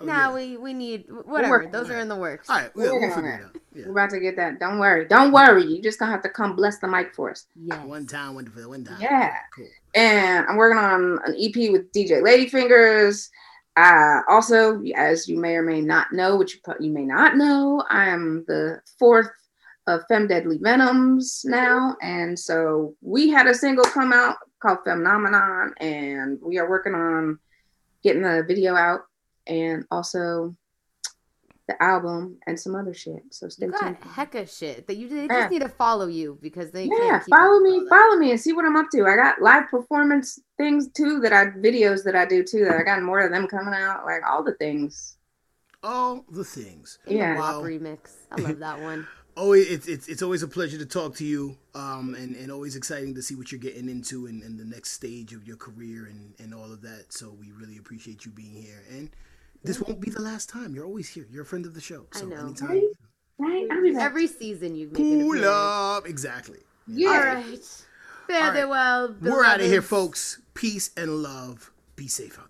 Oh, 0.00 0.04
nah, 0.04 0.28
yeah. 0.28 0.32
we 0.34 0.56
we 0.58 0.72
need 0.72 1.06
whatever. 1.24 1.50
working 1.50 1.72
Those 1.72 1.90
are 1.90 1.98
in 1.98 2.06
the 2.06 2.14
works. 2.14 2.48
All 2.48 2.56
right, 2.56 2.70
We're 2.76 2.84
we'll, 2.84 3.00
we'll 3.00 3.08
working 3.08 3.10
on 3.10 3.16
figure 3.16 3.30
it 3.32 3.40
it. 3.40 3.44
out. 3.46 3.62
Yeah. 3.74 3.82
We're 3.86 3.90
about 3.92 4.10
to 4.10 4.20
get 4.20 4.36
that. 4.36 4.60
Don't 4.60 4.78
worry. 4.78 5.06
Don't 5.08 5.32
worry. 5.32 5.64
You 5.64 5.82
just 5.82 5.98
gonna 5.98 6.12
have 6.12 6.22
to 6.22 6.28
come 6.28 6.54
bless 6.54 6.78
the 6.78 6.86
mic 6.86 7.12
for 7.16 7.30
us. 7.32 7.46
Yeah. 7.60 7.84
One 7.84 8.06
time, 8.06 8.36
one 8.36 8.46
for 8.46 8.68
one 8.68 8.84
time. 8.84 8.98
Yeah. 9.00 9.34
Cool. 9.56 9.66
And 9.96 10.46
I'm 10.46 10.56
working 10.56 10.78
on 10.78 11.18
an 11.26 11.34
EP 11.36 11.72
with 11.72 11.90
DJ 11.92 12.22
Ladyfingers. 12.22 13.28
Uh, 13.80 14.20
also, 14.28 14.82
as 14.94 15.26
you 15.26 15.38
may 15.38 15.54
or 15.54 15.62
may 15.62 15.80
not 15.80 16.12
know, 16.12 16.36
which 16.36 16.54
you, 16.54 16.74
you 16.80 16.90
may 16.90 17.06
not 17.06 17.38
know, 17.38 17.82
I 17.88 18.08
am 18.08 18.44
the 18.46 18.82
fourth 18.98 19.30
of 19.86 20.02
Fem 20.06 20.26
Deadly 20.26 20.58
Venoms 20.58 21.46
now. 21.46 21.96
And 22.02 22.38
so 22.38 22.94
we 23.00 23.30
had 23.30 23.46
a 23.46 23.54
single 23.54 23.86
come 23.86 24.12
out 24.12 24.36
called 24.60 24.80
Phenomenon, 24.84 25.72
and 25.80 26.38
we 26.42 26.58
are 26.58 26.68
working 26.68 26.94
on 26.94 27.38
getting 28.04 28.20
the 28.20 28.44
video 28.46 28.76
out 28.76 29.00
and 29.46 29.86
also 29.90 30.54
the 31.70 31.82
album 31.82 32.36
and 32.46 32.58
some 32.58 32.74
other 32.74 32.92
shit. 32.94 33.22
So 33.30 33.48
stay 33.48 33.66
You 33.66 33.72
got 33.72 33.80
tuned. 33.80 34.00
hecka 34.00 34.58
shit 34.58 34.86
that 34.86 34.96
you 34.96 35.08
they 35.08 35.24
Yeah. 35.24 35.40
just 35.42 35.50
need 35.52 35.62
to 35.62 35.68
follow 35.68 36.06
you 36.06 36.38
because 36.42 36.70
they 36.70 36.84
Yeah, 36.84 36.96
can't 36.98 37.24
keep 37.24 37.34
follow 37.34 37.60
me, 37.60 37.86
follow 37.88 38.16
me, 38.16 38.30
and 38.32 38.40
see 38.40 38.52
what 38.52 38.64
I'm 38.64 38.76
up 38.76 38.86
to. 38.92 39.06
I 39.06 39.16
got 39.16 39.40
live 39.40 39.68
performance 39.68 40.38
things 40.56 40.88
too 40.88 41.20
that 41.20 41.32
I 41.32 41.46
videos 41.46 42.04
that 42.04 42.16
I 42.16 42.26
do 42.26 42.42
too. 42.42 42.64
That 42.64 42.76
I 42.76 42.82
got 42.82 43.02
more 43.02 43.20
of 43.20 43.30
them 43.32 43.46
coming 43.46 43.74
out, 43.74 44.04
like 44.04 44.22
all 44.28 44.42
the 44.42 44.54
things. 44.54 45.16
All 45.82 46.24
the 46.30 46.44
things. 46.44 46.98
Yeah. 47.06 47.36
WAP 47.36 47.38
Well- 47.38 47.62
remix. 47.62 47.98
I 48.30 48.36
love 48.40 48.58
that 48.58 48.80
one. 48.90 49.06
Oh, 49.36 49.52
it's 49.52 49.86
it's 49.86 50.08
it's 50.08 50.22
always 50.22 50.42
a 50.42 50.48
pleasure 50.48 50.76
to 50.76 50.84
talk 50.84 51.14
to 51.16 51.24
you, 51.24 51.56
um, 51.74 52.14
and 52.18 52.34
and 52.36 52.50
always 52.50 52.74
exciting 52.76 53.14
to 53.14 53.22
see 53.22 53.34
what 53.36 53.50
you're 53.52 53.60
getting 53.60 53.88
into 53.88 54.26
and, 54.26 54.42
and 54.42 54.58
the 54.58 54.64
next 54.64 54.90
stage 54.90 55.32
of 55.32 55.46
your 55.46 55.56
career 55.56 56.06
and 56.06 56.34
and 56.40 56.52
all 56.52 56.70
of 56.70 56.82
that. 56.82 57.12
So 57.12 57.30
we 57.40 57.52
really 57.52 57.78
appreciate 57.78 58.26
you 58.26 58.32
being 58.32 58.52
here, 58.60 58.82
and 58.90 59.08
this 59.62 59.80
won't 59.80 60.00
be 60.00 60.10
the 60.10 60.22
last 60.22 60.48
time. 60.48 60.74
You're 60.74 60.86
always 60.86 61.08
here. 61.08 61.26
You're 61.30 61.42
a 61.42 61.46
friend 61.46 61.66
of 61.66 61.74
the 61.74 61.80
show. 61.80 62.06
I 62.14 62.18
So 62.18 62.26
know. 62.26 62.36
anytime, 62.36 62.68
Right? 62.68 62.82
Right? 63.38 63.66
I'll 63.70 63.82
be 63.82 63.92
back. 63.92 64.02
Every 64.02 64.26
season 64.26 64.74
you 64.74 64.88
make 64.88 64.98
an 64.98 65.20
pull 65.20 65.44
up. 65.44 66.06
Exactly. 66.06 66.58
Yeah. 66.86 67.08
All 67.08 67.18
right. 67.20 67.84
Fare 68.26 68.42
All 68.42 68.50
right. 68.50 69.20
thee. 69.20 69.30
We're 69.30 69.44
out 69.44 69.60
of 69.60 69.66
here, 69.66 69.82
folks. 69.82 70.40
Peace 70.54 70.90
and 70.96 71.22
love. 71.22 71.70
Be 71.96 72.06
safe 72.08 72.38
out 72.38 72.49